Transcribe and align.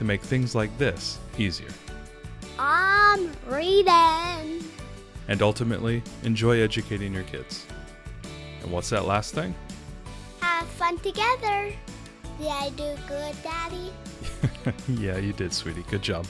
to 0.00 0.04
make 0.06 0.22
things 0.22 0.54
like 0.54 0.76
this 0.78 1.18
easier. 1.36 1.68
I'm 2.58 3.30
reading. 3.46 4.64
And 5.28 5.42
ultimately, 5.42 6.02
enjoy 6.22 6.60
educating 6.60 7.12
your 7.12 7.24
kids. 7.24 7.66
And 8.62 8.72
what's 8.72 8.88
that 8.88 9.04
last 9.04 9.34
thing? 9.34 9.54
Have 10.40 10.66
fun 10.68 10.96
together. 11.00 11.74
Did 12.38 12.48
I 12.48 12.70
do 12.70 12.96
good, 13.06 13.36
Daddy? 13.42 13.92
yeah, 14.88 15.18
you 15.18 15.34
did, 15.34 15.52
sweetie. 15.52 15.84
Good 15.90 16.00
job. 16.00 16.26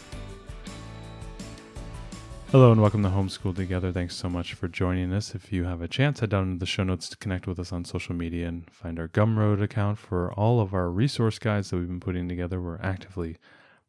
Hello 2.51 2.73
and 2.73 2.81
welcome 2.81 3.05
to 3.05 3.09
Homeschool 3.11 3.55
Together. 3.55 3.93
Thanks 3.93 4.17
so 4.17 4.29
much 4.29 4.55
for 4.55 4.67
joining 4.67 5.13
us. 5.13 5.37
If 5.37 5.53
you 5.53 5.63
have 5.63 5.81
a 5.81 5.87
chance, 5.87 6.19
head 6.19 6.31
down 6.31 6.55
to 6.55 6.59
the 6.59 6.67
show 6.67 6.83
notes 6.83 7.09
to 7.11 7.17
connect 7.19 7.47
with 7.47 7.61
us 7.61 7.71
on 7.71 7.85
social 7.85 8.17
media 8.17 8.49
and 8.49 8.69
find 8.69 8.99
our 8.99 9.07
Gumroad 9.07 9.63
account 9.63 9.99
for 9.99 10.33
all 10.33 10.61
of 10.61 10.75
our 10.75 10.91
resource 10.91 11.39
guides 11.39 11.71
that 11.71 11.77
we've 11.77 11.87
been 11.87 12.01
putting 12.01 12.29
together. 12.29 12.61
We're 12.61 12.81
actively 12.83 13.37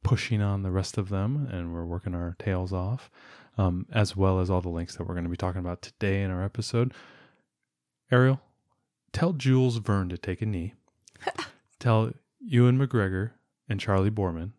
pushing 0.04 0.42
on 0.42 0.64
the 0.64 0.72
rest 0.72 0.98
of 0.98 1.10
them 1.10 1.48
and 1.52 1.74
we're 1.74 1.86
working 1.86 2.16
our 2.16 2.36
tails 2.40 2.74
off, 2.74 3.10
um, 3.58 3.86
as 3.92 4.16
well 4.16 4.40
as 4.40 4.50
all 4.50 4.62
the 4.62 4.70
links 4.70 4.96
that 4.96 5.08
we're 5.08 5.14
going 5.14 5.24
to 5.26 5.30
be 5.30 5.38
talking 5.38 5.60
about 5.60 5.82
today 5.82 6.22
in 6.24 6.32
our 6.32 6.44
episode. 6.44 6.94
Ariel, 8.12 8.42
tell 9.14 9.34
Jules 9.34 9.78
Verne 9.78 10.10
to 10.10 10.18
take 10.18 10.42
a 10.42 10.46
knee. 10.46 10.74
tell 11.80 12.12
Ewan 12.40 12.78
McGregor 12.78 13.32
and 13.70 13.80
Charley 13.80 14.10
Boorman 14.12 14.52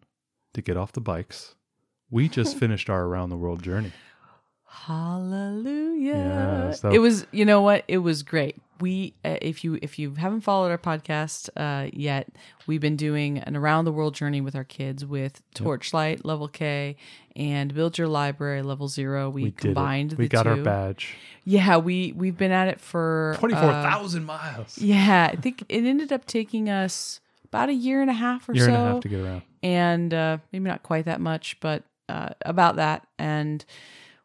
to 0.55 0.63
get 0.63 0.77
off 0.77 0.93
the 0.93 1.01
bikes. 1.01 1.55
We 2.11 2.29
just 2.29 2.57
finished 2.59 2.89
our 2.89 3.05
around 3.05 3.31
the 3.31 3.37
world 3.37 3.63
journey. 3.63 3.93
Hallelujah. 4.67 6.15
Yeah, 6.15 6.71
so- 6.73 6.91
it 6.91 6.99
was 6.99 7.27
you 7.31 7.45
know 7.45 7.61
what? 7.61 7.85
It 7.89 7.99
was 7.99 8.23
great. 8.23 8.57
We 8.83 9.15
uh, 9.25 9.37
if 9.41 9.65
you 9.65 9.79
if 9.81 9.99
you 9.99 10.15
haven't 10.17 10.43
followed 10.43 10.71
our 10.71 10.79
podcast 10.79 11.49
uh 11.57 11.89
yet, 11.93 12.29
we've 12.67 12.81
been 12.81 12.97
doing 12.97 13.39
an 13.39 13.57
around 13.57 13.85
the 13.87 13.93
world 13.93 14.15
journey 14.15 14.41
with 14.41 14.55
our 14.57 14.65
kids 14.65 15.07
with 15.07 15.41
Torchlight 15.55 16.25
level 16.25 16.49
K 16.49 16.97
and 17.37 17.73
Build 17.75 17.97
Your 17.97 18.09
Library 18.09 18.61
level 18.63 18.89
0. 18.89 19.31
We, 19.31 19.45
We 19.45 19.51
did 19.51 19.57
combined 19.59 20.13
it. 20.13 20.19
We 20.19 20.25
the 20.25 20.29
got 20.37 20.43
two. 20.43 20.49
our 20.51 20.57
badge. 20.57 21.15
Yeah, 21.45 21.77
we 21.79 22.13
we've 22.17 22.37
been 22.37 22.53
at 22.53 22.69
it 22.69 22.81
for 22.81 23.33
uh, 23.37 23.39
Twenty-four 23.39 23.71
thousand 23.71 24.25
miles. 24.25 24.77
yeah, 24.79 25.31
I 25.33 25.37
think 25.37 25.63
it 25.69 25.85
ended 25.85 26.13
up 26.13 26.27
taking 26.27 26.69
us 26.69 27.21
about 27.45 27.69
a 27.69 27.75
year 27.75 28.01
and 28.01 28.11
a 28.11 28.15
half 28.15 28.49
or 28.49 28.55
Year 28.55 28.65
so 28.67 28.75
and 28.75 28.77
a 28.77 28.93
half 28.95 29.01
to 29.03 29.09
get 29.09 29.21
around. 29.21 29.43
and 29.63 30.13
uh, 30.15 30.39
maybe 30.53 30.65
not 30.69 30.83
quite 30.83 31.05
that 31.07 31.21
much, 31.21 31.59
but 31.61 31.85
uh, 32.09 32.31
about 32.45 32.77
that. 32.77 33.07
And 33.19 33.65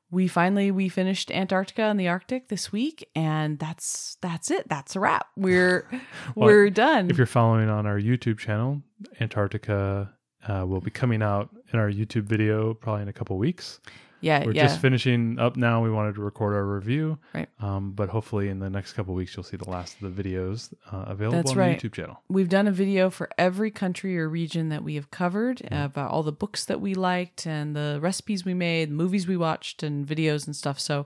we 0.09 0.27
finally 0.27 0.71
we 0.71 0.89
finished 0.89 1.31
Antarctica 1.31 1.83
and 1.83 1.99
the 1.99 2.07
Arctic 2.07 2.47
this 2.47 2.71
week, 2.71 3.09
and 3.15 3.59
that's 3.59 4.17
that's 4.21 4.49
it. 4.51 4.67
That's 4.69 4.95
a 4.95 4.99
wrap. 4.99 5.27
We're 5.35 5.87
Well, 6.35 6.47
we're 6.47 6.69
done. 6.69 7.09
If 7.09 7.17
you're 7.17 7.25
following 7.25 7.69
on 7.69 7.85
our 7.85 7.99
YouTube 7.99 8.37
channel, 8.37 8.81
Antarctica 9.19 10.13
uh, 10.47 10.65
will 10.65 10.81
be 10.81 10.91
coming 10.91 11.21
out 11.21 11.49
in 11.73 11.79
our 11.79 11.89
YouTube 11.91 12.23
video 12.23 12.73
probably 12.73 13.03
in 13.03 13.07
a 13.09 13.13
couple 13.13 13.37
weeks. 13.37 13.79
Yeah, 14.21 14.43
We're 14.45 14.53
yeah, 14.53 14.63
just 14.67 14.79
finishing 14.79 15.37
up 15.39 15.55
now. 15.55 15.83
We 15.83 15.91
wanted 15.91 16.15
to 16.15 16.21
record 16.21 16.55
our 16.55 16.65
review, 16.65 17.19
Right. 17.33 17.49
Um, 17.59 17.91
but 17.91 18.09
hopefully 18.09 18.49
in 18.49 18.59
the 18.59 18.69
next 18.69 18.93
couple 18.93 19.13
weeks 19.13 19.35
you'll 19.35 19.43
see 19.43 19.57
the 19.57 19.69
last 19.69 20.01
of 20.01 20.15
the 20.15 20.23
videos 20.23 20.73
uh, 20.91 21.05
available 21.07 21.37
That's 21.37 21.51
on 21.51 21.57
right. 21.57 21.79
the 21.79 21.87
YouTube 21.87 21.93
channel. 21.93 22.21
We've 22.27 22.49
done 22.49 22.67
a 22.67 22.71
video 22.71 23.09
for 23.09 23.29
every 23.37 23.71
country 23.71 24.17
or 24.17 24.27
region 24.27 24.69
that 24.69 24.83
we 24.83 24.95
have 24.95 25.11
covered 25.11 25.61
about 25.71 26.11
all 26.11 26.23
the 26.23 26.31
books 26.31 26.65
that 26.65 26.81
we 26.81 26.93
liked 26.93 27.45
and 27.45 27.75
the 27.75 27.99
recipes 28.01 28.45
we 28.45 28.53
made, 28.53 28.91
movies 28.91 29.27
we 29.27 29.37
watched, 29.37 29.83
and 29.83 30.05
videos 30.07 30.45
and 30.45 30.55
stuff. 30.55 30.79
So 30.79 31.05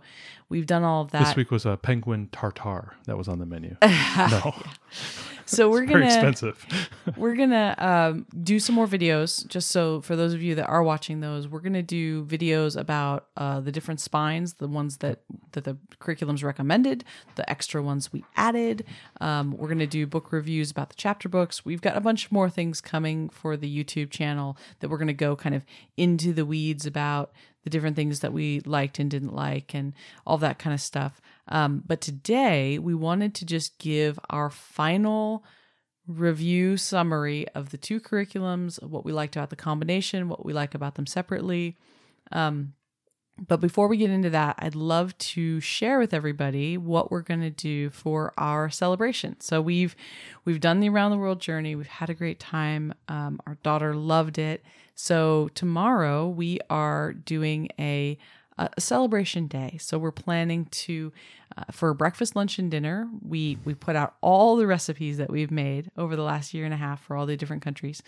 we've 0.50 0.66
done 0.66 0.84
all 0.84 1.02
of 1.02 1.12
that. 1.12 1.26
This 1.26 1.36
week 1.36 1.52
was 1.52 1.66
a 1.66 1.78
penguin 1.78 2.30
tartar 2.32 2.96
that 3.06 3.18
was 3.18 3.28
on 3.28 3.40
the 3.40 3.46
menu. 3.46 3.76
no, 3.82 4.56
so 5.52 5.70
we're 5.70 5.86
gonna 5.86 6.06
expensive. 6.06 6.66
we're 7.18 7.36
gonna 7.36 7.76
um, 7.78 8.26
do 8.44 8.60
some 8.60 8.76
more 8.76 8.88
videos 8.88 9.46
just 9.48 9.70
so 9.70 10.02
for 10.02 10.16
those 10.16 10.34
of 10.34 10.42
you 10.42 10.56
that 10.56 10.66
are 10.66 10.84
watching 10.84 11.20
those 11.20 11.48
we're 11.48 11.60
gonna 11.60 11.84
do 11.84 12.26
videos 12.26 12.80
about 12.80 13.28
uh, 13.38 13.60
the 13.60 13.72
different 13.72 14.00
spines 14.00 14.54
the 14.56 14.68
ones 14.68 14.98
that 14.98 15.20
that 15.52 15.64
the 15.64 15.78
curriculums 16.00 16.44
recommended 16.44 17.04
the 17.36 17.50
extra 17.50 17.82
ones 17.82 18.12
we 18.12 18.24
added. 18.36 18.86
Um, 19.20 19.56
we're 19.58 19.68
gonna 19.68 19.88
do 19.88 20.08
book 20.08 20.32
reviews 20.32 20.72
about 20.72 20.90
the 20.90 20.96
chapter 20.96 21.30
books. 21.30 21.66
We've 21.66 21.82
got 21.82 21.98
a 21.98 22.02
bunch 22.02 22.32
more 22.32 22.50
things 22.50 22.82
coming 22.82 23.30
for 23.30 23.58
the 23.58 23.84
youtube 23.84 24.10
channel 24.10 24.58
that 24.80 24.90
we're 24.90 24.98
gonna 24.98 25.14
go 25.14 25.36
kind 25.36 25.56
of 25.56 25.66
into 25.98 26.34
the 26.34 26.46
weeds 26.46 26.86
about 26.86 27.32
the 27.64 27.70
different 27.70 27.96
things 27.96 28.22
that 28.22 28.34
we 28.34 28.60
liked 28.62 29.00
and 29.00 29.12
didn't 29.12 29.36
like 29.36 29.74
and 29.74 29.94
all 30.26 30.38
that 30.38 30.60
kind 30.60 30.74
of 30.74 30.82
stuff 30.82 31.22
um, 31.48 31.84
but 31.86 32.02
today 32.02 32.80
we 32.80 32.94
wanted 32.94 33.36
to 33.36 33.46
just 33.46 33.78
give 33.80 34.20
our 34.30 34.50
final 34.50 35.44
review 36.08 36.78
summary 36.78 37.48
of 37.50 37.70
the 37.70 37.78
two 37.78 38.00
curriculums, 38.00 38.82
what 38.84 39.06
we 39.06 39.12
liked 39.12 39.36
about 39.36 39.50
the 39.50 39.56
combination, 39.56 40.30
what 40.30 40.46
we 40.46 40.54
like 40.54 40.76
about 40.76 40.96
them 40.96 41.06
separately. 41.06 41.78
Um, 42.32 42.74
but 43.48 43.60
before 43.60 43.88
we 43.88 43.98
get 43.98 44.12
into 44.12 44.30
that, 44.32 44.56
I'd 44.60 44.76
love 44.76 45.18
to 45.18 45.60
share 45.62 45.98
with 45.98 46.14
everybody 46.14 46.78
what 46.78 47.10
we're 47.10 47.22
going 47.22 47.42
to 47.42 47.50
do 47.50 47.90
for 47.90 48.34
our 48.38 48.70
celebration. 48.70 49.40
So 49.40 49.62
we've 49.62 49.96
we've 50.46 50.60
done 50.60 50.80
the 50.80 50.90
around 50.90 51.12
the 51.12 51.18
world 51.18 51.40
journey. 51.40 51.76
We've 51.76 51.88
had 51.88 52.10
a 52.10 52.14
great 52.14 52.40
time. 52.40 52.94
Um, 53.08 53.40
our 53.48 53.56
daughter 53.64 53.96
loved 53.96 54.38
it. 54.38 54.64
So 54.94 55.50
tomorrow 55.56 56.28
we 56.28 56.60
are 56.70 57.14
doing 57.14 57.70
a 57.80 58.18
a 58.58 58.70
celebration 58.80 59.48
day. 59.48 59.78
So 59.80 59.98
we're 59.98 60.12
planning 60.12 60.66
to 60.66 61.12
uh, 61.58 61.64
for 61.72 61.94
breakfast, 61.94 62.36
lunch, 62.36 62.60
and 62.60 62.72
dinner. 62.72 63.10
We 63.22 63.58
we 63.66 63.74
put 63.74 63.96
out 63.96 64.16
all 64.22 64.56
the 64.56 64.66
recipes 64.68 65.18
that 65.18 65.30
we've 65.30 65.52
made 65.52 65.92
over 65.98 66.16
the 66.16 66.22
last 66.24 66.54
year 66.54 66.64
and 66.66 66.74
a 66.74 66.78
half 66.78 67.04
for 67.04 67.16
all 67.18 67.26
the 67.26 67.36
different 67.36 67.62
countries, 67.62 68.02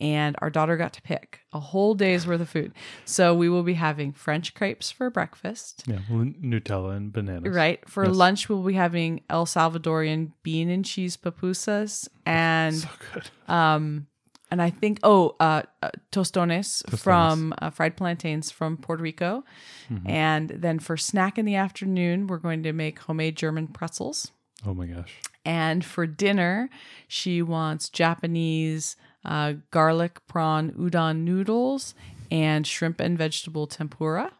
and 0.00 0.36
our 0.40 0.50
daughter 0.50 0.76
got 0.76 0.92
to 0.94 1.02
pick 1.02 1.40
a 1.52 1.58
whole 1.60 1.94
day's 1.94 2.26
worth 2.26 2.40
of 2.40 2.48
food. 2.48 2.72
So 3.04 3.34
we 3.34 3.48
will 3.48 3.62
be 3.64 3.74
having 3.74 4.12
French 4.12 4.54
crepes 4.54 4.90
for 4.90 5.10
breakfast. 5.10 5.84
yeah, 5.86 5.98
Nutella 6.08 6.96
and 6.96 7.12
bananas. 7.12 7.54
Right. 7.54 7.80
For 7.88 8.06
Yes. 8.06 8.14
lunch, 8.14 8.48
we'll 8.48 8.62
be 8.62 8.74
having 8.74 9.22
El 9.28 9.46
Salvadorian 9.46 10.32
bean 10.42 10.70
and 10.70 10.84
cheese 10.84 11.16
pupusas 11.16 12.08
and 12.26 12.74
So 12.76 12.88
good. 13.12 13.30
um 13.48 14.06
and 14.54 14.62
I 14.62 14.70
think 14.70 15.00
oh 15.02 15.34
uh, 15.40 15.62
uh 15.82 15.90
tostones, 16.12 16.82
from 17.00 17.52
uh, 17.58 17.70
fried 17.70 17.96
plantains 17.96 18.50
from 18.52 18.76
Puerto 18.76 19.02
Rico, 19.02 19.42
Mm-hmm. 19.90 20.08
and 20.08 20.48
then 20.48 20.78
for 20.78 20.96
snack 20.96 21.38
in 21.38 21.44
the 21.44 21.56
afternoon 21.56 22.26
we're 22.28 22.38
going 22.48 22.62
to 22.62 22.72
make 22.72 23.00
homemade 23.00 23.36
German 23.36 23.66
pretzels, 23.66 24.30
Oh 24.64 24.72
my 24.72 24.86
gosh. 24.86 25.12
and 25.44 25.84
for 25.84 26.06
dinner 26.06 26.70
she 27.08 27.42
wants 27.42 27.90
Japanese 27.90 28.96
uh, 29.24 29.54
garlic 29.70 30.14
prawn 30.26 30.70
udon 30.72 31.16
noodles 31.24 31.94
and 32.30 32.66
shrimp 32.66 33.00
and 33.00 33.18
vegetable 33.18 33.66
tempura, 33.66 34.32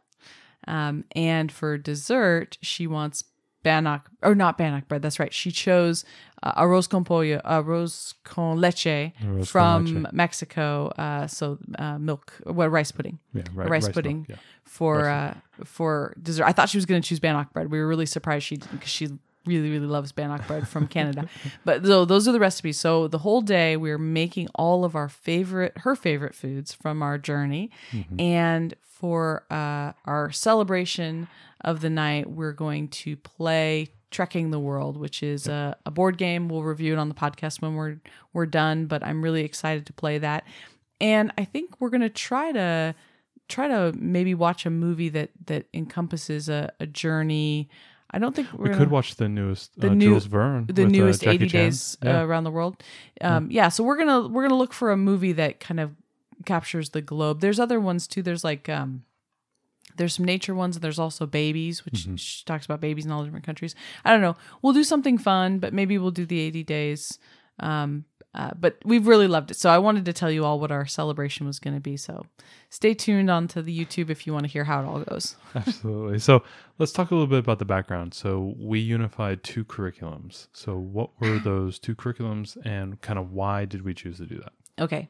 um, 0.66 1.04
and 1.12 1.50
for 1.52 1.76
dessert 1.76 2.56
she 2.62 2.86
wants 2.86 3.24
bannock 3.64 4.08
or 4.22 4.36
not 4.36 4.56
bannock 4.56 4.86
bread. 4.86 5.02
That's 5.02 5.18
right. 5.18 5.34
She 5.34 5.50
chose 5.50 6.04
uh, 6.44 6.52
arroz 6.62 6.88
con 6.88 7.02
pollo, 7.02 7.40
arroz 7.44 8.14
con 8.22 8.60
leche 8.60 9.12
Arroz 9.20 9.50
con 9.52 9.86
from 9.86 10.02
leche. 10.04 10.12
Mexico. 10.12 10.92
Uh, 10.96 11.26
so 11.26 11.58
uh, 11.78 11.98
milk, 11.98 12.34
well, 12.46 12.68
rice 12.68 12.92
pudding 12.92 13.18
Yeah, 13.32 13.42
right, 13.52 13.68
rice, 13.68 13.84
milk, 13.84 13.94
pudding 13.94 14.26
yeah. 14.28 14.36
for 14.62 15.08
uh, 15.08 15.34
for 15.64 16.14
dessert. 16.22 16.44
I 16.44 16.52
thought 16.52 16.68
she 16.68 16.78
was 16.78 16.86
going 16.86 17.02
to 17.02 17.08
choose 17.08 17.18
bannock 17.18 17.52
bread. 17.52 17.72
We 17.72 17.80
were 17.80 17.88
really 17.88 18.06
surprised 18.06 18.44
she 18.46 18.58
didn't 18.58 18.72
because 18.72 18.90
she 18.90 19.08
really 19.46 19.70
really 19.70 19.86
loves 19.86 20.12
bannock 20.12 20.46
bread 20.46 20.68
from 20.68 20.86
Canada. 20.86 21.28
but 21.64 21.84
so 21.84 22.04
those 22.04 22.28
are 22.28 22.32
the 22.32 22.40
recipes. 22.40 22.78
So 22.78 23.08
the 23.08 23.18
whole 23.18 23.40
day 23.40 23.76
we 23.76 23.90
are 23.90 23.98
making 23.98 24.48
all 24.54 24.84
of 24.84 24.94
our 24.94 25.08
favorite 25.08 25.72
her 25.78 25.96
favorite 25.96 26.34
foods 26.34 26.72
from 26.72 27.02
our 27.02 27.18
journey, 27.18 27.70
and 28.18 28.74
for 28.82 29.44
uh, 29.50 29.92
our 30.04 30.30
celebration 30.30 31.28
of 31.64 31.80
the 31.80 31.90
night, 31.90 32.28
we're 32.30 32.52
going 32.52 32.88
to 32.88 33.16
play 33.16 33.88
Trekking 34.10 34.50
the 34.50 34.60
World, 34.60 34.96
which 34.96 35.22
is 35.22 35.48
a, 35.48 35.76
a 35.86 35.90
board 35.90 36.18
game. 36.18 36.48
We'll 36.48 36.62
review 36.62 36.92
it 36.92 36.98
on 36.98 37.08
the 37.08 37.14
podcast 37.14 37.60
when 37.60 37.74
we're 37.74 37.96
we're 38.32 38.46
done. 38.46 38.86
But 38.86 39.02
I'm 39.04 39.22
really 39.22 39.42
excited 39.44 39.86
to 39.86 39.92
play 39.92 40.18
that, 40.18 40.44
and 41.00 41.32
I 41.36 41.44
think 41.44 41.80
we're 41.80 41.90
gonna 41.90 42.08
try 42.08 42.52
to 42.52 42.94
try 43.48 43.68
to 43.68 43.92
maybe 43.98 44.34
watch 44.34 44.66
a 44.66 44.70
movie 44.70 45.08
that 45.10 45.30
that 45.46 45.66
encompasses 45.74 46.48
a, 46.48 46.72
a 46.80 46.86
journey. 46.86 47.68
I 48.10 48.18
don't 48.20 48.36
think 48.36 48.52
we're 48.52 48.62
We 48.64 48.68
gonna- 48.68 48.78
could 48.78 48.90
watch 48.92 49.16
the 49.16 49.28
newest 49.28 49.78
The 49.80 49.90
uh, 49.90 49.94
new- 49.94 50.10
Jules 50.10 50.26
Verne, 50.26 50.66
the 50.66 50.84
with, 50.84 50.92
uh, 50.94 50.96
newest 50.96 51.22
Jackie 51.22 51.34
80 51.36 51.48
Chan. 51.48 51.64
days 51.64 51.98
Yeah. 52.00 52.20
uh, 52.20 52.24
around 52.24 52.44
the 52.44 52.52
world. 52.52 52.80
Um, 53.20 53.50
yeah. 53.50 53.68
so 53.70 53.82
we're 53.82 53.96
gonna 53.96 54.28
we're 54.28 54.42
gonna 54.42 54.56
look 54.58 54.72
for 54.72 54.92
a 54.92 54.96
movie 54.96 55.32
that 55.32 55.58
kind 55.58 55.80
of 55.80 55.90
captures 56.46 56.90
the 56.90 57.02
globe. 57.02 57.40
There's 57.40 57.58
other 57.58 57.80
ones 57.80 58.06
too. 58.06 58.22
There's 58.22 58.44
like 58.44 58.68
um, 58.68 59.02
there's 59.96 60.14
some 60.14 60.24
nature 60.24 60.54
ones. 60.54 60.76
And 60.76 60.82
there's 60.82 60.98
also 60.98 61.26
babies, 61.26 61.84
which 61.84 62.06
she 62.16 62.44
talks 62.44 62.64
about 62.64 62.80
babies 62.80 63.04
in 63.04 63.12
all 63.12 63.24
different 63.24 63.46
countries. 63.46 63.74
I 64.04 64.12
don't 64.12 64.20
know. 64.20 64.36
We'll 64.62 64.72
do 64.72 64.84
something 64.84 65.18
fun, 65.18 65.58
but 65.58 65.72
maybe 65.72 65.98
we'll 65.98 66.10
do 66.10 66.26
the 66.26 66.40
80 66.40 66.62
days. 66.64 67.18
Um, 67.60 68.04
uh, 68.34 68.50
but 68.58 68.78
we've 68.84 69.06
really 69.06 69.28
loved 69.28 69.52
it. 69.52 69.56
So 69.56 69.70
I 69.70 69.78
wanted 69.78 70.04
to 70.06 70.12
tell 70.12 70.30
you 70.30 70.44
all 70.44 70.58
what 70.58 70.72
our 70.72 70.86
celebration 70.86 71.46
was 71.46 71.60
going 71.60 71.74
to 71.74 71.80
be. 71.80 71.96
So 71.96 72.26
stay 72.68 72.92
tuned 72.92 73.30
onto 73.30 73.62
the 73.62 73.78
YouTube 73.78 74.10
if 74.10 74.26
you 74.26 74.32
want 74.32 74.44
to 74.44 74.50
hear 74.50 74.64
how 74.64 74.82
it 74.82 74.86
all 74.86 75.00
goes. 75.00 75.36
Absolutely. 75.54 76.18
So 76.18 76.42
let's 76.78 76.90
talk 76.90 77.12
a 77.12 77.14
little 77.14 77.28
bit 77.28 77.38
about 77.38 77.60
the 77.60 77.64
background. 77.64 78.12
So 78.12 78.54
we 78.58 78.80
unified 78.80 79.44
two 79.44 79.64
curriculums. 79.64 80.48
So 80.52 80.76
what 80.76 81.10
were 81.20 81.38
those 81.44 81.78
two 81.78 81.94
curriculums 81.94 82.56
and 82.64 83.00
kind 83.00 83.18
of 83.20 83.30
why 83.30 83.66
did 83.66 83.82
we 83.82 83.94
choose 83.94 84.16
to 84.18 84.26
do 84.26 84.38
that? 84.38 84.52
Okay. 84.80 85.08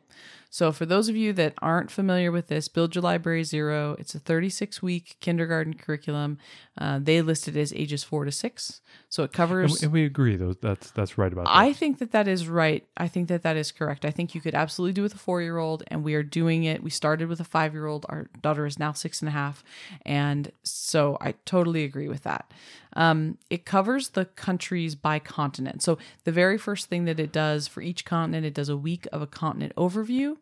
So, 0.50 0.70
for 0.70 0.86
those 0.86 1.08
of 1.08 1.16
you 1.16 1.32
that 1.32 1.54
aren't 1.60 1.90
familiar 1.90 2.30
with 2.30 2.46
this, 2.46 2.68
Build 2.68 2.94
Your 2.94 3.02
Library 3.02 3.42
Zero, 3.42 3.96
it's 3.98 4.14
a 4.14 4.20
36 4.20 4.80
week 4.80 5.16
kindergarten 5.18 5.74
curriculum. 5.74 6.38
Uh, 6.78 7.00
they 7.02 7.22
listed 7.22 7.56
as 7.56 7.72
ages 7.72 8.04
four 8.04 8.24
to 8.24 8.30
six. 8.30 8.80
So, 9.08 9.24
it 9.24 9.26
And, 9.26 9.32
covers. 9.32 9.72
we- 9.80 9.84
and 9.86 9.92
we 9.92 10.04
agree 10.04 10.36
though 10.36 10.52
that's 10.52 10.92
that's 10.92 11.18
right 11.18 11.32
about 11.32 11.46
that. 11.46 11.56
I 11.56 11.72
think 11.72 11.98
that 11.98 12.12
that 12.12 12.28
is 12.28 12.46
right. 12.48 12.86
I 12.96 13.08
think 13.08 13.26
that 13.30 13.42
that 13.42 13.56
is 13.56 13.72
correct. 13.72 14.04
I 14.04 14.12
think 14.12 14.32
you 14.36 14.40
could 14.40 14.54
absolutely 14.54 14.92
do 14.92 15.02
with 15.02 15.14
a 15.14 15.18
four 15.18 15.42
year 15.42 15.58
old, 15.58 15.82
and 15.88 16.04
we 16.04 16.14
are 16.14 16.22
doing 16.22 16.62
it. 16.62 16.84
We 16.84 16.90
started 16.90 17.28
with 17.28 17.40
a 17.40 17.44
five 17.44 17.72
year 17.72 17.86
old. 17.86 18.06
Our 18.08 18.28
daughter 18.40 18.64
is 18.64 18.78
now 18.78 18.92
six 18.92 19.20
and 19.22 19.28
a 19.28 19.32
half. 19.32 19.64
And 20.06 20.52
so 20.62 21.18
I 21.20 21.34
totally 21.46 21.82
agree 21.82 22.06
with 22.08 22.22
that. 22.22 22.48
Um, 22.96 23.38
it 23.50 23.64
covers 23.64 24.10
the 24.10 24.24
countries 24.24 24.94
by 24.94 25.18
continent. 25.18 25.82
So 25.82 25.98
the 26.24 26.32
very 26.32 26.58
first 26.58 26.86
thing 26.88 27.04
that 27.06 27.18
it 27.20 27.32
does 27.32 27.66
for 27.68 27.80
each 27.80 28.04
continent, 28.04 28.46
it 28.46 28.54
does 28.54 28.68
a 28.68 28.76
week 28.76 29.06
of 29.12 29.20
a 29.22 29.26
continent 29.26 29.72
overview. 29.76 30.36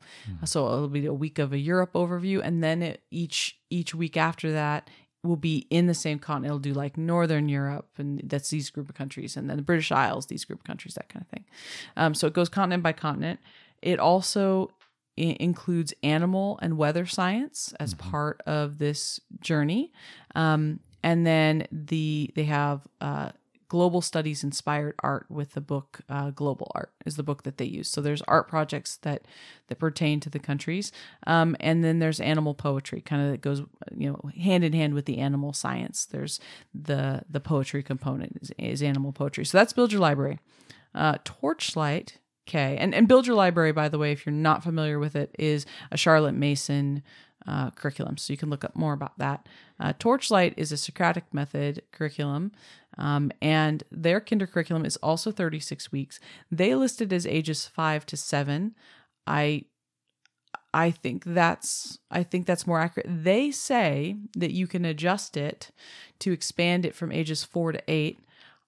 So 0.44 0.66
it'll 0.66 0.88
be 0.88 1.06
a 1.06 1.14
week 1.14 1.38
of 1.38 1.52
a 1.52 1.58
Europe 1.58 1.92
overview, 1.94 2.40
and 2.42 2.62
then 2.62 2.82
it, 2.82 3.02
each 3.10 3.58
each 3.70 3.94
week 3.94 4.16
after 4.16 4.52
that 4.52 4.90
will 5.24 5.36
be 5.36 5.66
in 5.70 5.86
the 5.86 5.94
same 5.94 6.18
continent. 6.18 6.46
It'll 6.46 6.58
do 6.58 6.74
like 6.74 6.98
Northern 6.98 7.48
Europe, 7.48 7.88
and 7.96 8.20
that's 8.24 8.50
these 8.50 8.70
group 8.70 8.88
of 8.88 8.94
countries, 8.96 9.36
and 9.36 9.48
then 9.48 9.56
the 9.56 9.62
British 9.62 9.92
Isles, 9.92 10.26
these 10.26 10.44
group 10.44 10.60
of 10.60 10.64
countries, 10.64 10.94
that 10.94 11.08
kind 11.08 11.24
of 11.24 11.28
thing. 11.28 11.44
Um, 11.96 12.14
so 12.14 12.26
it 12.26 12.32
goes 12.32 12.48
continent 12.48 12.82
by 12.82 12.92
continent. 12.92 13.38
It 13.80 13.98
also 14.00 14.70
i- 15.18 15.36
includes 15.40 15.94
animal 16.02 16.58
and 16.60 16.76
weather 16.76 17.06
science 17.06 17.72
as 17.78 17.94
part 17.94 18.40
of 18.46 18.78
this 18.78 19.20
journey, 19.40 19.92
um, 20.34 20.80
and 21.02 21.26
then 21.26 21.66
the 21.70 22.30
they 22.34 22.44
have 22.44 22.86
uh, 23.00 23.30
global 23.72 24.02
studies 24.02 24.44
inspired 24.44 24.94
art 24.98 25.24
with 25.30 25.52
the 25.52 25.60
book 25.60 26.00
uh, 26.10 26.28
global 26.28 26.70
art 26.74 26.92
is 27.06 27.16
the 27.16 27.22
book 27.22 27.42
that 27.44 27.56
they 27.56 27.64
use. 27.64 27.88
So 27.88 28.02
there's 28.02 28.20
art 28.28 28.46
projects 28.46 28.98
that 28.98 29.26
that 29.68 29.78
pertain 29.78 30.20
to 30.20 30.28
the 30.28 30.38
countries. 30.38 30.92
Um, 31.26 31.56
and 31.58 31.82
then 31.82 31.98
there's 31.98 32.20
animal 32.20 32.52
poetry 32.52 33.00
kind 33.00 33.22
of 33.22 33.30
that 33.30 33.40
goes 33.40 33.62
you 33.96 34.10
know 34.10 34.20
hand 34.38 34.62
in 34.62 34.74
hand 34.74 34.92
with 34.92 35.06
the 35.06 35.16
animal 35.16 35.54
science. 35.54 36.04
There's 36.04 36.38
the 36.74 37.22
the 37.30 37.40
poetry 37.40 37.82
component 37.82 38.36
is, 38.42 38.52
is 38.58 38.82
animal 38.82 39.10
poetry. 39.10 39.46
So 39.46 39.56
that's 39.56 39.72
build 39.72 39.90
your 39.90 40.02
library. 40.02 40.38
Uh, 40.94 41.16
torchlight 41.24 42.18
okay 42.46 42.76
and, 42.76 42.94
and 42.94 43.08
build 43.08 43.26
your 43.26 43.36
library 43.36 43.72
by 43.72 43.88
the 43.88 43.96
way 43.96 44.12
if 44.12 44.26
you're 44.26 44.32
not 44.34 44.62
familiar 44.62 44.98
with 44.98 45.16
it 45.16 45.34
is 45.38 45.64
a 45.90 45.96
charlotte 45.96 46.34
mason 46.34 47.02
uh, 47.46 47.70
curriculum. 47.70 48.16
So 48.16 48.32
you 48.32 48.36
can 48.36 48.50
look 48.50 48.64
up 48.64 48.76
more 48.76 48.92
about 48.92 49.18
that. 49.18 49.46
Uh, 49.80 49.92
torchlight 49.98 50.54
is 50.56 50.72
a 50.72 50.76
socratic 50.76 51.24
method 51.32 51.82
curriculum 51.92 52.52
um, 52.98 53.32
and 53.40 53.82
their 53.90 54.20
kinder 54.20 54.46
curriculum 54.46 54.84
is 54.84 54.96
also 54.98 55.32
36 55.32 55.90
weeks. 55.90 56.20
They 56.50 56.74
listed 56.74 57.12
as 57.12 57.26
ages 57.26 57.66
5 57.66 58.06
to 58.06 58.16
7 58.16 58.74
i 59.24 59.64
i 60.74 60.90
think 60.90 61.22
that's 61.24 61.98
i 62.10 62.22
think 62.22 62.46
that's 62.46 62.66
more 62.66 62.80
accurate. 62.80 63.06
They 63.08 63.50
say 63.50 64.16
that 64.36 64.52
you 64.52 64.66
can 64.66 64.84
adjust 64.84 65.36
it 65.36 65.70
to 66.18 66.32
expand 66.32 66.84
it 66.84 66.94
from 66.94 67.12
ages 67.12 67.44
4 67.44 67.72
to 67.72 67.82
8 67.86 68.18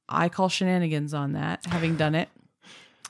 i 0.09 0.29
call 0.29 0.49
shenanigans 0.49 1.13
on 1.15 1.33
that 1.33 1.65
having 1.67 1.97
done 1.97 2.15
it 2.15 2.29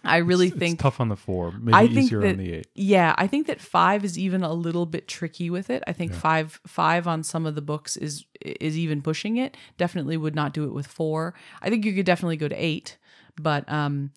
i 0.05 0.19
really 0.19 0.49
It's 0.49 0.57
think 0.57 0.79
tough 0.81 1.01
on 1.01 1.09
the 1.09 1.17
four, 1.17 1.53
maybe 1.53 1.75
I 1.75 1.87
think 1.87 2.07
easier 2.07 2.21
that 2.21 2.31
on 2.33 2.37
the 2.39 2.53
eight. 2.55 2.67
yeah, 2.75 3.15
I 3.19 3.27
think 3.27 3.47
that 3.47 3.61
five 3.61 4.05
is 4.05 4.19
even 4.19 4.43
a 4.43 4.53
little 4.53 4.87
bit 4.87 5.09
tricky 5.09 5.51
with 5.51 5.71
it. 5.71 5.83
I 5.87 5.93
think 5.93 6.13
five 6.15 6.61
five 6.67 7.07
on 7.07 7.23
some 7.23 7.47
of 7.47 7.55
the 7.55 7.63
books 7.63 7.97
is 7.97 8.25
is 8.43 8.77
even 8.79 9.03
pushing 9.03 9.37
it. 9.39 9.57
Definitely 9.79 10.17
would 10.17 10.35
not 10.35 10.53
do 10.53 10.65
it 10.65 10.73
with 10.73 10.87
four. 10.87 11.35
I 11.63 11.71
think 11.71 11.85
you 11.85 11.93
could 11.95 12.07
definitely 12.07 12.37
go 12.37 12.49
to 12.49 12.55
eight, 12.57 12.99
but 13.41 13.71
um, 13.71 14.11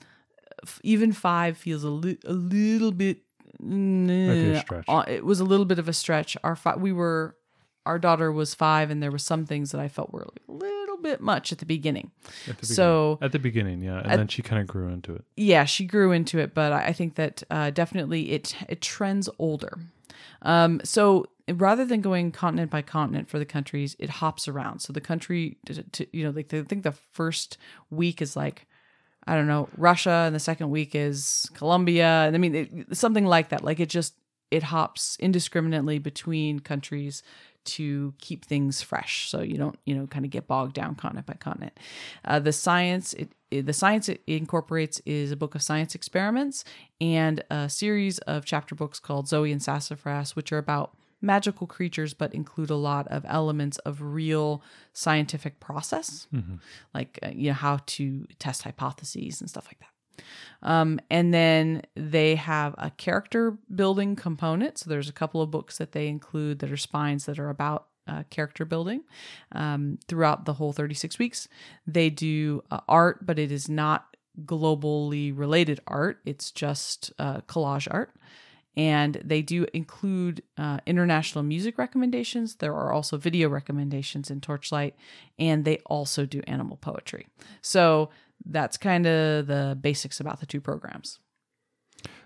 f- 0.64 0.80
even 0.84 1.14
five 1.14 1.58
feels 1.58 1.84
a, 1.84 1.90
li- 1.90 2.20
a 2.26 2.34
little 2.34 2.92
bit. 2.92 3.22
be 3.60 4.52
a 4.54 4.60
stretch. 4.60 4.86
uh, 4.88 5.04
It 5.08 5.26
was 5.26 5.40
a 5.40 5.46
little 5.46 5.66
bit 5.66 5.80
of 5.80 5.88
a 5.88 5.94
stretch. 5.94 6.38
Our 6.44 6.56
fi- 6.56 6.76
we 6.76 6.92
were 6.92 7.36
our 7.88 8.00
daughter 8.00 8.32
was 8.32 8.54
five, 8.54 8.92
and 8.92 9.02
there 9.02 9.12
were 9.12 9.18
some 9.32 9.46
things 9.46 9.72
that 9.72 9.82
I 9.82 9.88
felt 9.88 10.12
were 10.14 10.28
a 10.28 10.52
little 10.52 10.98
bit 10.98 11.22
much 11.22 11.52
at 11.52 11.58
the 11.60 11.66
beginning. 11.66 12.12
At 12.48 12.58
the 12.60 12.66
So 12.66 13.16
beginning. 13.16 13.26
at 13.26 13.32
the 13.32 13.40
beginning, 13.40 13.82
yeah, 13.82 14.02
and 14.04 14.20
then 14.20 14.28
she 14.28 14.42
kind 14.42 14.62
of 14.62 14.68
grew 14.68 14.88
into 14.90 15.16
it. 15.16 15.24
yeah, 15.36 15.66
she 15.66 15.86
grew 15.86 16.12
into 16.12 16.38
it, 16.40 16.54
but 16.54 16.72
I 16.72 16.88
I 16.88 16.94
think 16.94 17.16
that 17.16 17.44
uh, 17.50 17.70
definitely 17.72 18.32
it 18.32 18.56
it 18.70 18.82
trends 18.82 19.30
older. 19.40 19.74
Um, 20.42 20.82
so 20.84 21.26
rather 21.48 21.86
than 21.86 22.02
going 22.02 22.32
continent 22.32 22.70
by 22.70 22.82
continent 22.82 23.30
for 23.30 23.40
the 23.40 23.46
countries, 23.46 23.96
it 24.00 24.10
hops 24.10 24.48
around. 24.48 24.80
So 24.80 24.94
the 24.94 25.02
country, 25.02 25.58
to, 25.66 25.82
to, 25.82 26.08
you 26.12 26.24
know, 26.24 26.32
like 26.32 26.54
I 26.54 26.62
think 26.64 26.84
the 26.84 26.92
first 27.14 27.58
week 27.90 28.22
is 28.22 28.36
like 28.36 28.68
I 29.30 29.36
don't 29.36 29.48
know 29.48 29.68
Russia, 29.78 30.24
and 30.26 30.36
the 30.36 30.40
second 30.40 30.70
week 30.70 30.96
is 30.96 31.50
Colombia, 31.54 32.08
and 32.26 32.36
I 32.36 32.40
mean 32.40 32.56
it, 32.56 32.70
something 32.98 33.26
like 33.26 33.50
that. 33.50 33.64
Like 33.64 33.80
it 33.80 33.90
just 33.90 34.14
it 34.52 34.64
hops 34.64 35.18
indiscriminately 35.20 36.00
between 36.00 36.60
countries 36.62 37.22
to 37.68 38.14
keep 38.20 38.44
things 38.46 38.82
fresh. 38.82 39.30
So 39.30 39.42
you 39.42 39.58
don't 39.58 39.78
you 39.86 39.96
know 39.96 40.08
kind 40.08 40.26
of 40.26 40.32
get 40.32 40.48
bogged 40.48 40.74
down 40.74 40.96
continent 40.96 41.28
by 41.28 41.34
continent. 41.36 41.78
Uh, 42.26 42.40
the 42.40 42.52
science 42.54 43.14
it, 43.14 43.30
it- 43.52 43.66
the 43.66 43.74
science 43.74 44.10
it 44.10 44.22
incorporates 44.28 45.00
is 45.06 45.32
a 45.32 45.36
book 45.38 45.56
of 45.56 45.62
science 45.62 45.96
experiments 45.96 46.66
and 47.00 47.44
a 47.50 47.70
series 47.70 48.20
of 48.20 48.44
chapter 48.46 48.76
books 48.76 49.00
called 49.00 49.26
Zoey 49.28 49.52
and 49.52 49.62
Sassafras 49.64 50.36
which 50.36 50.52
are 50.52 50.58
about 50.58 50.92
magical 51.22 51.66
creatures 51.66 52.14
but 52.14 52.34
include 52.36 52.70
a 52.70 52.76
lot 52.76 53.08
of 53.08 53.26
elements 53.28 53.78
of 53.80 54.02
real 54.02 54.62
scientific 54.94 55.60
process 55.60 56.28
like 56.94 57.18
uh, 57.24 57.30
you 57.34 57.48
know 57.50 57.54
how 57.54 57.80
to 57.86 58.26
test 58.38 58.64
hypotheses 58.64 59.40
and 59.42 59.50
stuff 59.50 59.66
like 59.68 59.80
that 59.80 59.88
um, 60.64 61.00
and 61.10 61.34
then 61.34 61.84
they 61.96 62.36
have 62.36 62.76
a 62.78 62.92
character 62.92 63.58
building 63.74 64.16
component. 64.16 64.78
So 64.78 64.90
there's 64.90 65.10
a 65.10 65.14
couple 65.14 65.42
of 65.42 65.52
books 65.52 65.78
that 65.78 65.92
they 65.92 66.08
include 66.08 66.60
that 66.60 66.72
are 66.72 66.78
spines 66.78 67.26
that 67.26 67.40
are 67.40 67.50
about 67.50 67.88
uh, 68.08 68.24
character 68.30 68.66
building 68.66 69.04
um, 69.52 70.00
throughout 70.08 70.46
the 70.46 70.54
whole 70.54 70.74
36 70.74 71.20
weeks. 71.20 71.48
They 71.86 72.10
do 72.10 72.64
uh, 72.72 72.80
art, 72.88 73.26
but 73.26 73.38
it 73.38 73.52
is 73.52 73.70
not 73.70 74.16
globally 74.46 75.36
related 75.36 75.80
art, 75.88 76.20
it's 76.26 76.52
just 76.52 77.12
uh, 77.20 77.42
collage 77.42 77.88
art. 77.90 78.14
And 78.76 79.20
they 79.26 79.42
do 79.42 79.66
include 79.74 80.44
uh, 80.56 80.78
international 80.86 81.44
music 81.44 81.80
recommendations. 81.80 82.58
There 82.58 82.76
are 82.76 82.94
also 82.94 83.18
video 83.18 83.50
recommendations 83.50 84.30
in 84.30 84.40
Torchlight, 84.40 84.96
and 85.40 85.66
they 85.66 85.80
also 85.88 86.28
do 86.28 86.44
animal 86.46 86.78
poetry. 86.78 87.26
So 87.64 88.12
that's 88.46 88.78
kind 88.78 89.06
of 89.06 89.48
the 89.48 89.78
basics 89.80 90.20
about 90.20 90.40
the 90.40 90.46
two 90.46 90.62
programs. 90.62 91.20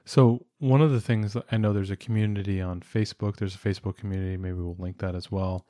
So 0.05 0.45
one 0.59 0.81
of 0.81 0.91
the 0.91 1.01
things 1.01 1.37
I 1.51 1.57
know 1.57 1.73
there's 1.73 1.91
a 1.91 1.95
community 1.95 2.59
on 2.61 2.81
Facebook. 2.81 3.37
There's 3.37 3.55
a 3.55 3.59
Facebook 3.59 3.97
community. 3.97 4.35
Maybe 4.37 4.55
we'll 4.55 4.75
link 4.79 4.97
that 4.99 5.15
as 5.15 5.31
well 5.31 5.65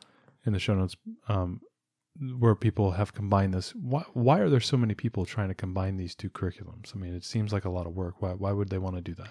in 0.45 0.53
the 0.53 0.59
show 0.59 0.73
notes. 0.73 0.95
Um, 1.27 1.61
where 2.39 2.55
people 2.55 2.91
have 2.91 3.13
combined 3.13 3.53
this. 3.53 3.71
Why, 3.75 4.03
why 4.13 4.39
are 4.39 4.49
there 4.49 4.59
so 4.59 4.75
many 4.75 4.93
people 4.93 5.25
trying 5.25 5.47
to 5.47 5.53
combine 5.53 5.95
these 5.95 6.13
two 6.13 6.29
curriculums? 6.29 6.93
I 6.93 6.99
mean, 6.99 7.13
it 7.13 7.23
seems 7.23 7.53
like 7.53 7.63
a 7.63 7.69
lot 7.69 7.87
of 7.87 7.93
work. 7.95 8.21
Why, 8.21 8.31
why 8.33 8.51
would 8.51 8.69
they 8.69 8.77
want 8.77 8.97
to 8.97 9.01
do 9.01 9.13
that? 9.15 9.29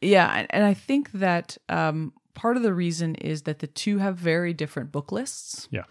Yeah, 0.00 0.32
and- 0.32 0.46
and 0.50 0.64
I 0.64 0.74
think 0.74 1.10
that 1.12 1.58
um, 1.68 2.12
part 2.34 2.56
of 2.56 2.62
the 2.62 2.72
reason 2.72 3.16
is 3.16 3.42
that 3.42 3.58
the 3.58 3.66
two 3.66 3.98
have 3.98 4.16
very 4.16 4.52
different 4.54 4.92
book 4.92 5.10
lists. 5.10 5.68
Yeah. 5.72 5.84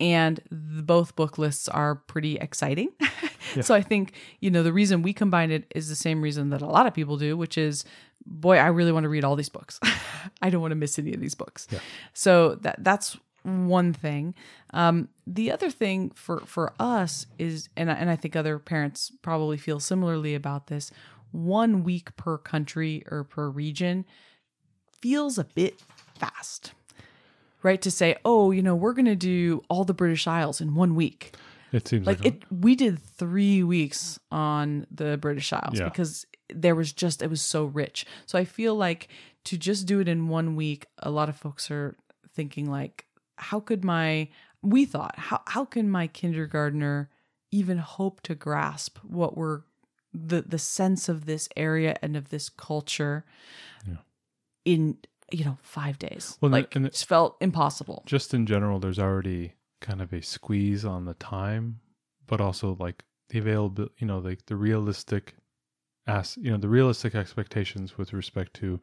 And 0.00 0.40
the, 0.50 0.82
both 0.82 1.14
book 1.14 1.36
lists 1.36 1.68
are 1.68 1.94
pretty 1.94 2.36
exciting. 2.36 2.88
So 3.62 3.74
I 3.74 3.82
think, 3.82 4.14
you 4.40 4.50
know, 4.50 4.62
the 4.62 4.72
reason 4.72 5.02
we 5.02 5.12
combine 5.12 5.50
it 5.50 5.64
is 5.74 5.88
the 5.88 5.94
same 5.94 6.22
reason 6.22 6.50
that 6.50 6.62
a 6.62 6.66
lot 6.66 6.86
of 6.86 6.94
people 6.94 7.16
do, 7.16 7.36
which 7.36 7.58
is, 7.58 7.84
boy, 8.26 8.56
I 8.58 8.66
really 8.66 8.92
want 8.92 9.04
to 9.04 9.08
read 9.08 9.24
all 9.24 9.36
these 9.36 9.48
books. 9.48 9.80
I 10.42 10.50
don't 10.50 10.60
want 10.60 10.72
to 10.72 10.76
miss 10.76 10.98
any 10.98 11.14
of 11.14 11.20
these 11.20 11.34
books. 11.34 11.66
So 12.12 12.56
that 12.56 12.76
that's 12.78 13.16
one 13.42 13.92
thing. 13.92 14.34
Um, 14.72 15.08
the 15.26 15.50
other 15.50 15.70
thing 15.70 16.10
for 16.10 16.40
for 16.40 16.72
us 16.78 17.26
is, 17.38 17.68
and 17.76 17.90
I, 17.90 17.94
and 17.94 18.10
I 18.10 18.16
think 18.16 18.36
other 18.36 18.58
parents 18.58 19.12
probably 19.22 19.56
feel 19.56 19.80
similarly 19.80 20.34
about 20.34 20.66
this. 20.66 20.90
One 21.32 21.84
week 21.84 22.16
per 22.16 22.38
country 22.38 23.04
or 23.10 23.24
per 23.24 23.48
region 23.48 24.04
feels 25.00 25.38
a 25.38 25.44
bit 25.44 25.80
fast, 26.18 26.72
right? 27.62 27.80
To 27.82 27.90
say, 27.90 28.16
oh, 28.24 28.50
you 28.50 28.62
know, 28.62 28.74
we're 28.74 28.92
going 28.92 29.06
to 29.06 29.16
do 29.16 29.62
all 29.68 29.84
the 29.84 29.94
British 29.94 30.26
Isles 30.26 30.60
in 30.60 30.74
one 30.74 30.94
week. 30.94 31.32
It 31.72 31.86
seems 31.88 32.06
like, 32.06 32.18
Like 32.24 32.34
it, 32.34 32.42
we 32.50 32.74
did 32.74 32.98
three 32.98 33.62
weeks 33.62 34.18
on 34.30 34.86
the 34.90 35.16
British 35.18 35.52
Isles 35.52 35.78
Yeah. 35.78 35.84
because 35.84 36.26
there 36.52 36.74
was 36.74 36.92
just 36.92 37.22
it 37.22 37.30
was 37.30 37.42
so 37.42 37.64
rich. 37.66 38.04
So 38.26 38.38
I 38.38 38.44
feel 38.44 38.74
like 38.74 39.08
to 39.44 39.56
just 39.56 39.86
do 39.86 40.00
it 40.00 40.08
in 40.08 40.28
one 40.28 40.56
week, 40.56 40.86
a 40.98 41.10
lot 41.10 41.28
of 41.28 41.36
folks 41.36 41.70
are 41.70 41.96
thinking 42.34 42.70
like, 42.70 43.06
how 43.36 43.60
could 43.60 43.84
my 43.84 44.28
we 44.62 44.84
thought 44.84 45.18
how 45.18 45.40
how 45.46 45.64
can 45.64 45.90
my 45.90 46.06
kindergartner 46.06 47.08
even 47.50 47.78
hope 47.78 48.20
to 48.22 48.34
grasp 48.34 48.98
what 48.98 49.36
we're 49.36 49.62
the 50.12 50.42
the 50.42 50.58
sense 50.58 51.08
of 51.08 51.24
this 51.24 51.48
area 51.56 51.96
and 52.02 52.16
of 52.16 52.28
this 52.28 52.48
culture 52.50 53.24
Yeah. 53.88 53.96
in 54.66 54.98
you 55.32 55.44
know 55.44 55.56
five 55.62 55.98
days 55.98 56.36
Well, 56.42 56.50
like 56.50 56.76
it 56.76 56.80
just 56.90 57.06
felt 57.06 57.36
impossible 57.40 58.02
just 58.06 58.34
in 58.34 58.44
general, 58.44 58.78
there's 58.80 58.98
already 58.98 59.54
kind 59.80 60.00
of 60.02 60.12
a 60.12 60.22
squeeze 60.22 60.84
on 60.84 61.04
the 61.04 61.14
time, 61.14 61.80
but 62.26 62.40
also 62.40 62.76
like 62.78 63.04
the 63.30 63.38
available, 63.38 63.88
you 63.98 64.06
know, 64.06 64.18
like 64.18 64.46
the 64.46 64.56
realistic 64.56 65.34
as 66.06 66.36
you 66.40 66.50
know, 66.50 66.56
the 66.56 66.68
realistic 66.68 67.14
expectations 67.14 67.96
with 67.96 68.12
respect 68.12 68.54
to 68.54 68.80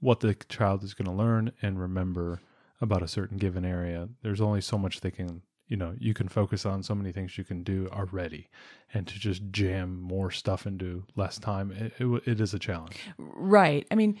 what 0.00 0.20
the 0.20 0.34
child 0.48 0.82
is 0.84 0.94
going 0.94 1.06
to 1.06 1.12
learn 1.12 1.52
and 1.62 1.80
remember 1.80 2.40
about 2.80 3.02
a 3.02 3.08
certain 3.08 3.38
given 3.38 3.64
area. 3.64 4.08
There's 4.22 4.40
only 4.40 4.60
so 4.60 4.76
much 4.76 5.00
they 5.00 5.10
can, 5.10 5.42
you 5.68 5.76
know, 5.76 5.94
you 5.98 6.12
can 6.12 6.28
focus 6.28 6.66
on, 6.66 6.82
so 6.82 6.94
many 6.94 7.12
things 7.12 7.38
you 7.38 7.44
can 7.44 7.62
do 7.62 7.88
already, 7.90 8.48
and 8.92 9.06
to 9.06 9.18
just 9.18 9.42
jam 9.50 10.00
more 10.00 10.30
stuff 10.30 10.66
into 10.66 11.04
less 11.16 11.38
time, 11.38 11.72
it, 11.72 11.92
it, 11.98 12.22
it 12.26 12.40
is 12.40 12.52
a 12.52 12.58
challenge. 12.58 12.96
Right. 13.16 13.86
I 13.90 13.94
mean, 13.94 14.18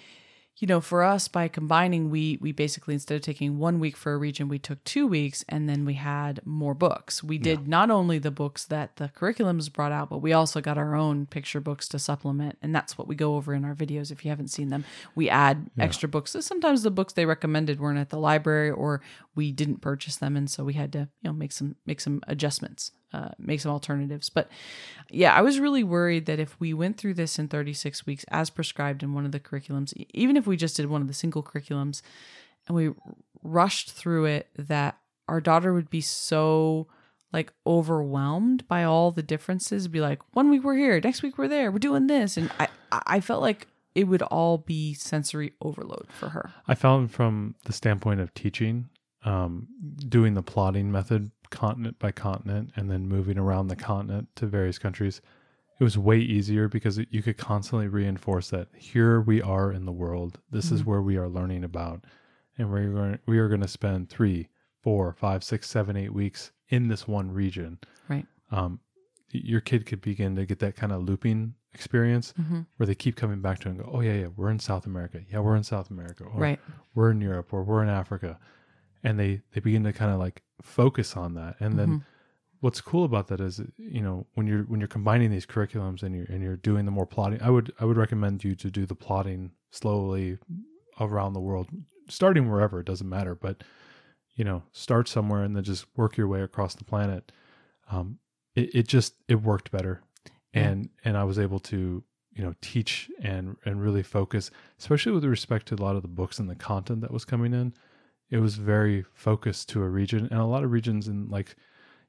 you 0.58 0.66
know, 0.66 0.80
for 0.80 1.02
us 1.02 1.28
by 1.28 1.48
combining, 1.48 2.08
we 2.08 2.38
we 2.40 2.50
basically 2.50 2.94
instead 2.94 3.16
of 3.16 3.20
taking 3.20 3.58
one 3.58 3.78
week 3.78 3.94
for 3.94 4.14
a 4.14 4.16
region, 4.16 4.48
we 4.48 4.58
took 4.58 4.82
two 4.84 5.06
weeks, 5.06 5.44
and 5.50 5.68
then 5.68 5.84
we 5.84 5.94
had 5.94 6.40
more 6.46 6.72
books. 6.72 7.22
We 7.22 7.36
did 7.36 7.68
not 7.68 7.90
only 7.90 8.18
the 8.18 8.30
books 8.30 8.64
that 8.64 8.96
the 8.96 9.10
curriculums 9.14 9.70
brought 9.70 9.92
out, 9.92 10.08
but 10.08 10.22
we 10.22 10.32
also 10.32 10.62
got 10.62 10.78
our 10.78 10.94
own 10.94 11.26
picture 11.26 11.60
books 11.60 11.88
to 11.88 11.98
supplement, 11.98 12.56
and 12.62 12.74
that's 12.74 12.96
what 12.96 13.06
we 13.06 13.14
go 13.14 13.36
over 13.36 13.52
in 13.52 13.66
our 13.66 13.74
videos. 13.74 14.10
If 14.10 14.24
you 14.24 14.30
haven't 14.30 14.48
seen 14.48 14.70
them, 14.70 14.86
we 15.14 15.28
add 15.28 15.70
extra 15.78 16.08
books. 16.08 16.30
So 16.30 16.40
sometimes 16.40 16.82
the 16.82 16.90
books 16.90 17.12
they 17.12 17.26
recommended 17.26 17.78
weren't 17.78 17.98
at 17.98 18.08
the 18.08 18.18
library, 18.18 18.70
or 18.70 19.02
we 19.34 19.52
didn't 19.52 19.82
purchase 19.82 20.16
them, 20.16 20.36
and 20.36 20.50
so 20.50 20.64
we 20.64 20.72
had 20.72 20.90
to 20.94 21.00
you 21.20 21.28
know 21.28 21.34
make 21.34 21.52
some 21.52 21.76
make 21.84 22.00
some 22.00 22.22
adjustments. 22.26 22.92
Uh, 23.16 23.30
make 23.38 23.60
some 23.60 23.72
alternatives. 23.72 24.28
But 24.28 24.50
yeah, 25.10 25.32
I 25.32 25.40
was 25.40 25.58
really 25.58 25.82
worried 25.82 26.26
that 26.26 26.38
if 26.38 26.60
we 26.60 26.74
went 26.74 26.98
through 26.98 27.14
this 27.14 27.38
in 27.38 27.48
36 27.48 28.04
weeks 28.04 28.26
as 28.28 28.50
prescribed 28.50 29.02
in 29.02 29.14
one 29.14 29.24
of 29.24 29.32
the 29.32 29.40
curriculums, 29.40 29.94
even 30.12 30.36
if 30.36 30.46
we 30.46 30.54
just 30.54 30.76
did 30.76 30.90
one 30.90 31.00
of 31.00 31.08
the 31.08 31.14
single 31.14 31.42
curriculums 31.42 32.02
and 32.68 32.76
we 32.76 32.90
rushed 33.42 33.90
through 33.90 34.26
it, 34.26 34.50
that 34.58 34.98
our 35.28 35.40
daughter 35.40 35.72
would 35.72 35.88
be 35.88 36.02
so 36.02 36.88
like 37.32 37.54
overwhelmed 37.66 38.68
by 38.68 38.84
all 38.84 39.12
the 39.12 39.22
differences. 39.22 39.88
Be 39.88 40.02
like, 40.02 40.20
one 40.34 40.50
week 40.50 40.62
we're 40.62 40.76
here, 40.76 41.00
next 41.02 41.22
week 41.22 41.38
we're 41.38 41.48
there, 41.48 41.70
we're 41.70 41.78
doing 41.78 42.06
this. 42.06 42.36
And 42.36 42.50
I, 42.60 42.68
I 42.92 43.20
felt 43.20 43.40
like 43.40 43.66
it 43.94 44.04
would 44.04 44.20
all 44.20 44.58
be 44.58 44.92
sensory 44.92 45.54
overload 45.62 46.08
for 46.10 46.28
her. 46.28 46.52
I 46.68 46.74
found 46.74 47.12
from 47.12 47.54
the 47.64 47.72
standpoint 47.72 48.20
of 48.20 48.34
teaching, 48.34 48.90
um, 49.24 49.68
doing 50.06 50.34
the 50.34 50.42
plotting 50.42 50.92
method 50.92 51.30
continent 51.50 51.98
by 51.98 52.12
continent 52.12 52.70
and 52.76 52.90
then 52.90 53.08
moving 53.08 53.38
around 53.38 53.68
the 53.68 53.76
continent 53.76 54.28
to 54.36 54.46
various 54.46 54.78
countries, 54.78 55.20
it 55.78 55.84
was 55.84 55.98
way 55.98 56.18
easier 56.18 56.68
because 56.68 56.98
you 57.10 57.22
could 57.22 57.36
constantly 57.36 57.88
reinforce 57.88 58.50
that 58.50 58.68
here 58.74 59.20
we 59.20 59.42
are 59.42 59.72
in 59.72 59.84
the 59.84 59.92
world. 59.92 60.38
This 60.50 60.70
is 60.72 60.84
where 60.84 61.02
we 61.02 61.16
are 61.16 61.28
learning 61.28 61.64
about, 61.64 62.04
and 62.56 62.70
we're 62.70 62.88
going 62.92 63.18
we 63.26 63.38
are 63.38 63.48
going 63.48 63.60
to 63.60 63.68
spend 63.68 64.08
three, 64.08 64.48
four, 64.82 65.12
five, 65.12 65.44
six, 65.44 65.68
seven, 65.68 65.96
eight 65.96 66.14
weeks 66.14 66.50
in 66.68 66.88
this 66.88 67.06
one 67.06 67.30
region. 67.30 67.78
Right. 68.08 68.26
Um, 68.50 68.80
your 69.30 69.60
kid 69.60 69.84
could 69.86 70.00
begin 70.00 70.34
to 70.36 70.46
get 70.46 70.60
that 70.60 70.76
kind 70.76 70.92
of 70.92 71.02
looping 71.02 71.54
experience 71.74 72.32
Mm-hmm. 72.40 72.60
where 72.78 72.86
they 72.86 72.94
keep 72.94 73.16
coming 73.16 73.42
back 73.42 73.58
to 73.60 73.68
and 73.68 73.78
go, 73.78 73.90
oh 73.92 74.00
yeah, 74.00 74.14
yeah, 74.14 74.28
we're 74.34 74.48
in 74.50 74.58
South 74.58 74.86
America. 74.86 75.20
Yeah, 75.30 75.40
we're 75.40 75.56
in 75.56 75.62
South 75.64 75.90
America. 75.90 76.24
Or, 76.24 76.40
Right. 76.40 76.60
we're 76.94 77.10
in 77.10 77.20
Europe 77.20 77.52
or 77.52 77.62
we're 77.64 77.82
in 77.82 77.90
Africa. 77.90 78.38
And 79.04 79.20
they, 79.20 79.42
they 79.52 79.60
begin 79.60 79.84
to 79.84 79.92
kind 79.92 80.10
of 80.10 80.18
like 80.18 80.42
focus 80.62 81.16
on 81.16 81.34
that. 81.34 81.56
And 81.60 81.78
then 81.78 81.88
Mhm. 81.88 82.02
what's 82.60 82.80
cool 82.80 83.04
about 83.04 83.28
that 83.28 83.40
is, 83.40 83.60
you 83.76 84.00
know, 84.00 84.26
when 84.34 84.46
you're, 84.46 84.62
when 84.64 84.80
you're 84.80 84.88
combining 84.88 85.30
these 85.30 85.46
curriculums 85.46 86.02
and 86.02 86.14
you're, 86.14 86.26
and 86.26 86.42
you're 86.42 86.56
doing 86.56 86.84
the 86.84 86.90
more 86.90 87.06
plotting, 87.06 87.40
I 87.42 87.50
would, 87.50 87.72
I 87.80 87.84
would 87.84 87.96
recommend 87.96 88.44
you 88.44 88.54
to 88.54 88.70
do 88.70 88.86
the 88.86 88.94
plotting 88.94 89.52
slowly 89.70 90.38
around 91.00 91.34
the 91.34 91.40
world, 91.40 91.68
starting 92.08 92.50
wherever, 92.50 92.80
it 92.80 92.86
doesn't 92.86 93.08
matter, 93.08 93.34
but 93.34 93.62
you 94.34 94.44
know, 94.44 94.62
start 94.72 95.08
somewhere 95.08 95.42
and 95.42 95.56
then 95.56 95.64
just 95.64 95.86
work 95.96 96.16
your 96.16 96.28
way 96.28 96.42
across 96.42 96.74
the 96.74 96.84
planet. 96.84 97.32
Um, 97.90 98.18
it, 98.54 98.74
it 98.74 98.88
just, 98.88 99.14
it 99.28 99.36
worked 99.36 99.70
better. 99.70 100.02
Yeah. 100.52 100.68
And, 100.68 100.90
and 101.04 101.16
I 101.16 101.24
was 101.24 101.38
able 101.38 101.58
to, 101.60 102.02
you 102.32 102.44
know, 102.44 102.54
teach 102.60 103.10
and, 103.22 103.56
and 103.64 103.82
really 103.82 104.02
focus, 104.02 104.50
especially 104.78 105.12
with 105.12 105.24
respect 105.24 105.66
to 105.68 105.74
a 105.74 105.82
lot 105.82 105.96
of 105.96 106.02
the 106.02 106.08
books 106.08 106.38
and 106.38 106.50
the 106.50 106.54
content 106.54 107.00
that 107.00 107.10
was 107.10 107.24
coming 107.24 107.54
in 107.54 107.72
it 108.30 108.38
was 108.38 108.56
very 108.56 109.04
focused 109.14 109.68
to 109.70 109.82
a 109.82 109.88
region 109.88 110.28
and 110.30 110.40
a 110.40 110.44
lot 110.44 110.64
of 110.64 110.72
regions 110.72 111.08
in 111.08 111.28
like 111.28 111.56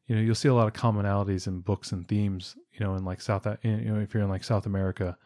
you 0.07 0.15
know 0.15 0.21
you'll 0.21 0.35
see 0.35 0.49
a 0.49 0.53
lot 0.53 0.67
of 0.67 0.73
commonalities 0.73 1.47
in 1.47 1.59
books 1.59 1.91
and 1.91 2.07
themes 2.07 2.55
you 2.73 2.85
know 2.85 2.95
in 2.95 3.05
like 3.05 3.21
south 3.21 3.45
uh, 3.45 3.55
you 3.63 3.93
know 3.93 3.99
if 3.99 4.13
you're 4.13 4.23
in 4.23 4.29
like 4.29 4.43
south 4.43 4.65
america 4.65 5.17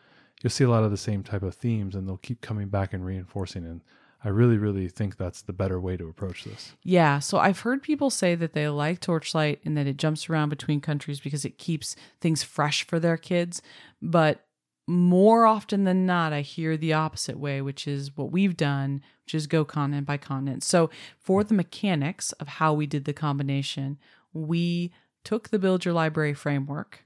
you'll 0.42 0.50
see 0.50 0.64
a 0.64 0.70
lot 0.70 0.84
of 0.84 0.92
the 0.92 0.98
same 0.98 1.24
type 1.24 1.44
of 1.44 1.56
themes 1.56 1.96
and 1.96 2.08
they'll 2.08 2.18
keep 2.18 2.42
coming 2.42 2.68
back 2.68 2.94
and 2.94 3.06
reinforcing 3.06 3.66
and 3.66 3.82
i 4.24 4.30
really 4.30 4.58
really 4.58 4.88
think 4.88 5.18
that's 5.18 5.42
the 5.44 5.54
better 5.54 5.80
way 5.80 5.96
to 5.96 6.08
approach 6.08 6.44
this 6.44 6.74
Yeah, 6.84 7.20
so 7.20 7.38
I've 7.38 7.62
heard 7.62 7.82
people 7.82 8.10
say 8.10 8.36
that 8.36 8.54
they 8.54 8.68
like 8.70 9.00
Torchlight 9.00 9.60
and 9.66 9.78
that 9.78 9.88
it 9.88 9.98
jumps 9.98 10.30
around 10.30 10.50
between 10.50 10.80
countries 10.82 11.20
because 11.20 11.46
it 11.46 11.58
keeps 11.58 11.96
things 12.20 12.44
fresh 12.44 12.86
for 12.86 13.00
their 13.00 13.18
kids. 13.18 13.62
But 14.02 14.46
more 14.88 15.46
often 15.46 15.84
than 15.84 16.06
not, 16.06 16.34
I 16.34 16.42
hear 16.42 16.76
the 16.76 16.94
opposite 16.94 17.40
way, 17.40 17.62
which 17.62 17.88
is 17.88 18.16
what 18.18 18.32
we've 18.32 18.58
done, 18.58 19.02
which 19.26 19.36
is 19.36 19.48
go 19.48 19.64
continent 19.64 20.08
by 20.08 20.18
continent. 20.18 20.64
So, 20.64 20.90
for 21.20 21.44
the 21.44 21.54
mechanics 21.54 22.32
of 22.34 22.48
how 22.48 22.74
we 22.74 22.88
did 22.88 23.06
the 23.06 23.14
combination, 23.14 24.00
we 24.34 24.92
took 25.24 25.50
the 25.50 25.60
Build 25.60 25.86
Your 25.86 25.94
Library 25.94 26.34
framework 26.34 27.06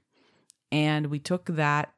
and 0.72 1.06
we 1.06 1.18
took 1.18 1.46
that 1.46 1.92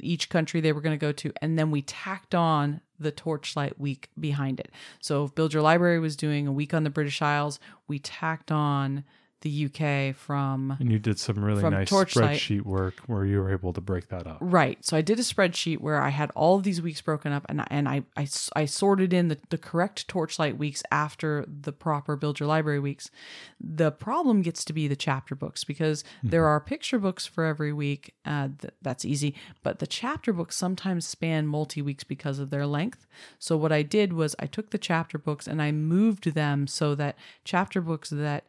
each 0.00 0.30
country 0.30 0.60
they 0.60 0.72
were 0.72 0.80
going 0.80 0.98
to 0.98 1.06
go 1.06 1.12
to 1.12 1.32
and 1.42 1.58
then 1.58 1.70
we 1.70 1.82
tacked 1.82 2.34
on 2.34 2.80
the 2.98 3.10
torchlight 3.10 3.78
week 3.78 4.08
behind 4.18 4.60
it 4.60 4.70
so 5.00 5.24
if 5.24 5.34
build 5.34 5.52
your 5.52 5.62
library 5.62 5.98
was 5.98 6.16
doing 6.16 6.46
a 6.46 6.52
week 6.52 6.72
on 6.72 6.84
the 6.84 6.90
british 6.90 7.20
isles 7.20 7.58
we 7.86 7.98
tacked 7.98 8.50
on 8.50 9.04
the 9.44 9.66
uk 9.66 10.16
from 10.16 10.76
and 10.80 10.90
you 10.90 10.98
did 10.98 11.18
some 11.18 11.44
really 11.44 11.62
nice 11.62 11.88
Torchlight. 11.88 12.38
spreadsheet 12.38 12.62
work 12.62 12.94
where 13.06 13.24
you 13.24 13.38
were 13.38 13.52
able 13.52 13.72
to 13.72 13.80
break 13.80 14.08
that 14.08 14.26
up 14.26 14.38
Right. 14.40 14.84
So 14.84 14.96
I 14.96 15.00
did 15.00 15.18
a 15.18 15.22
spreadsheet 15.22 15.80
where 15.80 16.00
I 16.00 16.10
had 16.10 16.30
all 16.34 16.56
of 16.56 16.62
these 16.62 16.80
weeks 16.80 17.00
broken 17.00 17.32
up 17.32 17.44
and, 17.48 17.64
and 17.70 17.88
I, 17.88 18.04
I, 18.16 18.28
I 18.54 18.64
sorted 18.64 19.12
in 19.12 19.28
the, 19.28 19.38
the 19.50 19.58
correct 19.58 20.06
torchlight 20.06 20.58
weeks 20.58 20.82
after 20.90 21.44
the 21.46 21.72
proper 21.72 22.14
build 22.16 22.40
your 22.40 22.46
library 22.48 22.78
weeks. 22.78 23.10
The 23.60 23.90
problem 23.90 24.42
gets 24.42 24.64
to 24.66 24.72
be 24.72 24.86
the 24.86 24.96
chapter 24.96 25.34
books 25.34 25.64
because 25.64 26.04
there 26.22 26.46
are 26.46 26.60
picture 26.60 26.98
books 26.98 27.26
for 27.26 27.44
every 27.44 27.72
week. 27.72 28.14
Uh, 28.24 28.48
th- 28.60 28.74
that's 28.80 29.04
easy. 29.04 29.34
But 29.62 29.80
the 29.80 29.86
chapter 29.86 30.32
books 30.32 30.56
sometimes 30.56 31.06
span 31.06 31.46
multi 31.46 31.82
weeks 31.82 32.04
because 32.04 32.38
of 32.38 32.50
their 32.50 32.66
length. 32.66 33.06
So 33.38 33.56
what 33.56 33.72
I 33.72 33.82
did 33.82 34.12
was 34.12 34.36
I 34.38 34.46
took 34.46 34.70
the 34.70 34.78
chapter 34.78 35.18
books 35.18 35.46
and 35.46 35.60
I 35.60 35.72
moved 35.72 36.34
them 36.34 36.66
so 36.66 36.94
that 36.94 37.16
chapter 37.44 37.80
books 37.80 38.10
that 38.10 38.44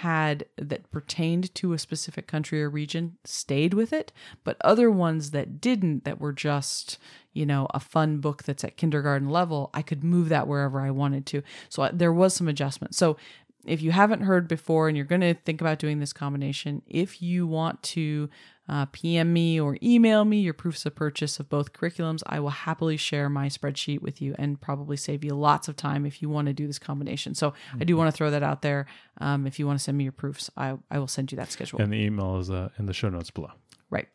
had 0.00 0.44
that 0.56 0.90
pertained 0.90 1.54
to 1.54 1.72
a 1.72 1.78
specific 1.78 2.26
country 2.26 2.60
or 2.60 2.68
region 2.68 3.16
stayed 3.24 3.72
with 3.72 3.92
it, 3.92 4.12
but 4.42 4.56
other 4.62 4.90
ones 4.90 5.30
that 5.30 5.60
didn't, 5.60 6.04
that 6.04 6.20
were 6.20 6.32
just, 6.32 6.98
you 7.32 7.46
know, 7.46 7.68
a 7.72 7.78
fun 7.78 8.18
book 8.18 8.42
that's 8.42 8.64
at 8.64 8.76
kindergarten 8.76 9.28
level, 9.28 9.70
I 9.72 9.82
could 9.82 10.02
move 10.02 10.30
that 10.30 10.48
wherever 10.48 10.80
I 10.80 10.90
wanted 10.90 11.26
to. 11.26 11.42
So 11.68 11.84
I, 11.84 11.90
there 11.92 12.12
was 12.12 12.34
some 12.34 12.48
adjustment. 12.48 12.96
So 12.96 13.16
if 13.64 13.82
you 13.82 13.92
haven't 13.92 14.22
heard 14.22 14.48
before 14.48 14.88
and 14.88 14.96
you're 14.96 15.06
going 15.06 15.20
to 15.20 15.34
think 15.34 15.60
about 15.60 15.78
doing 15.78 16.00
this 16.00 16.12
combination, 16.12 16.82
if 16.88 17.22
you 17.22 17.46
want 17.46 17.80
to 17.84 18.28
uh, 18.68 18.86
PM 18.92 19.32
me 19.32 19.60
or 19.60 19.76
email 19.82 20.24
me 20.24 20.40
your 20.40 20.54
proofs 20.54 20.86
of 20.86 20.94
purchase 20.94 21.38
of 21.38 21.48
both 21.48 21.72
curriculums, 21.72 22.22
I 22.26 22.40
will 22.40 22.50
happily 22.50 22.96
share 22.96 23.28
my 23.28 23.48
spreadsheet 23.48 24.00
with 24.00 24.22
you 24.22 24.34
and 24.38 24.60
probably 24.60 24.96
save 24.96 25.22
you 25.24 25.34
lots 25.34 25.68
of 25.68 25.76
time 25.76 26.06
if 26.06 26.22
you 26.22 26.28
want 26.28 26.46
to 26.46 26.52
do 26.52 26.66
this 26.66 26.78
combination. 26.78 27.34
So 27.34 27.52
I 27.78 27.84
do 27.84 27.96
want 27.96 28.08
to 28.08 28.16
throw 28.16 28.30
that 28.30 28.42
out 28.42 28.62
there. 28.62 28.86
Um, 29.18 29.46
if 29.46 29.58
you 29.58 29.66
want 29.66 29.78
to 29.78 29.84
send 29.84 29.98
me 29.98 30.04
your 30.04 30.12
proofs, 30.12 30.50
I, 30.56 30.76
I 30.90 30.98
will 30.98 31.08
send 31.08 31.30
you 31.30 31.36
that 31.36 31.50
schedule. 31.52 31.80
and 31.80 31.92
the 31.92 31.96
email 31.96 32.38
is 32.38 32.50
uh, 32.50 32.70
in 32.78 32.86
the 32.86 32.94
show 32.94 33.08
notes 33.08 33.30
below 33.30 33.50
right. 33.94 34.08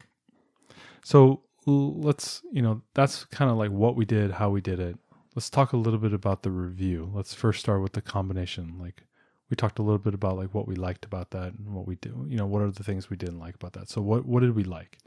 So 1.04 1.42
let's, 1.66 2.42
you 2.52 2.62
know, 2.62 2.82
that's 2.94 3.26
kind 3.26 3.50
of 3.50 3.58
like 3.58 3.72
what 3.72 3.96
we 3.96 4.06
did, 4.06 4.32
how 4.32 4.50
we 4.50 4.62
did 4.62 4.80
it. 4.80 4.98
Let's 5.36 5.50
talk 5.50 5.74
a 5.74 5.78
little 5.78 6.00
bit 6.00 6.14
about 6.14 6.44
the 6.44 6.52
review. 6.52 7.12
Let's 7.14 7.34
first 7.34 7.60
start 7.60 7.82
with 7.82 7.94
the 7.94 8.02
combination. 8.02 8.78
Like 8.80 9.04
we 9.50 9.56
talked 9.56 9.80
a 9.80 9.82
little 9.82 10.00
bit 10.00 10.14
about 10.14 10.38
like 10.38 10.54
what 10.54 10.68
we 10.68 10.76
liked 10.76 11.06
about 11.06 11.32
that 11.32 11.54
and 11.54 11.74
what 11.74 11.88
we 11.88 11.96
do. 11.96 12.26
You 12.28 12.38
know, 12.38 12.46
what 12.46 12.62
are 12.62 12.72
the 12.72 12.84
things 12.84 13.10
we 13.10 13.18
didn't 13.18 13.40
like 13.40 13.56
about 13.56 13.74
that? 13.74 13.90
So 13.90 14.02
what 14.02 14.26
what 14.26 14.42
did 14.42 14.56
we 14.56 14.64
like? 14.64 14.98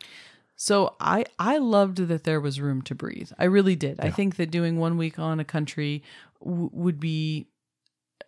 So 0.56 0.94
I 1.00 1.24
I 1.38 1.58
loved 1.58 1.98
that 1.98 2.24
there 2.24 2.40
was 2.40 2.60
room 2.60 2.82
to 2.82 2.94
breathe. 2.94 3.30
I 3.38 3.44
really 3.44 3.76
did. 3.76 4.00
I 4.00 4.10
think 4.10 4.36
that 4.36 4.50
doing 4.50 4.78
one 4.78 4.96
week 4.96 5.18
on 5.18 5.40
a 5.40 5.44
country 5.44 6.02
w- 6.40 6.70
would 6.72 7.00
be. 7.00 7.46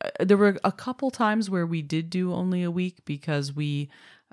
Uh, 0.04 0.25
there 0.25 0.37
were 0.37 0.59
a 0.64 0.73
couple 0.73 1.11
times 1.11 1.49
where 1.49 1.66
we 1.66 1.80
did 1.80 2.11
do 2.11 2.33
only 2.33 2.62
a 2.62 2.71
week 2.71 3.04
because 3.04 3.52
we 3.52 3.88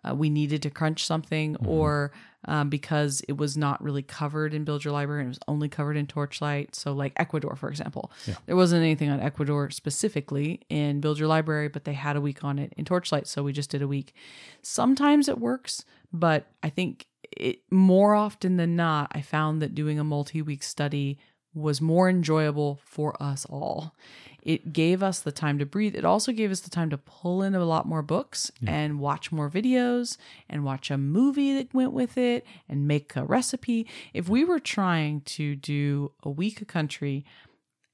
uh, 0.07 0.15
we 0.15 0.29
needed 0.29 0.61
to 0.63 0.69
crunch 0.69 1.05
something 1.05 1.55
or 1.65 2.11
um, 2.45 2.69
because 2.69 3.21
it 3.27 3.37
was 3.37 3.55
not 3.55 3.81
really 3.83 4.01
covered 4.01 4.53
in 4.53 4.63
Build 4.63 4.83
Your 4.83 4.93
Library 4.93 5.21
and 5.21 5.27
it 5.27 5.29
was 5.29 5.39
only 5.47 5.69
covered 5.69 5.95
in 5.95 6.07
Torchlight. 6.07 6.75
So, 6.75 6.91
like 6.91 7.13
Ecuador, 7.17 7.55
for 7.55 7.69
example, 7.69 8.11
there 8.47 8.55
wasn't 8.55 8.81
anything 8.81 9.09
on 9.09 9.19
Ecuador 9.19 9.69
specifically 9.69 10.61
in 10.69 11.01
Build 11.01 11.19
Your 11.19 11.27
Library, 11.27 11.67
but 11.67 11.85
they 11.85 11.93
had 11.93 12.15
a 12.15 12.21
week 12.21 12.43
on 12.43 12.57
it 12.57 12.73
in 12.77 12.85
Torchlight. 12.85 13.27
So, 13.27 13.43
we 13.43 13.53
just 13.53 13.69
did 13.69 13.81
a 13.81 13.87
week. 13.87 14.15
Sometimes 14.63 15.29
it 15.29 15.39
works, 15.39 15.85
but 16.11 16.47
I 16.63 16.69
think 16.69 17.05
it 17.37 17.59
more 17.69 18.15
often 18.15 18.57
than 18.57 18.75
not, 18.75 19.11
I 19.13 19.21
found 19.21 19.61
that 19.61 19.75
doing 19.75 19.99
a 19.99 20.03
multi 20.03 20.41
week 20.41 20.63
study 20.63 21.19
was 21.53 21.81
more 21.81 22.09
enjoyable 22.09 22.79
for 22.83 23.21
us 23.21 23.45
all. 23.49 23.93
It 24.41 24.73
gave 24.73 25.03
us 25.03 25.19
the 25.19 25.31
time 25.31 25.59
to 25.59 25.65
breathe. 25.65 25.95
It 25.95 26.05
also 26.05 26.31
gave 26.31 26.51
us 26.51 26.61
the 26.61 26.69
time 26.69 26.89
to 26.89 26.97
pull 26.97 27.43
in 27.43 27.53
a 27.53 27.63
lot 27.63 27.85
more 27.85 28.01
books 28.01 28.51
and 28.65 28.99
watch 28.99 29.31
more 29.31 29.49
videos 29.49 30.17
and 30.49 30.63
watch 30.63 30.89
a 30.89 30.97
movie 30.97 31.53
that 31.55 31.73
went 31.73 31.93
with 31.93 32.17
it 32.17 32.45
and 32.67 32.87
make 32.87 33.15
a 33.15 33.23
recipe. 33.23 33.87
If 34.13 34.29
we 34.29 34.43
were 34.43 34.59
trying 34.59 35.21
to 35.21 35.55
do 35.55 36.11
a 36.23 36.29
week 36.29 36.61
a 36.61 36.65
country 36.65 37.23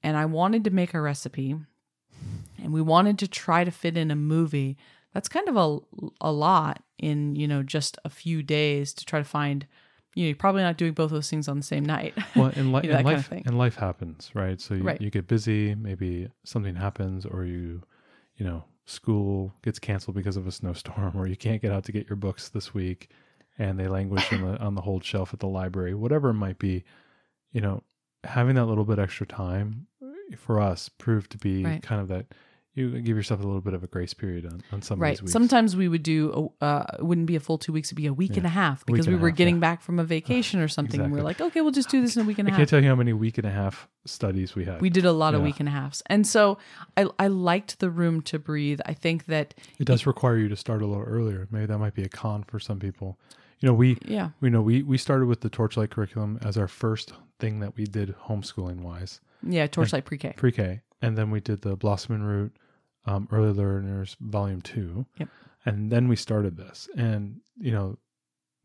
and 0.02 0.16
I 0.16 0.24
wanted 0.24 0.64
to 0.64 0.70
make 0.70 0.94
a 0.94 1.00
recipe 1.00 1.56
and 2.56 2.72
we 2.72 2.80
wanted 2.80 3.18
to 3.18 3.28
try 3.28 3.64
to 3.64 3.70
fit 3.70 3.96
in 3.96 4.10
a 4.10 4.16
movie, 4.16 4.78
that's 5.12 5.28
kind 5.28 5.48
of 5.48 5.56
a, 5.56 5.78
a 6.20 6.32
lot 6.32 6.82
in, 6.98 7.36
you 7.36 7.46
know, 7.46 7.62
just 7.62 7.98
a 8.04 8.10
few 8.10 8.42
days 8.42 8.92
to 8.94 9.04
try 9.04 9.18
to 9.18 9.24
find, 9.24 9.66
you 10.18 10.24
know, 10.24 10.28
you're 10.28 10.36
probably 10.36 10.62
not 10.62 10.76
doing 10.76 10.92
both 10.92 11.10
those 11.12 11.30
things 11.30 11.46
on 11.48 11.56
the 11.56 11.62
same 11.62 11.84
night. 11.84 12.14
Well, 12.36 12.52
and, 12.56 12.72
li- 12.72 12.80
You 12.84 12.90
know, 12.92 12.98
and 12.98 13.06
kind 13.06 13.18
of 13.18 13.30
life 13.30 13.46
and 13.46 13.56
life 13.58 13.76
happens, 13.76 14.30
right? 14.34 14.60
So 14.60 14.74
you, 14.74 14.82
Right. 14.82 15.00
you 15.00 15.10
get 15.10 15.26
busy, 15.28 15.74
maybe 15.74 16.28
something 16.44 16.74
happens, 16.74 17.24
or 17.24 17.44
you, 17.44 17.82
you 18.36 18.44
know, 18.44 18.64
school 18.86 19.54
gets 19.62 19.78
canceled 19.78 20.16
because 20.16 20.36
of 20.36 20.46
a 20.46 20.50
snowstorm, 20.52 21.12
or 21.16 21.26
you 21.28 21.36
can't 21.36 21.62
get 21.62 21.70
out 21.72 21.84
to 21.84 21.92
get 21.92 22.08
your 22.08 22.16
books 22.16 22.48
this 22.48 22.74
week, 22.74 23.10
and 23.58 23.78
they 23.78 23.86
languish 23.88 24.32
on 24.32 24.40
the 24.40 24.58
on 24.58 24.74
the 24.74 24.80
hold 24.82 25.04
shelf 25.04 25.32
at 25.34 25.40
the 25.40 25.46
library, 25.48 25.94
whatever 25.94 26.30
it 26.30 26.34
might 26.34 26.58
be. 26.58 26.84
You 27.52 27.60
know, 27.60 27.82
having 28.24 28.56
that 28.56 28.66
little 28.66 28.84
bit 28.84 28.98
extra 28.98 29.26
time 29.26 29.86
for 30.36 30.60
us 30.60 30.88
proved 30.88 31.30
to 31.32 31.38
be 31.38 31.64
Right. 31.64 31.82
kind 31.82 32.00
of 32.00 32.08
that. 32.08 32.26
You 32.78 33.00
give 33.00 33.16
yourself 33.16 33.40
a 33.40 33.42
little 33.42 33.60
bit 33.60 33.74
of 33.74 33.82
a 33.82 33.86
grace 33.86 34.14
period 34.14 34.46
on, 34.46 34.62
on 34.72 34.82
some 34.82 34.98
of 34.98 35.02
right. 35.02 35.20
weeks. 35.20 35.32
Sometimes 35.32 35.76
we 35.76 35.88
would 35.88 36.02
do, 36.02 36.52
a, 36.60 36.64
uh, 36.64 36.86
it 36.98 37.04
wouldn't 37.04 37.26
be 37.26 37.36
a 37.36 37.40
full 37.40 37.58
two 37.58 37.72
weeks, 37.72 37.88
it'd 37.88 37.96
be 37.96 38.06
a 38.06 38.12
week 38.12 38.36
and 38.36 38.46
a 38.46 38.50
half 38.50 38.86
because 38.86 39.08
we 39.08 39.16
were 39.16 39.30
half, 39.30 39.36
getting 39.36 39.56
yeah. 39.56 39.60
back 39.60 39.82
from 39.82 39.98
a 39.98 40.04
vacation 40.04 40.60
or 40.60 40.68
something. 40.68 41.00
And 41.00 41.12
we 41.12 41.18
are 41.20 41.22
like, 41.24 41.40
okay, 41.40 41.60
we'll 41.60 41.72
just 41.72 41.90
do 41.90 42.00
this 42.00 42.16
in 42.16 42.22
a 42.22 42.24
week 42.24 42.38
and 42.38 42.48
a 42.48 42.50
half. 42.52 42.56
I 42.56 42.60
can't 42.60 42.70
tell 42.70 42.82
you 42.82 42.88
how 42.88 42.94
many 42.94 43.12
week 43.12 43.38
and 43.38 43.46
a 43.46 43.50
half 43.50 43.88
studies 44.06 44.54
we 44.54 44.64
had. 44.64 44.80
We 44.80 44.90
did 44.90 45.04
a 45.04 45.12
lot 45.12 45.34
of 45.34 45.42
week 45.42 45.60
and 45.60 45.68
a 45.68 45.72
halves. 45.72 46.02
And 46.06 46.26
so 46.26 46.58
I, 46.96 47.06
I 47.18 47.26
liked 47.26 47.80
the 47.80 47.90
room 47.90 48.22
to 48.22 48.38
breathe. 48.38 48.80
I 48.86 48.94
think 48.94 49.26
that, 49.26 49.54
It 49.78 49.84
does 49.84 50.06
require 50.06 50.36
you 50.36 50.48
to 50.48 50.56
start 50.56 50.80
a 50.80 50.86
little 50.86 51.04
earlier. 51.04 51.48
Maybe 51.50 51.66
that 51.66 51.78
might 51.78 51.94
be 51.94 52.04
a 52.04 52.08
con 52.08 52.44
for 52.44 52.58
some 52.60 52.78
people. 52.78 53.18
You 53.60 53.66
know, 53.68 53.74
we 53.74 53.98
yeah, 54.06 54.30
we 54.40 54.50
know 54.50 54.62
we 54.62 54.84
we 54.84 54.96
started 54.96 55.26
with 55.26 55.40
the 55.40 55.50
Torchlight 55.50 55.90
curriculum 55.90 56.38
as 56.42 56.56
our 56.56 56.68
first 56.68 57.12
thing 57.40 57.58
that 57.58 57.76
we 57.76 57.86
did 57.86 58.14
homeschooling 58.26 58.82
wise, 58.82 59.20
yeah, 59.42 59.66
Torchlight 59.66 60.04
Pre 60.04 60.16
K. 60.16 60.32
pre-K, 60.36 60.80
and 61.02 61.18
then 61.18 61.32
we 61.32 61.40
did 61.40 61.62
the 61.62 61.74
Blossom 61.74 62.14
and 62.14 62.24
Root 62.24 62.56
um, 63.08 63.28
Early 63.32 63.52
Learners 63.52 64.16
Volume 64.20 64.60
Two, 64.60 65.06
Yep. 65.18 65.28
and 65.66 65.90
then 65.90 66.08
we 66.08 66.16
started 66.16 66.56
this, 66.56 66.88
and 66.96 67.40
you 67.58 67.72
know, 67.72 67.98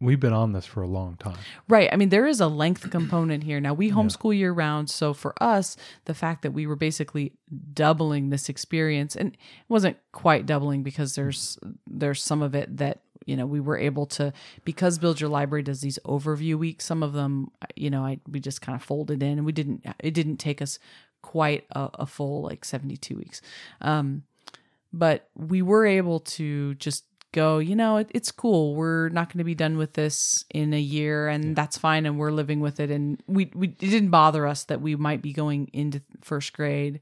we've 0.02 0.20
been 0.20 0.34
on 0.34 0.52
this 0.52 0.66
for 0.66 0.82
a 0.84 0.88
long 0.88 1.16
time. 1.18 1.38
Right. 1.70 1.90
I 1.92 1.96
mean, 1.96 2.10
there 2.10 2.28
is 2.28 2.42
a 2.42 2.48
length 2.48 2.90
component 2.92 3.44
here. 3.44 3.60
Now, 3.62 3.74
we 3.74 3.90
homeschool 3.92 4.36
year 4.38 4.52
round. 4.52 4.90
So 4.90 5.14
for 5.14 5.34
us, 5.42 5.78
the 6.06 6.14
fact 6.14 6.42
that 6.42 6.52
we 6.52 6.68
were 6.68 6.76
basically 6.76 7.32
doubling 7.74 8.30
this 8.30 8.50
experience, 8.50 9.16
and 9.16 9.34
it 9.34 9.40
wasn't 9.70 9.98
quite 10.12 10.46
doubling 10.46 10.84
because 10.84 11.16
there's 11.16 11.58
there's 11.88 12.22
some 12.22 12.42
of 12.42 12.54
it 12.54 12.78
that 12.78 13.00
you 13.26 13.38
know 13.38 13.46
we 13.46 13.62
were 13.62 13.78
able 13.78 14.06
to 14.06 14.34
because 14.66 15.00
build 15.00 15.22
your 15.22 15.30
library 15.30 15.64
does 15.64 15.80
these 15.80 15.98
overview 16.04 16.56
weeks 16.56 16.84
some 16.84 17.02
of 17.02 17.14
them 17.14 17.50
you 17.74 17.90
know 17.90 18.04
i 18.04 18.20
we 18.28 18.38
just 18.42 18.62
kind 18.62 18.76
of 18.76 18.84
folded 18.84 19.24
in 19.24 19.38
and 19.38 19.46
we 19.46 19.54
didn't 19.54 19.82
it 20.00 20.14
didn't 20.14 20.36
take 20.36 20.62
us 20.62 20.78
quite 21.22 21.64
a, 21.72 21.90
a 22.00 22.06
full 22.06 22.42
like 22.42 22.66
72 22.66 23.16
weeks 23.16 23.42
um 23.80 24.24
but 24.94 25.28
we 25.36 25.62
were 25.62 25.86
able 25.86 26.20
to 26.22 26.76
just 26.76 27.04
go 27.34 27.58
you 27.58 27.76
know 27.76 27.98
it, 27.98 28.10
it's 28.14 28.32
cool. 28.32 28.76
We're 28.76 29.10
not 29.10 29.30
going 29.30 29.40
to 29.40 29.44
be 29.44 29.56
done 29.56 29.76
with 29.78 29.94
this 29.94 30.46
in 30.54 30.72
a 30.74 30.80
year 30.80 31.28
and 31.28 31.56
that's 31.56 31.78
fine 31.80 32.06
and 32.06 32.20
we're 32.20 32.32
living 32.32 32.60
with 32.60 32.80
it. 32.80 32.92
And 32.92 33.22
we, 33.28 33.50
we 33.56 33.70
it 33.70 33.80
didn't 33.80 34.10
bother 34.12 34.46
us 34.46 34.66
that 34.66 34.82
we 34.82 34.96
might 34.96 35.22
be 35.24 35.34
going 35.34 35.68
into 35.74 36.02
first 36.22 36.54
grade 36.54 37.00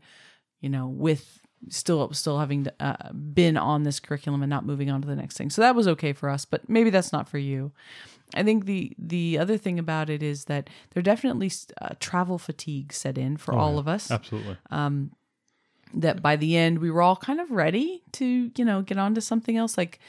you 0.62 0.70
know 0.70 0.88
with 0.88 1.40
still 1.70 2.12
still 2.14 2.40
having 2.40 2.66
uh, 2.80 3.12
been 3.12 3.58
on 3.58 3.84
this 3.84 4.00
curriculum 4.00 4.42
and 4.42 4.50
not 4.50 4.66
moving 4.66 4.90
on 4.90 5.02
to 5.02 5.08
the 5.08 5.16
next 5.18 5.38
thing. 5.38 5.50
So 5.50 5.62
that 5.62 5.76
was 5.76 5.88
okay 5.90 6.14
for 6.14 6.30
us 6.30 6.46
but 6.46 6.70
maybe 6.70 6.90
that's 6.92 7.12
not 7.12 7.28
for 7.28 7.38
you. 7.38 7.74
I 8.34 8.44
think 8.44 8.66
the 8.66 8.94
the 8.98 9.38
other 9.38 9.58
thing 9.58 9.78
about 9.80 10.10
it 10.10 10.24
is 10.24 10.46
that 10.46 10.70
there 10.94 11.04
definitely 11.04 11.52
uh, 11.82 11.90
travel 12.00 12.38
fatigue 12.38 12.94
set 12.94 13.18
in 13.18 13.36
for 13.36 13.54
all 13.54 13.72
Oh, 13.72 13.74
yeah. 13.74 13.80
of 13.80 13.88
us. 13.90 14.10
Absolutely. 14.10 14.56
That 15.94 16.22
by 16.22 16.36
the 16.36 16.56
end 16.56 16.80
we 16.80 16.92
were 16.92 17.02
all 17.02 17.16
kind 17.16 17.40
of 17.40 17.52
ready 17.52 18.04
to 18.12 18.52
you 18.56 18.66
know 18.66 18.82
get 18.82 18.98
on 18.98 19.14
to 19.16 19.22
something 19.22 19.58
else 19.58 19.78
like 19.78 20.00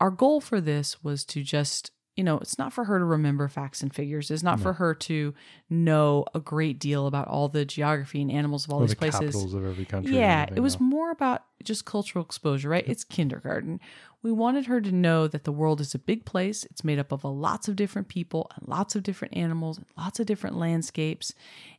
our 0.00 0.10
goal 0.10 0.40
for 0.40 0.60
this 0.60 1.02
was 1.02 1.24
to 1.24 1.42
just 1.42 1.90
you 2.16 2.24
know 2.24 2.38
it's 2.38 2.58
not 2.58 2.72
for 2.72 2.84
her 2.84 2.98
to 2.98 3.04
remember 3.04 3.46
facts 3.46 3.80
and 3.80 3.94
figures 3.94 4.30
it's 4.30 4.42
not 4.42 4.58
for 4.58 4.72
her 4.74 4.92
to 4.92 5.32
know 5.70 6.24
a 6.34 6.40
great 6.40 6.78
deal 6.80 7.06
about 7.06 7.28
all 7.28 7.48
the 7.48 7.64
geography 7.64 8.20
and 8.20 8.30
animals 8.30 8.64
of 8.64 8.72
all 8.72 8.80
or 8.80 8.82
these 8.82 8.90
the 8.90 8.96
places 8.96 9.20
capitals 9.20 9.54
of 9.54 9.64
every 9.64 9.84
country. 9.84 10.16
yeah, 10.16 10.46
it 10.54 10.60
was 10.60 10.74
else. 10.74 10.80
more 10.80 11.10
about 11.12 11.44
just 11.62 11.84
cultural 11.84 12.24
exposure, 12.24 12.68
right? 12.68 12.84
It's 12.88 13.04
kindergarten. 13.04 13.80
We 14.22 14.32
wanted 14.32 14.66
her 14.66 14.80
to 14.80 14.90
know 14.90 15.28
that 15.28 15.44
the 15.44 15.52
world 15.52 15.80
is 15.80 15.94
a 15.94 15.98
big 15.98 16.24
place. 16.24 16.64
It's 16.64 16.82
made 16.82 16.98
up 16.98 17.12
of 17.12 17.22
a 17.22 17.28
lots 17.28 17.68
of 17.68 17.76
different 17.76 18.08
people 18.08 18.50
and 18.56 18.66
lots 18.66 18.96
of 18.96 19.04
different 19.04 19.36
animals 19.36 19.78
and 19.78 19.86
lots 19.96 20.18
of 20.18 20.26
different 20.26 20.56
landscapes 20.56 21.34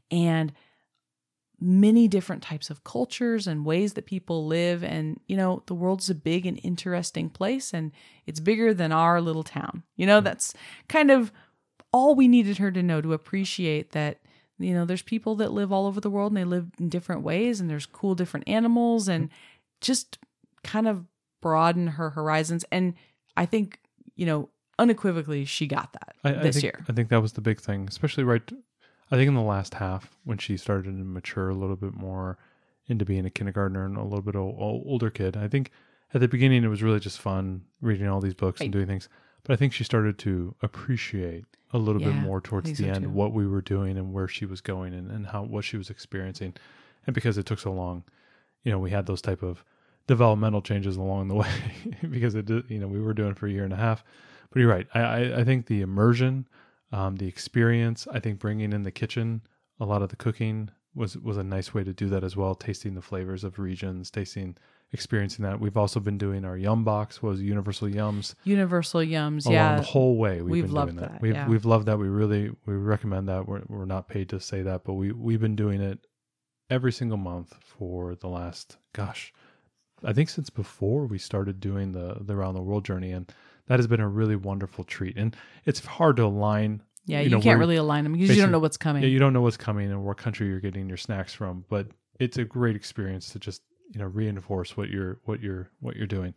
and 0.10 0.54
many 1.62 2.08
different 2.08 2.42
types 2.42 2.70
of 2.70 2.84
cultures 2.84 3.48
and 3.48 3.66
ways 3.66 3.94
that 3.94 4.06
people 4.06 4.46
live. 4.46 4.84
And 4.84 5.20
you 5.28 5.38
know 5.38 5.64
the 5.66 5.76
world's 5.76 6.10
a 6.10 6.16
big 6.16 6.46
and 6.46 6.60
interesting 6.64 7.30
place 7.30 7.74
and 7.74 7.92
it's 8.26 8.40
bigger 8.40 8.74
than 8.74 8.92
our 8.92 9.22
little 9.22 9.44
town. 9.44 9.84
You 9.96 10.06
know 10.06 10.22
that's 10.22 10.54
kind 10.88 11.12
of 11.12 11.32
all 11.92 12.16
we 12.16 12.28
needed 12.28 12.58
her 12.58 12.72
to 12.72 12.84
know 12.84 13.02
to 13.02 13.14
appreciate 13.14 13.92
that 13.92 14.20
you 14.58 14.74
know 14.74 14.86
there's 14.86 15.02
people 15.02 15.36
that 15.36 15.52
live 15.52 15.72
all 15.72 15.88
over 15.88 16.02
the 16.02 16.10
world 16.10 16.32
and 16.32 16.38
they 16.38 16.44
live 16.44 16.68
in 16.80 16.90
different 16.90 17.24
ways 17.24 17.60
and 17.60 17.70
there's 17.70 17.86
cool 17.86 18.16
different 18.16 18.48
animals 18.48 19.08
and 19.08 19.30
just 19.82 20.18
kind 20.64 20.88
of 20.88 21.06
broaden 21.42 21.88
her 21.88 22.12
horizons. 22.12 22.66
And 22.72 22.94
i 23.38 23.46
think 23.46 23.80
you 24.16 24.26
know 24.26 24.50
unequivocally 24.80 25.46
she 25.46 25.68
got 25.68 25.94
that 25.94 26.16
I, 26.24 26.30
I 26.30 26.44
this 26.44 26.56
think, 26.56 26.64
year. 26.64 26.86
I 26.88 26.94
think 26.94 27.10
that 27.10 27.22
was 27.22 27.34
the 27.34 27.42
big 27.42 27.60
thing, 27.60 27.86
especially 27.88 28.24
right. 28.24 28.50
I 29.12 29.16
think 29.16 29.28
in 29.28 29.34
the 29.36 29.42
last 29.42 29.76
half 29.76 30.16
when 30.24 30.38
she 30.38 30.58
started 30.58 30.86
to 30.86 31.04
mature 31.04 31.50
a 31.50 31.56
little 31.56 31.76
bit 31.76 31.94
more 31.96 32.38
into 32.88 33.06
being 33.06 33.26
a 33.26 33.30
kindergartner 33.30 33.86
and 33.86 33.98
a 33.98 34.04
little 34.04 34.22
bit 34.22 34.36
older 34.36 35.10
kid. 35.10 35.38
I 35.38 35.48
think 35.48 35.72
at 36.14 36.22
the 36.22 36.28
beginning 36.28 36.64
it 36.64 36.68
was 36.70 36.82
really 36.84 37.00
just 37.00 37.20
fun 37.20 37.64
reading 37.82 38.08
all 38.08 38.20
these 38.22 38.34
books 38.34 38.60
Right. 38.60 38.66
and 38.66 38.74
doing 38.74 38.88
things, 38.88 39.10
but 39.44 39.54
I 39.54 39.56
think 39.58 39.74
she 39.74 39.84
started 39.84 40.18
to 40.20 40.56
appreciate 40.62 41.46
a 41.72 41.78
little 41.78 42.02
bit 42.02 42.16
more 42.16 42.42
towards 42.42 42.78
the 42.78 42.90
end 42.90 43.04
too. 43.04 43.10
what 43.12 43.32
we 43.32 43.46
were 43.46 43.62
doing 43.62 43.96
and 43.98 44.12
where 44.12 44.28
she 44.28 44.46
was 44.46 44.60
going 44.62 44.94
and, 44.94 45.12
and 45.12 45.28
how 45.28 45.44
what 45.44 45.64
she 45.66 45.78
was 45.78 45.90
experiencing, 45.92 46.56
and 47.06 47.14
because 47.14 47.38
it 47.38 47.46
took 47.46 47.60
so 47.60 47.72
long, 47.72 48.04
you 48.64 48.72
know, 48.72 48.80
we 48.80 48.90
had 48.90 49.06
those 49.06 49.22
type 49.22 49.44
of 49.44 49.64
developmental 50.08 50.62
changes 50.64 50.98
along 50.98 51.28
the 51.28 51.36
way 51.44 51.48
because 52.10 52.34
it 52.34 52.46
did, 52.46 52.64
you 52.70 52.80
know 52.80 52.88
we 52.88 53.00
were 53.00 53.14
doing 53.14 53.32
it 53.32 53.38
for 53.38 53.46
a 53.48 53.52
year 53.52 53.64
and 53.64 53.74
a 53.74 53.78
half. 53.78 54.04
But 54.52 54.60
you're 54.62 54.70
right. 54.70 54.88
I 54.96 55.00
I, 55.00 55.40
I 55.42 55.44
think 55.44 55.68
the 55.68 55.82
immersion, 55.82 56.48
um, 56.92 57.16
the 57.18 57.28
experience. 57.28 58.08
I 58.12 58.20
think 58.20 58.40
bringing 58.40 58.74
in 58.74 58.84
the 58.84 58.92
kitchen, 58.92 59.42
a 59.80 59.86
lot 59.86 60.02
of 60.02 60.10
the 60.10 60.16
cooking 60.16 60.70
was 60.96 61.18
was 61.18 61.38
a 61.38 61.44
nice 61.44 61.74
way 61.74 61.84
to 61.84 61.94
do 61.94 62.10
that 62.10 62.24
as 62.24 62.36
well. 62.36 62.56
Tasting 62.56 62.96
the 62.96 63.02
flavors 63.02 63.44
of 63.44 63.60
regions, 63.60 64.10
tasting, 64.10 64.58
experiencing 64.92 65.44
that. 65.44 65.60
We've 65.60 65.78
also 65.78 66.00
been 66.00 66.18
doing 66.18 66.46
our 66.46 66.58
yum 66.58 66.84
box 66.84 67.22
was 67.22 67.42
universal 67.42 67.88
yums 67.88 68.34
universal 68.44 69.02
yums 69.02 69.46
along 69.46 69.54
yeah 69.54 69.76
the 69.78 69.84
whole 69.84 70.18
way. 70.18 70.42
We've, 70.42 70.52
we've 70.52 70.66
been 70.66 70.74
loved 70.74 70.92
doing 70.94 71.02
that. 71.02 71.12
that, 71.14 71.22
We've 71.22 71.34
yeah. 71.34 71.48
we've 71.48 71.66
loved 71.66 71.86
that. 71.86 71.98
We 71.98 72.08
really 72.08 72.52
we 72.66 72.74
recommend 72.74 73.30
that. 73.30 73.48
We're 73.48 73.62
we're 73.68 73.86
not 73.86 74.08
paid 74.08 74.30
to 74.30 74.40
say 74.40 74.62
that, 74.64 74.84
but 74.84 74.94
we 74.94 75.12
we've 75.12 75.42
been 75.42 75.56
doing 75.56 75.82
it 75.82 76.06
every 76.70 76.92
single 76.92 77.18
month 77.18 77.56
for 77.62 78.16
the 78.16 78.28
last 78.28 78.78
gosh, 78.94 79.34
I 80.04 80.14
think 80.14 80.30
since 80.30 80.50
before 80.50 81.06
we 81.06 81.18
started 81.18 81.60
doing 81.60 81.92
the 81.92 82.18
the 82.22 82.36
around 82.36 82.56
the 82.56 82.62
world 82.62 82.86
journey, 82.86 83.12
and 83.12 83.32
that 83.70 83.80
has 83.80 83.88
been 83.88 84.02
a 84.02 84.08
really 84.08 84.36
wonderful 84.36 84.84
treat. 84.84 85.16
And 85.16 85.36
it's 85.66 85.86
hard 85.86 86.18
to 86.18 86.26
align. 86.26 86.82
yeah 87.06 87.20
you 87.20 87.26
you, 87.26 87.30
know, 87.30 87.42
can't 87.42 87.60
really 87.60 87.78
align 87.78 88.04
them 88.04 88.14
because 88.14 88.36
you 88.36 88.42
don't 88.42 88.52
know 88.52 88.60
what's 88.60 88.78
coming 88.78 89.04
Yeah, 89.04 89.10
you 89.10 89.20
don't 89.20 89.32
know 89.32 89.42
what's 89.42 89.58
coming 89.58 89.90
and 89.90 90.04
what 90.04 90.18
country 90.18 90.48
you're 90.48 90.60
getting 90.60 90.90
your 90.90 90.98
snacks 90.98 91.34
from, 91.34 91.64
but 91.70 91.88
it's 92.20 92.38
a 92.38 92.44
great 92.44 92.76
experience 92.76 93.30
to 93.30 93.40
just 93.40 93.62
you 93.92 94.00
know 94.00 94.08
reinforce 94.08 94.76
what 94.76 94.90
you're 94.90 95.20
what 95.24 95.42
you're 95.42 95.70
what 95.80 95.96
you're 95.96 96.08
doing. 96.08 96.34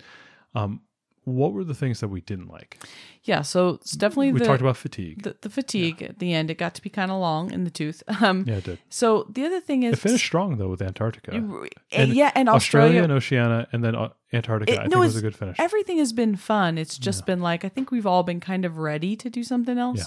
Um, 0.55 0.83
what 1.25 1.53
were 1.53 1.63
the 1.65 1.75
things 1.75 2.01
that 2.01 2.09
we 2.09 2.21
didn't 2.21 2.49
like? 2.49 2.79
Yeah, 3.25 3.43
so 3.43 3.71
it's 3.71 3.93
definitely 3.93 4.33
we 4.33 4.41
the, 4.41 4.45
talked 4.47 4.61
about 4.61 4.77
fatigue. 4.77 5.23
the 5.23 5.37
the 5.43 5.49
fatigue 5.51 6.03
at 6.03 6.19
the 6.19 6.33
end. 6.35 6.51
It 6.51 6.59
got 6.59 6.75
to 6.75 6.83
be 6.83 6.91
kind 6.91 7.11
of 7.13 7.21
long 7.21 7.53
in 7.53 7.65
the 7.65 7.71
tooth. 7.71 8.03
Um, 8.23 8.45
yeah, 8.47 8.57
it 8.57 8.65
did. 8.65 8.79
So 8.89 9.27
the 9.31 9.45
other 9.45 9.61
thing 9.61 9.83
is 9.85 9.95
It 9.95 9.99
finished 10.01 10.25
strong 10.25 10.57
though 10.59 10.69
with 10.69 10.83
Antarctica. 10.83 11.33
and, 11.33 12.13
yeah, 12.15 12.31
and 12.35 12.49
Australia 12.49 13.01
Australia. 13.01 13.03
and 13.05 13.13
Oceania, 13.13 13.69
and 13.73 13.85
then 13.85 13.95
uh, 13.97 14.09
Antarctica. 14.33 14.73
It- 14.73 14.79
I 14.81 14.85
no, 14.85 14.91
think 14.91 15.05
was 15.05 15.17
a 15.17 15.21
good 15.21 15.37
finish. 15.37 15.57
everything 15.61 15.99
has 15.99 16.13
been 16.13 16.37
fun. 16.37 16.79
It's 16.79 16.99
just 16.99 17.25
been 17.27 17.41
like 17.41 17.65
I 17.65 17.69
think 17.69 17.91
we've 17.91 18.07
all 18.07 18.23
been 18.23 18.41
kind 18.41 18.65
of 18.65 18.79
ready 18.79 19.17
to 19.17 19.31
do 19.31 19.43
something 19.45 19.79
else. 19.79 19.99
Yeah. 19.99 20.05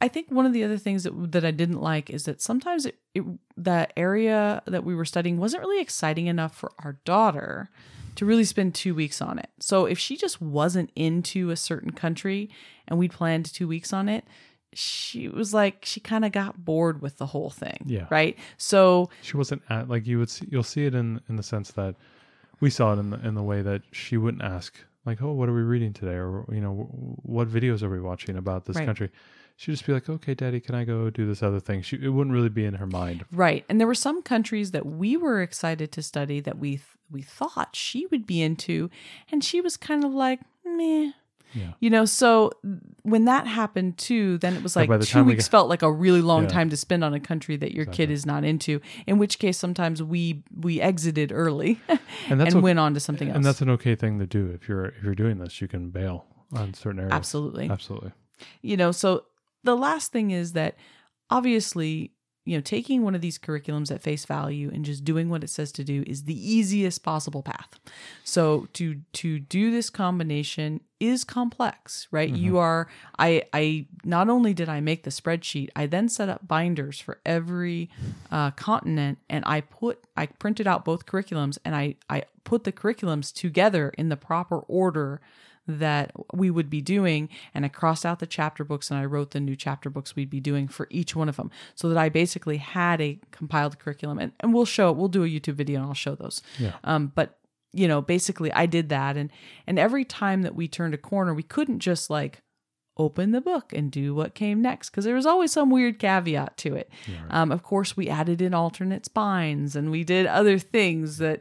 I 0.00 0.08
think 0.08 0.30
one 0.30 0.46
of 0.46 0.52
the 0.52 0.64
other 0.64 0.78
things 0.78 1.04
that 1.04 1.32
that 1.32 1.44
I 1.44 1.50
didn't 1.52 1.80
like 1.80 2.10
is 2.10 2.24
that 2.24 2.42
sometimes 2.42 2.86
it, 2.86 2.96
it 3.14 3.22
that 3.56 3.92
area 3.96 4.62
that 4.66 4.84
we 4.84 4.94
were 4.94 5.04
studying 5.04 5.38
wasn't 5.38 5.62
really 5.62 5.80
exciting 5.80 6.26
enough 6.26 6.54
for 6.56 6.72
our 6.80 6.98
daughter 7.04 7.70
to 8.16 8.26
really 8.26 8.44
spend 8.44 8.74
two 8.74 8.94
weeks 8.94 9.20
on 9.22 9.38
it. 9.38 9.48
So 9.60 9.86
if 9.86 9.98
she 9.98 10.16
just 10.16 10.40
wasn't 10.40 10.90
into 10.94 11.50
a 11.50 11.56
certain 11.56 11.92
country 11.92 12.50
and 12.88 12.98
we'd 12.98 13.12
planned 13.12 13.46
two 13.52 13.66
weeks 13.68 13.92
on 13.92 14.08
it, 14.08 14.24
she 14.74 15.28
was 15.28 15.52
like 15.52 15.84
she 15.84 16.00
kind 16.00 16.24
of 16.24 16.32
got 16.32 16.64
bored 16.64 17.02
with 17.02 17.18
the 17.18 17.26
whole 17.26 17.50
thing. 17.50 17.78
Yeah. 17.86 18.06
Right. 18.10 18.38
So 18.56 19.10
she 19.22 19.36
wasn't 19.36 19.62
at 19.68 19.88
like 19.88 20.06
you 20.06 20.18
would 20.18 20.30
see. 20.30 20.46
You'll 20.50 20.62
see 20.62 20.86
it 20.86 20.94
in 20.94 21.20
in 21.28 21.36
the 21.36 21.42
sense 21.42 21.72
that 21.72 21.94
we 22.60 22.70
saw 22.70 22.94
it 22.94 22.98
in 22.98 23.10
the 23.10 23.18
in 23.26 23.34
the 23.34 23.42
way 23.42 23.60
that 23.62 23.82
she 23.92 24.16
wouldn't 24.16 24.42
ask 24.42 24.74
like, 25.04 25.20
"Oh, 25.20 25.32
what 25.32 25.48
are 25.48 25.54
we 25.54 25.62
reading 25.62 25.92
today?" 25.92 26.14
or 26.14 26.46
you 26.50 26.60
know, 26.60 26.88
"What 27.22 27.48
videos 27.48 27.82
are 27.82 27.90
we 27.90 28.00
watching 28.00 28.36
about 28.36 28.64
this 28.64 28.76
Right. 28.76 28.86
country?" 28.86 29.10
She'd 29.56 29.72
just 29.72 29.86
be 29.86 29.92
like, 29.92 30.08
"Okay, 30.08 30.34
Daddy, 30.34 30.60
can 30.60 30.74
I 30.74 30.84
go 30.84 31.08
do 31.10 31.26
this 31.26 31.42
other 31.42 31.60
thing?" 31.60 31.82
She 31.82 31.96
it 31.96 32.08
wouldn't 32.08 32.34
really 32.34 32.48
be 32.48 32.64
in 32.64 32.74
her 32.74 32.86
mind. 32.86 33.24
Right. 33.32 33.64
And 33.68 33.78
there 33.80 33.86
were 33.86 33.94
some 33.94 34.22
countries 34.22 34.70
that 34.72 34.84
we 34.86 35.16
were 35.16 35.40
excited 35.42 35.92
to 35.92 36.02
study 36.02 36.40
that 36.40 36.58
we 36.58 36.70
th- 36.72 36.82
we 37.10 37.22
thought 37.22 37.76
she 37.76 38.06
would 38.06 38.26
be 38.26 38.40
into 38.42 38.88
and 39.30 39.44
she 39.44 39.60
was 39.60 39.76
kind 39.76 40.04
of 40.04 40.12
like, 40.12 40.40
"Meh." 40.64 41.12
Yeah. 41.54 41.72
You 41.80 41.90
know, 41.90 42.06
so 42.06 42.50
when 43.02 43.26
that 43.26 43.46
happened 43.46 43.98
too, 43.98 44.38
then 44.38 44.54
it 44.56 44.62
was 44.62 44.74
like 44.74 44.88
2 44.88 45.04
time 45.04 45.26
we 45.26 45.34
weeks 45.34 45.44
got- 45.46 45.50
felt 45.50 45.68
like 45.68 45.82
a 45.82 45.92
really 45.92 46.22
long 46.22 46.44
Yeah. 46.44 46.48
time 46.48 46.70
to 46.70 46.78
spend 46.78 47.04
on 47.04 47.12
a 47.12 47.20
country 47.20 47.56
that 47.58 47.72
your 47.72 47.84
kid 47.84 48.10
is 48.10 48.24
not 48.24 48.42
into. 48.42 48.80
In 49.06 49.18
which 49.18 49.38
case 49.38 49.58
sometimes 49.58 50.02
we 50.02 50.42
we 50.58 50.80
exited 50.80 51.30
early 51.30 51.78
And 52.30 52.40
and, 52.40 52.42
okay- 52.48 52.58
went 52.58 52.78
on 52.78 52.94
to 52.94 53.00
something 53.00 53.28
else. 53.28 53.36
And 53.36 53.44
that's 53.44 53.60
an 53.60 53.68
okay 53.68 53.94
thing 53.94 54.18
to 54.18 54.26
do 54.26 54.46
if 54.46 54.66
you're 54.66 54.86
if 54.86 55.02
you're 55.04 55.14
doing 55.14 55.36
this. 55.38 55.60
You 55.60 55.68
can 55.68 55.90
bail 55.90 56.24
on 56.54 56.72
certain 56.72 57.00
areas. 57.00 57.12
Absolutely. 57.12 57.68
Absolutely. 57.68 58.12
you 58.62 58.76
know 58.78 58.90
so 58.90 59.24
the 59.64 59.76
last 59.76 60.12
thing 60.12 60.30
is 60.30 60.52
that 60.52 60.76
obviously 61.30 62.12
you 62.44 62.56
know 62.56 62.60
taking 62.60 63.02
one 63.02 63.14
of 63.14 63.20
these 63.20 63.38
curriculums 63.38 63.90
at 63.90 64.02
face 64.02 64.24
value 64.24 64.70
and 64.72 64.84
just 64.84 65.04
doing 65.04 65.28
what 65.28 65.44
it 65.44 65.50
says 65.50 65.70
to 65.72 65.84
do 65.84 66.02
is 66.06 66.24
the 66.24 66.52
easiest 66.52 67.02
possible 67.02 67.42
path. 67.42 67.78
So 68.24 68.66
to 68.74 69.00
to 69.12 69.38
do 69.38 69.70
this 69.70 69.90
combination 69.90 70.80
is 70.98 71.24
complex 71.24 72.08
right? 72.10 72.30
You 72.30 72.58
are 72.58 72.88
i 73.18 73.42
i 73.52 73.86
not 74.04 74.28
only 74.28 74.54
did 74.54 74.68
i 74.68 74.80
make 74.80 75.04
the 75.04 75.10
spreadsheet 75.10 75.68
i 75.76 75.86
then 75.86 76.08
set 76.08 76.28
up 76.28 76.46
binders 76.46 76.98
for 77.00 77.20
every 77.24 77.90
uh, 78.30 78.50
continent 78.52 79.18
and 79.28 79.44
i 79.46 79.60
put 79.60 80.04
i 80.16 80.26
printed 80.26 80.66
out 80.66 80.84
both 80.84 81.06
curriculums 81.06 81.58
and 81.64 81.74
i 81.74 81.96
i 82.08 82.22
put 82.44 82.64
the 82.64 82.72
curriculums 82.72 83.32
together 83.32 83.92
in 83.98 84.08
the 84.08 84.16
proper 84.16 84.58
order 84.60 85.20
that 85.66 86.10
we 86.34 86.50
would 86.50 86.68
be 86.68 86.80
doing 86.80 87.28
and 87.54 87.64
I 87.64 87.68
crossed 87.68 88.04
out 88.04 88.18
the 88.18 88.26
chapter 88.26 88.64
books 88.64 88.90
and 88.90 88.98
I 88.98 89.04
wrote 89.04 89.30
the 89.30 89.40
new 89.40 89.54
chapter 89.54 89.90
books 89.90 90.16
we'd 90.16 90.30
be 90.30 90.40
doing 90.40 90.66
for 90.66 90.88
each 90.90 91.14
one 91.14 91.28
of 91.28 91.36
them 91.36 91.50
so 91.74 91.88
that 91.88 91.98
I 91.98 92.08
basically 92.08 92.56
had 92.56 93.00
a 93.00 93.20
compiled 93.30 93.78
curriculum 93.78 94.18
and, 94.18 94.32
and 94.40 94.52
we'll 94.52 94.64
show 94.64 94.90
it, 94.90 94.96
we'll 94.96 95.08
do 95.08 95.24
a 95.24 95.28
YouTube 95.28 95.54
video 95.54 95.80
and 95.80 95.88
I'll 95.88 95.94
show 95.94 96.14
those. 96.14 96.42
Yeah. 96.58 96.74
Um 96.82 97.12
but 97.14 97.38
you 97.72 97.86
know 97.86 98.02
basically 98.02 98.52
I 98.52 98.66
did 98.66 98.88
that 98.88 99.16
and 99.16 99.30
and 99.66 99.78
every 99.78 100.04
time 100.04 100.42
that 100.42 100.54
we 100.54 100.66
turned 100.66 100.94
a 100.94 100.98
corner 100.98 101.32
we 101.32 101.44
couldn't 101.44 101.78
just 101.78 102.10
like 102.10 102.42
open 102.98 103.30
the 103.30 103.40
book 103.40 103.72
and 103.72 103.90
do 103.90 104.14
what 104.14 104.34
came 104.34 104.60
next 104.60 104.90
because 104.90 105.04
there 105.04 105.14
was 105.14 105.24
always 105.24 105.52
some 105.52 105.70
weird 105.70 105.98
caveat 105.98 106.56
to 106.58 106.74
it. 106.74 106.90
Um 107.30 107.52
of 107.52 107.62
course 107.62 107.96
we 107.96 108.08
added 108.08 108.42
in 108.42 108.52
alternate 108.52 109.04
spines 109.04 109.76
and 109.76 109.92
we 109.92 110.02
did 110.02 110.26
other 110.26 110.58
things 110.58 111.18
that 111.18 111.40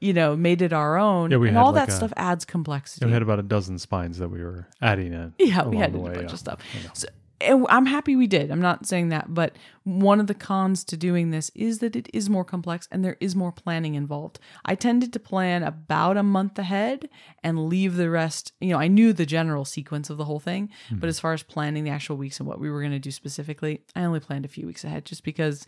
you 0.00 0.12
know 0.12 0.36
made 0.36 0.62
it 0.62 0.72
our 0.72 0.98
own 0.98 1.30
Yeah, 1.30 1.38
we 1.38 1.48
and 1.48 1.56
had 1.56 1.62
all 1.62 1.72
like 1.72 1.86
that 1.86 1.92
a- 1.92 1.96
stuff 1.96 2.12
adds 2.16 2.44
complexity. 2.44 3.04
And 3.04 3.10
we 3.10 3.14
had 3.14 3.22
about 3.22 3.38
a 3.38 3.42
dozen 3.42 3.78
spines 3.78 4.18
that 4.18 4.28
we 4.28 4.42
were 4.42 4.68
adding 4.80 5.12
in. 5.12 5.34
Yeah, 5.38 5.66
we 5.66 5.76
had 5.76 5.94
a 5.94 5.98
bunch 5.98 6.16
yeah. 6.16 6.32
of 6.32 6.38
stuff. 6.38 6.60
So, 6.94 7.08
I'm 7.40 7.86
happy 7.86 8.16
we 8.16 8.26
did. 8.26 8.50
I'm 8.50 8.60
not 8.62 8.86
saying 8.86 9.10
that, 9.10 9.34
but 9.34 9.56
one 9.84 10.20
of 10.20 10.26
the 10.26 10.34
cons 10.34 10.82
to 10.84 10.96
doing 10.96 11.30
this 11.30 11.50
is 11.54 11.78
that 11.80 11.94
it 11.94 12.08
is 12.12 12.30
more 12.30 12.44
complex 12.44 12.88
and 12.90 13.04
there 13.04 13.16
is 13.20 13.36
more 13.36 13.52
planning 13.52 13.94
involved. 13.94 14.38
I 14.64 14.74
tended 14.74 15.12
to 15.12 15.20
plan 15.20 15.62
about 15.62 16.16
a 16.16 16.22
month 16.22 16.58
ahead 16.58 17.08
and 17.44 17.68
leave 17.68 17.96
the 17.96 18.10
rest. 18.10 18.52
You 18.60 18.70
know, 18.70 18.78
I 18.78 18.88
knew 18.88 19.12
the 19.12 19.26
general 19.26 19.64
sequence 19.64 20.08
of 20.10 20.16
the 20.16 20.24
whole 20.24 20.40
thing, 20.40 20.70
Hmm. 20.88 20.98
but 20.98 21.08
as 21.08 21.20
far 21.20 21.34
as 21.34 21.42
planning 21.42 21.84
the 21.84 21.90
actual 21.90 22.16
weeks 22.16 22.40
and 22.40 22.48
what 22.48 22.58
we 22.58 22.70
were 22.70 22.80
going 22.80 22.92
to 22.92 22.98
do 22.98 23.10
specifically, 23.10 23.82
I 23.94 24.04
only 24.04 24.20
planned 24.20 24.44
a 24.44 24.48
few 24.48 24.66
weeks 24.66 24.82
ahead 24.84 25.04
just 25.04 25.22
because 25.22 25.66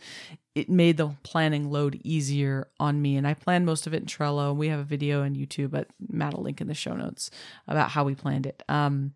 it 0.55 0.69
made 0.69 0.97
the 0.97 1.09
planning 1.23 1.69
load 1.69 2.01
easier 2.03 2.67
on 2.79 3.01
me. 3.01 3.15
And 3.15 3.27
I 3.27 3.35
planned 3.35 3.65
most 3.65 3.85
of 3.87 3.93
it 3.93 4.01
in 4.01 4.05
Trello. 4.07 4.55
We 4.55 4.67
have 4.69 4.79
a 4.79 4.83
video 4.83 5.23
on 5.23 5.35
YouTube, 5.35 5.69
but 5.71 5.87
Matt 6.09 6.33
will 6.33 6.43
link 6.43 6.59
in 6.61 6.67
the 6.67 6.73
show 6.73 6.95
notes 6.95 7.29
about 7.67 7.91
how 7.91 8.03
we 8.03 8.15
planned 8.15 8.45
it. 8.47 8.63
Um, 8.67 9.13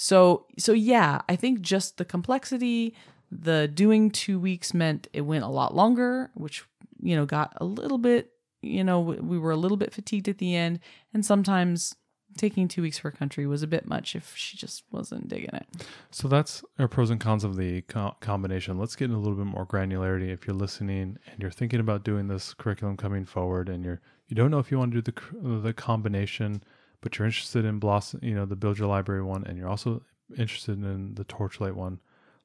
so 0.00 0.46
so 0.56 0.72
yeah, 0.72 1.22
I 1.28 1.34
think 1.34 1.60
just 1.60 1.96
the 1.96 2.04
complexity, 2.04 2.94
the 3.32 3.66
doing 3.66 4.12
two 4.12 4.38
weeks 4.38 4.72
meant 4.72 5.08
it 5.12 5.22
went 5.22 5.42
a 5.42 5.48
lot 5.48 5.74
longer, 5.74 6.30
which 6.34 6.64
you 7.02 7.16
know 7.16 7.26
got 7.26 7.52
a 7.56 7.64
little 7.64 7.98
bit, 7.98 8.30
you 8.62 8.84
know, 8.84 9.00
we 9.00 9.16
we 9.16 9.38
were 9.40 9.50
a 9.50 9.56
little 9.56 9.76
bit 9.76 9.92
fatigued 9.92 10.28
at 10.28 10.38
the 10.38 10.54
end, 10.54 10.78
and 11.12 11.26
sometimes 11.26 11.96
taking 12.36 12.68
two 12.68 12.80
weeks 12.80 12.96
for 12.96 13.08
a 13.08 13.12
country 13.12 13.44
was 13.44 13.64
a 13.64 13.66
bit 13.66 13.88
much 13.88 14.14
if 14.14 14.36
she 14.36 14.56
just 14.56 14.84
wasn't 14.92 15.26
digging 15.26 15.50
it. 15.52 15.66
So 16.12 16.28
that's 16.28 16.62
our 16.78 16.86
pros 16.86 17.10
and 17.10 17.18
cons 17.18 17.42
of 17.42 17.56
the 17.56 17.80
co- 17.82 18.14
combination. 18.20 18.78
Let's 18.78 18.94
get 18.94 19.06
into 19.06 19.16
a 19.16 19.18
little 19.18 19.34
bit 19.34 19.46
more 19.46 19.66
granularity. 19.66 20.28
If 20.28 20.46
you're 20.46 20.54
listening 20.54 21.18
and 21.26 21.42
you're 21.42 21.50
thinking 21.50 21.80
about 21.80 22.04
doing 22.04 22.28
this 22.28 22.54
curriculum 22.54 22.96
coming 22.96 23.24
forward, 23.24 23.68
and 23.68 23.84
you're 23.84 24.00
you 24.28 24.36
don't 24.36 24.52
know 24.52 24.60
if 24.60 24.70
you 24.70 24.78
want 24.78 24.92
to 24.92 25.02
do 25.02 25.12
the 25.42 25.58
the 25.58 25.72
combination, 25.72 26.62
but 27.00 27.18
you're 27.18 27.26
interested 27.26 27.64
in 27.64 27.78
Blossom, 27.78 28.20
you 28.22 28.34
know, 28.34 28.46
the 28.46 28.56
Build 28.56 28.78
Your 28.78 28.88
Library 28.88 29.22
one, 29.22 29.44
and 29.44 29.56
you're 29.56 29.68
also 29.68 30.02
interested 30.36 30.82
in 30.82 31.14
the 31.14 31.24
Torchlight 31.24 31.74
one. 31.74 32.00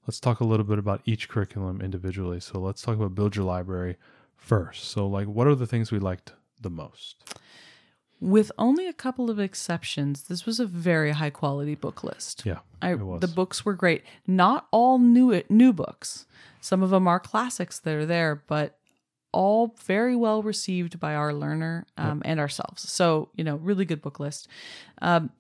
Let's 0.07 0.19
talk 0.19 0.39
a 0.39 0.45
little 0.45 0.65
bit 0.65 0.79
about 0.79 1.01
each 1.05 1.29
curriculum 1.29 1.81
individually. 1.81 2.39
So 2.39 2.59
let's 2.59 2.81
talk 2.81 2.95
about 2.95 3.15
Build 3.15 3.35
Your 3.35 3.45
Library 3.45 3.97
first. 4.35 4.85
So 4.85 5.07
like, 5.07 5.27
what 5.27 5.47
are 5.47 5.55
the 5.55 5.67
things 5.67 5.91
we 5.91 5.99
liked 5.99 6.33
the 6.61 6.69
most? 6.69 7.15
With 8.19 8.51
only 8.57 8.87
a 8.87 8.93
couple 8.93 9.29
of 9.29 9.39
exceptions, 9.39 10.23
this 10.23 10.45
was 10.45 10.59
a 10.59 10.65
very 10.65 11.11
high 11.11 11.29
quality 11.29 11.75
book 11.75 12.03
list. 12.03 12.43
Yeah, 12.45 12.59
I, 12.81 12.91
it 12.91 12.99
was. 12.99 13.19
the 13.19 13.27
books 13.27 13.65
were 13.65 13.73
great. 13.73 14.03
Not 14.25 14.67
all 14.71 14.97
new 14.97 15.41
new 15.49 15.73
books. 15.73 16.25
Some 16.61 16.81
of 16.81 16.89
them 16.89 17.05
are 17.05 17.19
classics 17.19 17.79
that 17.79 17.93
are 17.93 18.05
there, 18.05 18.41
but 18.47 18.77
all 19.33 19.75
very 19.83 20.15
well 20.15 20.41
received 20.41 20.99
by 20.99 21.15
our 21.15 21.33
learner 21.33 21.85
um, 21.97 22.21
and 22.23 22.39
ourselves. 22.39 22.89
So 22.89 23.29
you 23.35 23.43
know, 23.43 23.55
really 23.57 23.85
good 23.85 24.01
book 24.01 24.19
list. 24.19 24.47
Um, 25.01 25.31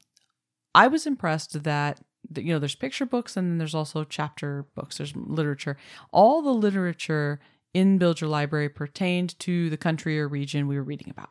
I 0.75 0.87
was 0.87 1.05
impressed 1.05 1.63
that 1.63 2.01
that, 2.31 2.43
you 2.43 2.53
know 2.53 2.59
there's 2.59 2.75
picture 2.75 3.05
books 3.05 3.37
and 3.37 3.49
then 3.49 3.57
there's 3.57 3.75
also 3.75 4.03
chapter 4.03 4.65
books. 4.75 4.97
There's 4.97 5.15
literature. 5.15 5.77
All 6.11 6.41
the 6.41 6.53
literature 6.53 7.39
in 7.73 7.97
Build 7.97 8.21
Your 8.21 8.29
Library 8.29 8.69
pertained 8.69 9.37
to 9.39 9.69
the 9.69 9.77
country 9.77 10.19
or 10.19 10.27
region 10.27 10.67
we 10.67 10.75
were 10.75 10.83
reading 10.83 11.09
about 11.09 11.29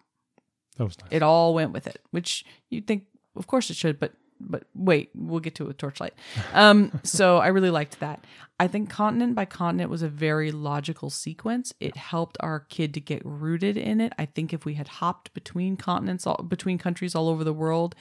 that 0.76 0.84
was 0.84 0.98
nice. 0.98 1.08
it 1.10 1.22
all 1.22 1.54
went 1.54 1.72
with 1.72 1.86
it 1.86 2.00
which 2.10 2.44
you'd 2.68 2.86
think 2.86 3.04
of 3.36 3.46
course 3.46 3.70
it 3.70 3.76
should 3.76 3.98
but 3.98 4.14
but 4.48 4.64
wait 4.74 5.10
we'll 5.14 5.40
get 5.40 5.54
to 5.56 5.64
it 5.64 5.68
with 5.68 5.78
torchlight. 5.78 6.14
Um 6.52 6.98
so 7.02 7.38
i 7.38 7.48
really 7.48 7.70
liked 7.70 8.00
that. 8.00 8.24
I 8.60 8.68
think 8.68 8.90
continent 8.90 9.34
by 9.34 9.44
continent 9.44 9.90
was 9.90 10.02
a 10.02 10.08
very 10.08 10.52
logical 10.52 11.10
sequence. 11.10 11.72
It 11.80 11.96
helped 11.96 12.36
our 12.38 12.60
kid 12.60 12.94
to 12.94 13.00
get 13.00 13.20
rooted 13.24 13.76
in 13.76 14.00
it. 14.00 14.12
I 14.18 14.26
think 14.26 14.52
if 14.52 14.64
we 14.64 14.74
had 14.74 14.86
hopped 14.86 15.34
between 15.34 15.76
continents 15.76 16.28
all, 16.28 16.44
between 16.44 16.78
countries 16.78 17.16
all 17.16 17.28
over 17.28 17.42
the 17.42 17.52
world 17.52 17.96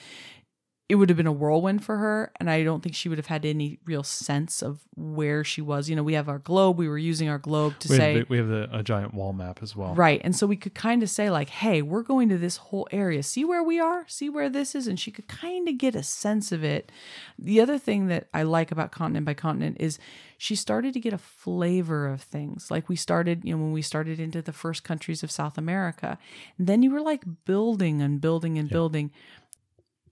it 0.91 0.95
would 0.95 1.10
have 1.10 1.17
been 1.17 1.27
a 1.27 1.32
whirlwind 1.32 1.84
for 1.84 1.97
her 1.97 2.32
and 2.39 2.49
i 2.49 2.63
don't 2.63 2.84
think 2.84 2.95
she 2.95 3.10
would 3.10 3.17
have 3.17 3.27
had 3.27 3.45
any 3.45 3.80
real 3.86 4.04
sense 4.04 4.62
of 4.62 4.80
where 4.95 5.43
she 5.43 5.62
was 5.62 5.89
you 5.89 5.95
know 5.95 6.04
we 6.04 6.13
have 6.13 6.30
our 6.30 6.39
globe 6.39 6.77
we 6.77 6.88
were 6.88 6.97
using 6.97 7.30
our 7.30 7.39
globe 7.39 7.73
to 7.80 7.89
we 7.89 7.97
say 7.97 8.13
have, 8.13 8.21
the, 8.21 8.25
we 8.30 8.38
have 8.38 8.47
the, 8.47 8.69
a 8.71 8.84
giant 8.84 9.13
wall 9.13 9.34
map 9.34 9.60
as 9.62 9.75
well. 9.75 9.93
Right. 9.95 10.21
And 10.23 10.36
so 10.36 10.47
we 10.47 10.56
could 10.56 10.73
kind 10.73 11.04
of 11.04 11.10
say, 11.10 11.30
like, 11.30 11.49
hey, 11.49 11.82
we're 11.82 12.04
going 12.04 12.30
to 12.30 12.38
this 12.38 12.58
whole 12.58 12.88
area. 12.91 13.23
See 13.23 13.45
where 13.45 13.63
we 13.63 13.80
are? 13.80 14.06
See 14.08 14.30
where 14.30 14.49
this 14.49 14.75
is? 14.75 14.88
And 14.88 14.99
she 14.99 15.12
could 15.12 15.27
kind 15.27 15.67
of 15.67 15.77
get 15.77 15.95
a 15.95 16.04
sense 16.04 16.51
of 16.51 16.63
it. 16.63 16.91
The 17.38 17.62
other 17.62 17.77
thing 17.77 18.08
that 18.08 18.27
I 18.34 18.43
like 18.43 18.71
about 18.71 18.91
Continent 18.91 19.25
by 19.25 19.34
Continent 19.34 19.77
is 19.80 19.99
she 20.38 20.56
started 20.56 20.93
to 20.93 20.99
get 20.99 21.13
a 21.13 21.17
flavor 21.17 22.08
of 22.08 22.21
things. 22.21 22.71
Like 22.71 22.89
we 22.89 22.95
started, 22.95 23.45
you 23.45 23.56
know, 23.56 23.63
when 23.63 23.71
we 23.71 23.82
started 23.82 24.19
into 24.19 24.41
the 24.41 24.54
first 24.54 24.84
countries 24.84 25.23
of 25.23 25.32
South 25.32 25.58
America. 25.58 26.17
And 26.58 26.67
then 26.67 26.82
you 26.84 26.91
were 26.91 27.01
like 27.01 27.23
building 27.45 28.01
and 28.01 28.19
building 28.19 28.58
and 28.58 28.69
building. 28.69 29.12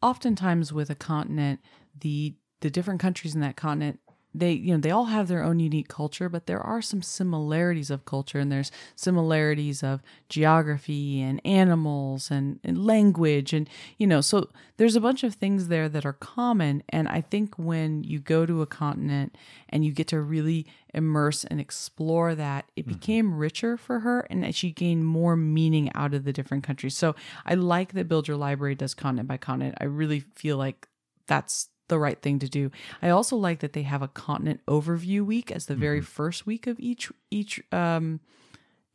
Oftentimes 0.01 0.71
with 0.71 0.89
a 0.89 0.95
continent, 0.95 1.59
the 1.99 2.35
the 2.61 2.69
different 2.69 2.99
countries 2.99 3.35
in 3.35 3.41
that 3.41 3.55
continent 3.55 3.99
they 4.33 4.51
you 4.51 4.73
know 4.73 4.79
they 4.79 4.91
all 4.91 5.05
have 5.05 5.27
their 5.27 5.43
own 5.43 5.59
unique 5.59 5.87
culture 5.87 6.29
but 6.29 6.45
there 6.45 6.61
are 6.61 6.81
some 6.81 7.01
similarities 7.01 7.89
of 7.89 8.05
culture 8.05 8.39
and 8.39 8.51
there's 8.51 8.71
similarities 8.95 9.81
of 9.83 10.01
geography 10.27 11.21
and 11.21 11.41
animals 11.45 12.29
and, 12.29 12.59
and 12.63 12.85
language 12.85 13.53
and 13.53 13.69
you 13.97 14.05
know 14.05 14.21
so 14.21 14.49
there's 14.77 14.95
a 14.95 15.01
bunch 15.01 15.23
of 15.23 15.35
things 15.35 15.67
there 15.67 15.89
that 15.89 16.05
are 16.05 16.13
common 16.13 16.83
and 16.89 17.07
i 17.07 17.21
think 17.21 17.55
when 17.57 18.03
you 18.03 18.19
go 18.19 18.45
to 18.45 18.61
a 18.61 18.67
continent 18.67 19.35
and 19.69 19.83
you 19.83 19.91
get 19.91 20.07
to 20.07 20.19
really 20.19 20.65
immerse 20.93 21.43
and 21.45 21.59
explore 21.59 22.35
that 22.35 22.65
it 22.75 22.81
mm-hmm. 22.81 22.93
became 22.93 23.37
richer 23.37 23.77
for 23.77 23.99
her 23.99 24.21
and 24.29 24.53
she 24.55 24.71
gained 24.71 25.05
more 25.05 25.35
meaning 25.35 25.91
out 25.95 26.13
of 26.13 26.23
the 26.23 26.33
different 26.33 26.63
countries. 26.63 26.97
So 26.97 27.15
i 27.45 27.53
like 27.53 27.93
that 27.93 28.07
build 28.07 28.27
your 28.27 28.37
library 28.37 28.75
does 28.75 28.93
continent 28.93 29.27
by 29.27 29.37
continent. 29.37 29.77
I 29.79 29.85
really 29.85 30.21
feel 30.35 30.57
like 30.57 30.87
that's 31.27 31.69
the 31.89 31.99
right 31.99 32.21
thing 32.21 32.39
to 32.39 32.47
do. 32.47 32.71
I 33.01 33.09
also 33.09 33.35
like 33.35 33.59
that 33.59 33.73
they 33.73 33.83
have 33.83 34.01
a 34.01 34.07
continent 34.07 34.61
overview 34.67 35.21
week 35.25 35.51
as 35.51 35.65
the 35.65 35.75
very 35.75 36.01
first 36.01 36.45
week 36.47 36.65
of 36.67 36.79
each 36.79 37.11
each 37.29 37.61
um 37.71 38.19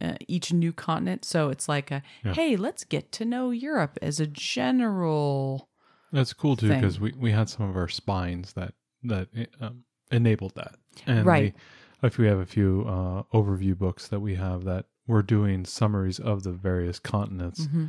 uh, 0.00 0.14
each 0.26 0.52
new 0.52 0.72
continent. 0.72 1.24
So 1.24 1.50
it's 1.50 1.68
like 1.68 1.90
a 1.90 2.02
hey, 2.24 2.56
let's 2.56 2.84
get 2.84 3.12
to 3.12 3.24
know 3.24 3.50
Europe 3.50 3.98
as 4.02 4.18
a 4.20 4.26
general. 4.26 5.68
That's 6.12 6.32
cool 6.32 6.56
too 6.56 6.68
because 6.68 7.00
we, 7.00 7.12
we 7.18 7.32
had 7.32 7.48
some 7.48 7.68
of 7.68 7.76
our 7.76 7.88
spines 7.88 8.52
that 8.54 8.74
that 9.02 9.28
um, 9.60 9.84
enabled 10.10 10.54
that. 10.54 10.76
And 11.06 11.26
Right. 11.26 11.54
we- 11.54 11.60
if 12.08 12.18
we 12.18 12.26
have 12.26 12.38
a 12.38 12.44
few 12.46 12.84
uh, 12.86 13.22
overview 13.32 13.76
books 13.78 14.08
that 14.08 14.20
we 14.20 14.34
have 14.34 14.64
that 14.64 14.84
we're 15.06 15.22
doing 15.22 15.64
summaries 15.64 16.18
of 16.18 16.42
the 16.42 16.52
various 16.52 16.98
continents 16.98 17.66
Mm-hmm. 17.66 17.86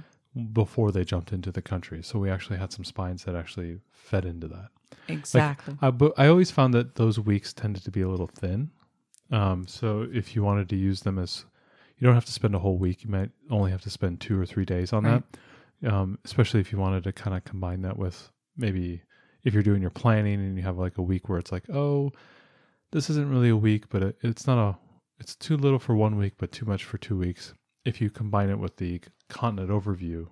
before 0.54 0.92
they 0.94 1.04
jumped 1.04 1.32
into 1.34 1.52
the 1.52 1.62
country. 1.62 2.02
So 2.02 2.20
we 2.20 2.30
actually 2.30 2.58
had 2.58 2.72
some 2.72 2.86
spines 2.86 3.24
that 3.26 3.36
actually 3.36 3.80
fed 3.92 4.24
into 4.26 4.48
that. 4.50 4.70
Exactly. 5.08 5.78
Uh, 5.82 5.92
but 5.92 6.14
I 6.18 6.28
always 6.28 6.52
found 6.52 6.74
that 6.74 6.96
those 6.96 7.20
weeks 7.20 7.54
tended 7.54 7.84
to 7.84 7.92
be 7.92 8.02
a 8.02 8.08
little 8.10 8.28
thin. 8.28 8.72
Um, 9.32 9.68
so 9.68 10.08
if 10.14 10.36
you 10.36 10.44
wanted 10.44 10.70
to 10.70 10.76
use 10.76 11.02
them 11.02 11.18
as, 11.20 11.46
you 11.98 12.06
don't 12.06 12.16
have 12.16 12.26
to 12.26 12.32
spend 12.32 12.56
a 12.56 12.60
whole 12.60 12.78
week. 12.78 13.04
You 13.04 13.10
might 13.10 13.32
only 13.50 13.72
have 13.72 13.82
to 13.82 13.90
spend 13.90 14.20
two 14.22 14.40
or 14.40 14.46
three 14.46 14.66
days 14.66 14.94
on 14.94 15.04
Right. 15.04 15.24
that. 15.82 15.94
Um, 15.94 16.20
especially 16.26 16.60
if 16.62 16.72
you 16.72 16.78
wanted 16.78 17.04
to 17.04 17.12
kind 17.12 17.36
of 17.36 17.44
combine 17.44 17.82
that 17.82 17.98
with 17.98 18.32
maybe 18.58 19.02
if 19.44 19.54
you're 19.54 19.64
doing 19.64 19.82
your 19.82 19.92
planning 19.92 20.36
and 20.36 20.58
you 20.58 20.64
have 20.64 20.78
like 20.78 20.98
a 20.98 21.02
week 21.02 21.30
where 21.30 21.38
it's 21.38 21.52
like, 21.52 21.70
oh, 21.70 22.12
this 22.92 23.10
isn't 23.10 23.30
really 23.30 23.50
a 23.50 23.58
week, 23.58 23.90
but 23.90 24.02
it, 24.02 24.18
it's 24.22 24.48
not 24.48 24.58
a, 24.58 24.78
it's 25.20 25.36
too 25.36 25.58
little 25.58 25.80
for 25.80 25.96
one 25.96 26.18
week, 26.18 26.34
but 26.38 26.52
too 26.52 26.66
much 26.66 26.84
for 26.84 26.98
two 26.98 27.18
weeks. 27.18 27.54
If 27.84 28.02
you 28.02 28.10
combine 28.10 28.50
it 28.50 28.58
with 28.60 28.78
the 28.78 29.02
continent 29.30 29.70
overview 29.70 30.28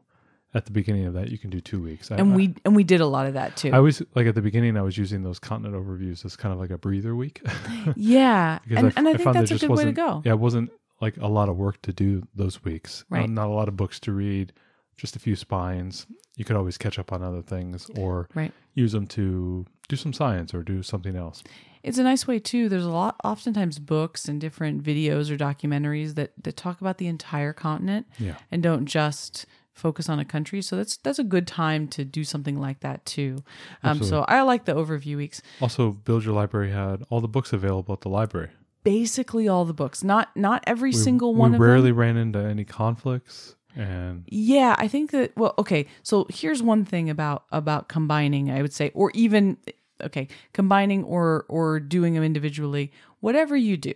at 0.56 0.66
the 0.66 0.72
beginning 0.72 1.06
of 1.06 1.14
that, 1.16 1.30
you 1.30 1.38
can 1.38 1.50
do 1.50 1.60
two 1.60 1.82
weeks. 1.82 2.12
I- 2.12 2.18
and 2.18 2.34
I- 2.34 2.36
we 2.36 2.56
and 2.66 2.76
we 2.76 2.84
did 2.84 3.02
a 3.02 3.08
lot 3.08 3.26
of 3.28 3.34
that 3.34 3.58
too. 3.58 3.72
I 3.72 3.80
was 3.80 4.02
like 4.16 4.28
at 4.28 4.36
the 4.36 4.42
beginning, 4.42 4.78
I 4.78 4.82
was 4.82 4.98
using 4.98 5.24
those 5.24 5.40
continent 5.40 5.76
overviews 5.76 6.24
as 6.26 6.36
kind 6.36 6.54
of 6.54 6.60
like 6.60 6.70
a 6.70 6.78
breather 6.78 7.16
week. 7.16 7.42
yeah, 7.96 8.60
and, 8.70 8.88
I 8.88 8.92
and 8.96 9.08
I 9.08 9.12
I 9.12 9.18
think 9.18 9.34
that's 9.34 9.52
a 9.52 9.58
good 9.60 9.70
way 9.70 9.86
to 9.86 9.92
go. 9.92 10.22
yeah, 10.26 10.34
it 10.34 10.40
wasn't 10.40 10.72
like 11.02 11.18
a 11.18 11.28
lot 11.28 11.50
of 11.50 11.58
work 11.58 11.82
to 11.84 11.94
do 11.94 12.24
those 12.36 12.64
weeks. 12.64 13.04
Uh, 13.12 13.16
Right. 13.18 13.30
not 13.30 13.48
a 13.48 13.52
lot 13.54 13.68
of 13.68 13.76
books 13.76 14.00
to 14.02 14.12
read, 14.14 14.54
just 14.98 15.16
a 15.16 15.20
few 15.20 15.36
spines. 15.36 16.06
You 16.38 16.46
could 16.46 16.56
always 16.56 16.78
catch 16.78 16.98
up 16.98 17.12
on 17.12 17.22
other 17.22 17.42
things 17.42 17.90
or 17.98 18.28
Right. 18.34 18.52
use 18.74 18.92
them 18.94 19.06
to 19.08 19.66
do 19.90 19.96
some 19.96 20.14
science 20.14 20.54
or 20.54 20.64
do 20.64 20.82
something 20.82 21.16
else. 21.16 21.44
It's 21.84 21.98
a 21.98 22.04
nice 22.04 22.26
way 22.26 22.40
too. 22.40 22.70
There's 22.70 22.86
a 22.86 22.90
lot, 22.90 23.20
oftentimes 23.24 23.78
books 23.80 24.30
and 24.30 24.40
different 24.40 24.82
videos 24.84 25.30
or 25.30 25.36
documentaries 25.38 26.16
that 26.16 26.32
that 26.42 26.56
talk 26.56 26.80
about 26.80 26.98
the 27.00 27.08
entire 27.08 27.54
continent 27.54 28.08
Yeah. 28.18 28.36
and 28.52 28.64
don't 28.64 28.86
just 28.86 29.46
focus 29.74 30.08
on 30.10 30.20
a 30.20 30.26
country. 30.26 30.62
So 30.62 30.76
that's 30.78 30.98
that's 30.98 31.20
a 31.20 31.24
good 31.24 31.48
time 31.48 31.88
to 31.90 32.06
do 32.06 32.24
something 32.24 32.60
like 32.60 32.80
that 32.82 33.06
too. 33.06 33.44
Um, 33.84 34.04
so 34.04 34.24
I 34.28 34.42
like 34.44 34.66
the 34.66 34.74
overview 34.76 35.18
weeks. 35.18 35.42
Also, 35.62 35.92
Build 35.92 36.24
Your 36.24 36.34
Library 36.34 36.72
had 36.72 37.04
all 37.10 37.22
the 37.22 37.28
books 37.28 37.52
available 37.54 37.94
at 37.94 38.02
the 38.02 38.10
library. 38.10 38.50
Basically, 38.84 39.48
all 39.48 39.66
the 39.66 39.74
books, 39.74 40.04
not 40.04 40.36
not 40.36 40.64
every 40.68 40.90
We- 40.90 40.96
single 40.98 41.34
one 41.36 41.52
We 41.52 41.56
of 41.56 41.62
rarely 41.62 41.90
them. 41.92 42.00
ran 42.00 42.18
into 42.18 42.40
any 42.40 42.66
conflicts, 42.66 43.56
and 43.76 44.24
Yeah, 44.28 44.76
I 44.78 44.88
think 44.88 45.12
that. 45.12 45.36
Well, 45.38 45.54
okay. 45.58 45.88
So 46.04 46.28
here's 46.30 46.62
one 46.62 46.84
thing 46.86 47.10
about 47.10 47.46
about 47.52 47.88
combining. 47.88 48.52
I 48.52 48.62
would 48.62 48.74
say, 48.74 48.92
or 48.94 49.10
even 49.14 49.58
okay, 50.02 50.28
combining 50.52 51.04
or 51.06 51.46
or 51.48 51.80
doing 51.80 52.14
them 52.14 52.24
individually. 52.24 52.92
Whatever 53.22 53.56
you 53.56 53.78
do, 53.78 53.94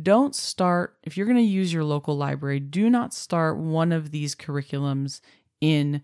don't 0.00 0.34
start 0.34 0.96
if 1.02 1.16
you're 1.16 1.26
going 1.26 1.38
to 1.38 1.42
use 1.42 1.72
your 1.72 1.84
local 1.84 2.16
library. 2.16 2.60
Do 2.60 2.90
not 2.90 3.14
start 3.14 3.56
one 3.58 3.92
of 3.92 4.10
these 4.10 4.34
curriculums 4.34 5.20
in 5.60 6.02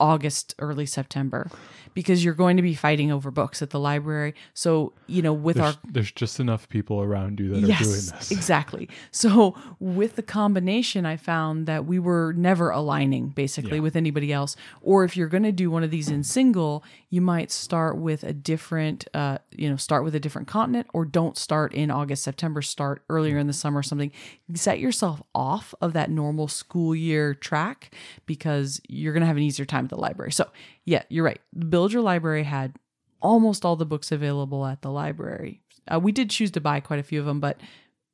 August, 0.00 0.54
early 0.58 0.86
September, 0.86 1.50
because 1.94 2.24
you're 2.24 2.34
going 2.34 2.56
to 2.56 2.62
be 2.62 2.74
fighting 2.74 3.10
over 3.12 3.30
books 3.30 3.62
at 3.62 3.70
the 3.70 3.78
library. 3.80 4.34
So 4.54 4.92
you 5.06 5.22
know, 5.22 5.32
with 5.32 5.58
our 5.58 5.72
there's, 5.72 5.92
there's 5.92 6.12
just 6.12 6.40
enough 6.40 6.68
people 6.68 7.00
around 7.02 7.40
you 7.40 7.48
that 7.50 7.56
are 7.64 7.66
doing 7.66 7.90
this. 7.90 8.30
Exactly. 8.30 8.88
So 9.10 9.54
with 9.80 10.16
the 10.16 10.22
combination, 10.22 11.06
I 11.06 11.16
found 11.16 11.66
that 11.66 11.86
we 11.86 11.98
were 11.98 12.32
never 12.36 12.70
aligning 12.70 13.28
basically 13.28 13.76
Yeah. 13.78 13.82
with 13.82 13.96
anybody 13.96 14.32
else. 14.32 14.56
Or 14.82 15.04
if 15.04 15.16
you're 15.16 15.28
going 15.28 15.42
to 15.44 15.52
do 15.52 15.70
one 15.70 15.82
of 15.82 15.90
these 15.90 16.08
in 16.08 16.22
single, 16.24 16.84
you 17.10 17.20
might 17.20 17.50
start 17.50 17.96
with 17.96 18.22
a 18.24 18.32
different, 18.32 19.06
uh, 19.14 19.38
you 19.50 19.68
know, 19.70 19.76
start 19.76 20.04
with 20.04 20.14
a 20.14 20.20
different 20.20 20.48
continent, 20.48 20.86
or 20.92 21.04
don't 21.04 21.36
start 21.36 21.72
in 21.72 21.90
August, 21.90 22.22
September. 22.22 22.60
Start 22.62 23.02
earlier 23.08 23.38
in 23.38 23.46
the 23.46 23.52
summer, 23.52 23.80
or 23.80 23.82
something. 23.82 24.12
Set 24.54 24.78
yourself 24.78 25.22
off 25.34 25.74
of 25.80 25.92
that 25.94 26.10
normal 26.10 26.48
school 26.48 26.94
year 26.94 27.34
track 27.34 27.94
because 28.26 28.80
you're 28.88 29.12
going 29.12 29.20
to 29.22 29.26
have 29.26 29.36
an 29.36 29.42
easier 29.42 29.64
time 29.68 29.84
at 29.84 29.90
the 29.90 29.96
library. 29.96 30.32
So 30.32 30.48
yeah, 30.84 31.02
you're 31.08 31.24
right. 31.24 31.40
Build 31.68 31.92
Your 31.92 32.02
Library 32.02 32.44
had 32.44 32.74
almost 33.20 33.64
all 33.64 33.76
the 33.76 33.86
books 33.86 34.12
available 34.12 34.66
at 34.66 34.82
the 34.82 34.90
library. 34.90 35.60
Uh, 35.92 35.98
we 35.98 36.12
did 36.12 36.30
choose 36.30 36.50
to 36.52 36.60
buy 36.60 36.80
quite 36.80 37.00
a 37.00 37.04
few 37.04 37.20
of 37.20 37.26
them, 37.26 37.40
but 37.40 37.60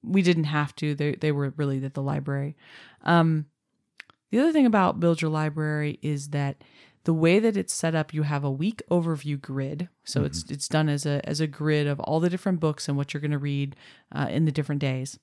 we 0.02 0.22
didn't 0.22 0.44
have 0.44 0.74
to. 0.76 0.94
They 0.94 1.14
they 1.14 1.32
were 1.32 1.52
really 1.56 1.84
at 1.84 1.94
the 1.94 2.02
library. 2.02 2.56
Um, 3.02 3.46
the 4.30 4.40
other 4.40 4.52
thing 4.52 4.66
about 4.66 5.00
Build 5.00 5.22
Your 5.22 5.30
Library 5.30 5.98
is 6.02 6.30
that 6.30 6.62
the 7.04 7.14
way 7.14 7.38
that 7.38 7.56
it's 7.56 7.72
set 7.72 7.94
up, 7.94 8.14
you 8.14 8.22
have 8.22 8.44
a 8.44 8.50
week 8.50 8.82
overview 8.90 9.40
grid. 9.40 9.88
So 10.04 10.24
it's 10.24 10.44
it's 10.50 10.68
done 10.68 10.88
as 10.88 11.06
a 11.06 11.20
as 11.28 11.40
a 11.40 11.46
grid 11.46 11.86
of 11.86 12.00
all 12.00 12.20
the 12.20 12.30
different 12.30 12.60
books 12.60 12.88
and 12.88 12.96
what 12.96 13.12
you're 13.12 13.20
going 13.20 13.30
to 13.30 13.38
read 13.38 13.76
uh, 14.12 14.28
in 14.30 14.44
the 14.44 14.52
different 14.52 14.80
days. 14.80 15.18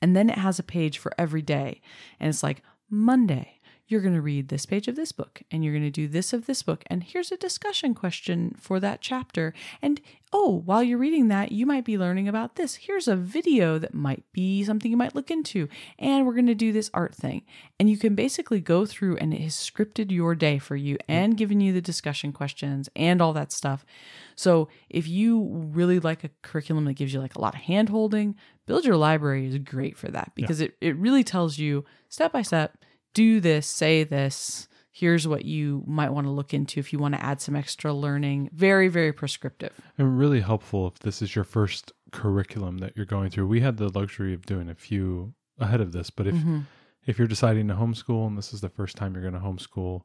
And 0.00 0.14
then 0.14 0.30
it 0.30 0.38
has 0.38 0.58
a 0.58 0.62
page 0.62 0.98
for 0.98 1.12
every 1.18 1.42
day, 1.42 1.80
and 2.20 2.28
it's 2.28 2.42
like 2.42 2.62
Monday. 2.88 3.55
You're 3.88 4.00
going 4.00 4.14
to 4.14 4.20
read 4.20 4.48
this 4.48 4.66
page 4.66 4.88
of 4.88 4.96
this 4.96 5.12
book, 5.12 5.42
and 5.50 5.64
you're 5.64 5.72
going 5.72 5.84
to 5.84 5.90
do 5.90 6.08
this 6.08 6.32
of 6.32 6.46
this 6.46 6.62
book. 6.62 6.82
And 6.88 7.04
here's 7.04 7.30
a 7.30 7.36
discussion 7.36 7.94
question 7.94 8.56
for 8.58 8.80
that 8.80 9.00
chapter. 9.00 9.54
And 9.80 10.00
oh, 10.32 10.62
while 10.64 10.82
you're 10.82 10.98
reading 10.98 11.28
that, 11.28 11.52
you 11.52 11.66
might 11.66 11.84
be 11.84 11.96
learning 11.96 12.26
about 12.26 12.56
this. 12.56 12.74
Here's 12.74 13.06
a 13.06 13.14
video 13.14 13.78
that 13.78 13.94
might 13.94 14.24
be 14.32 14.64
something 14.64 14.90
you 14.90 14.96
might 14.96 15.14
look 15.14 15.30
into. 15.30 15.68
And 16.00 16.26
we're 16.26 16.34
going 16.34 16.46
to 16.46 16.54
do 16.54 16.72
this 16.72 16.90
art 16.92 17.14
thing. 17.14 17.42
And 17.78 17.88
you 17.88 17.96
can 17.96 18.16
basically 18.16 18.60
go 18.60 18.86
through, 18.86 19.18
and 19.18 19.32
it 19.32 19.40
has 19.40 19.54
scripted 19.54 20.10
your 20.10 20.34
day 20.34 20.58
for 20.58 20.74
you 20.74 20.98
and 21.06 21.36
given 21.36 21.60
you 21.60 21.72
the 21.72 21.80
discussion 21.80 22.32
questions 22.32 22.88
and 22.96 23.22
all 23.22 23.32
that 23.34 23.52
stuff. 23.52 23.86
So 24.34 24.68
if 24.90 25.06
you 25.06 25.48
really 25.72 26.00
like 26.00 26.24
a 26.24 26.30
curriculum 26.42 26.86
that 26.86 26.94
gives 26.94 27.14
you 27.14 27.20
like 27.20 27.36
a 27.36 27.40
lot 27.40 27.54
of 27.54 27.60
hand 27.60 27.88
holding, 27.88 28.34
Build 28.66 28.84
Your 28.84 28.96
Library 28.96 29.46
is 29.46 29.58
great 29.58 29.96
for 29.96 30.08
that 30.08 30.32
because 30.34 30.60
it, 30.60 30.76
it 30.80 30.96
really 30.96 31.22
tells 31.22 31.56
you 31.56 31.84
step 32.08 32.32
by 32.32 32.42
step 32.42 32.76
do 33.16 33.40
this, 33.40 33.66
say 33.66 34.04
this. 34.04 34.68
Here's 34.92 35.26
what 35.26 35.44
you 35.44 35.82
might 35.86 36.10
want 36.10 36.26
to 36.26 36.30
look 36.30 36.52
into 36.54 36.80
if 36.80 36.92
you 36.92 36.98
want 36.98 37.14
to 37.14 37.22
add 37.24 37.40
some 37.40 37.56
extra 37.56 37.92
learning. 37.92 38.50
Very, 38.52 38.88
very 38.88 39.12
prescriptive. 39.12 39.72
and 39.98 40.18
really 40.18 40.40
helpful 40.40 40.86
if 40.86 40.98
this 41.00 41.20
is 41.22 41.34
your 41.34 41.44
first 41.44 41.92
curriculum 42.12 42.78
that 42.78 42.96
you're 42.96 43.04
going 43.06 43.30
through. 43.30 43.46
We 43.46 43.60
had 43.60 43.76
the 43.78 43.88
luxury 43.98 44.32
of 44.34 44.46
doing 44.46 44.68
a 44.70 44.74
few 44.74 45.34
ahead 45.58 45.80
of 45.80 45.92
this, 45.92 46.10
but 46.10 46.26
if 46.26 46.34
Mm-hmm. 46.34 46.60
if 47.06 47.18
you're 47.18 47.28
deciding 47.28 47.68
to 47.68 47.74
homeschool 47.74 48.26
and 48.26 48.36
this 48.38 48.52
is 48.54 48.60
the 48.60 48.68
first 48.68 48.96
time 48.96 49.12
you're 49.14 49.22
going 49.28 49.34
to 49.40 49.40
homeschool, 49.48 50.02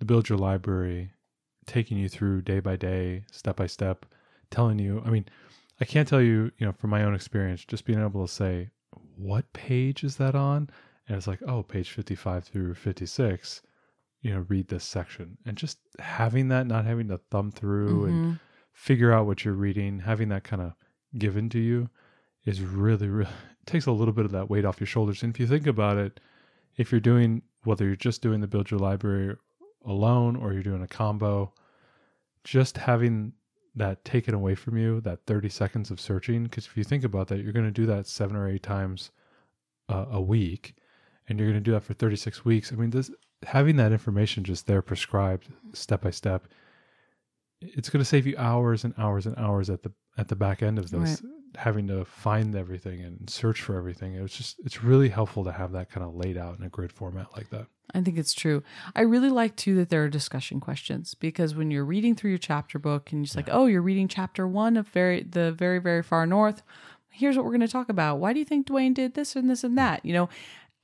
to 0.00 0.04
Build 0.04 0.28
Your 0.28 0.38
Library 0.38 1.12
taking 1.66 1.98
you 1.98 2.08
through 2.08 2.42
day 2.42 2.60
by 2.60 2.76
day, 2.76 3.24
step 3.32 3.56
by 3.56 3.66
step, 3.66 4.06
telling 4.50 4.78
you, 4.78 5.02
I 5.04 5.10
mean, 5.10 5.24
I 5.80 5.84
can't 5.84 6.06
tell 6.08 6.20
you, 6.22 6.52
you 6.58 6.66
know, 6.66 6.72
from 6.72 6.90
my 6.90 7.02
own 7.04 7.14
experience, 7.14 7.64
just 7.64 7.84
being 7.84 8.00
able 8.02 8.26
to 8.26 8.32
say, 8.32 8.70
what 9.16 9.52
page 9.52 10.04
is 10.04 10.16
that 10.16 10.34
on? 10.34 10.68
And 11.08 11.16
it's 11.16 11.26
like, 11.26 11.42
oh, 11.46 11.62
page 11.62 11.90
55 11.90 12.44
through 12.44 12.74
56, 12.74 13.62
you 14.22 14.34
know, 14.34 14.44
read 14.48 14.68
this 14.68 14.84
section. 14.84 15.38
And 15.46 15.56
just 15.56 15.78
having 16.00 16.48
that, 16.48 16.66
not 16.66 16.84
having 16.84 17.08
to 17.08 17.18
thumb 17.18 17.50
through 17.52 18.06
and 18.06 18.20
Mhm. 18.24 18.40
figure 18.72 19.12
out 19.12 19.26
what 19.26 19.44
you're 19.44 19.54
reading, 19.54 20.00
having 20.00 20.28
that 20.30 20.44
kind 20.44 20.62
of 20.62 20.72
given 21.16 21.48
to 21.50 21.58
you 21.60 21.88
is 22.44 22.60
really, 22.62 23.08
really 23.08 23.30
it 23.30 23.66
takes 23.66 23.86
a 23.86 23.92
little 23.92 24.12
bit 24.14 24.24
of 24.24 24.32
that 24.32 24.50
weight 24.50 24.64
off 24.64 24.80
your 24.80 24.86
shoulders. 24.86 25.22
And 25.22 25.32
if 25.34 25.40
you 25.40 25.46
think 25.46 25.66
about 25.66 25.96
it, 25.96 26.20
if 26.76 26.90
you're 26.90 27.00
doing 27.00 27.42
whether 27.64 27.84
you're 27.84 27.96
just 27.96 28.22
doing 28.22 28.40
the 28.40 28.46
build 28.46 28.70
your 28.70 28.80
library 28.80 29.36
alone 29.84 30.36
or 30.36 30.52
you're 30.52 30.62
doing 30.62 30.82
a 30.82 30.88
combo, 30.88 31.52
just 32.44 32.76
having 32.76 33.32
that 33.74 34.04
taken 34.04 34.34
away 34.34 34.54
from 34.54 34.76
you, 34.76 35.00
that 35.02 35.24
30 35.26 35.48
seconds 35.48 35.90
of 35.90 36.00
searching, 36.00 36.44
because 36.44 36.66
if 36.66 36.76
you 36.76 36.84
think 36.84 37.04
about 37.04 37.28
that, 37.28 37.40
you're 37.40 37.52
going 37.52 37.66
to 37.66 37.70
do 37.72 37.86
that 37.86 38.06
seven 38.06 38.36
or 38.36 38.48
eight 38.48 38.62
times 38.62 39.10
uh, 39.88 40.06
a 40.10 40.20
week, 40.20 40.74
and 41.28 41.38
you're 41.38 41.48
going 41.48 41.62
to 41.62 41.64
do 41.64 41.72
that 41.72 41.82
for 41.82 41.94
36 41.94 42.44
weeks. 42.44 42.72
I 42.72 42.76
mean, 42.76 42.90
this 42.90 43.10
having 43.44 43.76
that 43.76 43.92
information 43.92 44.44
just 44.44 44.66
there 44.66 44.82
prescribed 44.82 45.48
step 45.72 46.02
by 46.02 46.10
step 46.10 46.46
it's 47.60 47.88
going 47.88 48.00
to 48.00 48.04
save 48.04 48.26
you 48.26 48.36
hours 48.36 48.84
and 48.84 48.94
hours 48.98 49.26
and 49.26 49.36
hours 49.36 49.70
at 49.70 49.82
the 49.82 49.92
at 50.18 50.28
the 50.28 50.36
back 50.36 50.62
end 50.62 50.78
of 50.78 50.90
this 50.90 51.22
having 51.56 51.88
to 51.88 52.04
find 52.04 52.54
everything 52.54 53.00
and 53.00 53.30
search 53.30 53.62
for 53.62 53.76
everything 53.76 54.14
It's 54.14 54.36
just 54.36 54.56
it's 54.64 54.82
really 54.82 55.08
helpful 55.08 55.44
to 55.44 55.52
have 55.52 55.72
that 55.72 55.90
kind 55.90 56.06
of 56.06 56.14
laid 56.14 56.36
out 56.36 56.58
in 56.58 56.64
a 56.64 56.68
grid 56.68 56.92
format 56.92 57.28
like 57.34 57.48
that 57.50 57.66
I 57.94 58.00
think 58.00 58.18
it's 58.18 58.34
true. 58.34 58.64
I 58.96 59.02
really 59.02 59.30
like 59.30 59.54
too 59.54 59.76
that 59.76 59.90
there 59.90 60.02
are 60.02 60.08
discussion 60.08 60.58
questions 60.58 61.14
because 61.14 61.54
when 61.54 61.70
you're 61.70 61.84
reading 61.84 62.16
through 62.16 62.30
your 62.30 62.38
chapter 62.38 62.80
book 62.80 63.12
and 63.12 63.20
you're 63.20 63.26
just 63.26 63.36
like, 63.36 63.48
oh, 63.50 63.66
you're 63.66 63.80
reading 63.80 64.08
chapter 64.08 64.46
one 64.46 64.76
of 64.76 64.88
very 64.88 65.22
the 65.22 65.52
very 65.52 65.78
very 65.78 66.02
far 66.02 66.26
north. 66.26 66.62
Here's 67.10 67.36
what 67.36 67.44
we're 67.44 67.52
going 67.52 67.60
to 67.60 67.68
talk 67.68 67.88
about. 67.88 68.18
Why 68.18 68.32
do 68.32 68.40
you 68.40 68.44
think 68.44 68.66
Duane 68.66 68.92
did 68.92 69.14
this 69.14 69.36
and 69.36 69.48
this 69.48 69.62
and 69.62 69.78
that? 69.78 70.04
You 70.04 70.12
know, 70.12 70.28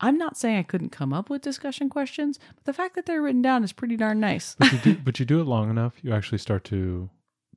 I'm 0.03 0.19
not 0.19 0.37
saying 0.37 0.59
I 0.59 0.63
couldn't 0.65 0.91
come 0.91 1.13
up 1.13 1.31
with 1.31 1.43
discussion 1.43 1.89
questions, 1.89 2.39
but 2.57 2.65
the 2.65 2.73
fact 2.73 2.97
that 2.97 3.07
they're 3.07 3.23
written 3.23 3.41
down 3.41 3.63
is 3.63 3.73
pretty 3.73 3.97
darn 3.97 4.19
nice. 4.21 4.57
but 4.59 4.73
you 4.73 4.79
do 4.79 4.95
but 5.05 5.21
you 5.21 5.25
do 5.25 5.41
it 5.41 5.45
long 5.45 5.71
enough 5.71 5.95
you 6.03 6.13
actually 6.13 6.39
start 6.39 6.65
to 6.65 7.09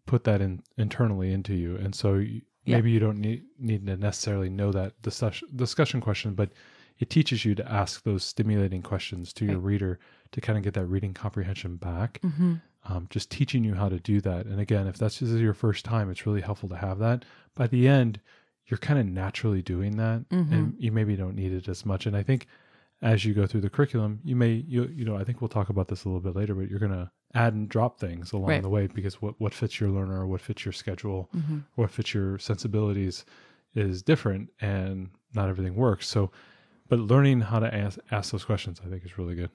put 0.06 0.24
that 0.24 0.42
in 0.42 0.62
internally 0.78 1.34
into 1.34 1.54
you 1.54 1.76
and 1.78 1.96
so 1.96 2.16
you, 2.16 2.42
Yeah. 2.64 2.78
maybe 2.78 2.92
you 2.92 3.00
don't 3.00 3.20
need 3.20 3.44
need 3.60 3.86
to 3.88 3.98
necessarily 3.98 4.50
know 4.50 4.72
that 4.72 5.02
discussion 5.02 5.48
discussion 5.56 6.00
question 6.02 6.34
but 6.36 6.52
it 7.00 7.10
teaches 7.10 7.44
you 7.44 7.56
to 7.56 7.72
ask 7.72 8.04
those 8.04 8.24
stimulating 8.24 8.82
questions 8.82 9.34
to 9.34 9.46
your 9.46 9.60
reader 9.60 10.00
to 10.32 10.40
kind 10.42 10.58
of 10.58 10.64
get 10.64 10.74
that 10.76 10.86
reading 10.86 11.14
comprehension 11.14 11.76
back 11.78 12.20
mm-hmm. 12.22 12.56
um, 12.86 13.08
just 13.10 13.30
teaching 13.32 13.64
you 13.64 13.74
how 13.74 13.90
to 13.90 14.00
do 14.00 14.22
that 14.22 14.46
and 14.46 14.60
again 14.60 14.86
if 14.88 14.98
that's 14.98 15.18
just 15.20 15.34
your 15.34 15.54
first 15.56 15.84
time 15.86 16.10
it's 16.12 16.26
really 16.28 16.42
helpful 16.42 16.70
to 16.70 16.76
have 16.78 17.00
that 17.00 17.26
by 17.56 17.66
the 17.68 17.88
end 17.88 18.20
you're 18.68 18.78
kind 18.78 19.00
of 19.00 19.06
naturally 19.06 19.62
doing 19.62 19.98
that 19.98 20.28
Mm-hmm. 20.30 20.54
and 20.54 20.76
you 20.80 20.92
maybe 20.92 21.16
don't 21.16 21.36
need 21.36 21.52
it 21.54 21.68
as 21.68 21.86
much 21.86 22.06
and 22.06 22.16
i 22.18 22.24
think 22.24 22.48
as 23.02 23.26
you 23.26 23.34
go 23.34 23.46
through 23.46 23.62
the 23.62 23.70
curriculum 23.70 24.20
you 24.24 24.36
may 24.36 24.52
you 24.68 24.90
you 24.96 25.06
know 25.06 25.16
i 25.18 25.24
think 25.24 25.42
we'll 25.42 25.48
talk 25.50 25.70
about 25.70 25.88
this 25.88 26.06
a 26.06 26.08
little 26.10 26.22
bit 26.22 26.36
later 26.36 26.54
but 26.56 26.70
you're 26.70 26.80
going 26.80 26.92
to 26.92 27.10
add 27.34 27.54
and 27.54 27.68
drop 27.68 28.00
things 28.00 28.32
along 28.32 28.50
Right. 28.50 28.62
the 28.62 28.70
way 28.70 28.88
because 28.88 29.22
what 29.22 29.40
what 29.40 29.54
fits 29.54 29.80
your 29.80 29.90
learner 29.90 30.26
what 30.26 30.42
fits 30.42 30.64
your 30.66 30.72
schedule 30.72 31.30
Mm-hmm. 31.36 31.60
what 31.76 31.92
fits 31.92 32.14
your 32.14 32.40
sensibilities 32.40 33.26
is 33.76 34.02
different 34.02 34.50
and 34.62 35.10
not 35.34 35.50
everything 35.50 35.76
works 35.76 36.08
so 36.08 36.32
but 36.88 37.00
learning 37.00 37.42
how 37.42 37.60
to 37.60 37.74
ask, 37.76 38.00
ask 38.12 38.32
those 38.32 38.46
questions 38.46 38.80
i 38.86 38.90
think 38.90 39.04
is 39.04 39.18
really 39.18 39.36
good 39.36 39.50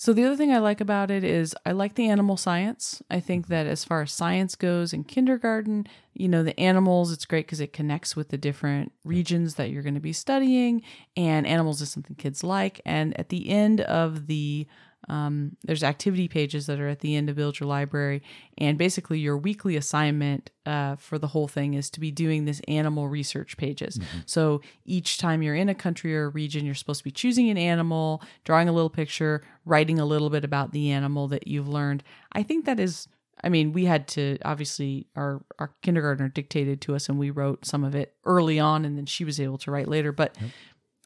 So 0.00 0.14
the 0.14 0.24
other 0.24 0.34
thing 0.34 0.50
I 0.50 0.60
like 0.60 0.80
about 0.80 1.10
it 1.10 1.24
is 1.24 1.54
I 1.66 1.72
like 1.72 1.94
the 1.94 2.08
animal 2.08 2.38
science. 2.38 3.02
I 3.10 3.20
think 3.20 3.48
that 3.48 3.66
as 3.66 3.84
far 3.84 4.00
as 4.00 4.10
science 4.10 4.54
goes 4.54 4.94
in 4.94 5.04
kindergarten, 5.04 5.86
you 6.14 6.26
know, 6.26 6.42
the 6.42 6.58
animals, 6.58 7.12
it's 7.12 7.26
great 7.26 7.44
because 7.44 7.60
it 7.60 7.74
connects 7.74 8.16
with 8.16 8.30
the 8.30 8.38
different 8.38 8.92
regions 9.04 9.56
that 9.56 9.68
you're 9.68 9.82
going 9.82 9.92
to 9.92 10.00
be 10.00 10.14
studying, 10.14 10.80
and 11.18 11.46
animals 11.46 11.82
is 11.82 11.90
something 11.90 12.16
kids 12.16 12.42
like. 12.42 12.80
And 12.86 13.14
at 13.20 13.28
the 13.28 13.50
end 13.50 13.82
of 13.82 14.26
the 14.26 14.66
um, 15.08 15.56
there's 15.62 15.82
activity 15.82 16.28
pages 16.28 16.66
that 16.66 16.78
are 16.78 16.88
at 16.88 17.00
the 17.00 17.16
end 17.16 17.30
of 17.30 17.36
Build 17.36 17.58
Your 17.58 17.68
Library, 17.68 18.22
and 18.58 18.76
basically 18.76 19.18
your 19.18 19.36
weekly 19.36 19.76
assignment 19.76 20.50
uh, 20.66 20.96
for 20.96 21.18
the 21.18 21.28
whole 21.28 21.48
thing 21.48 21.74
is 21.74 21.90
to 21.90 22.00
be 22.00 22.10
doing 22.10 22.44
this 22.44 22.60
animal 22.68 23.08
research 23.08 23.56
pages. 23.56 23.98
So 24.26 24.60
each 24.84 25.18
time 25.18 25.42
you're 25.42 25.54
in 25.54 25.68
a 25.68 25.74
country 25.74 26.14
or 26.16 26.26
a 26.26 26.28
region, 26.28 26.66
you're 26.66 26.74
supposed 26.74 27.00
to 27.00 27.04
be 27.04 27.10
choosing 27.10 27.48
an 27.48 27.58
animal, 27.58 28.22
drawing 28.44 28.68
a 28.68 28.72
little 28.72 28.90
picture, 28.90 29.42
writing 29.64 29.98
a 29.98 30.04
little 30.04 30.30
bit 30.30 30.44
about 30.44 30.72
the 30.72 30.90
animal 30.90 31.28
that 31.28 31.48
you've 31.48 31.68
learned. 31.68 32.02
I 32.32 32.42
think 32.42 32.66
that 32.66 32.78
is. 32.78 33.08
I 33.42 33.48
mean, 33.48 33.72
we 33.72 33.86
had 33.86 34.06
to 34.08 34.36
obviously 34.44 35.06
our 35.16 35.42
our 35.58 35.72
kindergartner 35.80 36.28
dictated 36.28 36.82
to 36.82 36.94
us, 36.94 37.08
and 37.08 37.18
we 37.18 37.30
wrote 37.30 37.64
some 37.64 37.84
of 37.84 37.94
it 37.94 38.14
early 38.24 38.60
on, 38.60 38.84
and 38.84 38.98
then 38.98 39.06
she 39.06 39.24
was 39.24 39.40
able 39.40 39.56
to 39.58 39.70
write 39.70 39.88
later. 39.88 40.12
But 40.12 40.36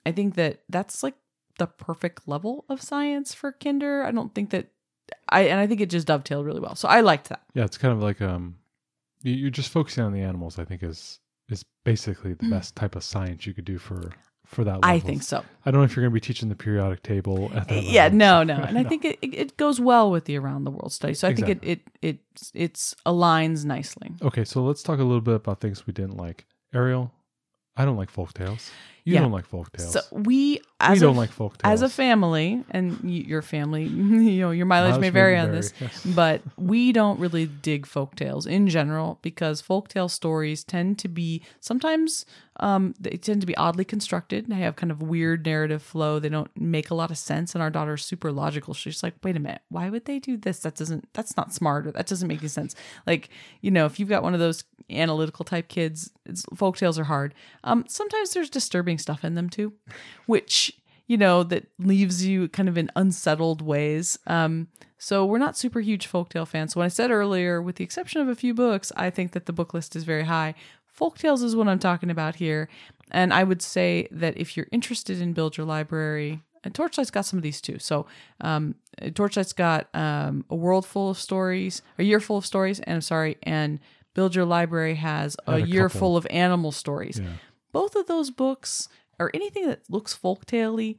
I 0.04 0.12
think 0.12 0.34
that 0.34 0.62
that's 0.68 1.02
like 1.04 1.14
the 1.58 1.66
perfect 1.66 2.26
level 2.28 2.64
of 2.68 2.80
science 2.82 3.34
for 3.34 3.52
kinder. 3.52 4.02
I 4.04 4.10
don't 4.10 4.34
think 4.34 4.50
that 4.50 4.66
I 5.28 5.42
and 5.42 5.60
I 5.60 5.66
think 5.66 5.80
it 5.80 5.90
just 5.90 6.06
dovetailed 6.06 6.44
really 6.46 6.60
well. 6.60 6.74
So 6.74 6.88
I 6.88 7.00
liked 7.00 7.28
that. 7.28 7.42
yeah 7.54 7.64
it's 7.64 7.78
kind 7.78 7.92
of 7.92 8.02
like 8.02 8.20
um 8.22 8.56
you- 9.22 9.34
you're 9.34 9.50
just 9.50 9.70
focusing 9.70 10.04
on 10.04 10.12
the 10.12 10.20
animals 10.20 10.58
i 10.58 10.64
think 10.64 10.82
is 10.82 11.20
is 11.48 11.64
basically 11.84 12.32
the 12.34 12.48
best 12.48 12.74
type 12.76 12.96
of 12.96 13.02
science 13.04 13.46
you 13.46 13.54
could 13.54 13.64
do 13.66 13.78
for 13.78 14.12
for 14.46 14.64
that 14.64 14.80
Mm. 14.80 14.84
I 14.94 14.98
think 15.00 15.22
so. 15.22 15.42
I 15.64 15.70
don't 15.70 15.80
know 15.80 15.84
if 15.84 15.96
you're 15.96 16.02
going 16.04 16.10
to 16.12 16.14
be 16.14 16.20
teaching 16.20 16.48
the 16.50 16.54
periodic 16.54 17.02
table 17.02 17.50
at 17.54 17.66
that 17.68 17.82
Yeah, 17.82 18.04
level. 18.04 18.18
no, 18.18 18.42
no. 18.52 18.56
And 18.62 18.76
I 18.78 18.84
think 18.84 19.04
it, 19.06 19.18
it, 19.22 19.56
goes 19.56 19.80
well 19.80 20.10
with 20.10 20.26
the 20.26 20.36
around 20.36 20.64
the 20.64 20.70
world 20.70 20.92
study. 20.92 21.14
So 21.14 21.26
I 21.28 21.34
think 21.34 21.48
it, 21.48 21.60
it 21.62 21.80
it 22.02 22.18
it's 22.52 22.94
aligns 23.06 23.64
nicely. 23.64 24.12
Okay, 24.20 24.44
so 24.44 24.62
let's 24.62 24.82
talk 24.82 24.98
a 25.00 25.02
little 25.02 25.22
bit 25.22 25.36
about 25.36 25.60
things 25.62 25.86
we 25.86 25.94
didn't 25.94 26.18
like. 26.18 26.44
Ariel, 26.74 27.10
I 27.74 27.86
don't 27.86 27.96
like 27.96 28.10
folk 28.10 28.34
tales. 28.34 28.70
You 29.06 29.14
Yeah. 29.14 29.20
don't 29.20 29.32
like 29.32 29.46
folk 29.46 29.70
tales. 29.76 29.92
So 29.92 30.00
we 30.12 30.24
we 30.24 30.60
as 30.80 31.00
don't 31.00 31.14
a, 31.14 31.18
like 31.18 31.30
folk 31.30 31.58
tales. 31.58 31.72
as 31.74 31.82
a 31.82 31.88
family 31.88 32.64
and 32.70 32.92
y- 33.02 33.24
your 33.26 33.42
family, 33.42 33.84
you 33.84 34.40
know, 34.40 34.50
your 34.50 34.64
mileage, 34.66 34.92
Mileage 34.92 35.00
may 35.02 35.10
vary 35.10 35.36
on 35.36 35.46
vary, 35.48 35.56
this, 35.58 35.72
yes. 35.80 36.02
but 36.14 36.40
we 36.56 36.90
don't 36.92 37.18
really 37.20 37.46
dig 37.46 37.86
folk 37.86 38.14
tales 38.16 38.46
in 38.46 38.66
general 38.68 39.18
because 39.22 39.60
folk 39.60 39.88
tale 39.88 40.08
stories 40.08 40.64
tend 40.64 40.98
to 41.00 41.08
be 41.08 41.42
sometimes 41.60 42.24
um, 42.60 42.94
they 43.00 43.10
tend 43.16 43.40
to 43.40 43.46
be 43.48 43.56
oddly 43.56 43.84
constructed. 43.84 44.46
They 44.48 44.54
have 44.56 44.76
kind 44.76 44.90
of 44.92 45.02
weird 45.02 45.44
narrative 45.44 45.82
flow. 45.82 46.18
They 46.20 46.28
don't 46.28 46.50
make 46.56 46.88
a 46.88 46.94
lot 46.94 47.10
of 47.10 47.18
sense. 47.18 47.52
And 47.54 47.60
our 47.62 47.68
daughter's 47.70 48.04
super 48.04 48.30
logical. 48.30 48.74
She's 48.74 49.02
like, 49.02 49.14
wait 49.24 49.36
a 49.36 49.40
minute, 49.40 49.62
why 49.70 49.90
would 49.90 50.04
they 50.04 50.20
do 50.20 50.36
this? 50.36 50.60
That 50.60 50.76
doesn't, 50.76 51.08
that's 51.14 51.36
not 51.36 51.52
smart 51.52 51.88
or 51.88 51.90
that 51.92 52.06
doesn't 52.06 52.28
make 52.28 52.38
any 52.38 52.48
sense. 52.48 52.76
Like, 53.08 53.28
you 53.60 53.72
know, 53.72 53.86
if 53.86 53.98
you've 53.98 54.08
got 54.08 54.22
one 54.22 54.34
of 54.34 54.40
those 54.40 54.62
analytical 54.88 55.44
type 55.44 55.66
kids, 55.66 56.12
it's, 56.26 56.44
folk 56.54 56.76
tales 56.76 56.96
are 56.96 57.04
hard. 57.04 57.34
Um, 57.64 57.86
sometimes 57.88 58.34
there's 58.34 58.50
disturbing 58.50 58.93
stuff 58.98 59.24
in 59.24 59.34
them 59.34 59.48
too, 59.48 59.72
which 60.26 60.72
you 61.06 61.16
know 61.16 61.42
that 61.42 61.66
leaves 61.78 62.24
you 62.24 62.48
kind 62.48 62.68
of 62.68 62.78
in 62.78 62.90
unsettled 62.96 63.60
ways. 63.62 64.18
Um, 64.26 64.68
so 64.98 65.26
we're 65.26 65.38
not 65.38 65.56
super 65.56 65.80
huge 65.80 66.10
folktale 66.10 66.48
fans. 66.48 66.72
So 66.72 66.80
when 66.80 66.86
I 66.86 66.88
said 66.88 67.10
earlier, 67.10 67.60
with 67.60 67.76
the 67.76 67.84
exception 67.84 68.22
of 68.22 68.28
a 68.28 68.34
few 68.34 68.54
books, 68.54 68.90
I 68.96 69.10
think 69.10 69.32
that 69.32 69.44
the 69.46 69.52
book 69.52 69.74
list 69.74 69.94
is 69.96 70.04
very 70.04 70.24
high. 70.24 70.54
Folktales 70.98 71.42
is 71.42 71.54
what 71.54 71.68
I'm 71.68 71.78
talking 71.78 72.08
about 72.10 72.36
here, 72.36 72.68
and 73.10 73.34
I 73.34 73.44
would 73.44 73.60
say 73.60 74.08
that 74.10 74.36
if 74.38 74.56
you're 74.56 74.68
interested 74.72 75.20
in 75.20 75.32
Build 75.32 75.56
Your 75.56 75.66
Library, 75.66 76.40
and 76.62 76.72
Torchlight's 76.72 77.10
got 77.10 77.26
some 77.26 77.38
of 77.38 77.42
these 77.42 77.60
too. 77.60 77.78
So 77.78 78.06
um, 78.40 78.76
Torchlight's 79.02 79.52
got 79.52 79.88
um, 79.94 80.44
a 80.48 80.54
world 80.54 80.86
full 80.86 81.10
of 81.10 81.18
stories, 81.18 81.82
a 81.98 82.04
year 82.04 82.20
full 82.20 82.38
of 82.38 82.46
stories, 82.46 82.80
and 82.80 82.94
I'm 82.94 83.00
sorry, 83.02 83.36
and 83.42 83.80
Build 84.14 84.34
Your 84.34 84.44
Library 84.46 84.94
has 84.94 85.36
a, 85.46 85.54
a 85.54 85.58
year 85.58 85.88
couple. 85.88 85.98
full 85.98 86.16
of 86.16 86.26
animal 86.30 86.72
stories 86.72 87.20
Yeah. 87.22 87.32
Both 87.74 87.94
of 87.94 88.06
those 88.06 88.30
books 88.30 88.88
or 89.18 89.30
anything 89.34 89.66
that 89.68 89.80
looks 89.90 90.16
folktale 90.16 90.96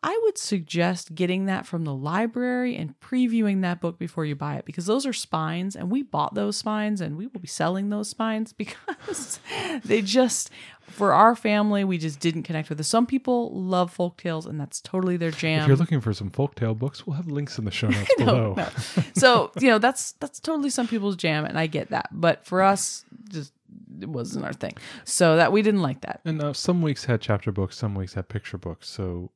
I 0.00 0.16
would 0.22 0.38
suggest 0.38 1.16
getting 1.16 1.46
that 1.46 1.66
from 1.66 1.82
the 1.84 1.92
library 1.92 2.76
and 2.76 2.94
previewing 3.00 3.62
that 3.62 3.80
book 3.80 3.98
before 3.98 4.24
you 4.24 4.36
buy 4.36 4.54
it 4.54 4.64
because 4.64 4.86
those 4.86 5.04
are 5.04 5.12
spines 5.12 5.74
and 5.74 5.90
we 5.90 6.04
bought 6.04 6.36
those 6.36 6.56
spines 6.56 7.00
and 7.00 7.16
we 7.16 7.26
will 7.26 7.40
be 7.40 7.48
selling 7.48 7.90
those 7.90 8.08
spines 8.08 8.52
because 8.62 9.40
they 9.84 10.00
just 10.00 10.50
for 10.82 11.12
our 11.12 11.34
family 11.34 11.82
we 11.82 11.98
just 11.98 12.20
didn't 12.20 12.44
connect 12.44 12.68
with 12.68 12.78
it. 12.78 12.84
Some 12.84 13.06
people 13.06 13.50
love 13.52 13.92
folktales 13.94 14.46
and 14.46 14.60
that's 14.60 14.80
totally 14.80 15.16
their 15.16 15.32
jam. 15.32 15.62
If 15.62 15.66
you're 15.66 15.76
looking 15.76 16.00
for 16.00 16.12
some 16.14 16.30
folktale 16.30 16.78
books, 16.78 17.04
we'll 17.04 17.16
have 17.16 17.26
links 17.26 17.58
in 17.58 17.64
the 17.64 17.72
show 17.72 17.88
notes 17.96 18.08
No, 18.20 18.24
below. 18.24 18.54
no. 18.56 18.68
so 19.14 19.50
you 19.60 19.66
know 19.68 19.80
that's 19.80 20.12
that's 20.20 20.38
totally 20.38 20.70
some 20.70 20.86
people's 20.86 21.16
jam 21.16 21.44
and 21.44 21.58
i 21.58 21.66
get 21.66 21.90
that 21.90 22.08
but 22.12 22.44
for 22.46 22.62
us 22.62 23.04
just 23.30 23.52
it 24.00 24.08
wasn't 24.08 24.44
our 24.44 24.52
thing 24.52 24.74
so 25.04 25.36
that 25.36 25.52
we 25.52 25.62
didn't 25.62 25.82
like 25.82 26.00
that 26.02 26.20
And 26.24 26.42
uh, 26.42 26.52
some 26.52 26.82
weeks 26.82 27.04
had 27.06 27.20
chapter 27.20 27.52
books, 27.52 27.76
some 27.76 27.94
weeks 27.94 28.14
had 28.14 28.28
picture 28.28 28.58
books. 28.58 28.88
So, 28.88 29.30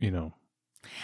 you 0.00 0.10
know, 0.10 0.32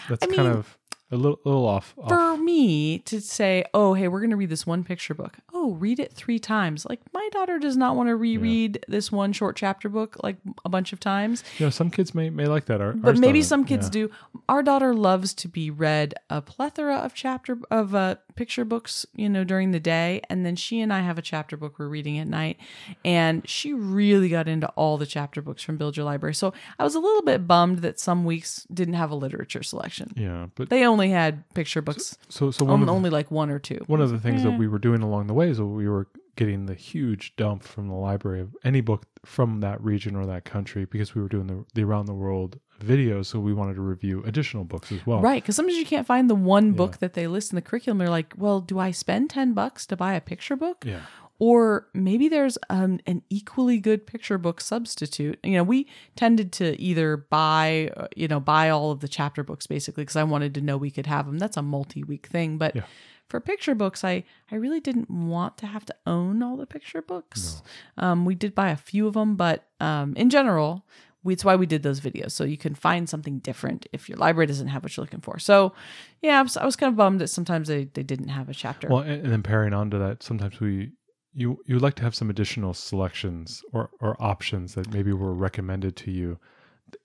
that's 0.09 0.23
I 0.23 0.27
kind 0.27 0.47
mean, 0.47 0.57
of 0.57 0.77
a 1.11 1.15
little, 1.17 1.39
little 1.45 1.67
off. 1.67 1.93
off. 1.99 2.09
for 2.09 2.35
me 2.37 2.97
to 2.99 3.21
say 3.21 3.63
oh 3.75 3.93
hey 3.93 4.07
we're 4.07 4.19
going 4.19 4.31
to 4.31 4.35
read 4.35 4.49
this 4.49 4.65
one 4.65 4.83
picture 4.83 5.13
book 5.13 5.37
oh 5.53 5.73
read 5.73 5.99
it 5.99 6.11
three 6.11 6.39
times 6.39 6.83
like 6.89 6.99
my 7.13 7.29
daughter 7.31 7.59
does 7.59 7.77
not 7.77 7.95
want 7.95 8.09
to 8.09 8.15
reread 8.15 8.83
this 8.87 9.11
one 9.11 9.31
short 9.31 9.55
chapter 9.55 9.87
book 9.87 10.17
like 10.23 10.37
a 10.65 10.69
bunch 10.69 10.93
of 10.93 10.99
times 10.99 11.43
You 11.59 11.67
know, 11.67 11.69
some 11.69 11.91
kids 11.91 12.15
may, 12.15 12.31
may 12.31 12.47
like 12.47 12.65
that. 12.65 12.81
Our, 12.81 12.93
but 12.93 13.19
maybe 13.19 13.43
some 13.43 13.65
kids 13.65 13.85
Yeah. 13.87 13.91
do. 14.07 14.11
Our 14.49 14.63
daughter 14.63 14.95
loves 14.95 15.35
to 15.35 15.47
be 15.47 15.69
read 15.69 16.15
a 16.31 16.41
plethora 16.41 16.95
of 16.97 17.13
chapter 17.13 17.59
of 17.69 17.93
uh, 17.93 18.15
picture 18.35 18.65
books, 18.65 19.05
you 19.15 19.29
know, 19.29 19.43
during 19.43 19.71
the 19.71 19.79
day, 19.79 20.21
and 20.29 20.45
then 20.45 20.55
she 20.55 20.81
and 20.81 20.91
I 20.91 21.01
have 21.01 21.17
a 21.17 21.21
chapter 21.21 21.55
book 21.57 21.79
we're 21.79 21.87
reading 21.87 22.17
at 22.19 22.27
night, 22.27 22.57
and 23.03 23.47
she 23.47 23.73
really 23.73 24.29
got 24.29 24.47
into 24.47 24.67
all 24.75 24.97
the 24.97 25.05
chapter 25.05 25.41
books 25.41 25.63
from 25.63 25.77
Build 25.77 25.95
Your 25.97 26.05
Library. 26.05 26.35
So 26.35 26.53
I 26.77 26.83
was 26.83 26.95
a 26.95 26.99
little 26.99 27.21
bit 27.21 27.47
bummed 27.47 27.79
that 27.79 27.99
some 27.99 28.25
weeks 28.25 28.67
didn't 28.73 28.95
have 28.95 29.11
a 29.11 29.15
literature 29.15 29.63
selection. 29.63 30.13
Yeah, 30.15 30.47
but 30.55 30.69
They 30.69 30.85
only 30.85 31.09
had 31.09 31.47
picture 31.53 31.81
books, 31.81 32.17
so 32.29 32.51
so 32.51 32.65
one 32.65 32.81
on- 32.81 32.85
the, 32.85 32.91
only 32.93 33.09
like 33.09 33.31
one 33.31 33.49
or 33.49 33.59
two. 33.59 33.79
one 33.87 34.01
of 34.01 34.09
the 34.11 34.19
things 34.19 34.43
that 34.43 34.57
we 34.57 34.67
were 34.67 34.79
doing 34.79 35.01
along 35.01 35.27
the 35.27 35.33
way 35.33 35.49
is 35.49 35.61
we 35.61 35.87
were 35.87 36.07
getting 36.35 36.65
the 36.65 36.73
huge 36.73 37.35
dump 37.35 37.63
from 37.63 37.87
the 37.87 37.93
library 37.93 38.41
of 38.41 38.55
any 38.63 38.81
book 38.81 39.05
from 39.25 39.61
that 39.61 39.81
region 39.81 40.15
or 40.15 40.25
that 40.25 40.45
country 40.45 40.85
because 40.85 41.15
we 41.15 41.21
were 41.21 41.27
doing 41.27 41.47
the, 41.47 41.65
the 41.73 41.83
around 41.83 42.05
the 42.05 42.13
world 42.13 42.59
videos 42.83 43.27
so 43.27 43.39
we 43.39 43.53
wanted 43.53 43.75
to 43.75 43.81
review 43.81 44.21
additional 44.25 44.63
books 44.63 44.91
as 44.91 45.05
well 45.05 45.21
Right, 45.21 45.41
because 45.41 45.55
sometimes 45.55 45.77
you 45.77 45.85
can't 45.85 46.05
find 46.05 46.29
the 46.29 46.35
one 46.35 46.73
book 46.73 46.97
that 46.97 47.13
they 47.13 47.25
list 47.27 47.51
in 47.51 47.55
the 47.55 47.61
curriculum. 47.61 47.97
They're 47.99 48.09
like, 48.09 48.33
well, 48.37 48.59
do 48.59 48.79
I 48.79 48.91
spend 48.91 49.29
10 49.29 49.53
bucks 49.53 49.85
to 49.87 49.95
buy 49.95 50.13
a 50.13 50.21
picture 50.21 50.55
book? 50.55 50.83
yeah 50.85 51.01
or 51.37 51.87
maybe 51.93 52.29
there's 52.29 52.57
um, 52.69 52.99
an 53.05 53.21
equally 53.29 53.79
good 53.79 54.07
picture 54.07 54.37
book 54.37 54.61
substitute. 54.61 55.37
You 55.43 55.53
know, 55.53 55.63
we 55.63 55.87
tended 56.15 56.53
to 56.53 56.79
either 56.79 57.17
buy, 57.17 57.91
uh, 57.97 58.07
you 58.15 58.27
know, 58.27 58.39
buy 58.39 58.69
all 58.69 58.91
of 58.91 59.01
the 59.01 59.07
chapter 59.07 59.43
books 59.43 59.67
basically 59.67 60.03
because 60.03 60.15
I 60.15 60.23
wanted 60.23 60.53
to 60.55 60.61
know 60.61 60.77
we 60.77 60.91
could 60.91 61.07
have 61.07 61.25
them. 61.25 61.37
That's 61.37 61.57
a 61.57 61.61
multi-week 61.61 62.27
thing, 62.27 62.57
but. 62.57 62.75
Yeah. 62.75 62.83
For 63.27 63.39
picture 63.39 63.73
books, 63.73 64.03
I, 64.03 64.23
I 64.51 64.55
really 64.55 64.79
didn't 64.79 65.09
want 65.09 65.57
to 65.57 65.65
have 65.65 65.85
to 65.85 65.95
own 66.05 66.43
all 66.43 66.57
the 66.57 66.67
picture 66.67 67.01
books. 67.01 67.63
Um, 67.97 68.23
we 68.23 68.35
did 68.35 68.53
buy 68.53 68.69
a 68.69 68.75
few 68.75 69.07
of 69.07 69.15
them, 69.15 69.35
but 69.35 69.65
um, 69.79 70.13
in 70.15 70.29
general, 70.29 70.85
we, 71.23 71.33
it's 71.33 71.43
why 71.43 71.55
we 71.55 71.65
did 71.65 71.81
those 71.81 71.99
videos 71.99 72.31
so 72.31 72.43
you 72.43 72.57
can 72.57 72.75
find 72.75 73.09
something 73.09 73.39
different 73.39 73.87
if 73.91 74.07
your 74.07 74.19
library 74.19 74.45
doesn't 74.45 74.67
have 74.67 74.83
what 74.83 74.95
you're 74.95 75.03
looking 75.03 75.21
for. 75.21 75.39
So, 75.39 75.73
yeah, 76.21 76.39
I 76.39 76.43
was, 76.43 76.55
I 76.55 76.65
was 76.65 76.75
kind 76.75 76.91
of 76.91 76.97
bummed 76.97 77.19
that 77.19 77.29
sometimes 77.29 77.67
they, 77.67 77.85
they 77.85 78.03
didn't 78.03 78.27
have 78.29 78.47
a 78.47 78.53
chapter. 78.53 78.87
Well, 78.89 79.01
and, 79.01 79.23
and 79.23 79.31
then 79.31 79.41
pairing 79.41 79.73
on 79.73 79.89
to 79.89 79.97
that, 79.97 80.21
sometimes 80.21 80.59
we 80.59 80.91
you 81.35 81.59
you 81.65 81.75
would 81.75 81.81
like 81.81 81.95
to 81.95 82.03
have 82.03 82.15
some 82.15 82.29
additional 82.29 82.73
selections 82.73 83.61
or 83.73 83.89
or 83.99 84.15
options 84.21 84.73
that 84.75 84.91
maybe 84.93 85.11
were 85.11 85.33
recommended 85.33 85.95
to 85.97 86.11
you 86.11 86.39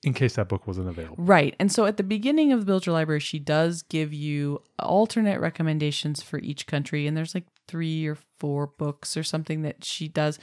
in 0.03 0.15
case 0.15 0.35
that 0.35 0.49
book 0.49 0.67
wasn't 0.67 0.89
available. 0.89 1.17
Right. 1.19 1.55
And 1.59 1.71
so 1.71 1.85
at 1.85 1.97
the 1.97 2.03
beginning 2.03 2.53
of 2.53 2.67
Build 2.67 2.87
Your 2.87 2.95
Library, 2.95 3.21
she 3.21 3.39
does 3.39 3.83
give 3.83 4.13
you 4.13 4.63
alternate 4.79 5.41
recommendations 5.41 6.23
for 6.23 6.39
each 6.39 6.67
country. 6.67 7.07
And 7.07 7.17
there's 7.17 7.35
like 7.35 7.47
three 7.69 8.07
or 8.07 8.17
four 8.39 8.67
books 8.67 9.17
or 9.17 9.23
something 9.23 9.63
that 9.63 9.85
she 9.85 10.09
does. 10.09 10.39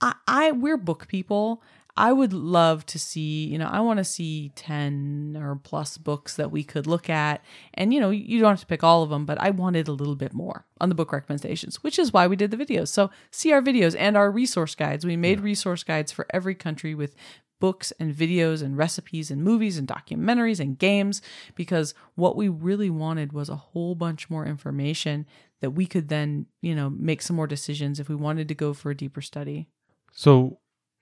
I, 0.00 0.14
I 0.26 0.52
we're 0.52 0.76
book 0.76 1.08
people. 1.08 1.62
I 1.98 2.12
would 2.12 2.32
love 2.32 2.86
to 2.86 2.98
see, 2.98 3.46
you 3.46 3.58
know, 3.58 3.66
I 3.66 3.80
want 3.80 3.98
to 3.98 4.04
see 4.04 4.52
10 4.54 5.36
or 5.36 5.56
plus 5.56 5.98
books 5.98 6.36
that 6.36 6.52
we 6.52 6.62
could 6.62 6.86
look 6.86 7.10
at. 7.10 7.44
And, 7.74 7.92
you 7.92 7.98
know, 7.98 8.10
you 8.10 8.38
don't 8.38 8.50
have 8.50 8.60
to 8.60 8.66
pick 8.66 8.84
all 8.84 9.02
of 9.02 9.10
them, 9.10 9.26
but 9.26 9.36
I 9.40 9.50
wanted 9.50 9.88
a 9.88 9.92
little 9.92 10.14
bit 10.14 10.32
more 10.32 10.64
on 10.80 10.90
the 10.90 10.94
book 10.94 11.10
recommendations, 11.10 11.82
which 11.82 11.98
is 11.98 12.12
why 12.12 12.28
we 12.28 12.36
did 12.36 12.52
the 12.52 12.56
videos. 12.56 12.86
So 12.86 13.10
see 13.32 13.52
our 13.52 13.60
videos 13.60 13.96
and 13.98 14.16
our 14.16 14.30
resource 14.30 14.76
guides. 14.76 15.04
We 15.04 15.16
made 15.16 15.40
resource 15.40 15.82
guides 15.82 16.12
for 16.12 16.28
every 16.30 16.54
country 16.54 16.94
with 16.94 17.16
books 17.60 17.92
and 17.98 18.14
videos 18.14 18.62
and 18.62 18.76
recipes 18.76 19.30
and 19.30 19.42
movies 19.42 19.78
and 19.78 19.88
documentaries 19.88 20.60
and 20.60 20.78
games 20.78 21.20
because 21.54 21.94
what 22.14 22.36
we 22.36 22.48
really 22.48 22.90
wanted 22.90 23.32
was 23.32 23.48
a 23.48 23.56
whole 23.56 23.94
bunch 23.94 24.30
more 24.30 24.46
information 24.46 25.26
that 25.60 25.70
we 25.70 25.86
could 25.86 26.08
then, 26.08 26.46
you 26.62 26.74
know, 26.74 26.90
make 26.90 27.20
some 27.22 27.36
more 27.36 27.46
decisions 27.46 27.98
if 27.98 28.08
we 28.08 28.14
wanted 28.14 28.48
to 28.48 28.54
go 28.54 28.72
for 28.72 28.90
a 28.90 28.96
deeper 28.96 29.20
study. 29.20 29.68
So 30.12 30.58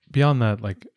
beyond 0.09 0.41
that, 0.41 0.61
like, 0.61 0.87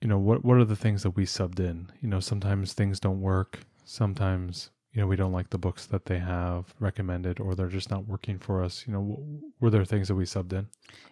you 0.00 0.08
know, 0.08 0.18
what 0.18 0.44
what 0.44 0.56
are 0.56 0.64
the 0.64 0.76
things 0.76 1.02
that 1.02 1.10
we 1.10 1.26
subbed 1.26 1.60
in? 1.60 1.90
You 2.00 2.08
know, 2.08 2.20
sometimes 2.20 2.72
things 2.72 2.98
don't 2.98 3.20
work. 3.20 3.60
Sometimes 3.84 4.70
you 4.92 5.00
know 5.00 5.06
we 5.06 5.16
don't 5.16 5.32
like 5.32 5.50
the 5.50 5.58
books 5.58 5.86
that 5.86 6.06
they 6.06 6.18
have 6.18 6.74
recommended, 6.80 7.40
or 7.40 7.54
they're 7.54 7.68
just 7.68 7.90
not 7.90 8.06
working 8.06 8.38
for 8.38 8.62
us. 8.62 8.84
You 8.86 8.92
know, 8.92 9.00
w- 9.00 9.40
were 9.60 9.70
there 9.70 9.84
things 9.84 10.08
that 10.08 10.14
we 10.16 10.24
subbed 10.24 10.52
in? 10.52 10.68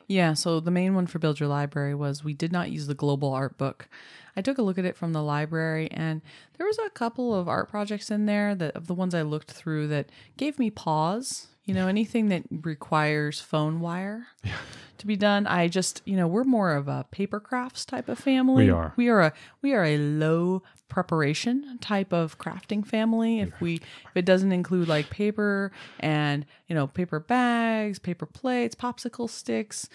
Yeah, 0.09 0.33
so 0.35 0.59
the 0.59 0.71
main 0.71 0.95
one 0.95 1.07
for 1.07 1.19
Build 1.19 1.39
Your 1.39 1.49
Library 1.51 1.95
was 1.95 2.25
we 2.25 2.33
did 2.33 2.51
not 2.51 2.71
use 2.71 2.87
the 2.87 2.95
global 2.95 3.33
art 3.33 3.59
book. 3.59 3.89
I 4.35 4.41
took 4.41 4.57
a 4.59 4.63
look 4.63 4.79
at 4.79 4.85
it 4.85 4.97
from 4.97 5.13
the 5.13 5.23
library 5.23 5.89
and 5.91 6.23
there 6.57 6.67
was 6.67 6.79
a 6.79 6.91
couple 6.91 7.35
of 7.35 7.49
art 7.49 7.69
projects 7.69 8.11
in 8.11 8.27
there 8.27 8.55
that 8.55 8.75
of 8.75 8.87
the 8.87 8.95
ones 8.95 9.15
I 9.15 9.23
looked 9.23 9.51
through 9.51 9.89
that 9.89 10.11
gave 10.37 10.59
me 10.59 10.71
pause. 10.71 11.49
You 11.65 11.75
know, 11.75 11.89
anything 11.89 12.29
that 12.29 12.45
requires 12.51 13.41
phone 13.41 13.81
wire 13.81 14.29
to 14.99 15.07
be 15.07 15.17
done. 15.17 15.47
I 15.47 15.69
just, 15.69 16.03
you 16.05 16.17
know, 16.17 16.27
we're 16.27 16.45
more 16.45 16.75
of 16.75 16.89
a 16.89 17.07
paper 17.11 17.41
crafts 17.41 17.85
type 17.85 18.09
of 18.09 18.19
family. 18.19 18.67
We 18.67 18.71
are. 18.71 18.93
We 18.97 19.09
are 19.09 19.21
a 19.21 19.33
we 19.63 19.75
are 19.75 19.85
a 19.85 19.99
low 19.99 20.63
preparation 20.89 21.79
type 21.81 22.13
of 22.13 22.39
crafting 22.39 22.87
family. 22.87 23.41
If 23.41 23.61
we 23.61 23.75
if 23.75 24.17
it 24.17 24.25
doesn't 24.25 24.53
include 24.53 24.89
like 24.89 25.11
paper 25.11 25.73
and, 26.01 26.47
you 26.67 26.75
know, 26.75 26.87
paper 26.87 27.21
bags, 27.21 27.99
paper 27.99 28.27
plates, 28.27 28.75
popsicle 28.75 29.29
sticks, 29.29 29.89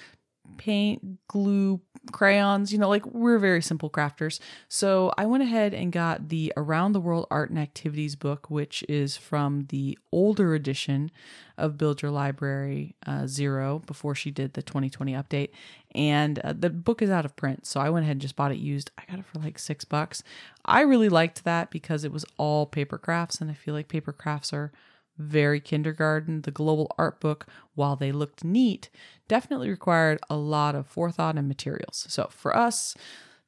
paint, 0.57 1.27
glue, 1.27 1.81
crayons, 2.11 2.71
you 2.71 2.77
know, 2.77 2.89
like 2.89 3.05
we're 3.05 3.37
very 3.37 3.61
simple 3.61 3.89
crafters. 3.89 4.39
So 4.67 5.13
I 5.17 5.25
went 5.25 5.43
ahead 5.43 5.73
and 5.73 5.91
got 5.91 6.29
the 6.29 6.53
Around 6.57 6.93
the 6.93 6.99
World 6.99 7.27
Art 7.31 7.49
and 7.49 7.59
Activities 7.59 8.15
book, 8.15 8.49
which 8.49 8.83
is 8.89 9.15
from 9.15 9.67
the 9.69 9.97
older 10.11 10.53
edition 10.53 11.11
of 11.57 11.77
Build 11.77 12.01
Your 12.01 12.11
Library 12.11 12.95
uh, 13.05 13.27
Zero 13.27 13.79
before 13.85 14.15
she 14.15 14.31
did 14.31 14.53
the 14.53 14.61
2020 14.61 15.13
update. 15.13 15.49
And 15.95 16.39
uh, 16.39 16.53
the 16.53 16.69
book 16.69 17.01
is 17.01 17.09
out 17.09 17.25
of 17.25 17.35
print. 17.35 17.65
So 17.65 17.79
I 17.79 17.89
went 17.89 18.03
ahead 18.03 18.15
and 18.15 18.21
just 18.21 18.35
bought 18.35 18.51
it 18.51 18.57
used. 18.57 18.91
I 18.97 19.03
got 19.09 19.19
it 19.19 19.25
for 19.25 19.39
like 19.39 19.59
six 19.59 19.85
bucks. 19.85 20.23
I 20.65 20.81
really 20.81 21.09
liked 21.09 21.43
that 21.43 21.71
because 21.71 22.03
it 22.03 22.11
was 22.11 22.25
all 22.37 22.65
paper 22.65 22.97
crafts. 22.97 23.39
And 23.39 23.49
I 23.49 23.53
feel 23.53 23.73
like 23.73 23.87
paper 23.87 24.11
crafts 24.11 24.51
are 24.51 24.71
very 25.17 25.59
kindergarten. 25.59 26.41
The 26.41 26.51
global 26.51 26.93
art 26.97 27.19
book, 27.19 27.45
while 27.75 27.95
they 27.95 28.11
looked 28.11 28.43
neat, 28.43 28.89
definitely 29.27 29.69
required 29.69 30.19
a 30.29 30.35
lot 30.35 30.75
of 30.75 30.87
forethought 30.87 31.37
and 31.37 31.47
materials. 31.47 32.05
So 32.09 32.27
for 32.31 32.55
us, 32.55 32.95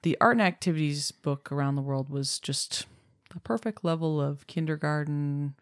the 0.03 0.17
art 0.21 0.33
and 0.33 0.41
activities 0.41 1.11
book 1.11 1.51
around 1.51 1.75
the 1.75 1.81
world 1.81 2.09
was 2.09 2.39
just 2.39 2.85
the 3.31 3.39
perfect 3.39 3.83
level 3.83 4.21
of 4.21 4.47
kindergarten, 4.47 5.55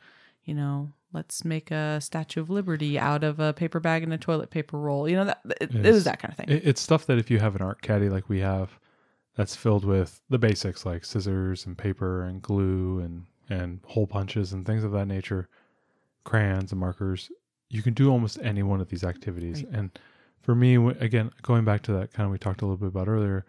you 0.44 0.54
know, 0.54 0.92
let's 1.14 1.46
make 1.46 1.72
a 1.72 2.02
statue 2.02 2.42
of 2.42 2.50
liberty 2.50 3.00
out 3.00 3.24
of 3.24 3.40
a 3.40 3.54
paper 3.54 3.80
bag 3.80 4.04
and 4.04 4.14
a 4.14 4.18
toilet 4.18 4.50
paper 4.50 4.78
roll. 4.78 5.08
You 5.08 5.18
know, 5.18 5.26
that 5.26 5.42
it, 5.62 5.74
it 5.74 5.92
was 5.92 6.04
that 6.04 6.20
kind 6.20 6.32
of 6.32 6.38
thing. 6.38 6.50
It, 6.50 6.68
it's 6.68 6.82
stuff 6.82 7.06
that 7.06 7.18
if 7.18 7.32
you 7.32 7.40
have 7.40 7.56
an 7.56 7.62
art 7.62 7.82
caddy 7.82 8.10
like 8.10 8.30
we 8.30 8.40
have, 8.40 8.80
that's 9.36 9.56
filled 9.56 9.86
with 9.86 10.22
the 10.30 10.38
basics 10.38 10.86
like 10.86 11.06
scissors 11.06 11.66
and 11.66 11.78
paper 11.78 12.24
and 12.24 12.42
glue 12.42 13.00
and 13.00 13.26
and 13.50 13.80
hole 13.86 14.08
punches 14.08 14.54
and 14.54 14.66
things 14.66 14.84
of 14.84 14.92
that 14.92 15.06
nature, 15.06 15.50
crayons 16.24 16.72
and 16.72 16.80
markers. 16.80 17.32
You 17.70 17.82
can 17.82 17.94
do 17.94 18.12
almost 18.12 18.40
any 18.42 18.64
one 18.64 18.82
of 18.82 18.90
these 18.90 19.04
activities. 19.04 19.64
Right. 19.64 19.74
And 19.74 20.00
for 20.42 20.56
me, 20.56 20.76
again, 20.76 21.32
going 21.42 21.66
back 21.66 21.82
to 21.84 21.94
that 21.94 22.14
kind 22.14 22.26
of 22.26 22.32
we 22.32 22.38
talked 22.38 22.62
a 22.62 22.66
little 22.66 22.78
bit 22.78 22.90
about 22.90 23.08
earlier, 23.08 23.46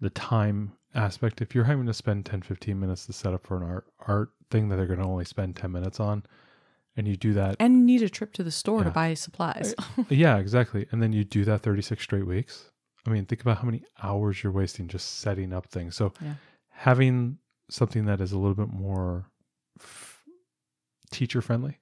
the 0.00 0.10
time 0.10 0.72
aspect. 0.94 1.40
If 1.40 1.54
you're 1.54 1.64
having 1.64 1.86
to 1.86 1.94
spend 1.94 2.26
10, 2.26 2.42
15 2.42 2.78
minutes 2.78 3.06
to 3.06 3.12
set 3.12 3.32
up 3.32 3.46
for 3.46 3.56
an 3.56 3.62
art 3.62 3.86
art 4.06 4.30
thing 4.50 4.68
that 4.68 4.76
they're 4.76 4.86
going 4.86 4.98
to 4.98 5.04
only 5.06 5.24
spend 5.24 5.56
10 5.56 5.70
minutes 5.72 6.00
on, 6.00 6.24
and 6.96 7.08
you 7.08 7.16
do 7.16 7.32
that 7.34 7.56
and 7.60 7.86
need 7.86 8.02
a 8.02 8.08
trip 8.08 8.32
to 8.34 8.42
the 8.42 8.50
store 8.50 8.84
to 8.84 8.90
buy 8.90 9.14
supplies. 9.14 9.74
Yeah, 10.10 10.36
exactly. 10.38 10.86
And 10.90 11.02
then 11.02 11.12
you 11.12 11.24
do 11.24 11.44
that 11.46 11.62
36 11.62 12.02
straight 12.02 12.26
weeks. 12.26 12.70
I 13.06 13.10
mean, 13.10 13.24
think 13.24 13.40
about 13.40 13.58
how 13.58 13.64
many 13.64 13.82
hours 14.02 14.42
you're 14.42 14.52
wasting 14.52 14.88
just 14.88 15.20
setting 15.20 15.52
up 15.52 15.66
things. 15.66 15.96
So 15.96 16.12
Yeah. 16.20 16.34
having 16.68 17.38
something 17.70 18.04
that 18.04 18.20
is 18.20 18.32
a 18.32 18.38
little 18.38 18.54
bit 18.54 18.68
more 18.68 19.24
teacher 21.12 21.40
friendly, 21.40 21.78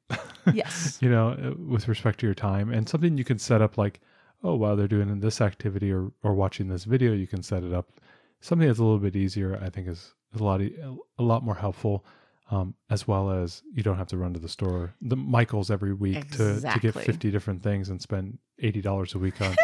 yes. 0.53 0.99
you 1.03 1.09
know, 1.11 1.31
uh, 1.31 1.53
with 1.67 1.89
respect 1.89 2.21
to 2.21 2.27
your 2.27 2.35
time 2.35 2.73
and 2.73 2.89
something 2.89 3.17
you 3.17 3.25
can 3.25 3.39
set 3.39 3.63
up 3.63 3.79
like, 3.79 4.01
oh, 4.43 4.55
while 4.55 4.77
they're 4.77 4.89
doing 4.89 5.21
this 5.21 5.41
activity 5.41 5.93
or, 5.93 6.13
or 6.23 6.35
watching 6.35 6.69
this 6.69 6.85
video, 6.85 7.13
you 7.13 7.27
can 7.27 7.43
set 7.43 7.63
it 7.63 7.73
up. 7.73 7.89
Something 8.41 8.69
that's 8.69 8.79
a 8.79 8.85
little 8.85 8.99
bit 8.99 9.17
easier, 9.17 9.59
I 9.63 9.71
think 9.71 9.89
is, 9.89 10.15
a 10.39 10.43
lot, 10.43 10.61
a 10.61 11.23
lot 11.23 11.43
more 11.43 11.57
helpful. 11.57 12.05
Um, 12.53 12.75
as 12.89 13.07
well 13.07 13.31
as 13.31 13.63
you 13.73 13.85
don't 13.85 13.97
have 13.97 14.09
to 14.09 14.17
run 14.17 14.35
to 14.35 14.41
the 14.41 14.49
store, 14.49 14.93
the 15.01 15.15
Michaels 15.15 15.71
every 15.71 15.95
week 15.95 16.33
to, 16.33 16.61
to 16.61 16.79
get 16.81 16.95
50 16.95 17.31
different 17.31 17.63
things 17.63 17.91
and 17.91 18.03
spend 18.03 18.39
$80 18.61 19.15
a 19.15 19.19
week 19.19 19.41
on 19.41 19.55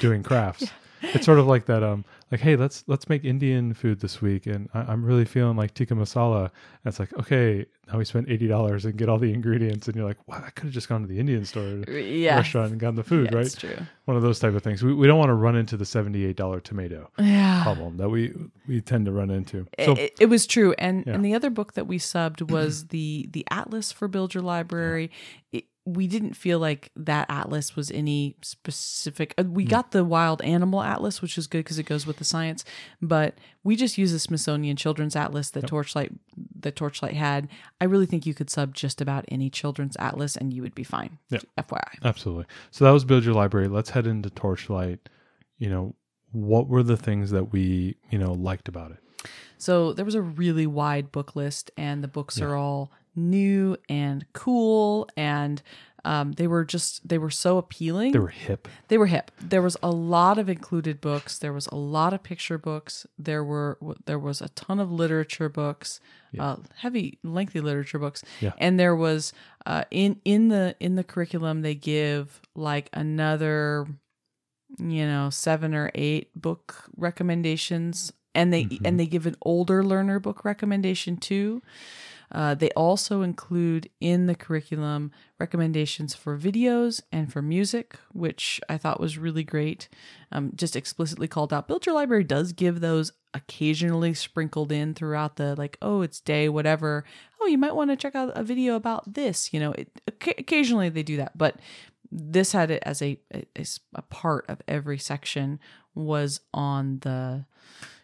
doing 0.00 0.22
crafts. 0.22 0.70
It's 1.14 1.26
sort 1.26 1.38
of 1.38 1.46
like 1.46 1.66
that. 1.66 1.82
Um, 1.82 2.04
like, 2.30 2.40
hey, 2.40 2.56
let's 2.56 2.84
let's 2.86 3.08
make 3.08 3.24
Indian 3.24 3.74
food 3.74 4.00
this 4.00 4.22
week, 4.22 4.46
and 4.46 4.68
I, 4.72 4.80
I'm 4.82 5.04
really 5.04 5.24
feeling 5.24 5.56
like 5.56 5.74
tikka 5.74 5.94
masala. 5.94 6.42
And 6.44 6.50
it's 6.86 6.98
like, 6.98 7.12
okay, 7.18 7.66
now 7.88 7.98
we 7.98 8.04
spent 8.04 8.28
eighty 8.30 8.46
dollars 8.46 8.84
and 8.84 8.96
get 8.96 9.08
all 9.08 9.18
the 9.18 9.32
ingredients, 9.32 9.88
and 9.88 9.96
you're 9.96 10.06
like, 10.06 10.16
wow, 10.28 10.42
I 10.46 10.50
could 10.50 10.64
have 10.64 10.72
just 10.72 10.88
gone 10.88 11.02
to 11.02 11.06
the 11.06 11.18
Indian 11.18 11.44
store, 11.44 11.82
Yeah. 11.88 12.36
restaurant, 12.36 12.70
and 12.72 12.80
gotten 12.80 12.94
the 12.96 13.02
food, 13.04 13.28
Yeah, 13.30 13.36
right? 13.38 13.46
It's 13.46 13.56
true. 13.56 13.76
One 14.06 14.16
of 14.16 14.22
those 14.22 14.38
type 14.38 14.54
of 14.54 14.62
things. 14.62 14.82
We 14.82 14.94
we 14.94 15.06
don't 15.06 15.18
want 15.18 15.28
to 15.30 15.34
run 15.34 15.56
into 15.56 15.76
the 15.76 15.84
seventy 15.84 16.24
eight 16.24 16.36
dollar 16.36 16.60
tomato 16.60 17.10
Yeah. 17.18 17.62
problem 17.64 17.96
that 17.98 18.08
we 18.08 18.32
we 18.68 18.80
tend 18.80 19.06
to 19.06 19.12
run 19.12 19.30
into. 19.30 19.66
It- 19.76 19.84
So 19.84 19.92
it, 19.94 20.14
it 20.20 20.26
was 20.26 20.46
true 20.46 20.74
and 20.78 21.04
Yeah. 21.06 21.14
and 21.14 21.24
the 21.24 21.34
other 21.34 21.50
book 21.50 21.74
that 21.74 21.86
we 21.86 21.98
subbed 21.98 22.50
was 22.50 22.86
the 22.88 23.28
the 23.32 23.44
atlas 23.50 23.92
for 23.92 24.08
build 24.08 24.34
your 24.34 24.42
library 24.44 25.10
it, 25.52 25.64
we 25.84 26.06
didn't 26.06 26.34
feel 26.34 26.58
like 26.60 26.90
that 26.94 27.26
atlas 27.28 27.74
was 27.74 27.90
any 27.90 28.36
specific 28.42 29.34
uh, 29.36 29.42
Hmm. 29.42 29.54
we 29.54 29.64
got 29.64 29.90
the 29.90 30.04
wild 30.04 30.40
animal 30.42 30.80
atlas 30.82 31.20
which 31.20 31.36
is 31.36 31.46
good 31.46 31.58
because 31.64 31.78
it 31.78 31.86
goes 31.86 32.06
with 32.06 32.18
the 32.18 32.24
science 32.24 32.64
but 33.00 33.34
we 33.64 33.74
just 33.76 33.98
used 33.98 34.14
the 34.14 34.18
smithsonian 34.20 34.76
children's 34.76 35.16
atlas 35.16 35.50
that 35.50 35.66
torchlight 35.66 36.12
that 36.60 36.76
torchlight 36.76 37.14
had 37.14 37.48
i 37.80 37.84
really 37.84 38.06
think 38.06 38.24
you 38.26 38.34
could 38.34 38.48
sub 38.48 38.74
just 38.74 39.00
about 39.00 39.24
any 39.28 39.50
children's 39.50 39.96
atlas 39.96 40.36
and 40.36 40.52
you 40.54 40.62
would 40.62 40.74
be 40.74 40.84
fine 40.84 41.18
Yeah. 41.30 41.40
fyi 41.58 41.80
absolutely. 42.04 42.44
So 42.70 42.84
that 42.84 42.92
was 42.92 43.04
build 43.04 43.24
your 43.24 43.34
library. 43.34 43.68
Let's 43.68 43.90
head 43.90 44.06
into 44.06 44.30
Torchlight. 44.30 45.08
You 45.58 45.70
know, 45.70 45.94
what 46.32 46.68
were 46.68 46.82
the 46.82 46.96
things 46.96 47.30
that 47.32 47.52
we 47.52 47.96
you 48.10 48.18
know 48.18 48.32
liked 48.32 48.68
about 48.68 48.92
it? 48.92 48.98
So 49.58 49.92
there 49.92 50.04
was 50.04 50.14
a 50.16 50.22
really 50.22 50.66
wide 50.66 51.12
book 51.12 51.36
list, 51.36 51.70
and 51.76 52.02
the 52.02 52.08
books 52.08 52.40
are 52.40 52.56
all 52.56 52.90
new 53.14 53.76
and 53.88 54.24
cool, 54.32 55.08
and 55.16 55.62
um, 56.04 56.32
they 56.32 56.46
were 56.48 56.64
just 56.64 57.06
they 57.08 57.18
were 57.18 57.30
so 57.30 57.58
appealing. 57.58 58.12
They 58.12 58.18
were 58.18 58.28
hip. 58.28 58.66
They 58.88 58.98
were 58.98 59.06
hip. 59.06 59.30
There 59.40 59.62
was 59.62 59.76
a 59.82 59.90
lot 59.90 60.36
of 60.38 60.48
included 60.48 61.00
books. 61.00 61.38
There 61.38 61.52
was 61.52 61.66
a 61.68 61.76
lot 61.76 62.12
of 62.12 62.22
picture 62.24 62.58
books. 62.58 63.06
There 63.18 63.44
were 63.44 63.78
there 64.06 64.18
was 64.18 64.40
a 64.40 64.48
ton 64.48 64.80
of 64.80 64.90
literature 64.90 65.48
books, 65.48 66.00
uh, 66.38 66.56
heavy, 66.76 67.18
lengthy 67.22 67.60
literature 67.60 68.00
books, 68.00 68.24
Yeah. 68.40 68.52
and 68.58 68.80
there 68.80 68.96
was 68.96 69.32
uh, 69.64 69.84
in 69.92 70.20
in 70.24 70.48
the 70.48 70.74
in 70.80 70.96
the 70.96 71.04
curriculum 71.04 71.62
they 71.62 71.74
give 71.76 72.40
like 72.56 72.88
another 72.92 73.86
you 74.78 75.06
know, 75.06 75.28
seven 75.28 75.74
or 75.74 75.90
eight 75.94 76.30
book 76.34 76.84
recommendations, 76.96 78.12
and 78.34 78.52
they 78.52 78.64
Mhm. 78.64 78.80
and 78.84 78.98
they 78.98 79.06
give 79.06 79.26
an 79.26 79.36
older 79.42 79.84
learner 79.84 80.18
book 80.18 80.44
recommendation 80.44 81.16
too. 81.16 81.62
Uh, 82.32 82.54
they 82.54 82.70
also 82.70 83.20
include 83.20 83.90
in 84.00 84.26
the 84.26 84.34
curriculum 84.34 85.12
recommendations 85.38 86.14
for 86.14 86.38
videos 86.38 87.02
and 87.12 87.30
for 87.30 87.42
music, 87.42 87.98
which 88.12 88.58
I 88.68 88.78
thought 88.78 89.00
was 89.00 89.18
really 89.18 89.44
great. 89.44 89.88
Um, 90.32 90.52
just 90.54 90.74
explicitly 90.74 91.28
called 91.28 91.52
out. 91.52 91.68
Build 91.68 91.84
Your 91.84 91.94
Library 91.94 92.24
does 92.24 92.52
give 92.52 92.80
those 92.80 93.12
occasionally 93.34 94.14
sprinkled 94.14 94.72
in 94.72 94.94
throughout 94.94 95.36
the 95.36 95.54
like, 95.56 95.76
oh, 95.82 96.00
it's 96.00 96.20
day, 96.20 96.48
whatever. 96.48 97.04
Oh, 97.40 97.46
you 97.46 97.58
might 97.58 97.76
want 97.76 97.90
to 97.90 97.96
check 97.96 98.14
out 98.14 98.32
a 98.34 98.42
video 98.42 98.76
about 98.76 99.12
this. 99.12 99.52
You 99.52 99.60
know, 99.60 99.72
it, 99.72 99.88
occasionally 100.06 100.88
they 100.88 101.02
do 101.02 101.18
that, 101.18 101.36
but 101.36 101.56
this 102.10 102.52
had 102.52 102.70
it 102.70 102.82
as 102.84 103.02
a, 103.02 103.18
a, 103.34 103.66
a 103.94 104.02
part 104.02 104.44
of 104.48 104.62
every 104.68 104.98
section 104.98 105.60
was 105.94 106.40
on 106.52 106.98
the, 107.00 107.44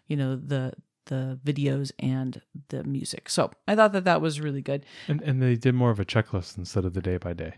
you 0.06 0.16
know, 0.16 0.36
the 0.36 0.74
the 1.08 1.38
videos 1.44 1.92
and 1.98 2.40
the 2.68 2.84
music. 2.84 3.28
So 3.28 3.50
I 3.66 3.74
thought 3.74 3.92
that 3.92 4.04
that 4.04 4.20
was 4.20 4.40
really 4.40 4.62
good. 4.62 4.86
And 5.08 5.20
and 5.22 5.42
they 5.42 5.56
did 5.56 5.74
more 5.74 5.90
of 5.90 6.00
a 6.00 6.04
checklist 6.04 6.56
instead 6.56 6.84
of 6.84 6.94
the 6.94 7.02
day 7.02 7.18
by 7.18 7.32
day. 7.34 7.54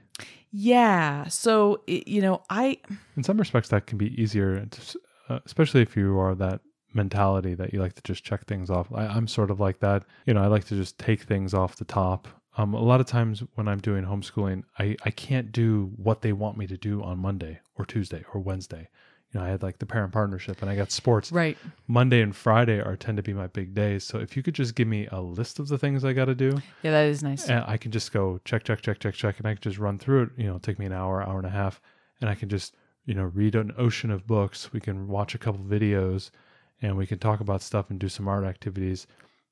Yeah. 0.51 1.29
So 1.29 1.83
it, 1.87 2.09
you 2.09 2.21
know, 2.21 2.43
I 2.51 2.79
In 3.17 3.23
some 3.23 3.39
respects, 3.39 3.69
that 3.69 3.87
can 3.87 3.99
be 3.99 4.21
easier, 4.21 4.65
to 4.65 5.01
uh, 5.29 5.39
especially 5.47 5.83
if 5.83 5.97
you 5.97 6.19
are 6.19 6.35
that 6.35 6.61
mentality 6.93 7.55
that 7.55 7.73
you 7.73 7.81
like 7.81 7.95
to 7.95 8.03
just 8.03 8.25
check 8.25 8.47
things 8.47 8.71
off. 8.71 8.89
I, 8.93 9.07
I'm 9.07 9.29
sort 9.29 9.51
of 9.51 9.61
like 9.61 9.79
that. 9.81 10.05
You 10.27 10.35
know, 10.35 10.43
I 10.43 10.47
like 10.47 10.65
to 10.67 10.75
just 10.75 10.99
take 10.99 11.23
things 11.23 11.55
off 11.55 11.77
the 11.77 11.85
top. 11.85 12.27
Um, 12.57 12.75
a 12.75 12.83
lot 12.83 13.01
of 13.01 13.07
times 13.07 13.45
when 13.55 13.69
I'm 13.69 13.79
doing 13.79 14.05
homeschooling, 14.05 14.65
I, 14.79 14.97
I 15.05 15.11
can't 15.11 15.53
do 15.53 15.93
what 15.97 16.23
they 16.23 16.33
want 16.33 16.59
me 16.59 16.67
to 16.67 16.77
do 16.77 17.01
on 17.03 17.19
Monday 17.19 17.61
or 17.77 17.85
Tuesday 17.85 18.25
or 18.35 18.41
Wednesday. 18.41 18.89
You 19.33 19.39
know, 19.41 19.47
I 19.47 19.49
had 19.51 19.63
like 19.63 19.79
the 19.79 19.87
parent 19.87 20.13
partnership 20.13 20.61
and 20.61 20.69
I 20.71 20.75
got 20.75 20.91
sports. 20.91 21.31
right. 21.31 21.57
Monday 21.87 22.21
and 22.21 22.35
Friday 22.35 22.81
are 22.81 22.97
tend 22.97 23.17
to 23.17 23.23
be 23.23 23.33
my 23.33 23.47
big 23.47 23.75
days. 23.75 24.03
So 24.05 24.19
if 24.19 24.37
you 24.37 24.43
could 24.43 24.55
just 24.55 24.75
give 24.75 24.89
me 24.89 25.07
a 25.13 25.21
list 25.21 25.59
of 25.61 25.69
the 25.69 25.79
things 25.79 26.05
I 26.05 26.13
got 26.13 26.25
to 26.25 26.35
do, 26.35 26.59
Yeah, 26.83 26.91
that 26.91 27.07
is 27.07 27.23
nice. 27.23 27.49
and 27.49 27.65
I 27.67 27.77
can 27.77 27.93
just 27.93 28.13
go 28.13 28.41
check, 28.45 28.65
check, 28.65 28.81
check, 28.83 28.99
check, 28.99 29.15
check, 29.15 29.39
and 29.39 29.47
I 29.47 29.55
can 29.55 29.63
just 29.63 29.79
run 29.79 29.99
through 29.99 30.23
it. 30.25 30.31
You 30.37 30.47
know, 30.49 30.59
take 30.59 30.79
me 30.81 30.87
an 30.87 30.93
hour, 30.93 31.23
hour 31.23 31.39
and 31.39 31.47
a 31.47 31.51
half, 31.51 31.81
and 32.21 32.29
I 32.29 32.35
can 32.35 32.49
just 32.49 32.75
you 33.07 33.15
know 33.15 33.25
read 33.25 33.55
an 33.55 33.73
ocean 33.79 34.11
of 34.11 34.27
books. 34.27 34.73
We 34.73 34.81
can 34.81 35.07
watch 35.07 35.35
a 35.35 35.39
couple 35.39 35.65
videos, 35.65 36.31
and 36.83 36.97
we 36.97 37.07
can 37.07 37.19
talk 37.21 37.39
about 37.41 37.63
stuff 37.63 37.89
and 37.91 38.01
do 38.01 38.09
some 38.09 38.27
art 38.27 38.45
activities, 38.45 39.07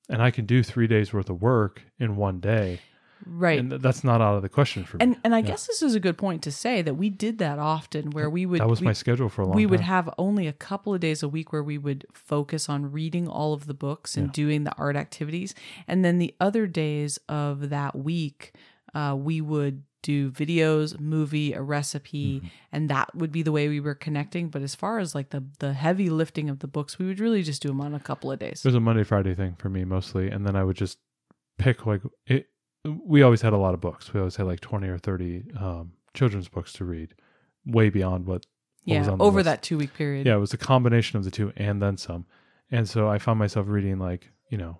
and 0.09 0.21
I 0.21 0.33
can 0.33 0.45
do 0.45 0.63
three 0.65 0.89
days 0.89 1.13
worth 1.13 1.31
of 1.31 1.41
work 1.41 1.83
in 2.01 2.17
one 2.17 2.41
day, 2.41 2.81
Right. 3.27 3.59
and 3.59 3.71
th- 3.71 3.83
that's 3.83 4.05
not 4.05 4.21
out 4.21 4.37
of 4.37 4.43
the 4.43 4.49
question 4.49 4.85
for 4.85 4.97
me. 4.97 5.05
And 5.05 5.17
and 5.25 5.35
I 5.35 5.39
Yeah. 5.39 5.47
guess 5.49 5.67
this 5.67 5.83
is 5.83 5.95
a 5.95 6.01
good 6.01 6.17
point 6.19 6.43
to 6.43 6.53
say 6.53 6.83
that 6.83 6.95
we 6.95 7.11
did 7.11 7.39
that 7.39 7.59
often 7.59 8.11
where 8.11 8.31
we 8.31 8.47
would 8.47 8.61
that 8.61 8.69
was 8.69 8.81
we, 8.81 8.87
my 8.87 8.93
schedule 8.93 9.29
for 9.29 9.43
a 9.43 9.45
long 9.45 9.53
time. 9.53 9.57
we 9.57 9.65
time. 9.65 9.71
would 9.71 9.81
have 9.81 10.11
only 10.19 10.47
a 10.47 10.53
couple 10.53 10.95
of 10.95 11.01
days 11.01 11.23
a 11.23 11.29
week 11.29 11.53
where 11.53 11.63
we 11.63 11.79
would 11.79 12.07
focus 12.13 12.69
on 12.69 12.93
reading 12.93 13.27
all 13.29 13.53
of 13.53 13.67
the 13.67 13.75
books 13.75 14.17
and 14.17 14.27
Yeah. 14.29 14.33
doing 14.33 14.65
the 14.65 14.75
art 14.77 14.97
activities 14.97 15.55
and 15.87 16.05
then 16.05 16.19
the 16.19 16.35
other 16.41 16.67
days 16.67 17.19
of 17.29 17.71
that 17.71 17.97
week 17.97 18.53
uh, 18.95 19.15
we 19.19 19.41
would 19.41 19.83
do 20.01 20.31
videos 20.31 20.99
movie 21.01 21.53
a 21.53 21.61
recipe 21.61 22.37
Mm-hmm. 22.39 22.47
and 22.71 22.89
that 22.89 23.13
would 23.17 23.33
be 23.33 23.43
the 23.43 23.51
way 23.51 23.69
we 23.69 23.81
were 23.81 23.97
connecting 23.97 24.49
but 24.49 24.63
as 24.63 24.75
far 24.77 25.01
as 25.01 25.13
like 25.15 25.31
the 25.31 25.43
the 25.59 25.73
heavy 25.73 26.09
lifting 26.09 26.49
of 26.49 26.61
the 26.61 26.69
books 26.69 26.99
we 27.01 27.07
would 27.07 27.19
really 27.19 27.43
just 27.43 27.61
do 27.63 27.69
them 27.69 27.81
on 27.81 27.95
a 27.95 28.01
couple 28.01 28.31
of 28.31 28.39
days 28.39 28.65
It 28.65 28.69
was 28.69 28.77
a 28.77 28.81
Monday 28.81 29.03
Friday 29.03 29.35
thing 29.35 29.57
for 29.59 29.69
me 29.69 29.85
mostly, 29.85 30.29
and 30.31 30.47
then 30.47 30.55
I 30.55 30.63
would 30.63 30.77
just 30.77 30.99
pick 31.59 31.85
like 31.85 32.03
it. 32.27 32.47
We 32.85 33.23
always 33.23 33.43
had 33.43 33.53
a 33.53 33.57
lot 33.59 33.75
of 33.75 33.81
books. 33.81 34.13
We 34.15 34.21
always 34.21 34.37
had 34.37 34.47
like 34.47 34.61
twenty 34.61 34.89
or 34.89 34.99
thirty 34.99 35.45
um, 35.59 35.93
children's 36.15 36.49
books 36.49 36.73
to 36.75 36.85
read, 36.85 37.15
way 37.67 37.91
beyond 37.91 38.27
what 38.27 38.47
what 38.85 38.99
was 38.99 39.07
yeah 39.09 39.17
over 39.19 39.43
that 39.43 39.63
two 39.63 39.77
week 39.77 39.93
period 39.95 40.27
Yeah, 40.27 40.37
it 40.37 40.39
was 40.39 40.55
a 40.55 40.59
combination 40.59 41.19
of 41.19 41.25
the 41.25 41.31
two 41.31 41.53
and 41.57 41.83
then 41.83 41.97
some. 41.97 42.25
And 42.71 42.89
so 42.89 43.09
I 43.09 43.19
found 43.19 43.39
myself 43.39 43.67
reading 43.69 43.99
like, 43.99 44.31
you 44.51 44.57
know, 44.59 44.79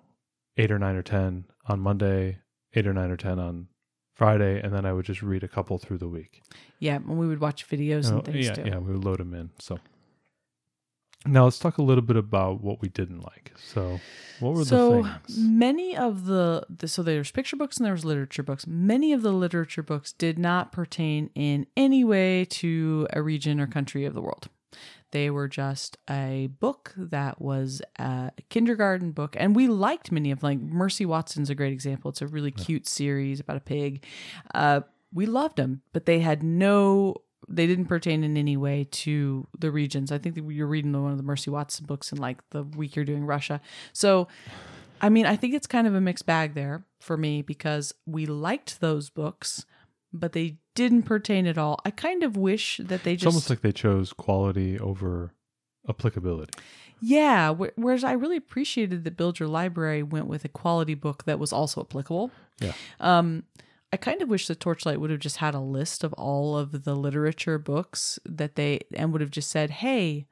eight 0.57 0.71
or 0.71 0.79
nine 0.79 0.95
or 0.95 1.01
10 1.03 1.45
on 1.67 1.79
Monday, 1.79 2.37
eight 2.75 2.87
or 2.87 2.93
nine 2.93 3.09
or 3.11 3.17
10 3.17 3.37
on 3.39 3.67
Friday, 4.15 4.59
and 4.61 4.73
then 4.73 4.85
I 4.85 4.93
would 4.93 5.05
just 5.05 5.21
read 5.21 5.43
a 5.43 5.47
couple 5.47 5.77
through 5.77 5.97
the 5.99 6.07
week. 6.07 6.41
yeah 6.79 6.95
and 6.95 7.17
we 7.19 7.27
would 7.27 7.39
watch 7.41 7.67
videos 7.69 8.11
Oh, 8.11 8.15
and 8.17 8.25
things 8.25 8.45
yeah, 8.47 8.53
too 8.53 8.63
yeah, 8.65 8.77
we 8.79 8.93
would 8.93 9.03
load 9.05 9.19
them 9.19 9.33
in. 9.33 9.49
So 9.59 9.77
now 11.25 11.43
let's 11.43 11.59
talk 11.59 11.77
a 11.77 11.81
little 11.81 12.01
bit 12.01 12.15
about 12.15 12.61
what 12.61 12.81
we 12.81 12.87
didn't 12.87 13.21
like. 13.21 13.51
So, 13.57 13.99
what 14.39 14.53
were 14.53 14.63
so 14.63 15.03
the 15.03 15.09
things? 15.27 15.37
many 15.37 15.95
of 15.95 16.25
the, 16.25 16.65
the 16.69 16.87
so 16.87 17.03
there's 17.03 17.31
picture 17.31 17.57
books 17.57 17.77
and 17.77 17.85
there 17.85 17.93
was 17.93 18.05
literature 18.05 18.43
books. 18.43 18.65
Many 18.65 19.11
of 19.11 19.21
the 19.21 19.33
literature 19.33 19.83
books 19.83 20.13
did 20.13 20.39
not 20.39 20.71
pertain 20.71 21.29
in 21.35 21.67
any 21.75 22.03
way 22.03 22.45
to 22.45 23.07
a 23.11 23.21
region 23.21 23.59
or 23.59 23.67
country 23.67 24.05
of 24.05 24.13
the 24.13 24.21
world. 24.21 24.47
They 25.11 25.29
were 25.29 25.47
just 25.47 25.97
a 26.09 26.49
book 26.59 26.93
that 26.95 27.41
was 27.41 27.81
a 27.97 28.31
kindergarten 28.49 29.11
book 29.11 29.35
and 29.39 29.55
we 29.55 29.67
liked 29.67 30.11
many 30.11 30.31
of 30.31 30.43
like 30.43 30.59
mercy 30.59 31.05
watson's 31.05 31.49
a 31.49 31.55
great 31.55 31.73
example. 31.73 32.09
It's 32.09 32.21
a 32.21 32.27
really 32.27 32.51
cute 32.51 32.87
series 32.87 33.39
about 33.39 33.57
a 33.57 33.61
pig. 33.61 34.05
Uh, 34.53 34.81
we 35.11 35.25
loved 35.25 35.57
them 35.57 35.81
but 35.93 36.05
they 36.05 36.19
had 36.19 36.43
no 36.43 37.15
they 37.47 37.65
didn't 37.67 37.85
pertain 37.85 38.23
in 38.23 38.37
any 38.37 38.57
way 38.57 38.87
to 38.91 39.47
the 39.57 39.71
regions. 39.71 40.11
I 40.11 40.17
think 40.17 40.37
you're 40.49 40.67
reading 40.67 40.91
the, 40.91 41.01
one 41.01 41.11
of 41.11 41.17
the 41.17 41.23
Mercy 41.23 41.49
Watson 41.49 41.85
books 41.85 42.11
in 42.11 42.17
like 42.17 42.37
the 42.49 42.63
week 42.63 42.95
you're 42.95 43.05
doing 43.05 43.25
Russia. 43.25 43.61
So, 43.93 44.27
I 45.01 45.09
mean, 45.09 45.25
I 45.25 45.35
think 45.35 45.53
it's 45.53 45.67
kind 45.67 45.87
of 45.87 45.95
a 45.95 46.01
mixed 46.01 46.25
bag 46.25 46.53
there 46.53 46.83
for 46.99 47.15
me 47.17 47.41
because 47.41 47.93
we 48.05 48.25
liked 48.25 48.81
those 48.81 49.09
books, 49.09 49.65
but 50.11 50.33
they 50.33 50.57
didn't 50.75 51.03
pertain 51.03 51.47
at 51.47 51.57
all. 51.57 51.79
I 51.85 51.91
kind 51.91 52.23
of 52.23 52.35
wish 52.37 52.79
that 52.83 53.03
they 53.03 53.13
It's 53.13 53.23
just 53.23 53.33
almost 53.33 53.49
like 53.49 53.61
they 53.61 53.71
chose 53.71 54.11
quality 54.13 54.77
over 54.79 55.33
applicability. 55.87 56.51
yeah. 57.01 57.53
wh- 57.53 57.77
Whereas 57.77 58.03
I 58.03 58.11
really 58.13 58.37
appreciated 58.37 59.03
that 59.05 59.17
Build 59.17 59.39
Your 59.39 59.49
Library 59.49 60.03
went 60.03 60.27
with 60.27 60.43
a 60.45 60.49
quality 60.49 60.93
book 60.93 61.23
that 61.25 61.39
was 61.39 61.53
also 61.53 61.81
applicable. 61.81 62.31
Yeah. 62.59 62.73
Um, 62.99 63.43
I 63.91 63.97
kind 63.97 64.21
of 64.21 64.29
wish 64.29 64.47
the 64.47 64.55
Torchlight 64.55 64.99
would 64.99 65.09
have 65.09 65.19
just 65.19 65.37
had 65.37 65.55
a 65.55 65.59
list 65.59 66.03
of 66.03 66.13
all 66.13 66.57
of 66.57 66.83
the 66.83 66.95
literature 66.95 67.57
books 67.57 68.19
that 68.25 68.55
they 68.55 68.81
and 68.93 69.11
would 69.11 69.21
have 69.21 69.31
just 69.31 69.49
said, 69.49 69.69
"Hey, 69.71 70.27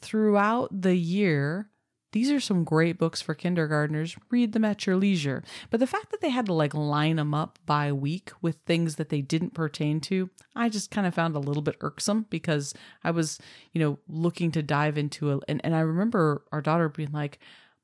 throughout 0.00 0.82
the 0.82 0.96
year, 0.96 1.68
these 2.12 2.30
are 2.30 2.40
some 2.40 2.64
great 2.64 2.96
books 2.96 3.20
for 3.20 3.34
kindergartners. 3.34 4.16
Read 4.30 4.52
them 4.52 4.64
at 4.64 4.86
your 4.86 4.96
leisure." 4.96 5.42
But 5.68 5.80
the 5.80 5.86
fact 5.86 6.10
that 6.12 6.22
they 6.22 6.30
had 6.30 6.46
to 6.46 6.54
like 6.54 6.72
line 6.72 7.16
them 7.16 7.34
up 7.34 7.58
by 7.66 7.92
week 7.92 8.32
with 8.40 8.56
things 8.64 8.96
that 8.96 9.10
they 9.10 9.20
didn't 9.20 9.52
pertain 9.52 10.00
to, 10.02 10.30
I 10.56 10.70
just 10.70 10.90
kind 10.90 11.06
of 11.06 11.14
found 11.14 11.36
a 11.36 11.40
little 11.40 11.62
bit 11.62 11.76
irksome 11.82 12.26
because 12.30 12.72
I 13.02 13.10
was, 13.10 13.38
you 13.72 13.80
know, 13.80 13.98
looking 14.08 14.50
to 14.52 14.62
dive 14.62 14.96
into 14.96 15.30
a 15.30 15.40
and, 15.46 15.60
and 15.62 15.74
I 15.74 15.80
remember 15.80 16.44
our 16.52 16.62
daughter 16.62 16.88
being 16.88 17.12
like, 17.12 17.38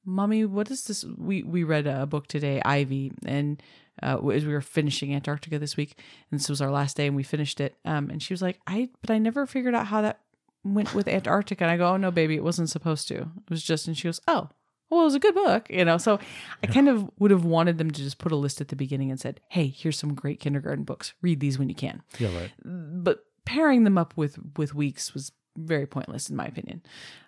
"Mommy, 0.05 0.45
what 0.45 0.71
is 0.71 0.85
this?" 0.85 1.05
We 1.05 1.43
we 1.43 1.65
read 1.65 1.87
a 1.87 2.07
book 2.07 2.27
today, 2.27 2.61
Ivy, 2.65 3.13
and 3.25 3.63
uh, 4.03 4.19
as 4.29 4.45
we 4.47 4.53
were 4.53 4.61
finishing 4.61 5.15
Antarctica 5.15 5.59
this 5.59 5.77
week, 5.77 5.99
and 6.31 6.41
this 6.41 6.49
was 6.49 6.61
our 6.61 6.71
last 6.71 6.97
day, 6.97 7.07
and 7.07 7.17
we 7.17 7.23
finished 7.23 7.61
it. 7.61 7.77
Um, 7.85 8.11
and 8.11 8.23
she 8.23 8.33
was 8.33 8.43
like, 8.43 8.61
"I, 8.67 8.89
but 9.01 9.11
I 9.11 9.19
never 9.19 9.47
figured 9.47 9.75
out 9.75 9.87
how 9.87 10.03
that 10.03 10.21
went 10.65 10.95
with 10.95 11.09
Antarctica." 11.09 11.65
And 11.65 11.71
I 11.71 11.77
go, 11.77 11.89
"Oh 11.89 11.97
no, 11.97 12.11
baby, 12.11 12.35
it 12.37 12.45
wasn't 12.45 12.71
supposed 12.71 13.09
to. 13.09 13.15
It 13.17 13.51
was 13.51 13.63
just." 13.63 13.87
And 13.87 13.97
she 13.97 14.09
goes, 14.09 14.21
"Oh." 14.29 14.49
Well, 14.89 15.03
it 15.03 15.05
was 15.05 15.15
a 15.15 15.21
good 15.21 15.37
book, 15.37 15.71
you 15.71 15.85
know. 15.85 15.99
So 15.99 16.19
I 16.65 16.67
kind 16.67 16.89
of 16.89 17.09
would 17.21 17.31
have 17.31 17.45
wanted 17.45 17.79
them 17.79 17.93
to 17.93 18.03
just 18.03 18.19
put 18.19 18.33
a 18.33 18.37
list 18.37 18.61
at 18.61 18.69
the 18.69 18.77
beginning 18.77 19.09
and 19.13 19.21
said, 19.21 19.41
"Hey, 19.49 19.69
here's 19.69 19.97
some 19.97 20.15
great 20.15 20.41
kindergarten 20.41 20.83
books. 20.83 21.15
Read 21.23 21.39
these 21.39 21.61
when 21.61 21.69
you 21.69 21.77
can." 21.77 22.03
Yeah, 22.19 22.37
right. 22.37 22.51
but 22.65 23.25
pairing 23.45 23.85
them 23.85 23.97
up 23.97 24.17
with 24.17 24.39
with 24.57 24.75
weeks 24.75 25.15
was 25.15 25.31
very 25.57 25.87
pointless 25.87 26.29
in 26.31 26.37
my 26.37 26.47
opinion. 26.47 26.83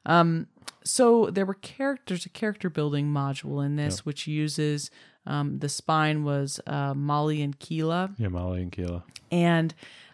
Um, 0.06 0.46
so 0.84 1.26
there 1.26 1.46
were 1.46 1.54
characters, 1.54 2.26
a 2.26 2.28
character 2.28 2.68
building 2.70 3.06
module 3.08 3.64
in 3.64 3.76
this, 3.76 4.04
which 4.06 4.26
uses 4.26 4.90
um, 5.26 5.58
the 5.60 5.68
spine 5.68 6.24
was 6.24 6.60
uh, 6.66 6.94
Molly 6.94 7.42
and 7.42 7.58
Keela, 7.58 8.10
Yeah, 8.18 8.28
Molly 8.28 8.62
and 8.62 8.72
Keela. 8.72 9.04
and 9.30 9.72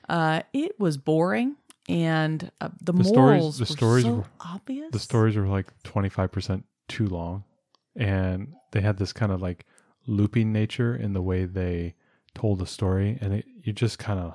uh, 0.08 0.42
it 0.52 0.78
was 0.80 0.96
boring, 0.98 1.56
and 1.88 2.50
uh, 2.60 2.68
the, 2.82 2.92
The 2.92 3.04
stories- 3.04 3.16
morals 3.40 3.58
the 3.58 3.62
were 3.62 3.66
stories 3.66 4.04
so 4.04 4.14
were- 4.16 4.24
obvious. 4.40 4.90
the 4.92 4.98
stories 4.98 5.36
were 5.36 5.46
like 5.46 5.72
25% 5.84 6.62
too 6.88 7.06
long 7.06 7.44
and 7.96 8.54
they 8.72 8.80
had 8.80 8.98
this 8.98 9.12
kind 9.12 9.32
of 9.32 9.40
like 9.42 9.64
looping 10.06 10.52
nature 10.52 10.94
in 10.94 11.12
the 11.12 11.22
way 11.22 11.44
they 11.44 11.94
told 12.34 12.58
the 12.58 12.66
story 12.66 13.18
and 13.20 13.32
it, 13.34 13.44
you 13.62 13.72
just 13.72 13.98
kind 13.98 14.18
of 14.20 14.34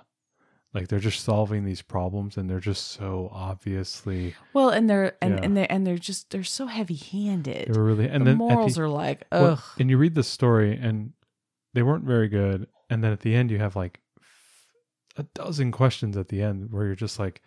like 0.74 0.88
they're 0.88 1.00
just 1.00 1.24
solving 1.24 1.66
these 1.66 1.82
problems 1.82 2.36
and 2.38 2.50
they're 2.50 2.60
just 2.60 2.88
so 2.94 3.30
obviously 3.32 4.36
well, 4.54 4.70
and 4.70 4.90
they're 4.90 5.16
and, 5.22 5.36
Yeah. 5.36 5.40
and 5.44 5.58
they 5.58 5.68
and 5.68 5.86
they're 5.86 5.98
just 5.98 6.30
they're 6.32 6.44
so 6.44 6.66
heavy 6.68 6.96
handed. 6.96 7.46
they 7.54 7.60
handed. 7.60 7.78
were 7.78 7.84
really 7.84 8.08
and 8.08 8.26
The 8.26 8.32
then 8.32 8.38
morals 8.38 8.76
the, 8.76 8.82
are 8.84 8.90
like, 8.90 9.26
well, 9.32 9.52
ugh. 9.54 9.60
and 9.80 9.90
you 9.90 9.98
read 9.98 10.16
the 10.16 10.24
story 10.24 10.76
and 10.82 11.14
they 11.74 11.84
weren't 11.84 12.06
very 12.06 12.28
good 12.28 12.68
and 12.90 13.04
then 13.04 13.12
at 13.12 13.20
the 13.22 13.36
end 13.36 13.52
you 13.52 13.60
have 13.60 13.76
like 13.76 14.00
a 15.16 15.24
dozen 15.36 15.72
questions 15.72 16.18
at 16.18 16.30
the 16.30 16.42
end 16.42 16.72
where 16.72 16.86
you're 16.86 16.96
just 16.96 17.20
like 17.20 17.42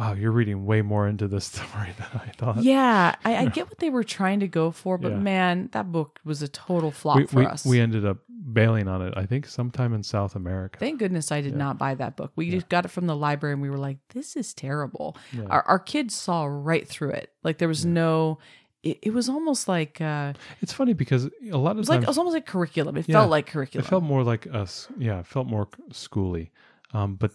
wow, 0.00 0.14
you're 0.14 0.32
reading 0.32 0.64
way 0.64 0.80
more 0.80 1.06
into 1.06 1.28
this 1.28 1.44
story 1.44 1.90
than 1.98 2.06
I 2.26 2.30
thought. 2.38 2.62
Yeah, 2.62 3.14
I, 3.22 3.36
I 3.36 3.46
get 3.46 3.68
what 3.68 3.78
they 3.80 3.90
were 3.90 4.02
trying 4.02 4.40
to 4.40 4.48
go 4.48 4.70
for, 4.70 4.96
but 4.96 5.12
Yeah. 5.12 5.18
man, 5.18 5.68
that 5.72 5.92
book 5.92 6.18
was 6.24 6.40
a 6.40 6.48
total 6.48 6.90
flop 6.90 7.18
we, 7.18 7.26
for 7.26 7.40
we, 7.40 7.44
us. 7.46 7.66
we 7.66 7.78
ended 7.80 8.06
up 8.06 8.16
bailing 8.28 8.88
on 8.88 9.02
it. 9.02 9.12
I 9.14 9.26
think 9.26 9.44
sometime 9.46 9.92
in 9.92 10.02
South 10.02 10.34
America. 10.36 10.78
Thank 10.78 11.00
goodness 11.00 11.30
I 11.30 11.42
did 11.42 11.52
Yeah. 11.52 11.58
not 11.58 11.76
buy 11.76 11.94
that 11.96 12.16
book. 12.16 12.32
We 12.34 12.50
just 12.50 12.70
got 12.70 12.86
it 12.86 12.88
from 12.88 13.06
the 13.06 13.14
library 13.14 13.52
and 13.52 13.60
we 13.60 13.68
were 13.68 13.76
like, 13.76 13.98
this 14.14 14.36
is 14.36 14.54
terrible. 14.54 15.18
Yeah. 15.32 15.44
Our, 15.50 15.62
our 15.64 15.78
kids 15.78 16.14
saw 16.14 16.46
right 16.46 16.88
through 16.88 17.10
it. 17.10 17.30
Like 17.44 17.58
there 17.58 17.68
was 17.68 17.84
no, 17.84 18.38
it, 18.82 18.98
it 19.02 19.12
was 19.12 19.28
almost 19.28 19.68
like, 19.68 20.00
uh, 20.00 20.32
It's 20.62 20.72
funny 20.72 20.94
because 20.94 21.26
a 21.52 21.58
lot 21.58 21.72
of 21.72 21.76
it 21.76 21.80
was 21.80 21.88
like, 21.90 21.96
times 21.98 22.04
it 22.04 22.08
was 22.08 22.18
almost 22.18 22.32
like 22.34 22.46
curriculum. 22.46 22.96
It 22.96 23.06
Yeah. 23.06 23.16
felt 23.16 23.30
like 23.30 23.46
curriculum. 23.48 23.84
It 23.84 23.88
felt 23.90 24.02
more 24.02 24.22
like 24.22 24.46
us. 24.46 24.88
Yeah, 24.96 25.18
it 25.20 25.26
felt 25.26 25.46
more 25.46 25.68
schooly. 25.90 26.48
Um, 26.94 27.16
but 27.16 27.32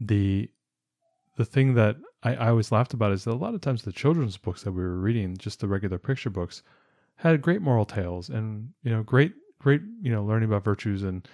the 0.00 0.48
the 1.36 1.44
thing 1.44 1.74
that 1.74 1.96
I, 2.22 2.34
I 2.34 2.48
always 2.48 2.72
laughed 2.72 2.94
about 2.94 3.12
is 3.12 3.24
that 3.24 3.32
a 3.32 3.34
lot 3.34 3.54
of 3.54 3.60
times 3.60 3.82
the 3.82 3.92
children's 3.92 4.36
books 4.36 4.62
that 4.62 4.72
we 4.72 4.82
were 4.82 4.98
reading, 4.98 5.36
just 5.36 5.60
the 5.60 5.68
regular 5.68 5.98
picture 5.98 6.30
books, 6.30 6.62
had 7.16 7.40
great 7.40 7.62
moral 7.62 7.84
tales 7.84 8.28
and 8.28 8.70
you 8.82 8.90
know 8.90 9.02
great 9.02 9.32
great 9.58 9.80
you 10.02 10.12
know 10.12 10.22
learning 10.24 10.48
about 10.48 10.64
virtues 10.64 11.02
and 11.02 11.26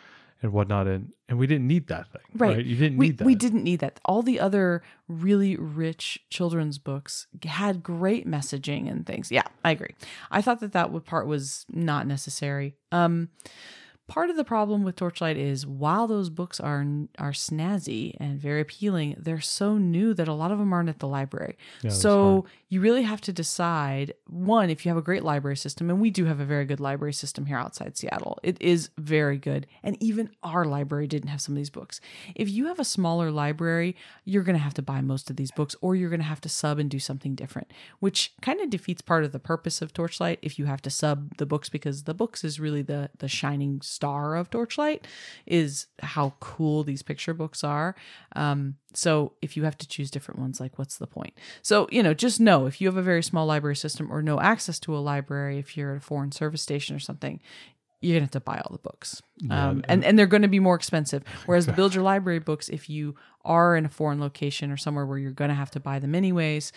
and 0.42 0.52
whatnot 0.52 0.86
and 0.86 1.12
and 1.28 1.38
we 1.38 1.46
didn't 1.46 1.66
need 1.66 1.86
that 1.88 2.06
thing 2.08 2.22
Right. 2.34 2.56
right, 2.56 2.64
you 2.64 2.76
didn't 2.76 2.98
we, 2.98 3.08
need 3.08 3.18
that 3.18 3.24
we 3.24 3.34
didn't 3.34 3.64
need 3.64 3.80
that. 3.80 4.00
All 4.04 4.22
the 4.22 4.40
other 4.40 4.82
really 5.08 5.56
rich 5.56 6.18
children's 6.30 6.78
books 6.78 7.26
had 7.44 7.82
great 7.82 8.26
messaging 8.26 8.90
and 8.90 9.06
things. 9.06 9.30
Yeah, 9.30 9.42
I 9.64 9.72
agree. 9.72 9.94
I 10.30 10.40
thought 10.40 10.60
that 10.60 10.72
that 10.72 11.04
part 11.04 11.26
was 11.26 11.66
not 11.68 12.06
necessary. 12.06 12.76
Um, 12.90 13.28
part 14.08 14.30
of 14.30 14.36
the 14.36 14.44
problem 14.44 14.82
with 14.82 14.96
Torchlight 14.96 15.36
is 15.36 15.66
while 15.66 16.06
those 16.06 16.30
books 16.30 16.60
are 16.60 16.84
are 17.18 17.32
snazzy 17.32 18.14
and 18.18 18.38
very 18.38 18.60
appealing, 18.60 19.16
they're 19.18 19.40
so 19.40 19.78
new 19.78 20.12
that 20.14 20.28
a 20.28 20.32
lot 20.34 20.50
of 20.50 20.58
them 20.58 20.72
aren't 20.72 20.88
at 20.88 20.98
the 20.98 21.08
library. 21.08 21.56
Yeah, 21.82 21.90
so 21.90 22.46
you 22.68 22.80
really 22.80 23.02
have 23.02 23.20
to 23.22 23.32
decide 23.32 24.14
one 24.26 24.70
if 24.70 24.84
you 24.84 24.90
have 24.90 24.98
a 24.98 25.02
great 25.02 25.22
library 25.22 25.56
system, 25.56 25.90
and 25.90 26.00
we 26.00 26.10
do 26.10 26.24
have 26.24 26.40
a 26.40 26.44
very 26.44 26.64
good 26.64 26.80
library 26.80 27.12
system 27.12 27.46
here 27.46 27.56
outside 27.58 27.96
Seattle. 27.96 28.38
It 28.42 28.60
is 28.60 28.90
very 28.98 29.38
good, 29.38 29.66
and 29.82 29.96
even 30.02 30.30
our 30.42 30.64
library 30.64 31.06
didn't 31.06 31.28
have 31.28 31.40
some 31.40 31.54
of 31.54 31.58
these 31.58 31.70
books. 31.70 32.00
If 32.34 32.50
you 32.50 32.66
have 32.66 32.80
a 32.80 32.84
smaller 32.84 33.30
library, 33.30 33.96
you're 34.24 34.42
going 34.42 34.56
to 34.56 34.62
have 34.62 34.74
to 34.74 34.82
buy 34.82 35.00
most 35.00 35.30
of 35.30 35.36
these 35.36 35.50
books, 35.52 35.76
or 35.80 35.94
you're 35.94 36.10
going 36.10 36.20
to 36.20 36.26
have 36.26 36.40
to 36.42 36.48
sub 36.48 36.78
and 36.78 36.90
do 36.90 36.98
something 36.98 37.34
different, 37.34 37.72
which 38.00 38.34
kind 38.40 38.60
of 38.60 38.70
defeats 38.70 39.02
part 39.02 39.24
of 39.24 39.32
the 39.32 39.38
purpose 39.38 39.80
of 39.80 39.92
Torchlight. 39.92 40.38
If 40.42 40.58
you 40.58 40.66
have 40.66 40.82
to 40.82 40.90
sub 40.90 41.36
the 41.36 41.46
books, 41.46 41.68
because 41.68 42.04
the 42.04 42.14
books 42.14 42.44
is 42.44 42.58
really 42.60 42.82
the 42.82 43.10
the 43.18 43.28
shining 43.28 43.80
star 44.02 44.34
of 44.34 44.50
Torchlight, 44.50 45.06
is 45.46 45.86
how 46.00 46.34
cool 46.40 46.82
these 46.82 47.02
picture 47.02 47.32
books 47.32 47.62
are. 47.62 47.94
Um, 48.34 48.74
so 48.94 49.34
if 49.40 49.56
you 49.56 49.62
have 49.62 49.78
to 49.78 49.86
choose 49.86 50.10
different 50.10 50.40
ones, 50.40 50.58
like 50.58 50.76
what's 50.76 50.98
the 50.98 51.06
point? 51.06 51.34
So, 51.62 51.86
you 51.92 52.02
know, 52.02 52.12
just 52.12 52.40
know 52.40 52.66
if 52.66 52.80
you 52.80 52.88
have 52.88 52.96
a 52.96 53.02
very 53.02 53.22
small 53.22 53.46
library 53.46 53.76
system 53.76 54.12
or 54.12 54.20
no 54.20 54.40
access 54.40 54.80
to 54.80 54.96
a 54.96 54.98
library, 54.98 55.60
if 55.60 55.76
you're 55.76 55.92
at 55.92 55.98
a 55.98 56.00
foreign 56.00 56.32
service 56.32 56.62
station 56.62 56.96
or 56.96 56.98
something, 56.98 57.38
you're 58.00 58.16
gonna 58.16 58.24
have 58.24 58.32
to 58.32 58.40
buy 58.40 58.56
all 58.58 58.72
the 58.72 58.82
books. 58.82 59.22
Yeah, 59.36 59.68
um, 59.68 59.84
and, 59.88 60.04
and 60.04 60.18
they're 60.18 60.26
gonna 60.26 60.48
be 60.48 60.58
more 60.58 60.74
expensive. 60.74 61.22
Whereas 61.46 61.66
the 61.66 61.72
build 61.72 61.94
your 61.94 62.02
library 62.02 62.40
books, 62.40 62.68
if 62.68 62.90
you 62.90 63.14
are 63.44 63.76
in 63.76 63.86
a 63.86 63.88
foreign 63.88 64.18
location 64.18 64.72
or 64.72 64.76
somewhere 64.76 65.06
where 65.06 65.18
you're 65.18 65.30
gonna 65.30 65.54
have 65.54 65.70
to 65.72 65.80
buy 65.80 66.00
them 66.00 66.16
anyways, 66.16 66.72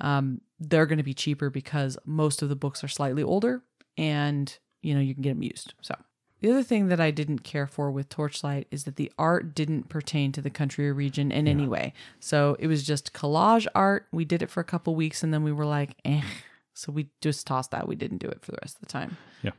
um, 0.00 0.40
they're 0.58 0.86
gonna 0.86 1.02
be 1.02 1.12
cheaper 1.12 1.50
because 1.50 1.98
most 2.06 2.40
of 2.40 2.48
the 2.48 2.56
books 2.56 2.82
are 2.82 2.88
slightly 2.88 3.22
older 3.22 3.62
and 3.98 4.58
you 4.80 4.94
know 4.94 5.00
you 5.00 5.12
can 5.12 5.22
get 5.22 5.34
them 5.34 5.42
used. 5.42 5.74
So 5.82 5.94
the 6.40 6.50
other 6.50 6.62
thing 6.62 6.88
that 6.88 7.00
I 7.00 7.10
didn't 7.10 7.40
care 7.40 7.66
for 7.66 7.90
with 7.90 8.08
Torchlight 8.08 8.66
is 8.70 8.84
that 8.84 8.96
the 8.96 9.12
art 9.18 9.54
didn't 9.54 9.88
pertain 9.88 10.32
to 10.32 10.40
the 10.40 10.50
country 10.50 10.88
or 10.88 10.94
region 10.94 11.30
in 11.30 11.46
any 11.46 11.68
way. 11.68 11.92
So 12.18 12.56
it 12.58 12.66
was 12.66 12.82
just 12.82 13.12
collage 13.12 13.66
art. 13.74 14.06
We 14.10 14.24
did 14.24 14.42
it 14.42 14.50
for 14.50 14.60
a 14.60 14.64
couple 14.64 14.94
weeks 14.94 15.22
and 15.22 15.32
then 15.32 15.42
we 15.42 15.52
were 15.52 15.66
like, 15.66 15.96
eh. 16.04 16.22
So 16.72 16.92
we 16.92 17.08
just 17.20 17.46
tossed 17.46 17.72
that. 17.72 17.86
We 17.86 17.96
didn't 17.96 18.18
do 18.18 18.28
it 18.28 18.40
for 18.40 18.52
the 18.52 18.58
rest 18.62 18.76
of 18.76 18.80
the 18.80 18.86
time. 18.86 19.18
Yeah. 19.42 19.50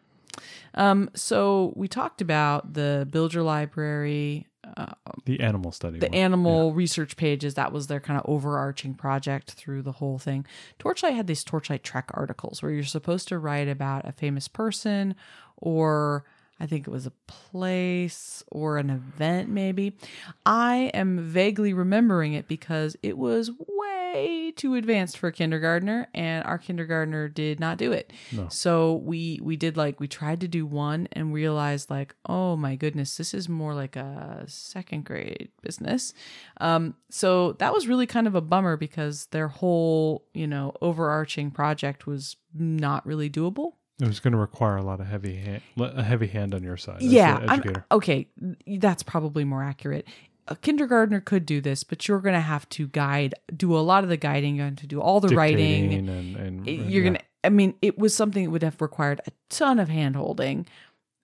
Um, 0.74 1.10
so 1.14 1.74
we 1.76 1.88
talked 1.88 2.22
about 2.22 2.74
the 2.74 3.08
Build 3.12 3.34
Your 3.34 3.44
Library, 3.44 4.48
uh, 4.78 4.94
the 5.26 5.40
animal 5.42 5.72
study 5.72 6.00
the 6.00 6.08
one. 6.08 6.16
animal 6.16 6.74
research 6.74 7.18
pages. 7.18 7.56
That 7.56 7.72
was 7.72 7.88
their 7.88 8.00
kind 8.00 8.20
of 8.20 8.26
overarching 8.28 8.94
project 8.94 9.52
through 9.52 9.82
the 9.82 9.92
whole 9.94 10.18
thing. 10.18 10.46
Torchlight 10.80 11.14
had 11.14 11.28
these 11.28 11.44
Torchlight 11.44 11.84
Trek 11.84 12.10
articles 12.14 12.62
where 12.62 12.72
you're 12.72 12.84
supposed 12.84 13.28
to 13.28 13.38
write 13.38 13.68
about 13.68 14.08
a 14.08 14.12
famous 14.12 14.48
person 14.48 15.16
or 15.58 16.26
I 16.62 16.68
think 16.68 16.88
it 16.88 16.92
was 16.92 17.08
a 17.08 17.14
place 17.28 18.44
or 18.52 18.78
an 18.78 18.92
event, 18.92 19.50
maybe. 19.50 19.98
I 20.46 20.92
am 20.94 21.18
vaguely 21.18 21.74
remembering 21.74 22.34
it 22.34 22.48
because 22.48 22.96
it 23.02 23.18
was 23.18 23.50
way 23.58 24.54
too 24.56 24.76
advanced 24.76 25.18
for 25.18 25.30
a 25.30 25.32
kindergartner, 25.32 26.08
and 26.14 26.46
our 26.46 26.60
kindergartner 26.60 27.30
did 27.30 27.60
not 27.60 27.80
do 27.80 27.92
it. 27.92 28.14
No. 28.32 28.48
So 28.50 29.02
we 29.04 29.40
we 29.42 29.58
did 29.58 29.76
like 29.76 30.00
we 30.00 30.08
tried 30.08 30.40
to 30.42 30.48
do 30.48 30.68
one 30.68 31.08
and 31.14 31.34
realized 31.34 31.90
like, 31.90 32.14
oh 32.28 32.56
my 32.56 32.76
goodness, 32.76 33.18
this 33.18 33.34
is 33.34 33.50
more 33.50 33.74
like 33.74 33.96
a 33.96 34.44
second 34.46 35.06
grade 35.06 35.50
business. 35.64 36.14
Um, 36.60 36.94
so 37.10 37.54
that 37.54 37.74
was 37.74 37.88
really 37.88 38.06
kind 38.06 38.28
of 38.28 38.36
a 38.36 38.42
bummer 38.42 38.78
because 38.78 39.26
their 39.28 39.48
whole 39.48 40.28
you 40.36 40.46
know 40.46 40.74
overarching 40.80 41.50
project 41.50 42.06
was 42.06 42.36
not 42.54 43.04
really 43.04 43.32
doable. 43.32 43.74
It 44.02 44.08
was 44.08 44.20
going 44.20 44.32
to 44.32 44.38
require 44.38 44.78
a 44.78 44.82
lot 44.82 45.00
of 45.00 45.08
heavy 45.08 45.36
hand, 45.36 45.62
a 45.78 46.04
heavy 46.04 46.28
hand 46.28 46.56
on 46.56 46.64
your 46.64 46.78
side 46.78 46.98
as 46.98 47.04
yeah, 47.04 47.82
okay, 47.92 48.28
that's 48.66 49.04
probably 49.04 49.44
more 49.44 49.64
accurate. 49.64 50.08
A 50.48 50.56
kindergartner 50.56 51.22
could 51.22 51.46
do 51.46 51.62
this, 51.62 51.84
but 51.84 52.08
you're 52.08 52.20
going 52.20 52.34
to 52.34 52.42
have 52.42 52.68
to 52.70 52.88
guide, 52.88 53.36
do 53.56 53.78
a 53.78 53.80
lot 53.80 54.04
of 54.04 54.10
the 54.10 54.18
guiding, 54.18 54.56
you're 54.56 54.72
to 54.72 54.88
do 54.88 55.00
all 55.00 55.20
the 55.20 55.36
writing. 55.36 55.90
Dictating 55.90 56.10
and, 56.10 56.36
and 56.36 56.68
and, 56.68 56.92
You're 56.92 57.04
yeah. 57.04 57.10
gonna. 57.10 57.20
I 57.44 57.50
mean, 57.50 57.76
it 57.82 57.98
was 57.98 58.16
something 58.16 58.44
that 58.44 58.50
would 58.50 58.64
have 58.64 58.82
required 58.82 59.22
a 59.28 59.32
ton 59.50 59.80
of 59.80 59.90
hand 59.90 60.16
holding, 60.16 60.66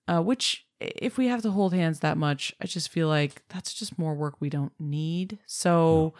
uh, 0.07 0.21
which 0.21 0.65
if 0.79 1.17
we 1.17 1.27
have 1.27 1.41
to 1.41 1.51
hold 1.51 1.73
hands 1.73 1.99
that 2.01 2.17
much, 2.17 2.53
I 2.61 2.65
just 2.65 2.89
feel 2.89 3.07
like 3.07 3.43
that's 3.49 3.73
just 3.73 3.97
more 3.97 4.13
work 4.13 4.35
we 4.39 4.49
don't 4.49 4.73
need. 4.79 5.39
So, 5.45 6.13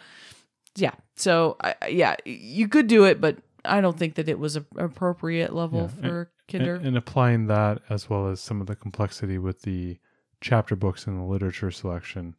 yeah. 0.74 0.94
So, 1.16 1.56
yeah, 1.88 2.16
you 2.24 2.68
could 2.68 2.88
do 2.88 3.04
it, 3.04 3.20
but 3.20 3.38
I 3.68 3.80
don't 3.80 3.98
think 3.98 4.14
that 4.16 4.28
it 4.28 4.38
was 4.38 4.56
a 4.56 4.64
appropriate 4.76 5.54
level 5.54 5.82
Yeah, 5.82 6.08
for 6.08 6.18
and, 6.20 6.28
kinder. 6.62 6.74
and 6.76 6.96
applying 6.96 7.46
that 7.48 7.80
as 7.90 8.08
well 8.10 8.28
as 8.28 8.40
some 8.40 8.60
of 8.60 8.66
the 8.66 8.76
complexity 8.76 9.38
with 9.38 9.62
the 9.62 9.98
chapter 10.40 10.76
books 10.76 11.06
and 11.06 11.18
the 11.20 11.24
literature 11.24 11.70
selection 11.70 12.34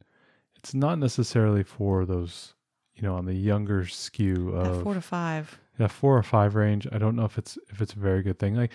it's 0.55 0.73
not 0.73 0.97
necessarily 0.99 1.63
for 1.63 2.05
those 2.05 2.53
you 2.95 3.01
know 3.03 3.15
on 3.15 3.25
the 3.25 3.33
younger 3.33 3.85
skew 3.85 4.57
At 4.59 4.67
of 4.67 4.83
four 4.83 4.93
to 4.93 5.01
five. 5.01 5.59
Yeah, 5.77 5.87
four 5.87 6.17
or 6.17 6.23
five 6.23 6.55
range 6.55 6.87
i 6.91 6.97
don't 6.97 7.15
know 7.15 7.25
if 7.25 7.37
it's 7.37 7.57
if 7.69 7.81
it's 7.81 7.93
a 7.93 7.99
very 7.99 8.23
good 8.23 8.39
thing 8.39 8.55
like 8.55 8.71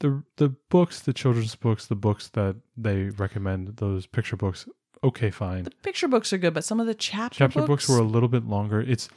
the 0.00 0.22
the 0.36 0.48
books 0.68 1.00
the 1.00 1.12
children's 1.12 1.54
books 1.56 1.86
the 1.86 1.96
books 1.96 2.28
that 2.30 2.56
they 2.76 3.04
recommend 3.10 3.76
those 3.76 4.06
picture 4.06 4.36
books 4.36 4.68
okay 5.02 5.30
fine 5.30 5.64
The 5.64 5.70
picture 5.82 6.08
books 6.08 6.32
are 6.32 6.38
good, 6.38 6.54
but 6.54 6.64
some 6.64 6.80
of 6.80 6.86
the 6.86 6.94
chapter, 6.94 7.38
chapter 7.38 7.62
books 7.62 7.88
were 7.88 7.98
a 7.98 8.02
little 8.02 8.28
bit 8.28 8.44
longer 8.46 8.80
it's 8.80 9.08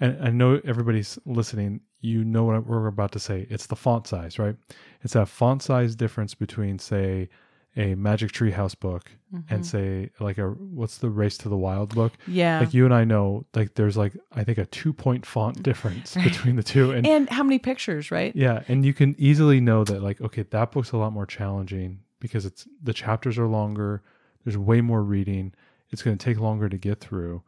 and 0.00 0.22
i 0.24 0.30
know 0.30 0.60
everybody's 0.64 1.18
listening 1.24 1.80
you 2.00 2.24
know 2.24 2.44
what 2.44 2.66
we're 2.66 2.86
about 2.86 3.12
to 3.12 3.18
say 3.18 3.46
it's 3.50 3.66
the 3.66 3.76
font 3.76 4.06
size 4.06 4.38
right 4.38 4.56
it's 5.02 5.14
that 5.14 5.28
font 5.28 5.62
size 5.62 5.94
difference 5.94 6.34
between 6.34 6.78
say 6.78 7.28
a 7.76 7.94
magic 7.94 8.32
tree 8.32 8.52
house 8.52 8.74
book 8.74 9.10
Mm-hmm. 9.34 9.54
and 9.54 9.66
say 9.66 10.10
like 10.20 10.38
a 10.38 10.50
what's 10.50 10.98
the 10.98 11.10
race 11.10 11.36
to 11.38 11.48
the 11.48 11.56
wild 11.56 11.92
book 11.96 12.12
yeah. 12.28 12.60
like 12.60 12.72
you 12.72 12.84
and 12.84 12.94
i 12.94 13.02
know 13.02 13.44
like 13.56 13.74
there's 13.74 13.96
like 13.96 14.12
i 14.30 14.44
think 14.44 14.56
a 14.56 14.66
two 14.66 14.92
point 14.92 15.26
font 15.26 15.64
difference 15.64 16.14
between 16.24 16.54
the 16.54 16.62
two 16.62 16.92
and 16.92 17.04
and 17.04 17.28
how 17.28 17.42
many 17.42 17.58
pictures, 17.58 18.12
right? 18.12 18.34
yeah, 18.36 18.62
and 18.68 18.86
you 18.86 18.94
can 18.94 19.16
easily 19.18 19.60
know 19.60 19.82
that 19.82 20.00
like 20.00 20.20
okay, 20.20 20.42
that 20.42 20.70
book's 20.70 20.92
a 20.92 20.96
lot 20.96 21.12
more 21.12 21.26
challenging 21.26 21.98
because 22.20 22.46
it's 22.46 22.68
the 22.80 22.92
chapters 22.92 23.36
are 23.36 23.48
longer. 23.48 24.00
There's 24.44 24.56
way 24.56 24.80
more 24.80 25.02
reading. 25.02 25.52
It's 25.90 26.02
going 26.04 26.16
to 26.16 26.24
take 26.24 26.38
longer 26.38 26.68
to 26.68 26.78
get 26.78 27.00
through 27.00 27.42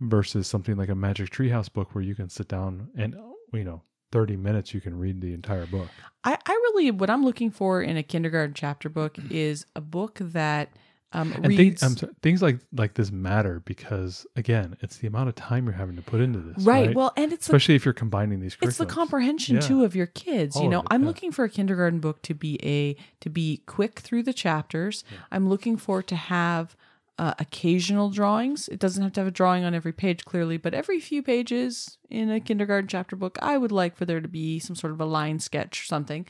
versus 0.00 0.46
something 0.46 0.76
like 0.76 0.88
a 0.88 0.94
Magic 0.94 1.30
Treehouse 1.30 1.72
book 1.72 1.94
where 1.94 2.02
you 2.04 2.14
can 2.14 2.28
sit 2.28 2.48
down 2.48 2.88
and 2.96 3.16
you 3.52 3.64
know, 3.64 3.82
30 4.12 4.36
minutes 4.36 4.72
you 4.74 4.80
can 4.80 4.98
read 4.98 5.20
the 5.20 5.32
entire 5.34 5.66
book. 5.66 5.88
I, 6.24 6.38
I 6.46 6.52
really 6.52 6.90
what 6.90 7.10
I'm 7.10 7.24
looking 7.24 7.50
for 7.50 7.82
in 7.82 7.96
a 7.96 8.02
kindergarten 8.02 8.54
chapter 8.54 8.88
book 8.88 9.16
is 9.30 9.66
a 9.76 9.80
book 9.80 10.18
that 10.20 10.70
um, 11.12 11.32
And 11.32 11.46
reads 11.48 11.80
things, 11.80 12.00
sorry, 12.00 12.12
things 12.22 12.42
like 12.42 12.58
like 12.72 12.92
this 12.94 13.10
matter 13.10 13.60
because 13.64 14.26
again, 14.36 14.76
it's 14.80 14.98
the 14.98 15.06
amount 15.06 15.30
of 15.30 15.34
time 15.36 15.64
you're 15.64 15.72
having 15.74 15.96
to 15.96 16.02
put 16.02 16.20
into 16.20 16.38
this. 16.38 16.64
right. 16.66 16.88
Right. 16.88 16.96
Well, 16.96 17.12
and 17.16 17.32
it's 17.32 17.46
especially 17.46 17.76
if 17.76 17.84
you're 17.86 17.94
combining 17.94 18.40
these. 18.40 18.56
it's 18.60 18.76
the 18.76 18.84
comprehension 18.86 19.56
Yeah. 19.56 19.60
too 19.62 19.84
of 19.84 19.96
your 19.96 20.06
kids. 20.06 20.54
All 20.56 20.62
you 20.64 20.68
know, 20.68 20.80
it, 20.80 20.86
I'm 20.90 21.02
yeah. 21.02 21.08
looking 21.08 21.32
for 21.32 21.44
a 21.44 21.48
kindergarten 21.48 22.00
book 22.00 22.20
to 22.22 22.34
be 22.34 22.58
a 22.62 22.94
to 23.20 23.30
be 23.30 23.62
quick 23.66 24.00
through 24.00 24.24
the 24.24 24.34
chapters. 24.34 25.02
I'm 25.32 25.48
looking 25.48 25.78
for 25.78 26.00
it 26.00 26.06
to 26.08 26.16
have 26.16 26.76
uh, 27.18 27.34
occasional 27.38 28.10
drawings. 28.10 28.68
It 28.68 28.78
doesn't 28.78 29.02
have 29.02 29.12
to 29.14 29.20
have 29.20 29.28
a 29.28 29.32
drawing 29.32 29.64
on 29.64 29.74
every 29.74 29.92
page 29.92 30.24
clearly, 30.24 30.56
but 30.56 30.72
every 30.74 31.00
few 31.00 31.22
pages 31.22 31.98
in 32.08 32.30
a 32.30 32.38
kindergarten 32.40 32.86
chapter 32.88 33.16
book, 33.16 33.38
I 33.42 33.58
would 33.58 33.72
like 33.72 33.96
for 33.96 34.04
there 34.04 34.20
to 34.20 34.28
be 34.28 34.58
some 34.60 34.76
sort 34.76 34.92
of 34.92 35.00
a 35.00 35.04
line 35.04 35.38
sketch 35.40 35.82
or 35.82 35.84
something. 35.84 36.26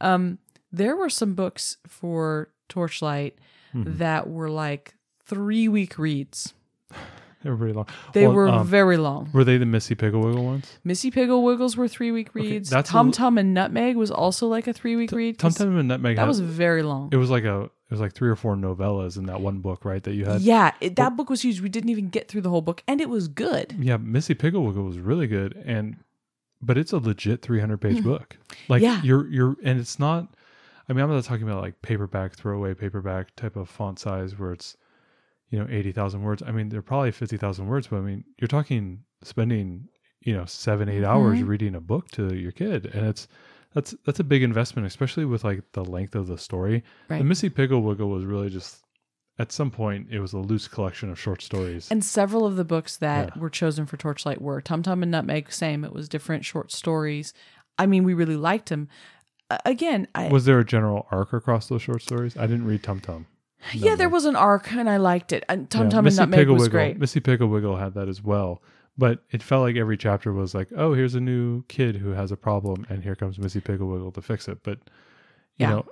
Um, 0.00 0.38
there 0.70 0.94
were 0.96 1.08
some 1.10 1.34
books 1.34 1.78
for 1.86 2.50
Torchlight 2.68 3.38
Mm-hmm. 3.74 3.98
that 3.98 4.30
were 4.30 4.48
like 4.48 4.94
three 5.26 5.68
week 5.68 5.98
reads. 5.98 6.54
they 7.42 7.50
were 7.50 7.56
pretty 7.56 7.74
long. 7.74 7.86
They 8.14 8.26
Well, 8.26 8.36
were 8.36 8.48
um, 8.48 8.66
very 8.66 8.96
long. 8.96 9.28
Were 9.34 9.44
they 9.44 9.58
the 9.58 9.66
Mrs. 9.66 9.98
Piggle-Wiggle 9.98 10.42
ones? 10.44 10.78
Mrs. 10.86 11.12
Piggle-Wiggles 11.12 11.76
were 11.76 11.86
three 11.88 12.10
week 12.10 12.34
reads. 12.34 12.70
that's 12.70 12.88
a 12.88 12.92
Tum 12.92 13.06
l- 13.08 13.12
Tum 13.12 13.36
and 13.38 13.52
Nutmeg 13.52 13.96
was 13.96 14.10
also 14.10 14.46
like 14.46 14.66
a 14.66 14.72
three 14.72 14.96
week 14.96 15.12
read. 15.12 15.38
Tum 15.38 15.50
Tum 15.52 15.76
and 15.76 15.88
Nutmeg. 15.88 16.16
That 16.16 16.22
had- 16.22 16.28
was 16.28 16.40
very 16.40 16.82
long. 16.82 17.10
It 17.12 17.16
was 17.16 17.28
like 17.28 17.44
a. 17.44 17.68
It 17.88 17.92
was 17.92 18.00
like 18.00 18.14
three 18.14 18.28
or 18.28 18.34
four 18.36 18.56
novellas 18.56 19.16
in 19.16 19.26
that 19.26 19.40
one 19.40 19.60
book, 19.60 19.84
right? 19.84 20.02
That 20.02 20.14
you 20.14 20.24
had. 20.24 20.40
Yeah, 20.40 20.72
it, 20.80 20.96
that 20.96 21.16
book 21.16 21.30
was 21.30 21.42
huge. 21.42 21.60
We 21.60 21.68
didn't 21.68 21.90
even 21.90 22.08
get 22.08 22.26
through 22.28 22.40
the 22.40 22.50
whole 22.50 22.60
book, 22.62 22.82
and 22.88 23.00
it 23.00 23.08
was 23.08 23.28
good. 23.28 23.76
Yeah, 23.78 23.96
Mrs. 23.96 24.38
Piggle-Wiggle 24.40 24.82
was 24.82 24.98
really 24.98 25.28
good, 25.28 25.62
and 25.64 25.96
but 26.60 26.76
it's 26.76 26.92
a 26.92 26.98
legit 26.98 27.42
300 27.42 27.78
page 27.80 28.02
book. 28.02 28.36
Like. 28.68 28.82
Yeah. 28.82 29.00
you're 29.02 29.28
you're, 29.28 29.56
and 29.62 29.78
it's 29.78 29.98
not. 30.00 30.34
I 30.88 30.92
mean, 30.92 31.04
I'm 31.04 31.10
not 31.10 31.22
talking 31.24 31.44
about 31.48 31.62
like 31.62 31.80
paperback, 31.82 32.34
throwaway 32.34 32.74
paperback 32.74 33.34
type 33.36 33.54
of 33.56 33.68
font 33.68 33.98
size 34.00 34.36
where 34.38 34.52
it's, 34.52 34.76
you 35.50 35.58
know, 35.58 35.66
80,000 35.70 36.22
words. 36.22 36.42
I 36.46 36.50
mean, 36.52 36.68
they're 36.68 36.82
probably 36.82 37.10
50,000 37.12 37.66
words, 37.66 37.86
but 37.88 37.96
I 37.98 38.00
mean, 38.00 38.24
you're 38.38 38.48
talking 38.48 39.02
spending, 39.22 39.88
you 40.22 40.32
know, 40.36 40.44
seven, 40.44 40.88
eight 40.88 41.04
hours 41.04 41.38
Mhm. 41.40 41.46
reading 41.48 41.74
a 41.76 41.80
book 41.80 42.08
to 42.12 42.34
your 42.34 42.52
kid, 42.52 42.86
and 42.86 43.06
it's 43.06 43.26
that's 43.76 43.94
that's 44.04 44.18
a 44.18 44.24
big 44.24 44.42
investment, 44.42 44.86
especially 44.88 45.24
with 45.24 45.44
like 45.44 45.62
the 45.72 45.84
length 45.84 46.16
of 46.16 46.26
the 46.26 46.36
story. 46.38 46.82
Right. 47.08 47.18
The 47.18 47.24
Mrs. 47.24 47.54
Piggle-Wiggle 47.54 48.08
was 48.08 48.24
really 48.24 48.50
just. 48.50 48.82
At 49.38 49.52
some 49.52 49.70
point, 49.70 50.06
it 50.10 50.18
was 50.18 50.32
a 50.32 50.38
loose 50.38 50.66
collection 50.66 51.10
of 51.10 51.20
short 51.20 51.42
stories. 51.42 51.88
And 51.90 52.02
several 52.02 52.46
of 52.46 52.56
the 52.56 52.64
books 52.64 52.96
that 52.96 53.32
Yeah. 53.36 53.42
were 53.42 53.50
chosen 53.50 53.84
for 53.84 53.98
Torchlight 53.98 54.40
were 54.40 54.62
Tum 54.62 54.82
Tum 54.82 55.02
and 55.02 55.12
Nutmeg. 55.12 55.52
Same, 55.52 55.84
it 55.84 55.92
was 55.92 56.08
different 56.08 56.46
short 56.46 56.72
stories. 56.72 57.34
I 57.78 57.84
mean, 57.84 58.02
we 58.04 58.14
really 58.14 58.36
liked 58.38 58.70
them. 58.70 58.88
Uh, 59.50 59.58
again, 59.66 60.08
I, 60.14 60.28
Was 60.28 60.46
there 60.46 60.58
a 60.58 60.64
general 60.64 61.06
arc 61.10 61.34
across 61.34 61.68
those 61.68 61.82
short 61.82 62.00
stories? 62.00 62.34
I 62.34 62.46
didn't 62.46 62.64
read 62.64 62.82
Tum 62.82 63.00
Tum. 63.00 63.26
yeah, 63.74 63.94
there 63.94 64.08
was 64.08 64.24
an 64.24 64.36
arc, 64.36 64.72
and 64.72 64.88
I 64.88 64.96
liked 64.96 65.32
it. 65.34 65.44
And 65.50 65.68
Tum 65.68 65.90
Tum 65.90 66.06
and 66.06 66.16
Nutmeg 66.16 66.48
was 66.48 66.68
Pigglewiggle- 66.68 66.70
great. 66.70 66.98
Mrs. 66.98 67.22
Piggle-Wiggle 67.24 67.76
had 67.76 67.92
that 67.92 68.08
as 68.08 68.22
well, 68.24 68.62
but 68.98 69.24
it 69.30 69.42
felt 69.42 69.62
like 69.62 69.76
every 69.76 69.96
chapter 69.96 70.32
was 70.32 70.54
like, 70.54 70.68
"Oh, 70.76 70.94
here's 70.94 71.14
a 71.14 71.20
new 71.20 71.62
kid 71.68 71.96
who 71.96 72.10
has 72.10 72.32
a 72.32 72.36
problem, 72.36 72.86
and 72.88 73.02
here 73.02 73.14
comes 73.16 73.38
Mrs. 73.38 73.64
Piggle-Wiggle 73.64 74.12
to 74.12 74.22
fix 74.22 74.48
it." 74.48 74.62
But 74.62 74.78
you 75.58 75.66
Yeah. 75.66 75.70
know, 75.70 75.86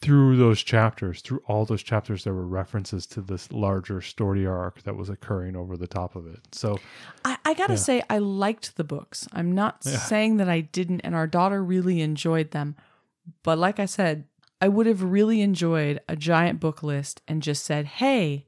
through 0.00 0.36
those 0.36 0.60
chapters, 0.62 1.20
through 1.22 1.40
all 1.46 1.64
those 1.64 1.82
chapters, 1.82 2.24
there 2.24 2.34
were 2.34 2.46
references 2.46 3.06
to 3.06 3.20
this 3.20 3.52
larger 3.52 4.00
story 4.00 4.44
arc 4.44 4.82
that 4.82 4.96
was 4.96 5.08
occurring 5.08 5.54
over 5.54 5.76
the 5.76 5.86
top 5.86 6.16
of 6.16 6.26
it. 6.26 6.40
So 6.52 6.78
I, 7.24 7.38
I 7.44 7.54
gotta 7.54 7.74
Yeah. 7.74 7.78
say, 7.78 8.02
I 8.10 8.18
liked 8.18 8.76
the 8.76 8.84
books. 8.84 9.28
I'm 9.32 9.52
not 9.52 9.82
Yeah. 9.84 9.92
saying 9.98 10.36
that 10.38 10.48
I 10.48 10.60
didn't, 10.62 11.00
and 11.02 11.14
our 11.14 11.26
daughter 11.28 11.62
really 11.62 12.00
enjoyed 12.00 12.50
them. 12.50 12.74
But 13.44 13.58
like 13.58 13.78
I 13.78 13.86
said, 13.86 14.24
I 14.60 14.68
would 14.68 14.86
have 14.86 15.02
really 15.02 15.40
enjoyed 15.40 16.00
a 16.08 16.16
giant 16.16 16.58
book 16.60 16.82
list 16.82 17.22
and 17.28 17.40
just 17.42 17.64
said, 17.64 17.86
"Hey, 17.86 18.46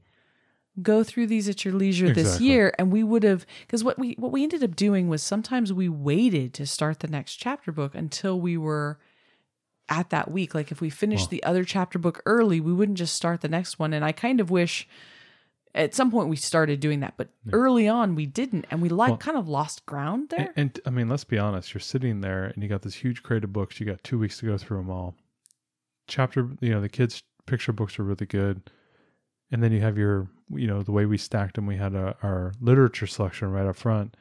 go 0.82 1.02
through 1.04 1.26
these 1.28 1.48
at 1.48 1.64
your 1.64 1.74
leisure 1.74 2.08
this 2.08 2.26
Exactly. 2.26 2.46
year." 2.46 2.72
And 2.78 2.90
we 2.92 3.02
would 3.02 3.22
have, 3.22 3.46
because 3.66 3.82
what 3.84 3.98
we 3.98 4.14
what 4.18 4.32
we 4.32 4.42
ended 4.42 4.62
up 4.64 4.76
doing 4.76 5.08
was 5.08 5.22
sometimes 5.22 5.72
we 5.72 5.88
waited 5.88 6.52
to 6.54 6.66
start 6.66 7.00
the 7.00 7.08
next 7.08 7.36
chapter 7.36 7.72
book 7.72 7.94
until 7.94 8.40
we 8.40 8.56
were 8.56 8.98
at 9.88 10.10
that 10.10 10.30
week. 10.30 10.54
Like 10.54 10.72
if 10.72 10.80
we 10.80 10.90
finished 10.90 11.30
the 11.30 11.42
other 11.44 11.64
chapter 11.64 11.98
book 11.98 12.20
early, 12.26 12.60
we 12.60 12.72
wouldn't 12.72 12.98
just 12.98 13.14
start 13.14 13.40
the 13.40 13.48
next 13.48 13.78
one. 13.78 13.92
And 13.92 14.04
I 14.04 14.12
kind 14.12 14.40
of 14.40 14.50
wish 14.50 14.88
at 15.74 15.94
some 15.94 16.10
point 16.10 16.28
we 16.30 16.36
started 16.36 16.80
doing 16.80 17.00
that, 17.00 17.14
but 17.18 17.28
early 17.52 17.86
on 17.86 18.14
we 18.14 18.24
didn't, 18.24 18.64
and 18.70 18.80
we 18.80 18.88
like 18.88 19.10
Well- 19.10 19.18
kind 19.18 19.36
of 19.36 19.46
lost 19.46 19.84
ground 19.84 20.32
And, 20.36 20.46
there. 20.46 20.52
and 20.56 20.80
I 20.86 20.90
mean, 20.90 21.08
let's 21.08 21.24
be 21.24 21.38
honest. 21.38 21.74
You're 21.74 21.82
sitting 21.82 22.22
there, 22.22 22.44
and 22.46 22.62
you 22.62 22.68
got 22.68 22.80
this 22.82 22.94
huge 22.94 23.22
crate 23.22 23.44
of 23.44 23.52
books. 23.52 23.78
You 23.78 23.84
got 23.86 24.02
two 24.02 24.18
weeks 24.18 24.38
to 24.38 24.46
go 24.46 24.56
through 24.56 24.78
them 24.78 24.90
all. 24.90 25.16
Chapter, 26.08 26.48
you 26.60 26.70
know, 26.70 26.80
the 26.80 26.88
kids' 26.88 27.22
picture 27.46 27.72
books 27.72 27.98
are 27.98 28.04
really 28.04 28.26
good, 28.26 28.70
and 29.50 29.62
then 29.62 29.72
you 29.72 29.80
have 29.80 29.96
your, 29.96 30.28
you 30.50 30.66
know, 30.66 30.82
the 30.82 30.92
way 30.92 31.06
we 31.06 31.18
stacked 31.18 31.54
them. 31.54 31.66
We 31.66 31.76
had 31.76 31.94
a, 31.94 32.16
our 32.22 32.52
literature 32.60 33.06
selection 33.06 33.50
right 33.50 33.66
up 33.66 33.76
front, 33.76 34.16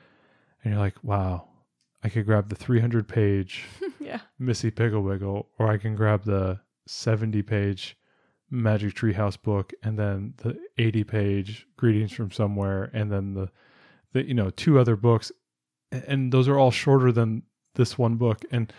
and 0.64 0.74
you're 0.74 0.82
like, 0.82 1.04
wow, 1.04 1.48
I 2.04 2.10
could 2.10 2.26
grab 2.26 2.50
the 2.50 2.56
300 2.56 3.08
page 3.08 3.66
yeah, 4.00 4.20
Mrs. 4.40 4.76
Piggle-Wiggle, 4.76 5.50
or 5.58 5.68
I 5.68 5.78
can 5.78 5.96
grab 5.96 6.24
the 6.24 6.60
70 6.88 7.42
page 7.42 7.98
Magic 8.52 8.94
Treehouse 8.94 9.42
book, 9.42 9.74
and 9.84 9.98
then 9.98 10.34
the 10.38 10.58
80 10.78 11.04
page 11.04 11.68
Greetings 11.78 12.14
from 12.14 12.32
Somewhere, 12.32 12.90
and 12.94 13.12
then 13.12 13.34
the, 13.34 13.50
the 14.14 14.28
you 14.28 14.34
know, 14.34 14.50
two 14.52 14.80
other 14.80 14.96
books. 14.96 15.32
And 15.92 16.32
those 16.32 16.48
are 16.48 16.58
all 16.58 16.72
shorter 16.72 17.12
than 17.12 17.44
this 17.76 17.98
one 17.98 18.16
book. 18.16 18.44
And 18.52 18.72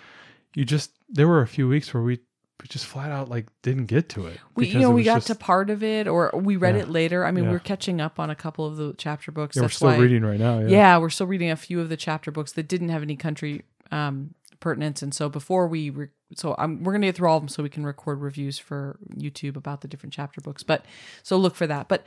you 0.54 0.64
just, 0.64 0.92
there 1.08 1.28
were 1.28 1.42
a 1.42 1.48
few 1.48 1.68
weeks 1.68 1.92
where 1.92 2.02
we, 2.02 2.20
we 2.60 2.66
just 2.68 2.86
flat 2.86 3.10
out 3.10 3.28
like 3.28 3.46
didn't 3.62 3.86
get 3.86 4.08
to 4.10 4.26
it. 4.26 4.38
we 4.54 4.68
you 4.68 4.78
know 4.80 4.90
we 4.90 5.02
got 5.02 5.16
just- 5.16 5.26
to 5.28 5.34
part 5.34 5.68
of 5.70 5.82
it, 5.82 6.08
or 6.08 6.30
we 6.34 6.56
read 6.56 6.74
Yeah. 6.76 6.82
it 6.82 6.88
later. 6.88 7.24
I 7.24 7.30
mean, 7.30 7.44
Yeah. 7.44 7.50
we're 7.50 7.58
catching 7.58 8.00
up 8.00 8.18
on 8.18 8.30
a 8.30 8.34
couple 8.34 8.64
of 8.66 8.76
the 8.76 8.94
chapter 8.96 9.30
books. 9.30 9.56
Yeah, 9.56 9.62
we're 9.62 9.68
still 9.68 9.88
why, 9.88 9.98
reading 9.98 10.22
right 10.24 10.40
now. 10.40 10.60
Yeah. 10.60 10.68
Yeah. 10.68 10.98
we're 10.98 11.10
still 11.10 11.26
reading 11.26 11.50
a 11.50 11.56
few 11.56 11.80
of 11.80 11.88
the 11.88 11.96
chapter 11.96 12.30
books 12.30 12.52
that 12.52 12.66
didn't 12.68 12.88
have 12.88 13.02
any 13.02 13.16
country 13.16 13.62
um, 13.92 14.34
pertinence, 14.58 15.02
and 15.02 15.14
so 15.14 15.28
before 15.28 15.68
we, 15.68 15.90
re- 15.90 16.08
so 16.34 16.54
I'm, 16.58 16.82
we're 16.82 16.92
gonna 16.92 17.06
get 17.06 17.14
through 17.14 17.28
all 17.28 17.36
of 17.36 17.42
them 17.42 17.48
so 17.48 17.62
we 17.62 17.68
can 17.68 17.84
record 17.84 18.20
reviews 18.20 18.58
for 18.58 18.98
YouTube 19.14 19.54
about 19.54 19.82
the 19.82 19.86
different 19.88 20.12
chapter 20.14 20.40
books. 20.40 20.62
But 20.64 20.84
so 21.22 21.36
look 21.36 21.54
for 21.54 21.66
that. 21.68 21.86
But 21.88 22.04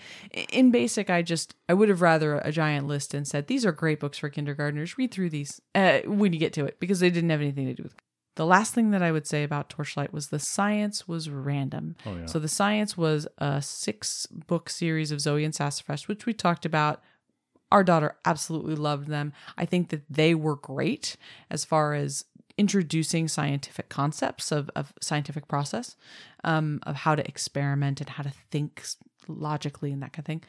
in 0.51 0.71
basic, 0.71 1.09
I 1.11 1.21
just 1.21 1.53
I 1.69 1.75
would 1.75 1.87
have 1.89 2.01
rather 2.01 2.39
a 2.39 2.51
giant 2.51 2.87
list 2.87 3.13
and 3.13 3.25
said 3.27 3.47
these 3.47 3.65
are 3.67 3.71
great 3.71 3.99
books 3.99 4.17
for 4.17 4.29
kindergartners. 4.29 4.97
Read 4.97 5.11
through 5.11 5.29
these 5.29 5.61
uh, 5.75 5.99
when 6.05 6.33
you 6.33 6.39
get 6.39 6.51
to 6.53 6.65
it 6.65 6.79
because 6.79 6.99
they 6.99 7.11
didn't 7.11 7.29
have 7.29 7.39
anything 7.39 7.67
to 7.67 7.73
do 7.75 7.83
with. 7.83 7.93
The 8.35 8.45
last 8.45 8.73
thing 8.73 8.91
that 8.91 9.03
I 9.03 9.11
would 9.11 9.27
say 9.27 9.43
about 9.43 9.69
Torchlight 9.69 10.13
was 10.13 10.27
the 10.27 10.39
science 10.39 11.07
was 11.07 11.29
random. 11.29 11.95
Oh, 12.05 12.15
yeah. 12.15 12.25
So 12.25 12.39
the 12.39 12.47
science 12.47 12.97
was 12.97 13.27
a 13.37 13.61
six 13.61 14.25
book 14.27 14.69
series 14.69 15.11
of 15.11 15.19
Zoey 15.19 15.43
and 15.43 15.53
Sassafras, 15.53 16.07
which 16.07 16.25
we 16.25 16.33
talked 16.33 16.65
about. 16.65 17.01
Our 17.71 17.83
daughter 17.83 18.15
absolutely 18.25 18.75
loved 18.75 19.07
them. 19.07 19.33
I 19.57 19.65
think 19.65 19.89
that 19.89 20.03
they 20.09 20.33
were 20.33 20.55
great 20.55 21.17
as 21.51 21.65
far 21.65 21.93
as 21.93 22.25
introducing 22.57 23.27
scientific 23.27 23.89
concepts 23.89 24.51
of, 24.51 24.69
of 24.75 24.93
scientific 25.01 25.47
process, 25.47 25.95
um, 26.43 26.79
of 26.83 26.95
how 26.95 27.15
to 27.15 27.25
experiment 27.27 28.01
and 28.01 28.09
how 28.09 28.23
to 28.23 28.33
think 28.51 28.83
logically 29.27 29.91
and 29.91 30.01
that 30.01 30.13
kind 30.13 30.23
of 30.23 30.25
thing. 30.25 30.43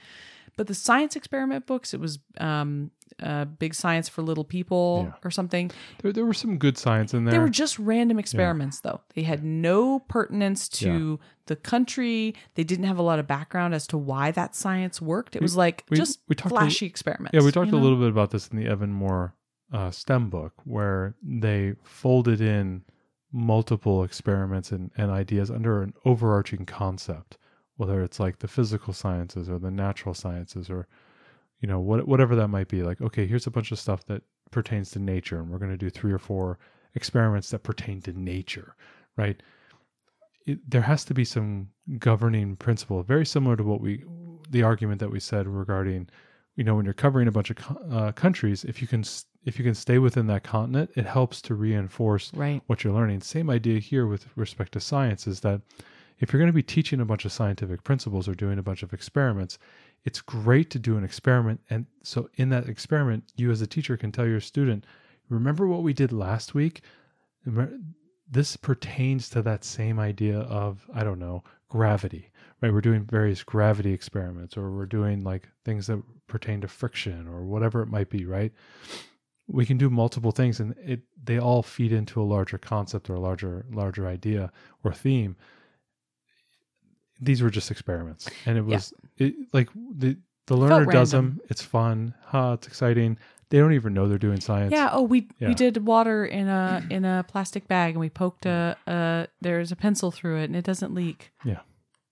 But 0.57 0.67
the 0.67 0.75
science 0.75 1.15
experiment 1.15 1.67
books, 1.67 1.95
it 1.95 2.01
was 2.01 2.19
um, 2.39 2.91
uh, 3.23 3.45
Big 3.45 3.75
Science 3.75 4.09
for 4.09 4.23
Little 4.23 4.45
People 4.45 5.07
Yeah. 5.09 5.19
or 5.25 5.31
something. 5.31 5.71
there, 6.03 6.13
there 6.13 6.25
were 6.25 6.35
some 6.35 6.59
good 6.59 6.79
science 6.79 7.13
in 7.15 7.25
there. 7.25 7.33
They 7.33 7.39
were 7.39 7.49
just 7.49 7.79
random 7.79 8.19
experiments, 8.19 8.81
though. 8.81 9.01
They 9.15 9.23
had 9.23 9.43
no 9.45 10.01
pertinence 10.01 10.69
to 10.81 11.19
the 11.47 11.57
country. 11.57 12.35
They 12.55 12.65
didn't 12.65 12.85
have 12.87 12.99
a 12.99 13.03
lot 13.03 13.19
of 13.19 13.27
background 13.27 13.75
as 13.75 13.87
to 13.89 13.99
why 13.99 14.31
that 14.33 14.55
science 14.55 15.01
worked. 15.03 15.35
It 15.37 15.43
was 15.43 15.57
like 15.57 15.85
we- 15.91 15.97
just 15.97 16.21
we 16.29 16.35
talked 16.35 16.53
a- 16.55 16.59
flashy 16.59 16.87
experiments. 16.87 17.35
Yeah, 17.35 17.43
we 17.45 17.53
talked 17.53 17.67
you 17.67 17.73
know? 17.73 17.79
a 17.79 17.83
little 17.83 17.99
bit 17.99 18.09
about 18.09 18.31
this 18.31 18.49
in 18.49 18.57
the 18.57 18.67
Evan-Moor 18.67 19.35
uh, 19.73 19.91
STEM 19.91 20.31
book, 20.31 20.53
where 20.65 21.15
they 21.23 21.75
folded 21.83 22.41
in 22.41 22.83
multiple 23.33 24.03
experiments 24.03 24.73
and, 24.73 24.91
and 24.97 25.11
ideas 25.11 25.51
under 25.51 25.83
an 25.83 25.95
overarching 26.05 26.67
concept, 26.67 27.39
whether 27.77 28.03
it's 28.03 28.19
like 28.19 28.41
the 28.41 28.49
physical 28.49 28.93
sciences 28.93 29.49
or 29.49 29.59
the 29.59 29.71
natural 29.71 30.15
sciences 30.15 30.69
or, 30.69 30.89
you 31.61 31.69
know, 31.69 31.81
what, 31.81 32.07
whatever 32.07 32.35
that 32.37 32.49
might 32.49 32.69
be. 32.69 32.83
Like, 32.83 33.01
okay, 33.01 33.27
here's 33.27 33.47
a 33.47 33.51
bunch 33.51 33.73
of 33.73 33.79
stuff 33.79 34.05
that 34.07 34.23
pertains 34.51 34.91
to 34.93 34.99
nature, 34.99 35.39
and 35.39 35.51
we're 35.51 35.59
going 35.59 35.71
to 35.71 35.77
do 35.77 35.91
three 35.91 36.13
or 36.13 36.19
four 36.19 36.59
experiments 36.95 37.51
that 37.51 37.63
pertain 37.63 38.01
to 38.03 38.13
nature, 38.13 38.75
right? 39.17 39.41
It, 40.47 40.69
there 40.69 40.83
has 40.83 41.05
to 41.07 41.15
be 41.15 41.25
some 41.25 41.69
governing 41.99 42.57
principle, 42.57 43.03
very 43.03 43.27
similar 43.27 43.57
to 43.57 43.63
what 43.63 43.81
we, 43.81 44.05
the 44.49 44.63
argument 44.63 45.01
that 45.01 45.11
we 45.11 45.21
said 45.21 45.47
regarding 45.47 46.09
you 46.57 46.65
know 46.65 46.75
when 46.75 46.85
you're 46.85 46.93
covering 46.93 47.29
a 47.29 47.33
bunch 47.33 47.51
of 47.51 47.57
uh, 47.91 48.13
countries 48.13 48.65
if 48.65 48.83
you 48.83 48.89
can 48.89 49.05
if 49.45 49.59
you 49.59 49.65
can 49.65 49.75
stay 49.75 49.99
within 49.99 50.27
that 50.27 50.43
continent 50.43 50.91
it 50.97 51.07
helps 51.07 51.41
to 51.41 51.55
reinforce 51.55 52.33
Right. 52.35 52.61
what 52.67 52.85
you're 52.85 52.93
learning 52.93 53.21
same 53.21 53.49
idea 53.49 53.79
here 53.79 54.07
with 54.07 54.27
respect 54.37 54.73
to 54.73 54.81
science 54.81 55.27
is 55.27 55.41
that 55.41 55.63
if 56.19 56.33
you're 56.33 56.41
going 56.41 56.53
to 56.53 56.53
be 56.53 56.63
teaching 56.63 57.01
a 57.01 57.05
bunch 57.07 57.25
of 57.25 57.33
scientific 57.33 57.83
principles 57.83 58.29
or 58.29 58.35
doing 58.35 58.59
a 58.59 58.63
bunch 58.63 58.83
of 58.83 58.93
experiments 58.93 59.59
it's 60.05 60.21
great 60.21 60.71
to 60.71 60.79
do 60.79 60.97
an 60.97 61.05
experiment. 61.05 61.61
And 61.71 61.87
so 62.03 62.29
in 62.37 62.49
that 62.51 62.69
experiment 62.69 63.25
you 63.37 63.51
as 63.51 63.61
a 63.61 63.67
teacher 63.67 63.97
can 63.97 64.13
tell 64.13 64.27
your 64.27 64.41
student 64.41 64.87
remember 65.29 65.67
what 65.67 65.83
we 65.83 65.93
did 65.93 66.13
last 66.13 66.55
week? 66.55 66.83
This 68.31 68.57
pertains 68.57 69.29
to 69.31 69.43
that 69.43 69.65
same 69.65 69.99
idea 69.99 70.39
of 70.41 70.89
i 70.95 71.03
don't 71.03 71.19
know 71.19 71.43
gravity 71.69 72.31
right? 72.61 72.73
We're 72.73 72.81
doing 72.81 73.05
various 73.05 73.43
gravity 73.43 73.93
experiments 73.93 74.57
or 74.57 74.71
we're 74.71 74.87
doing 74.87 75.25
like 75.25 75.49
things 75.65 75.87
that 75.87 76.03
pertain 76.27 76.61
to 76.61 76.69
friction 76.69 77.27
or 77.27 77.45
whatever 77.45 77.83
it 77.83 77.87
might 77.87 78.11
be 78.11 78.25
right? 78.27 78.53
We 79.47 79.67
can 79.67 79.79
do 79.79 79.91
multiple 79.91 80.31
things 80.31 80.61
and 80.61 80.75
it 80.79 81.01
they 81.23 81.39
all 81.39 81.63
feed 81.63 81.93
into 81.93 82.21
a 82.21 82.25
larger 82.25 82.59
concept 82.59 83.11
or 83.11 83.15
a 83.15 83.21
larger 83.21 83.67
larger 83.71 84.07
idea 84.07 84.53
or 84.85 84.93
theme 84.93 85.37
these 87.21 87.43
were 87.43 87.51
just 87.51 87.71
experiments 87.71 88.29
and 88.47 88.57
it 88.59 88.65
Yeah. 88.67 88.77
was 88.77 88.93
it 89.19 89.35
like 89.53 89.69
the 89.97 90.17
the 90.47 90.57
learner 90.57 90.87
does 90.87 91.11
them 91.13 91.41
it's 91.49 91.63
fun 91.63 92.15
ha 92.25 92.55
it's 92.55 92.67
exciting 92.67 93.19
they 93.51 93.59
don't 93.59 93.73
even 93.73 93.93
know 93.95 94.09
they're 94.09 94.19
doing 94.19 94.41
science 94.41 94.73
Yeah. 94.73 94.91
Oh, 94.93 95.03
we 95.03 95.29
Yeah. 95.39 95.49
we 95.49 95.55
did 95.55 95.85
water 95.85 96.25
in 96.25 96.47
a 96.49 96.85
in 96.89 97.05
a 97.05 97.25
plastic 97.27 97.67
bag, 97.67 97.95
and 97.95 98.01
we 98.01 98.09
poked 98.09 98.47
a, 98.47 98.77
a 98.87 99.27
there's 99.41 99.73
a 99.73 99.77
pencil 99.77 100.11
through 100.13 100.39
it, 100.39 100.45
and 100.45 100.55
it 100.57 100.65
doesn't 100.65 100.95
leak. 100.95 101.33
Yeah. 101.45 101.61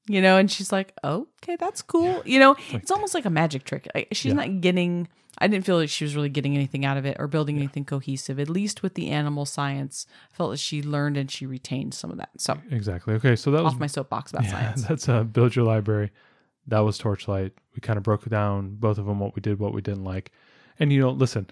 you 0.09 0.20
know, 0.22 0.36
and 0.38 0.50
she's 0.50 0.72
like, 0.72 0.94
okay, 1.04 1.54
that's 1.56 1.80
cool. 1.82 2.22
You 2.24 2.38
know, 2.40 2.56
it's 2.72 2.90
almost 2.90 3.14
like 3.14 3.24
a 3.26 3.30
magic 3.30 3.62
trick. 3.64 3.86
She's 4.12 4.30
Yeah. 4.32 4.40
not 4.40 4.61
getting, 4.62 5.06
I 5.36 5.46
didn't 5.46 5.64
feel 5.64 5.76
like 5.76 5.88
she 5.88 6.04
was 6.04 6.16
really 6.16 6.28
getting 6.28 6.56
anything 6.56 6.84
out 6.84 6.96
of 6.96 7.04
it 7.04 7.16
or 7.20 7.28
building 7.28 7.56
anything 7.56 7.84
cohesive. 7.84 8.40
At 8.40 8.48
least 8.48 8.82
with 8.82 8.94
the 8.94 9.10
animal 9.10 9.44
science, 9.44 10.06
I 10.32 10.36
felt 10.36 10.50
that 10.52 10.58
she 10.58 10.82
learned 10.82 11.16
and 11.16 11.30
she 11.30 11.46
retained 11.46 11.94
some 11.94 12.10
of 12.10 12.16
that. 12.18 12.30
So, 12.38 12.58
Exactly. 12.70 13.14
Okay, 13.14 13.36
so 13.36 13.50
that 13.52 13.62
was 13.62 13.74
off 13.74 13.80
my 13.80 13.86
soapbox 13.86 14.32
about 14.32 14.44
yeah, 14.44 14.50
science. 14.50 14.82
that's 14.88 15.08
uh, 15.08 15.22
build 15.24 15.54
your 15.54 15.64
library. 15.64 16.10
That 16.66 16.80
was 16.80 16.98
Torchlight. 16.98 17.52
We 17.74 17.80
kind 17.80 17.96
of 17.96 18.02
broke 18.02 18.28
down 18.28 18.76
both 18.76 18.98
of 18.98 19.06
them, 19.06 19.20
what 19.20 19.34
we 19.34 19.40
did, 19.40 19.58
what 19.58 19.72
we 19.72 19.80
didn't 19.80 20.04
like, 20.04 20.32
and 20.78 20.92
you 20.92 21.00
know, 21.00 21.10
listen. 21.10 21.48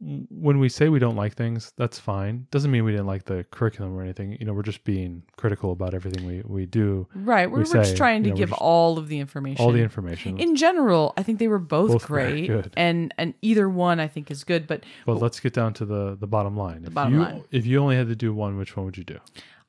When 0.00 0.58
we 0.58 0.70
say 0.70 0.88
we 0.88 0.98
don't 0.98 1.16
like 1.16 1.34
things, 1.34 1.72
that's 1.76 1.98
fine. 1.98 2.46
Doesn't 2.50 2.70
mean 2.70 2.84
we 2.84 2.92
didn't 2.92 3.06
like 3.06 3.24
the 3.24 3.44
curriculum 3.50 3.94
or 3.94 4.02
anything. 4.02 4.36
You 4.40 4.46
know, 4.46 4.54
we're 4.54 4.62
just 4.62 4.82
being 4.84 5.24
critical 5.36 5.72
about 5.72 5.92
everything 5.92 6.26
we, 6.26 6.42
we 6.44 6.64
do. 6.64 7.06
Right. 7.14 7.50
We're, 7.50 7.58
we 7.58 7.64
we're 7.64 7.72
just 7.84 7.96
trying 7.98 8.22
to 8.22 8.30
you 8.30 8.34
know, 8.34 8.38
give 8.38 8.48
just- 8.48 8.62
all 8.62 8.96
of 8.96 9.08
the 9.08 9.18
information. 9.20 9.64
All 9.64 9.72
the 9.72 9.82
information. 9.82 10.38
In 10.38 10.56
general, 10.56 11.12
I 11.18 11.22
think 11.22 11.38
they 11.38 11.48
were 11.48 11.58
both, 11.58 11.90
Both 11.90 12.06
great, 12.06 12.50
and 12.76 13.12
and 13.18 13.34
either 13.42 13.68
one 13.68 14.00
I 14.00 14.08
think 14.08 14.30
is 14.30 14.42
good. 14.42 14.66
But 14.66 14.84
but 15.04 15.20
let's 15.20 15.38
get 15.38 15.52
down 15.52 15.74
to 15.74 15.84
the 15.84 16.16
the 16.18 16.26
bottom 16.26 16.56
line. 16.56 16.84
if 16.86 16.94
bottom 16.94 17.14
you 17.14 17.20
line. 17.20 17.44
if 17.50 17.66
you 17.66 17.78
only 17.78 17.96
had 17.96 18.08
to 18.08 18.16
do 18.16 18.32
one, 18.32 18.56
which 18.56 18.76
one 18.76 18.86
would 18.86 18.96
you 18.96 19.04
do? 19.04 19.18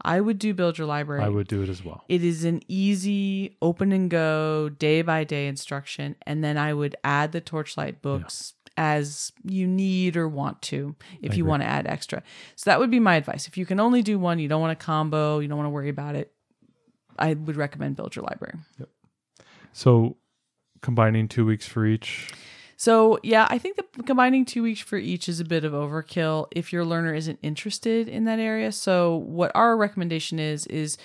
I 0.03 0.19
would 0.19 0.39
do 0.39 0.53
build 0.53 0.77
your 0.77 0.87
library. 0.87 1.23
I 1.23 1.29
would 1.29 1.47
do 1.47 1.61
it 1.61 1.69
as 1.69 1.83
well. 1.85 2.03
It 2.09 2.23
is 2.23 2.43
an 2.43 2.61
easy, 2.67 3.57
open 3.61 3.91
and 3.91 4.09
go, 4.09 4.69
day 4.69 5.01
by 5.01 5.23
day 5.23 5.47
instruction, 5.47 6.15
and 6.25 6.43
then 6.43 6.57
I 6.57 6.73
would 6.73 6.95
add 7.03 7.33
the 7.33 7.41
Torchlight 7.41 8.01
books 8.01 8.53
as 8.81 9.31
you 9.43 9.67
need 9.67 10.17
or 10.17 10.27
want 10.27 10.59
to 10.63 10.95
if 11.21 11.37
you 11.37 11.43
agree. 11.43 11.49
want 11.49 11.61
to 11.61 11.69
add 11.69 11.85
extra. 11.85 12.23
So 12.55 12.71
that 12.71 12.79
would 12.79 12.89
be 12.89 12.99
my 12.99 13.15
advice. 13.15 13.47
If 13.47 13.55
you 13.55 13.63
can 13.63 13.79
only 13.79 14.01
do 14.01 14.17
one, 14.17 14.39
you 14.39 14.47
don't 14.47 14.59
want 14.59 14.71
a 14.71 14.83
combo, 14.83 15.37
you 15.37 15.47
don't 15.47 15.57
want 15.57 15.67
to 15.67 15.71
worry 15.71 15.89
about 15.89 16.15
it. 16.15 16.33
I 17.19 17.35
would 17.35 17.57
recommend 17.57 17.95
build 17.95 18.15
your 18.15 18.25
library. 18.25 18.55
Yep. 18.79 18.89
So 19.73 20.17
combining 20.81 21.27
two 21.27 21.45
weeks 21.45 21.67
for 21.67 21.85
each. 21.85 22.33
So 22.75 23.19
yeah, 23.21 23.45
I 23.51 23.59
think 23.59 23.75
that 23.75 24.07
combining 24.07 24.45
two 24.45 24.63
weeks 24.63 24.81
for 24.81 24.97
each 24.97 25.29
is 25.29 25.39
a 25.39 25.45
bit 25.45 25.63
of 25.63 25.73
overkill 25.73 26.47
if 26.49 26.73
your 26.73 26.83
learner 26.83 27.13
isn't 27.13 27.37
interested 27.43 28.09
in 28.09 28.25
that 28.25 28.39
area. 28.39 28.71
So 28.71 29.17
what 29.17 29.51
our 29.53 29.77
recommendation 29.77 30.39
is 30.39 30.65
is 30.65 30.97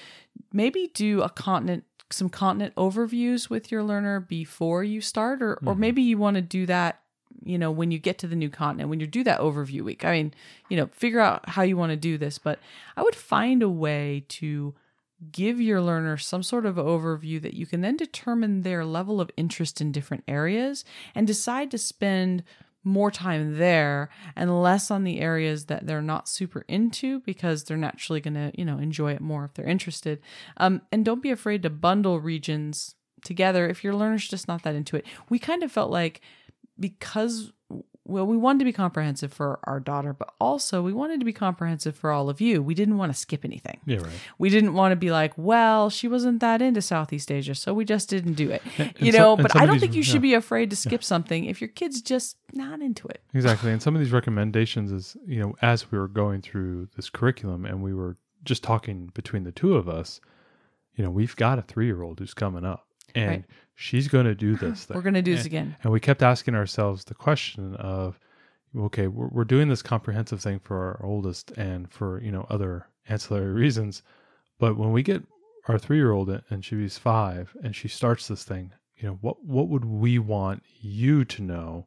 maybe 0.50 0.90
do 0.94 1.20
a 1.20 1.28
continent 1.28 1.84
some 2.10 2.28
continent 2.30 2.72
overviews 2.76 3.50
with 3.50 3.70
your 3.70 3.82
learner 3.82 4.20
before 4.20 4.82
you 4.82 5.02
start 5.02 5.42
or 5.42 5.54
or 5.54 5.56
mm-hmm. 5.56 5.80
maybe 5.80 6.02
you 6.02 6.16
want 6.16 6.36
to 6.36 6.40
do 6.40 6.64
that 6.64 7.00
you 7.46 7.58
know 7.58 7.70
when 7.70 7.90
you 7.90 7.98
get 7.98 8.18
to 8.18 8.26
the 8.26 8.36
new 8.36 8.50
continent 8.50 8.88
when 8.88 9.00
you 9.00 9.06
do 9.06 9.24
that 9.24 9.40
overview 9.40 9.82
week 9.82 10.04
i 10.04 10.12
mean 10.12 10.34
you 10.68 10.76
know 10.76 10.86
figure 10.92 11.20
out 11.20 11.48
how 11.48 11.62
you 11.62 11.76
want 11.76 11.90
to 11.90 11.96
do 11.96 12.18
this 12.18 12.38
but 12.38 12.58
i 12.96 13.02
would 13.02 13.14
find 13.14 13.62
a 13.62 13.68
way 13.68 14.24
to 14.28 14.74
give 15.32 15.60
your 15.60 15.80
learner 15.80 16.16
some 16.16 16.42
sort 16.42 16.66
of 16.66 16.76
overview 16.76 17.40
that 17.40 17.54
you 17.54 17.64
can 17.64 17.80
then 17.80 17.96
determine 17.96 18.62
their 18.62 18.84
level 18.84 19.20
of 19.20 19.30
interest 19.36 19.80
in 19.80 19.90
different 19.90 20.22
areas 20.28 20.84
and 21.14 21.26
decide 21.26 21.70
to 21.70 21.78
spend 21.78 22.42
more 22.84 23.10
time 23.10 23.58
there 23.58 24.08
and 24.36 24.62
less 24.62 24.90
on 24.92 25.02
the 25.02 25.18
areas 25.18 25.66
that 25.66 25.86
they're 25.86 26.00
not 26.00 26.28
super 26.28 26.64
into 26.68 27.20
because 27.20 27.64
they're 27.64 27.76
naturally 27.76 28.20
going 28.20 28.34
to 28.34 28.52
you 28.54 28.64
know 28.64 28.78
enjoy 28.78 29.12
it 29.12 29.20
more 29.20 29.44
if 29.44 29.54
they're 29.54 29.66
interested. 29.66 30.20
Um, 30.56 30.82
and 30.92 31.04
don't 31.04 31.22
be 31.22 31.32
afraid 31.32 31.62
to 31.64 31.70
bundle 31.70 32.20
regions 32.20 32.94
together 33.24 33.68
if 33.68 33.82
your 33.82 33.94
learner's 33.94 34.28
just 34.28 34.46
not 34.46 34.62
that 34.62 34.76
into 34.76 34.96
it. 34.96 35.04
We 35.28 35.38
kind 35.40 35.64
of 35.64 35.72
felt 35.72 35.90
like 35.90 36.20
because 36.78 37.52
well 38.04 38.24
we 38.24 38.36
wanted 38.36 38.60
to 38.60 38.64
be 38.64 38.72
comprehensive 38.72 39.32
for 39.32 39.58
our 39.64 39.80
daughter 39.80 40.12
but 40.12 40.32
also 40.40 40.80
we 40.80 40.92
wanted 40.92 41.18
to 41.18 41.26
be 41.26 41.32
comprehensive 41.32 41.96
for 41.96 42.12
all 42.12 42.30
of 42.30 42.40
you 42.40 42.62
we 42.62 42.72
didn't 42.74 42.96
want 42.98 43.12
to 43.12 43.18
skip 43.18 43.44
anything 43.44 43.80
Yeah, 43.84 43.98
right. 43.98 44.12
we 44.38 44.48
didn't 44.48 44.74
want 44.74 44.92
to 44.92 44.96
be 44.96 45.10
like, 45.10 45.32
well, 45.36 45.90
she 45.90 46.06
wasn't 46.06 46.40
that 46.40 46.62
into 46.62 46.80
Southeast 46.82 47.32
Asia, 47.32 47.54
so 47.54 47.74
we 47.74 47.84
just 47.84 48.08
didn't 48.08 48.34
do 48.34 48.50
it. 48.50 48.62
and 48.78 48.92
you 48.98 49.10
know, 49.12 49.36
but 49.36 49.56
I 49.56 49.66
don't 49.66 49.80
think 49.80 49.94
you 49.94 50.02
should 50.04 50.16
yeah. 50.16 50.20
be 50.30 50.34
afraid 50.34 50.70
to 50.70 50.76
skip 50.76 51.02
something 51.02 51.46
if 51.46 51.60
your 51.60 51.68
kid's 51.68 52.00
just 52.00 52.36
not 52.52 52.80
into 52.80 53.08
it. 53.08 53.22
Exactly. 53.34 53.72
And 53.72 53.82
some 53.82 53.94
of 53.96 54.00
these 54.00 54.12
recommendations 54.12 54.92
is, 54.92 55.16
you 55.26 55.40
know, 55.40 55.56
as 55.62 55.90
we 55.90 55.98
were 55.98 56.08
going 56.08 56.42
through 56.42 56.88
this 56.96 57.10
curriculum 57.10 57.64
and 57.64 57.82
we 57.82 57.92
were 57.92 58.16
just 58.44 58.62
talking 58.62 59.10
between 59.14 59.42
the 59.42 59.52
two 59.52 59.74
of 59.74 59.88
us, 59.88 60.20
you 60.94 61.02
know, 61.04 61.10
we've 61.10 61.34
got 61.36 61.58
a 61.58 61.62
three 61.62 61.86
year 61.86 62.02
old 62.02 62.20
who's 62.20 62.34
coming 62.34 62.64
up 62.64 62.86
and 63.14 63.28
Right. 63.30 63.44
She's 63.76 64.08
going 64.08 64.24
to 64.24 64.34
do 64.34 64.56
this 64.56 64.86
thing. 64.86 64.96
We're 64.96 65.02
going 65.02 65.14
to 65.14 65.22
do 65.22 65.36
this 65.36 65.46
again. 65.46 65.76
And 65.82 65.92
we 65.92 66.00
kept 66.00 66.22
asking 66.22 66.56
ourselves 66.56 67.04
the 67.04 67.14
question 67.14 67.76
of, 67.76 68.18
okay, 68.76 69.06
we're, 69.06 69.28
we're 69.28 69.44
doing 69.44 69.68
this 69.68 69.82
comprehensive 69.82 70.40
thing 70.40 70.58
for 70.58 70.76
our 70.78 71.06
oldest 71.06 71.52
and 71.52 71.90
for, 71.92 72.20
you 72.20 72.32
know, 72.32 72.46
other 72.50 72.88
ancillary 73.08 73.52
reasons. 73.52 74.02
But 74.58 74.76
when 74.76 74.90
we 74.92 75.02
get 75.04 75.22
our 75.68 75.78
three 75.78 75.98
year 75.98 76.10
old 76.10 76.30
and 76.50 76.64
she's 76.64 76.98
five 76.98 77.54
and 77.62 77.76
she 77.76 77.86
starts 77.86 78.26
this 78.26 78.42
thing, 78.42 78.72
you 78.96 79.06
know, 79.06 79.18
what, 79.20 79.44
what 79.44 79.68
would 79.68 79.84
we 79.84 80.18
want 80.18 80.62
you 80.80 81.24
to 81.26 81.42
know? 81.42 81.86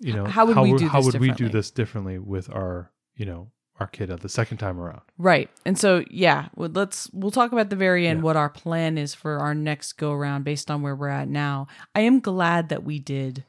You 0.00 0.14
know, 0.14 0.24
How 0.24 0.46
would 0.46 0.56
we 0.56 0.74
do 0.74 0.88
how 0.88 1.02
would 1.02 1.20
we 1.20 1.30
do 1.30 1.48
this 1.48 1.70
differently 1.70 2.18
with 2.18 2.50
our, 2.50 2.90
you 3.14 3.26
know, 3.26 3.52
our 3.80 3.86
kid 3.88 4.08
the 4.08 4.28
second 4.28 4.58
time 4.58 4.78
around? 4.80 5.00
Right. 5.18 5.50
And 5.66 5.78
so, 5.78 6.04
yeah, 6.10 6.48
well, 6.54 6.70
let's 6.72 7.10
we'll 7.12 7.30
talk 7.30 7.52
about 7.52 7.70
the 7.70 7.76
very 7.76 8.06
end 8.06 8.20
Yeah. 8.20 8.24
what 8.24 8.36
our 8.36 8.48
plan 8.48 8.96
is 8.98 9.14
for 9.14 9.38
our 9.38 9.54
next 9.54 9.94
go 9.94 10.12
around 10.12 10.44
based 10.44 10.70
on 10.70 10.82
where 10.82 10.94
we're 10.94 11.08
at 11.08 11.28
now. 11.28 11.66
I 11.94 12.00
am 12.00 12.20
glad 12.20 12.68
that 12.68 12.84
we 12.84 12.98
did 12.98 13.44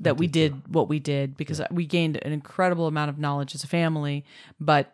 that 0.00 0.16
we 0.16 0.26
did 0.26 0.74
what 0.74 0.88
we 0.88 0.98
did 0.98 1.36
because 1.36 1.60
we 1.70 1.86
gained 1.86 2.18
an 2.22 2.32
incredible 2.32 2.86
amount 2.88 3.10
of 3.10 3.18
knowledge 3.18 3.54
as 3.54 3.62
a 3.62 3.68
family, 3.68 4.24
but 4.60 4.92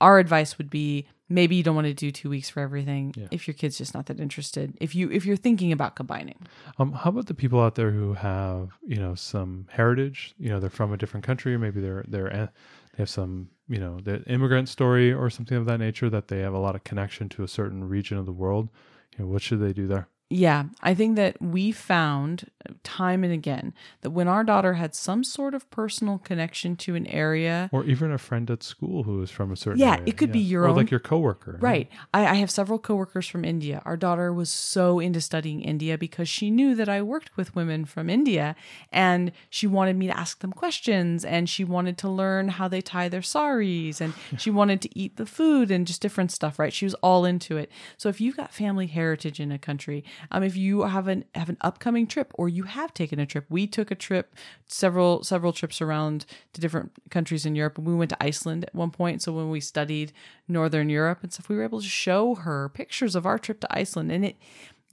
our 0.00 0.18
advice 0.18 0.58
would 0.58 0.68
be 0.70 1.06
maybe 1.30 1.56
you 1.56 1.62
don't 1.62 1.74
want 1.74 1.86
to 1.86 1.94
do 1.94 2.10
2 2.10 2.28
weeks 2.28 2.50
for 2.50 2.60
everything 2.60 3.14
Yeah. 3.16 3.26
if 3.30 3.48
your 3.48 3.54
kid's 3.54 3.78
just 3.78 3.94
not 3.94 4.04
that 4.06 4.20
interested. 4.20 4.74
If 4.80 4.94
you 4.94 5.10
if 5.10 5.24
you're 5.24 5.36
thinking 5.38 5.72
about 5.72 5.96
combining. 5.96 6.36
Um, 6.78 6.92
how 6.92 7.08
about 7.10 7.26
the 7.26 7.34
people 7.34 7.60
out 7.60 7.74
there 7.74 7.90
who 7.90 8.12
have, 8.14 8.70
you 8.86 8.96
know, 8.96 9.14
some 9.14 9.66
heritage? 9.70 10.34
You 10.38 10.50
know, 10.50 10.60
they're 10.60 10.68
from 10.70 10.92
a 10.92 10.96
different 10.98 11.24
country. 11.24 11.56
Maybe 11.56 11.80
they're 11.80 12.04
they're 12.06 12.50
they 12.96 12.98
have 13.02 13.08
some, 13.10 13.48
you 13.68 13.78
know, 13.78 14.00
the 14.00 14.22
immigrant 14.24 14.68
story 14.68 15.12
or 15.12 15.30
something 15.30 15.56
of 15.56 15.66
that 15.66 15.78
nature 15.78 16.10
that 16.10 16.28
they 16.28 16.40
have 16.40 16.54
a 16.54 16.58
lot 16.58 16.74
of 16.74 16.84
connection 16.84 17.28
to 17.30 17.42
a 17.42 17.48
certain 17.48 17.84
region 17.84 18.18
of 18.18 18.26
the 18.26 18.32
world. 18.32 18.68
You 19.16 19.24
know, 19.24 19.30
what 19.30 19.42
should 19.42 19.60
they 19.60 19.72
do 19.72 19.86
there? 19.86 20.08
Yeah, 20.36 20.64
I 20.82 20.94
think 20.94 21.14
that 21.14 21.40
we 21.40 21.70
found 21.70 22.50
uh, 22.68 22.72
time 22.82 23.22
and 23.22 23.32
again 23.32 23.72
that 24.00 24.10
when 24.10 24.26
our 24.26 24.42
daughter 24.42 24.74
had 24.74 24.92
some 24.94 25.22
sort 25.22 25.54
of 25.54 25.70
personal 25.70 26.18
connection 26.18 26.74
to 26.76 26.96
an 26.96 27.06
area, 27.06 27.68
Or 27.72 27.84
even 27.84 28.10
a 28.10 28.18
friend 28.18 28.50
at 28.50 28.62
school 28.64 29.04
who 29.04 29.22
is 29.22 29.30
from 29.30 29.52
a 29.52 29.56
certain 29.56 29.78
Yeah, 29.80 29.92
area. 29.92 30.04
it 30.06 30.16
could 30.16 30.32
be 30.32 30.40
your 30.40 30.64
or 30.64 30.68
own- 30.68 30.76
like 30.76 30.90
your 30.90 30.98
coworker. 30.98 31.56
right? 31.60 31.88
I, 32.12 32.26
I 32.26 32.34
have 32.34 32.50
several 32.50 32.80
coworkers 32.80 33.28
from 33.28 33.44
India. 33.44 33.80
Our 33.84 33.96
daughter 33.96 34.32
was 34.32 34.50
so 34.50 34.98
into 34.98 35.20
studying 35.20 35.60
India 35.62 35.96
because 35.96 36.28
she 36.28 36.50
knew 36.50 36.74
that 36.74 36.88
I 36.88 37.00
worked 37.00 37.36
with 37.36 37.54
women 37.54 37.84
from 37.84 38.10
India 38.10 38.56
and 38.90 39.30
she 39.50 39.66
wanted 39.68 39.96
me 39.96 40.08
to 40.08 40.18
ask 40.18 40.40
them 40.40 40.52
questions 40.52 41.24
and 41.24 41.48
she 41.48 41.62
wanted 41.64 41.96
to 41.98 42.08
learn 42.08 42.48
how 42.48 42.66
they 42.66 42.80
tie 42.80 43.08
their 43.08 43.22
saris 43.22 44.00
and 44.00 44.14
she 44.38 44.50
wanted 44.50 44.80
to 44.82 44.98
eat 44.98 45.16
the 45.16 45.26
food 45.26 45.70
and 45.70 45.86
just 45.86 46.02
different 46.02 46.32
stuff, 46.32 46.58
right? 46.58 46.72
She 46.72 46.86
was 46.86 46.94
all 46.94 47.24
into 47.24 47.56
it. 47.56 47.70
So 47.96 48.08
if 48.08 48.20
you've 48.20 48.36
got 48.36 48.52
family 48.52 48.88
heritage 48.88 49.38
in 49.38 49.52
a 49.52 49.58
country, 49.58 50.02
um, 50.30 50.42
if 50.42 50.56
you 50.56 50.82
have 50.82 51.08
an 51.08 51.24
have 51.34 51.48
an 51.48 51.58
upcoming 51.60 52.06
trip 52.06 52.32
or 52.34 52.48
you 52.48 52.64
have 52.64 52.94
taken 52.94 53.18
a 53.18 53.26
trip, 53.26 53.46
we 53.48 53.66
took 53.66 53.90
a 53.90 53.94
trip, 53.94 54.34
several 54.66 55.22
several 55.22 55.52
trips 55.52 55.80
around 55.80 56.26
to 56.52 56.60
different 56.60 56.92
countries 57.10 57.46
in 57.46 57.54
Europe, 57.54 57.78
and 57.78 57.86
we 57.86 57.94
went 57.94 58.10
to 58.10 58.22
Iceland 58.22 58.64
at 58.64 58.74
one 58.74 58.90
point. 58.90 59.22
So 59.22 59.32
when 59.32 59.50
we 59.50 59.60
studied 59.60 60.12
Northern 60.48 60.88
Europe 60.88 61.20
and 61.22 61.32
stuff, 61.32 61.48
we 61.48 61.56
were 61.56 61.64
able 61.64 61.80
to 61.80 61.86
show 61.86 62.34
her 62.36 62.68
pictures 62.68 63.14
of 63.14 63.26
our 63.26 63.38
trip 63.38 63.60
to 63.60 63.76
Iceland, 63.76 64.12
and 64.12 64.24
it 64.24 64.36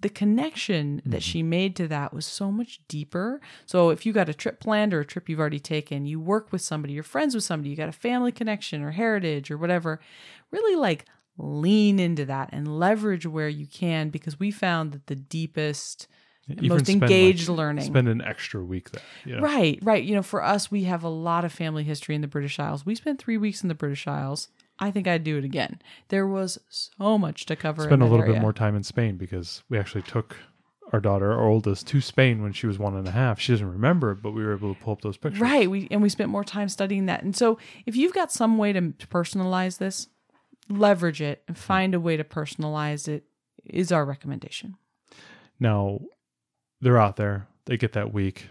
the 0.02 0.10
connection 0.10 1.02
that 1.06 1.22
she 1.22 1.44
made 1.44 1.76
to 1.76 1.88
that 1.88 2.12
was 2.12 2.26
so 2.26 2.52
much 2.52 2.82
deeper. 2.88 3.40
So 3.68 3.92
if 3.92 4.04
you 4.06 4.14
got 4.14 4.30
a 4.30 4.34
trip 4.34 4.60
planned 4.60 4.94
or 4.94 5.02
a 5.02 5.06
trip 5.06 5.30
you've 5.30 5.40
already 5.40 5.60
taken, 5.60 6.08
you 6.08 6.20
work 6.20 6.52
with 6.52 6.62
somebody, 6.62 6.94
you're 6.94 7.04
friends 7.04 7.36
with 7.36 7.44
somebody, 7.44 7.70
you 7.70 7.76
got 7.76 7.88
a 7.88 7.94
family 7.94 8.32
connection 8.32 8.82
or 8.82 8.92
heritage 8.92 9.52
or 9.52 9.58
whatever, 9.58 10.00
really 10.50 10.76
like 10.76 11.06
lean 11.42 12.00
into 12.00 12.26
that 12.26 12.50
and 12.52 12.80
leverage 12.80 13.26
where 13.26 13.50
you 13.50 13.66
can 13.66 14.10
because 14.10 14.40
we 14.40 14.52
found 14.52 14.92
that 14.92 15.08
the 15.08 15.16
deepest 15.16 16.08
most 16.48 16.86
spend, 16.86 17.02
like, 17.02 17.12
engaged 17.12 17.50
learning 17.50 17.86
Spend 17.86 18.08
an 18.08 18.22
extra 18.22 18.64
week 18.64 18.90
there. 18.92 19.02
Know? 19.26 19.42
Right, 19.42 19.80
right. 19.82 20.04
You 20.04 20.16
know, 20.16 20.24
for 20.24 20.44
us, 20.44 20.72
we 20.72 20.84
have 20.84 21.04
a 21.04 21.10
lot 21.10 21.46
of 21.46 21.52
family 21.52 21.84
history 21.84 22.16
in 22.16 22.22
the 22.22 22.28
British 22.28 22.60
Isles. 22.60 22.86
We 22.86 22.96
spent 22.96 23.20
three 23.20 23.38
weeks 23.38 23.62
in 23.62 23.70
the 23.70 23.76
British 23.76 24.08
Isles. 24.08 24.50
I 24.80 24.90
think 24.90 25.08
I'd 25.08 25.24
do 25.24 25.38
it 25.38 25.44
again. 25.44 25.80
There 26.10 26.26
was 26.26 26.58
so 26.70 27.18
much 27.18 27.46
to 27.46 27.56
cover. 27.56 27.84
Spend 27.84 28.02
a 28.02 28.06
little 28.06 28.26
bit 28.26 28.42
more 28.42 28.54
time 28.54 28.76
in 28.76 28.84
Spain 28.84 29.16
because 29.18 29.64
we 29.70 29.78
actually 29.78 30.02
took 30.02 30.38
our 30.92 31.00
daughter, 31.00 31.32
our 31.32 31.48
oldest, 31.48 31.88
to 31.88 32.02
Spain 32.02 32.42
when 32.42 32.52
she 32.52 32.66
was 32.68 32.80
one 32.80 32.96
and 32.96 33.08
a 33.08 33.12
half. 33.12 33.40
She 33.40 33.54
doesn't 33.54 33.72
remember 33.72 34.12
it, 34.12 34.24
but 34.24 34.32
we 34.32 34.44
were 34.44 34.54
able 34.54 34.74
to 34.74 34.82
pull 34.82 34.94
up 34.94 35.02
those 35.02 35.18
pictures. 35.18 35.40
Right. 35.40 35.70
We 35.70 35.88
and 35.92 36.02
we 36.02 36.10
spent 36.10 36.30
more 36.30 36.44
time 36.44 36.68
studying 36.68 37.06
that. 37.06 37.24
And 37.24 37.36
so, 37.36 37.60
if 37.86 37.96
you've 37.96 38.14
got 38.14 38.32
some 38.32 38.58
way 38.58 38.74
to, 38.74 38.82
to 38.92 39.08
personalize 39.08 39.78
this, 39.78 40.08
leverage 40.72 41.22
it 41.22 41.44
and 41.48 41.58
find 41.58 41.94
a 41.94 42.00
way 42.00 42.18
to 42.18 42.24
personalize 42.24 43.08
it 43.08 43.24
is 43.66 43.92
our 43.92 44.06
recommendation. 44.06 44.76
Now, 45.60 46.00
they're 46.82 46.98
out 47.00 47.16
there. 47.18 47.48
They 47.66 47.78
get 47.78 47.94
that 47.94 48.12
week. 48.14 48.48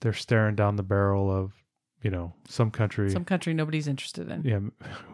They're 0.00 0.12
staring 0.12 0.54
down 0.54 0.76
the 0.76 0.82
barrel 0.82 1.30
of, 1.30 1.52
you 2.02 2.10
know 2.10 2.34
some 2.46 2.70
country. 2.70 3.10
Some 3.10 3.24
country 3.24 3.54
nobody's 3.54 3.88
interested 3.88 4.30
in. 4.30 4.42
yeah, 4.42 4.58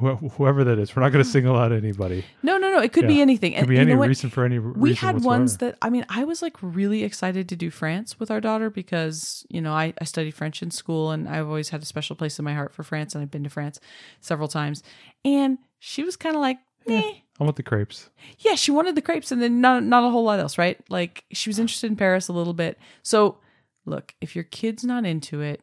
wh- 0.03 0.19
whoever 0.33 0.65
that 0.65 0.77
is. 0.77 0.97
We're 0.97 1.03
not 1.03 1.13
going 1.13 1.25
to 1.25 1.31
single 1.31 1.57
out 1.57 1.71
anybody. 1.71 2.25
No, 2.43 2.59
no, 2.59 2.69
no. 2.69 2.81
It 2.81 2.93
could 2.93 3.07
be 3.07 3.15
Yeah. 3.15 3.23
anything. 3.23 3.55
Could 3.55 3.69
be 3.69 3.79
any 3.79 3.95
reason 3.95 4.29
for 4.29 4.45
any. 4.45 4.59
we 4.59 4.95
had 4.95 5.15
whatsoever. 5.15 5.25
ones 5.29 5.59
that 5.59 5.79
I 5.81 5.89
mean, 5.89 6.05
I 6.09 6.25
was 6.25 6.43
like 6.43 6.57
really 6.61 7.05
excited 7.05 7.49
to 7.49 7.55
do 7.55 7.71
France 7.71 8.19
with 8.19 8.29
our 8.29 8.41
daughter 8.41 8.71
because 8.71 9.47
you 9.49 9.61
know 9.61 9.73
I, 9.73 9.95
I 10.01 10.05
studied 10.05 10.33
French 10.33 10.65
in 10.65 10.73
school 10.73 11.13
and 11.13 11.29
I've 11.29 11.47
always 11.47 11.69
had 11.69 11.81
a 11.81 11.87
special 11.87 12.17
place 12.17 12.41
in 12.41 12.45
my 12.45 12.55
heart 12.55 12.75
for 12.75 12.83
France 12.83 13.15
and 13.15 13.23
I've 13.23 13.31
been 13.31 13.45
to 13.45 13.51
France 13.51 13.79
several 14.21 14.49
times. 14.49 14.83
And 15.25 15.59
she 15.81 16.05
was 16.05 16.15
kind 16.17 16.37
of 16.37 16.41
like, 16.41 16.59
eh. 16.87 17.15
I 17.41 17.45
want 17.45 17.57
the 17.57 17.63
crepes. 17.65 18.11
yeah, 18.39 18.55
she 18.55 18.71
wanted 18.71 18.95
the 18.95 19.03
crepes 19.03 19.33
and 19.33 19.43
then 19.43 19.61
not 19.61 19.83
not 19.83 20.05
a 20.05 20.11
whole 20.11 20.25
lot 20.25 20.39
else, 20.39 20.59
right? 20.59 20.79
Like 20.89 21.25
she 21.33 21.49
was 21.49 21.59
interested 21.59 21.91
in 21.91 21.97
Paris 21.97 22.29
a 22.29 22.33
little 22.33 22.53
bit. 22.55 22.79
So 23.03 23.39
look, 23.87 24.15
if 24.21 24.37
your 24.37 24.45
kid's 24.45 24.85
not 24.85 25.05
into 25.07 25.41
it, 25.41 25.63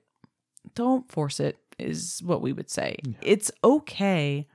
don't 0.75 1.09
force 1.09 1.39
it. 1.39 1.57
Is 1.79 2.21
what 2.25 2.41
we 2.41 2.51
would 2.51 2.71
say. 2.71 2.97
It's 3.21 3.51
okay. 3.63 4.47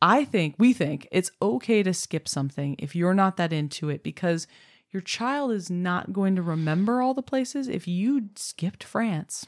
I 0.00 0.24
think 0.24 0.54
we 0.58 0.72
think 0.72 1.06
it's 1.12 1.30
okay 1.42 1.82
to 1.82 1.92
skip 1.92 2.26
something 2.26 2.74
if 2.78 2.96
you're 2.96 3.12
not 3.12 3.36
that 3.36 3.52
into 3.52 3.90
it 3.90 4.02
because 4.02 4.46
your 4.90 5.02
child 5.02 5.52
is 5.52 5.70
not 5.70 6.14
going 6.14 6.34
to 6.36 6.42
remember 6.42 7.02
all 7.02 7.12
the 7.12 7.22
places. 7.22 7.68
If 7.68 7.86
you 7.86 8.30
skipped 8.34 8.82
France, 8.82 9.46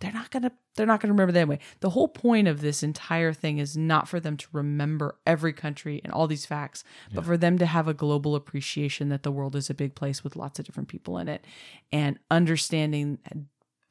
they're 0.00 0.12
not 0.12 0.30
gonna 0.30 0.50
they're 0.76 0.86
not 0.86 1.00
gonna 1.00 1.12
remember 1.12 1.32
that 1.32 1.40
anyway. 1.40 1.58
The 1.80 1.90
whole 1.90 2.08
point 2.08 2.48
of 2.48 2.60
this 2.62 2.82
entire 2.82 3.32
thing 3.32 3.58
is 3.58 3.76
not 3.76 4.08
for 4.08 4.18
them 4.18 4.36
to 4.38 4.46
remember 4.52 5.16
every 5.26 5.52
country 5.52 6.00
and 6.04 6.12
all 6.12 6.26
these 6.26 6.46
facts, 6.46 6.84
but 7.14 7.24
for 7.24 7.36
them 7.36 7.58
to 7.58 7.66
have 7.66 7.86
a 7.86 7.94
global 7.94 8.34
appreciation 8.34 9.10
that 9.10 9.22
the 9.22 9.30
world 9.32 9.54
is 9.54 9.68
a 9.70 9.74
big 9.74 9.94
place 9.94 10.24
with 10.24 10.36
lots 10.36 10.58
of 10.58 10.64
different 10.64 10.88
people 10.88 11.18
in 11.18 11.28
it, 11.28 11.44
and 11.92 12.18
understanding 12.30 13.18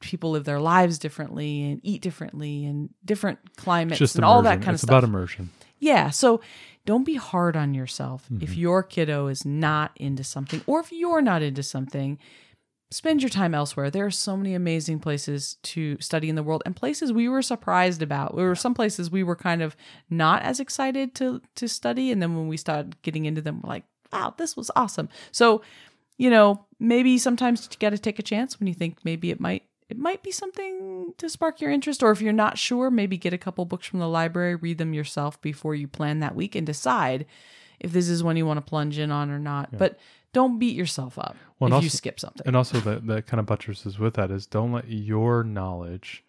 people 0.00 0.30
live 0.30 0.44
their 0.44 0.60
lives 0.60 0.98
differently 0.98 1.62
and 1.70 1.80
eat 1.84 2.00
differently 2.02 2.64
and 2.64 2.88
different 3.04 3.38
climates 3.56 3.98
Just 3.98 4.16
and 4.16 4.24
all 4.24 4.42
that 4.42 4.54
immersion. 4.54 4.62
kind 4.64 4.74
of 4.74 4.80
stuff. 4.80 4.88
it's 4.88 4.90
about 4.90 5.04
immersion. 5.04 5.50
Yeah. 5.78 6.08
So 6.10 6.40
don't 6.86 7.04
be 7.04 7.16
hard 7.16 7.54
on 7.56 7.74
yourself 7.74 8.24
Mm-hmm. 8.32 8.42
if 8.42 8.56
your 8.56 8.82
kiddo 8.82 9.26
is 9.28 9.44
not 9.44 9.92
into 9.96 10.24
something 10.24 10.62
or 10.66 10.80
if 10.80 10.90
you're 10.90 11.20
not 11.22 11.42
into 11.42 11.62
something. 11.62 12.18
Spend 12.92 13.22
your 13.22 13.30
time 13.30 13.54
elsewhere. 13.54 13.88
There 13.88 14.04
are 14.04 14.10
so 14.10 14.36
many 14.36 14.52
amazing 14.52 14.98
places 14.98 15.58
to 15.62 15.96
study 16.00 16.28
in 16.28 16.34
the 16.34 16.42
world 16.42 16.62
and 16.66 16.74
places 16.74 17.12
we 17.12 17.28
were 17.28 17.42
surprised 17.42 18.02
about. 18.02 18.34
There 18.34 18.48
were 18.48 18.56
some 18.56 18.74
places 18.74 19.10
we 19.10 19.22
were 19.22 19.36
kind 19.36 19.62
of 19.62 19.76
not 20.08 20.42
as 20.42 20.58
excited 20.58 21.14
to 21.16 21.40
to 21.54 21.68
study. 21.68 22.10
And 22.10 22.20
then 22.20 22.36
when 22.36 22.48
we 22.48 22.56
started 22.56 23.00
getting 23.02 23.26
into 23.26 23.42
them, 23.42 23.60
we're 23.62 23.68
like, 23.68 23.84
wow, 24.12 24.34
this 24.36 24.56
was 24.56 24.72
awesome. 24.74 25.08
So, 25.30 25.62
you 26.18 26.30
know, 26.30 26.66
maybe 26.80 27.16
sometimes 27.16 27.68
you 27.70 27.76
gotta 27.78 27.96
take 27.96 28.18
a 28.18 28.24
chance 28.24 28.58
when 28.58 28.66
you 28.66 28.74
think 28.74 28.98
maybe 29.04 29.30
it 29.30 29.38
might 29.38 29.62
it 29.88 29.98
might 29.98 30.22
be 30.22 30.30
something 30.30 31.12
to 31.18 31.28
spark 31.28 31.60
your 31.60 31.70
interest 31.70 32.02
or 32.02 32.10
if 32.10 32.22
you're 32.22 32.32
not 32.32 32.58
sure 32.58 32.90
maybe 32.90 33.18
get 33.18 33.32
a 33.32 33.38
couple 33.38 33.64
books 33.64 33.86
from 33.86 33.98
the 33.98 34.08
library 34.08 34.54
read 34.54 34.78
them 34.78 34.94
yourself 34.94 35.40
before 35.40 35.74
you 35.74 35.88
plan 35.88 36.20
that 36.20 36.36
week 36.36 36.54
and 36.54 36.64
decide 36.66 37.26
if 37.80 37.92
this 37.92 38.08
is 38.08 38.22
one 38.22 38.36
you 38.36 38.46
want 38.46 38.56
to 38.58 38.68
plunge 38.68 38.98
in 38.98 39.10
on 39.10 39.30
or 39.30 39.38
not 39.40 39.76
but 39.76 39.98
don't 40.32 40.58
beat 40.58 40.76
yourself 40.76 41.18
up 41.18 41.36
Well, 41.58 41.68
if 41.68 41.82
you 41.82 41.86
also- 41.88 41.96
skip 41.96 42.20
something 42.20 42.42
And 42.46 42.56
also 42.56 42.78
that 42.80 43.06
that 43.06 43.26
kind 43.26 43.40
of 43.40 43.46
buttresses 43.46 43.98
with 43.98 44.14
that 44.14 44.30
is 44.30 44.46
don't 44.46 44.72
let 44.72 44.88
your 44.88 45.42
knowledge 45.44 46.24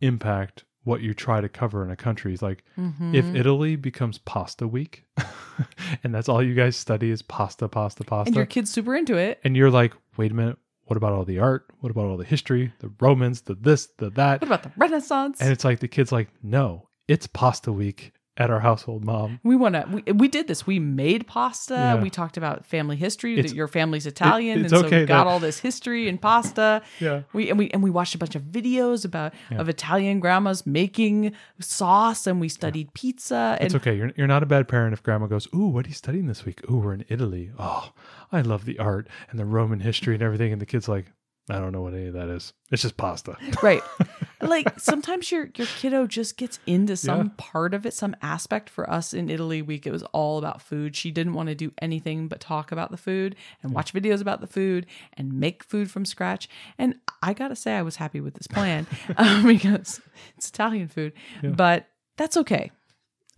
impact 0.00 0.64
what 0.84 1.00
you 1.00 1.14
try 1.14 1.40
to 1.40 1.48
cover 1.48 1.84
in 1.84 1.90
a 1.90 1.96
country. 1.96 2.32
It's 2.32 2.42
Like 2.42 2.64
Mm-hmm. 2.78 3.14
if 3.14 3.24
Italy 3.34 3.76
becomes 3.76 4.18
pasta 4.18 4.66
week 4.66 5.04
and 6.02 6.14
that's 6.14 6.28
all 6.28 6.42
you 6.42 6.54
guys 6.54 6.76
study 6.76 7.10
is 7.10 7.22
pasta, 7.22 7.68
pasta, 7.68 8.02
pasta. 8.04 8.28
and 8.28 8.36
your 8.36 8.46
kid's 8.46 8.70
super 8.70 8.94
into 8.96 9.16
it 9.16 9.40
and 9.44 9.56
you're 9.56 9.70
like, 9.70 9.92
wait 10.16 10.32
a 10.32 10.34
minute, 10.34 10.58
what 10.86 10.96
about 10.96 11.12
all 11.12 11.24
the 11.24 11.38
art? 11.38 11.66
What 11.80 11.90
about 11.90 12.06
all 12.06 12.16
the 12.16 12.24
history, 12.24 12.72
the 12.80 12.90
Romans, 13.00 13.42
the 13.42 13.54
this, 13.54 13.86
the 13.98 14.10
that? 14.10 14.40
what 14.40 14.48
about 14.48 14.62
the 14.64 14.72
renaissance 14.76 15.40
And 15.40 15.52
it's 15.52 15.64
like 15.64 15.78
the 15.80 15.88
kid's 15.88 16.10
like, 16.12 16.28
no, 16.42 16.88
it's 17.08 17.26
pasta 17.28 17.72
week 17.72 18.12
at 18.38 18.50
our 18.50 18.60
household, 18.60 19.04
mom. 19.04 19.38
we 19.44 19.54
want 19.56 19.74
to 19.74 19.86
we, 20.06 20.12
we 20.12 20.26
did 20.26 20.48
this 20.48 20.66
we 20.66 20.78
made 20.78 21.26
pasta 21.26 21.74
Yeah. 21.74 22.00
we 22.02 22.08
talked 22.08 22.38
about 22.38 22.64
family 22.64 22.96
history 22.96 23.34
It's- 23.34 23.50
that 23.50 23.56
your 23.56 23.68
family's 23.68 24.06
italian 24.06 24.64
it's 24.64 24.72
and 24.72 24.80
so 24.80 24.86
okay 24.86 25.00
we 25.00 25.06
got 25.06 25.26
all 25.26 25.38
this 25.38 25.58
history 25.58 26.08
and 26.08 26.18
pasta 26.20 26.80
Yeah. 26.98 27.22
We 27.34 27.50
and 27.50 27.58
we 27.58 27.68
and 27.70 27.82
we 27.82 27.90
watched 27.90 28.14
a 28.14 28.18
bunch 28.18 28.34
of 28.34 28.42
videos 28.44 29.04
about 29.04 29.34
of 29.50 29.68
Italian 29.68 30.18
grandmas 30.20 30.66
making 30.66 31.32
sauce, 31.60 32.26
and 32.26 32.40
we 32.40 32.48
studied 32.48 32.92
pizza. 32.94 33.56
And 33.60 33.66
It's 33.66 33.74
okay. 33.74 33.96
You're, 33.96 34.12
you're 34.16 34.26
not 34.26 34.42
a 34.42 34.46
bad 34.46 34.66
parent 34.68 34.92
if 34.92 35.02
grandma 35.02 35.26
goes, 35.26 35.46
Ooh, 35.54 35.66
what 35.68 35.84
are 35.86 35.88
you 35.88 35.94
studying 35.94 36.26
this 36.26 36.44
week? 36.44 36.60
Ooh, 36.70 36.78
we're 36.78 36.94
in 36.94 37.04
Italy. 37.08 37.50
Oh, 37.58 37.92
I 38.30 38.40
love 38.40 38.64
the 38.64 38.78
art 38.78 39.08
and 39.30 39.38
the 39.38 39.44
Roman 39.44 39.80
history 39.80 40.14
and 40.14 40.22
everything. 40.22 40.52
And 40.52 40.60
the 40.60 40.66
kid's 40.66 40.88
like, 40.88 41.06
I 41.50 41.58
don't 41.58 41.72
know 41.72 41.82
what 41.82 41.94
any 41.94 42.06
of 42.06 42.14
that 42.14 42.28
is. 42.28 42.52
It's 42.70 42.82
just 42.82 42.96
pasta. 42.96 43.36
right, 43.62 43.82
like 44.40 44.78
sometimes 44.78 45.30
your 45.32 45.50
your 45.56 45.66
kiddo 45.66 46.06
just 46.06 46.36
gets 46.36 46.60
into 46.66 46.96
some 46.96 47.18
Yeah. 47.18 47.28
part 47.36 47.74
of 47.74 47.84
it, 47.84 47.94
some 47.94 48.14
aspect. 48.22 48.70
For 48.70 48.88
us 48.88 49.12
in 49.12 49.28
Italy 49.28 49.60
week, 49.60 49.86
it 49.86 49.90
was 49.92 50.04
all 50.12 50.38
about 50.38 50.62
food. 50.62 50.94
She 50.94 51.10
didn't 51.10 51.32
want 51.34 51.48
to 51.48 51.54
do 51.54 51.72
anything 51.82 52.28
but 52.28 52.40
talk 52.40 52.70
about 52.70 52.90
the 52.92 52.96
food 52.96 53.34
and 53.62 53.72
watch 53.74 53.92
videos 53.92 54.20
about 54.20 54.40
the 54.40 54.46
food 54.46 54.86
and 55.14 55.32
make 55.32 55.64
food 55.64 55.90
from 55.90 56.04
scratch. 56.04 56.48
And 56.78 56.94
I 57.22 57.34
gotta 57.34 57.56
say, 57.56 57.74
I 57.76 57.82
was 57.82 57.96
happy 57.96 58.20
with 58.20 58.34
this 58.34 58.46
plan 58.46 58.86
um, 59.16 59.42
because 59.46 60.00
it's 60.36 60.48
Italian 60.48 60.88
food, 60.88 61.12
but 61.42 61.88
that's 62.16 62.36
okay. 62.36 62.70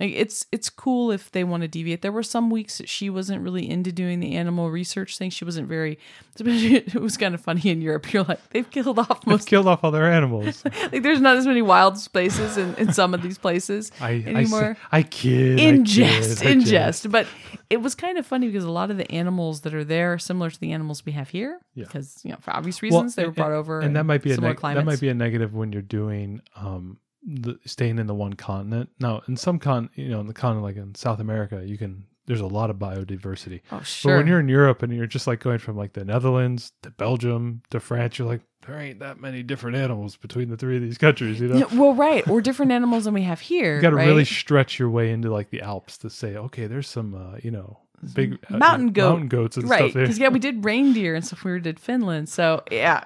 It's 0.00 0.44
it's 0.50 0.70
cool 0.70 1.12
if 1.12 1.30
they 1.30 1.44
want 1.44 1.60
to 1.62 1.68
deviate. 1.68 2.02
There 2.02 2.10
were 2.10 2.24
some 2.24 2.50
weeks 2.50 2.78
that 2.78 2.88
she 2.88 3.08
wasn't 3.08 3.42
really 3.42 3.70
into 3.70 3.92
doing 3.92 4.18
the 4.18 4.34
animal 4.34 4.68
research 4.72 5.16
thing. 5.16 5.30
She 5.30 5.44
wasn't 5.44 5.68
very. 5.68 5.98
It 6.36 6.94
was 7.00 7.16
kind 7.16 7.32
of 7.32 7.40
funny 7.40 7.70
in 7.70 7.80
Europe. 7.80 8.12
You're 8.12 8.24
like 8.24 8.40
they've 8.50 8.68
killed 8.68 8.98
off 8.98 9.24
most. 9.24 9.46
kill 9.46 9.68
off 9.68 9.84
all 9.84 9.92
their 9.92 10.10
animals. 10.10 10.64
Like 10.92 11.04
there's 11.04 11.20
not 11.20 11.36
as 11.36 11.46
many 11.46 11.62
wild 11.62 11.96
spaces 11.96 12.56
in, 12.58 12.74
in 12.74 12.92
some 12.92 13.14
of 13.14 13.22
these 13.22 13.38
places 13.38 13.92
I, 14.00 14.24
anymore. 14.26 14.76
I 14.90 15.04
kid. 15.04 15.60
I 15.60 15.62
in 15.62 15.84
kid, 15.84 15.86
jest, 15.86 16.44
I 16.44 16.50
in 16.50 16.58
kid. 16.60 16.68
jest. 16.68 17.10
But 17.12 17.28
it 17.70 17.76
was 17.80 17.94
kind 17.94 18.18
of 18.18 18.26
funny 18.26 18.48
because 18.48 18.64
a 18.64 18.70
lot 18.70 18.90
of 18.90 18.96
the 18.96 19.08
animals 19.12 19.60
that 19.60 19.74
are 19.74 19.84
there 19.84 20.12
are 20.14 20.18
similar 20.18 20.50
to 20.50 20.58
the 20.60 20.72
animals 20.72 21.06
we 21.06 21.12
have 21.12 21.28
here. 21.28 21.60
Yeah. 21.76 21.84
Because 21.84 22.20
you 22.24 22.32
know, 22.32 22.38
for 22.40 22.50
obvious 22.54 22.82
Well, 22.82 22.90
reasons, 22.90 23.14
they 23.14 23.22
were 23.22 23.28
and- 23.28 23.36
brought 23.36 23.52
over, 23.52 23.78
and 23.80 23.94
that 23.94 24.04
might 24.04 24.22
be 24.22 24.32
a 24.32 24.36
neg- 24.36 24.60
that 24.60 24.84
might 24.84 25.00
be 25.00 25.08
a 25.08 25.14
negative 25.14 25.54
when 25.54 25.72
you're 25.72 25.82
doing 25.82 26.40
um 26.56 26.98
the 27.26 27.58
staying 27.64 27.98
in 27.98 28.06
the 28.06 28.14
one 28.14 28.34
continent. 28.34 28.90
Now, 29.00 29.22
in 29.28 29.36
some 29.36 29.58
con, 29.58 29.90
you 29.94 30.08
know, 30.08 30.20
in 30.20 30.26
the 30.26 30.34
continent 30.34 30.64
like 30.64 30.76
in 30.76 30.94
South 30.94 31.20
America, 31.20 31.62
you 31.64 31.78
can. 31.78 32.06
There's 32.26 32.40
a 32.40 32.46
lot 32.46 32.70
of 32.70 32.76
biodiversity. 32.76 33.60
oh 33.70 33.82
sure. 33.82 34.12
But 34.12 34.18
when 34.20 34.26
you're 34.26 34.40
in 34.40 34.48
Europe 34.48 34.82
and 34.82 34.90
you're 34.94 35.06
just 35.06 35.26
like 35.26 35.40
going 35.40 35.58
from 35.58 35.76
like 35.76 35.92
the 35.92 36.06
Netherlands 36.06 36.72
to 36.82 36.90
Belgium 36.90 37.60
to 37.68 37.80
France, 37.80 38.18
you're 38.18 38.26
like, 38.26 38.40
there 38.66 38.80
ain't 38.80 39.00
that 39.00 39.20
many 39.20 39.42
different 39.42 39.76
animals 39.76 40.16
between 40.16 40.48
the 40.48 40.56
three 40.56 40.76
of 40.76 40.82
these 40.82 40.96
countries, 40.96 41.38
you 41.38 41.48
know? 41.48 41.56
Yeah, 41.56 41.78
well, 41.78 41.92
right, 41.92 42.26
or 42.26 42.40
different 42.40 42.72
animals 42.72 43.04
than 43.04 43.12
we 43.12 43.24
have 43.24 43.40
here. 43.40 43.76
you 43.76 43.82
got 43.82 43.90
to 43.90 43.96
right? 43.96 44.06
really 44.06 44.24
stretch 44.24 44.78
your 44.78 44.88
way 44.88 45.10
into 45.10 45.30
like 45.30 45.50
the 45.50 45.60
Alps 45.60 45.98
to 45.98 46.08
say, 46.08 46.34
okay, 46.34 46.66
there's 46.66 46.88
some, 46.88 47.14
uh, 47.14 47.36
you 47.42 47.50
know, 47.50 47.78
big 48.14 48.38
uh, 48.50 48.56
Mountain 48.56 48.92
goat. 48.92 49.08
mountain 49.10 49.28
goats 49.28 49.56
and 49.58 49.68
right 49.68 49.78
stuff 49.80 49.92
there. 49.92 50.02
because 50.04 50.18
yeah 50.18 50.28
we 50.28 50.38
did 50.38 50.64
reindeer 50.64 51.14
and 51.14 51.24
stuff 51.24 51.42
we 51.42 51.58
did 51.58 51.80
finland 51.80 52.28
so 52.28 52.62
yeah 52.70 53.04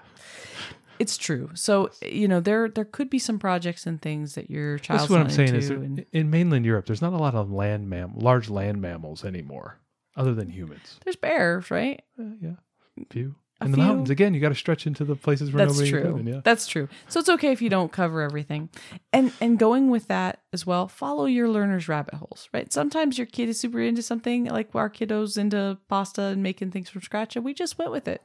it's 0.99 1.17
true 1.17 1.51
so 1.55 1.91
you 2.03 2.27
know 2.29 2.41
there 2.41 2.69
there 2.69 2.85
could 2.85 3.09
be 3.11 3.19
some 3.19 3.39
projects 3.39 3.87
and 3.87 4.01
things 4.03 4.35
that 4.35 4.51
your 4.51 4.79
child's 4.79 5.05
That's 5.05 5.11
what 5.11 5.21
I'm 5.21 5.31
saying 5.31 5.55
is 5.55 5.71
and 5.71 6.05
in 6.13 6.31
mainland 6.31 6.65
Europe, 6.65 6.87
there's 6.87 7.03
not 7.03 7.13
a 7.13 7.17
lot 7.19 7.35
of 7.35 7.51
land 7.53 7.89
mam, 7.89 8.13
large 8.17 8.49
land 8.51 8.81
mammals 8.81 9.25
anymore, 9.25 9.79
other 10.17 10.35
than 10.35 10.49
humans. 10.51 10.99
there's 11.05 11.17
bears 11.17 11.71
right 11.71 12.03
Uh, 12.19 12.25
yeah, 12.41 12.55
a 13.01 13.05
few. 13.11 13.35
A 13.61 13.65
In 13.65 13.73
the 13.73 13.77
few. 13.77 13.85
mountains, 13.87 14.09
again, 14.11 14.35
you 14.35 14.41
got 14.41 14.51
to 14.51 14.55
stretch 14.55 14.87
into 14.87 15.05
the 15.05 15.17
places 15.17 15.51
where 15.53 15.67
that's 15.67 15.77
nobody 15.77 15.91
true 15.91 16.05
living, 16.05 16.29
yeah. 16.33 16.41
that's 16.45 16.69
true 16.69 16.89
so 17.09 17.19
it's 17.19 17.29
okay 17.29 17.51
if 17.51 17.61
you 17.61 17.69
don't 17.69 17.91
cover 17.91 18.23
everything 18.23 18.69
and 19.13 19.33
and 19.41 19.59
going 19.59 19.91
with 19.91 20.07
that 20.07 20.43
as 20.53 20.65
well 20.65 20.87
follow 20.87 21.25
your 21.25 21.49
learner's 21.49 21.89
rabbit 21.89 22.15
holes 22.15 22.49
right 22.53 22.73
sometimes 22.73 23.19
your 23.19 23.27
kid 23.27 23.49
is 23.49 23.59
super 23.59 23.81
into 23.81 24.01
something 24.01 24.45
like 24.45 24.73
our 24.77 24.89
kiddos 24.89 25.37
into 25.37 25.77
pasta 25.89 26.23
and 26.23 26.41
making 26.41 26.71
things 26.71 26.89
from 26.89 27.03
scratch 27.03 27.35
and 27.35 27.45
we 27.45 27.53
just 27.53 27.79
went 27.79 27.91
with 27.91 28.07
it 28.07 28.23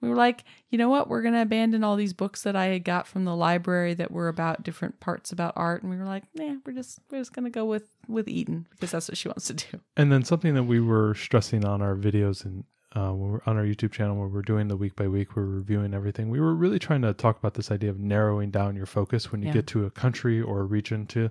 we 0.00 0.08
were 0.08 0.14
like 0.16 0.44
you 0.70 0.78
know 0.78 0.88
what 0.88 1.08
we're 1.08 1.22
going 1.22 1.34
to 1.34 1.42
abandon 1.42 1.82
all 1.84 1.96
these 1.96 2.12
books 2.12 2.42
that 2.42 2.54
i 2.56 2.66
had 2.66 2.84
got 2.84 3.06
from 3.06 3.24
the 3.24 3.34
library 3.34 3.94
that 3.94 4.10
were 4.10 4.28
about 4.28 4.62
different 4.62 4.98
parts 5.00 5.32
about 5.32 5.52
art 5.56 5.82
and 5.82 5.90
we 5.90 5.96
were 5.96 6.04
like 6.04 6.22
yeah 6.34 6.56
we're 6.64 6.72
just 6.72 7.00
we're 7.10 7.18
just 7.18 7.32
going 7.32 7.44
to 7.44 7.50
go 7.50 7.64
with 7.64 7.88
with 8.06 8.28
eden 8.28 8.66
because 8.70 8.90
that's 8.90 9.08
what 9.08 9.16
she 9.18 9.28
wants 9.28 9.46
to 9.46 9.54
do 9.54 9.80
And 9.96 10.10
then 10.12 10.22
something 10.24 10.54
that 10.54 10.62
we 10.64 10.80
were 10.80 11.14
stressing 11.14 11.64
on 11.64 11.82
our 11.82 11.94
videos 11.96 12.44
and 12.44 12.64
uh, 12.96 13.10
when 13.12 13.32
we're 13.32 13.40
on 13.44 13.56
our 13.58 13.64
YouTube 13.64 13.92
channel 13.92 14.16
where 14.16 14.28
we're 14.28 14.40
doing 14.40 14.66
the 14.68 14.76
week 14.76 14.96
by 14.96 15.06
week, 15.06 15.36
we're 15.36 15.44
reviewing 15.44 15.92
everything. 15.92 16.30
We 16.30 16.40
were 16.40 16.54
really 16.54 16.78
trying 16.78 17.02
to 17.02 17.12
talk 17.12 17.38
about 17.38 17.52
this 17.52 17.70
idea 17.70 17.90
of 17.90 17.98
narrowing 18.00 18.50
down 18.50 18.76
your 18.76 18.86
focus 18.86 19.30
when 19.30 19.42
you 19.42 19.48
Yeah. 19.48 19.52
get 19.54 19.66
to 19.68 19.84
a 19.84 19.90
country 19.90 20.40
or 20.40 20.60
a 20.60 20.64
region 20.64 21.04
to, 21.08 21.30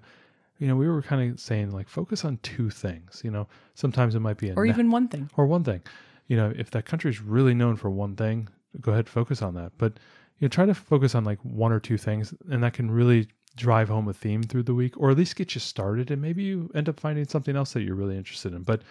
you 0.59 0.67
know, 0.67 0.75
we 0.75 0.87
were 0.87 1.01
kind 1.01 1.31
of 1.31 1.39
saying 1.39 1.71
like 1.71 1.89
focus 1.89 2.23
on 2.23 2.37
two 2.43 2.69
things. 2.69 3.21
You 3.25 3.31
know, 3.31 3.47
sometimes 3.73 4.13
it 4.13 4.19
might 4.19 4.37
be 4.37 4.49
a 4.49 4.53
or 4.53 4.65
na- 4.67 4.71
even 4.71 4.91
one 4.91 5.07
thing 5.07 5.31
or 5.35 5.47
one 5.47 5.63
thing. 5.63 5.81
You 6.27 6.37
know, 6.37 6.53
if 6.55 6.69
that 6.71 6.85
country 6.85 7.09
is 7.09 7.21
really 7.21 7.55
known 7.55 7.75
for 7.75 7.89
one 7.89 8.15
thing, 8.15 8.49
go 8.81 8.91
ahead 8.91 9.09
focus 9.09 9.41
on 9.41 9.53
that. 9.55 9.73
But 9.77 9.93
you 10.39 10.45
know, 10.45 10.49
try 10.49 10.65
to 10.65 10.73
focus 10.73 11.15
on 11.15 11.23
like 11.23 11.39
one 11.43 11.71
or 11.71 11.79
two 11.79 11.97
things, 11.97 12.33
and 12.49 12.63
that 12.63 12.73
can 12.73 12.91
really 12.91 13.27
drive 13.55 13.89
home 13.89 14.07
a 14.07 14.13
theme 14.13 14.43
through 14.43 14.63
the 14.63 14.75
week, 14.75 14.97
or 14.97 15.11
at 15.11 15.17
least 15.17 15.35
get 15.35 15.55
you 15.55 15.61
started. 15.61 16.11
And 16.11 16.21
maybe 16.21 16.43
you 16.43 16.69
end 16.75 16.87
up 16.87 16.99
finding 16.99 17.27
something 17.27 17.55
else 17.55 17.73
that 17.73 17.81
you're 17.81 17.95
really 17.95 18.17
interested 18.17 18.53
in. 18.53 18.63
But 18.63 18.81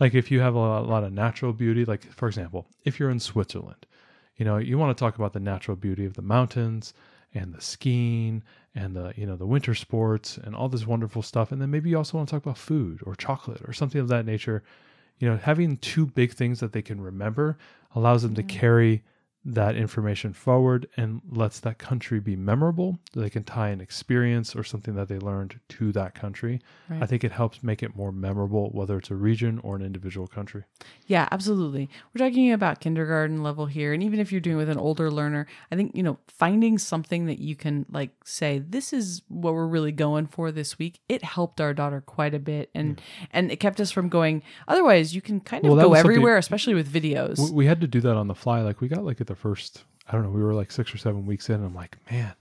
like 0.00 0.14
if 0.14 0.30
you 0.30 0.40
have 0.40 0.54
a 0.54 0.58
lot, 0.58 1.04
of 1.04 1.12
natural 1.12 1.52
beauty, 1.52 1.84
like 1.84 2.10
for 2.12 2.26
example, 2.26 2.66
if 2.84 2.98
you're 2.98 3.10
in 3.10 3.20
Switzerland, 3.20 3.86
you 4.36 4.44
know, 4.44 4.56
you 4.56 4.78
want 4.78 4.96
to 4.96 5.00
talk 5.00 5.16
about 5.16 5.32
the 5.32 5.40
natural 5.40 5.76
beauty 5.76 6.04
of 6.04 6.14
the 6.14 6.22
mountains 6.22 6.94
and 7.34 7.52
the 7.52 7.60
skiing 7.60 8.42
and 8.74 8.96
the 8.96 9.12
you 9.16 9.26
know 9.26 9.36
the 9.36 9.46
winter 9.46 9.74
sports 9.74 10.38
and 10.38 10.54
all 10.54 10.68
this 10.68 10.86
wonderful 10.86 11.22
stuff 11.22 11.52
and 11.52 11.60
then 11.60 11.70
maybe 11.70 11.90
you 11.90 11.96
also 11.96 12.16
want 12.16 12.28
to 12.28 12.34
talk 12.34 12.44
about 12.44 12.58
food 12.58 13.00
or 13.04 13.14
chocolate 13.14 13.60
or 13.66 13.72
something 13.72 14.00
of 14.00 14.08
that 14.08 14.24
nature 14.24 14.62
you 15.18 15.28
know 15.28 15.36
having 15.36 15.76
two 15.78 16.06
big 16.06 16.32
things 16.32 16.60
that 16.60 16.72
they 16.72 16.82
can 16.82 17.00
remember 17.00 17.58
allows 17.94 18.22
them 18.22 18.34
to 18.34 18.42
carry 18.42 19.02
that 19.44 19.76
information 19.76 20.32
forward 20.32 20.88
and 20.96 21.20
lets 21.30 21.60
that 21.60 21.78
country 21.78 22.18
be 22.18 22.34
memorable. 22.34 22.98
They 23.14 23.28
can 23.28 23.44
tie 23.44 23.68
an 23.68 23.80
experience 23.80 24.56
or 24.56 24.64
something 24.64 24.94
that 24.94 25.08
they 25.08 25.18
learned 25.18 25.60
to 25.70 25.92
that 25.92 26.14
country. 26.14 26.62
Right. 26.88 27.02
I 27.02 27.06
think 27.06 27.24
it 27.24 27.32
helps 27.32 27.62
make 27.62 27.82
it 27.82 27.94
more 27.94 28.10
memorable, 28.10 28.70
whether 28.70 28.96
it's 28.96 29.10
a 29.10 29.14
region 29.14 29.60
or 29.62 29.76
an 29.76 29.82
individual 29.82 30.26
country. 30.26 30.64
Yeah, 31.06 31.28
absolutely. 31.30 31.90
We're 32.14 32.26
talking 32.26 32.52
about 32.52 32.80
kindergarten 32.80 33.42
level 33.42 33.66
here. 33.66 33.92
And 33.92 34.02
even 34.02 34.18
if 34.18 34.32
you're 34.32 34.40
doing 34.40 34.56
with 34.56 34.70
an 34.70 34.78
older 34.78 35.10
learner, 35.10 35.46
I 35.70 35.76
think, 35.76 35.94
you 35.94 36.02
know, 36.02 36.18
finding 36.26 36.78
something 36.78 37.26
that 37.26 37.38
you 37.38 37.54
can 37.54 37.84
like 37.90 38.12
say, 38.24 38.60
this 38.60 38.94
is 38.94 39.22
what 39.28 39.52
we're 39.52 39.66
really 39.66 39.92
going 39.92 40.26
for 40.26 40.52
this 40.52 40.78
week. 40.78 41.00
It 41.08 41.22
helped 41.22 41.60
our 41.60 41.74
daughter 41.74 42.00
quite 42.00 42.34
a 42.34 42.38
bit. 42.38 42.70
And 42.74 43.00
and 43.30 43.52
it 43.52 43.56
kept 43.56 43.80
us 43.80 43.90
from 43.90 44.08
going 44.08 44.42
otherwise 44.68 45.14
you 45.14 45.20
can 45.20 45.40
kind 45.40 45.64
of 45.66 45.72
Well, 45.72 45.88
go 45.88 45.94
everywhere, 45.94 46.38
especially 46.38 46.74
with 46.74 46.90
videos. 46.90 47.38
We, 47.38 47.50
we 47.50 47.66
had 47.66 47.80
to 47.82 47.86
do 47.86 48.00
that 48.00 48.16
on 48.16 48.28
the 48.28 48.34
fly. 48.34 48.62
Like 48.62 48.80
we 48.80 48.88
got 48.88 49.04
like 49.04 49.20
at 49.20 49.26
the 49.26 49.33
first, 49.34 49.84
I 50.08 50.12
don't 50.12 50.22
know, 50.22 50.30
we 50.30 50.42
were 50.42 50.54
like 50.54 50.70
six 50.70 50.94
or 50.94 50.98
seven 50.98 51.26
weeks 51.26 51.48
in. 51.48 51.56
And 51.56 51.66
I'm 51.66 51.74
like, 51.74 51.96
man, 52.10 52.34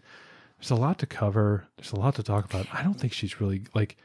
there's 0.60 0.72
a 0.72 0.76
lot 0.76 1.00
to 1.00 1.06
cover. 1.06 1.66
There's 1.78 1.92
a 1.92 1.98
lot 1.98 2.16
to 2.16 2.24
talk 2.24 2.46
about. 2.46 2.68
I 2.74 2.84
don't 2.84 2.94
think 3.00 3.14
she's 3.14 3.40
really 3.42 3.64
like, 3.74 3.98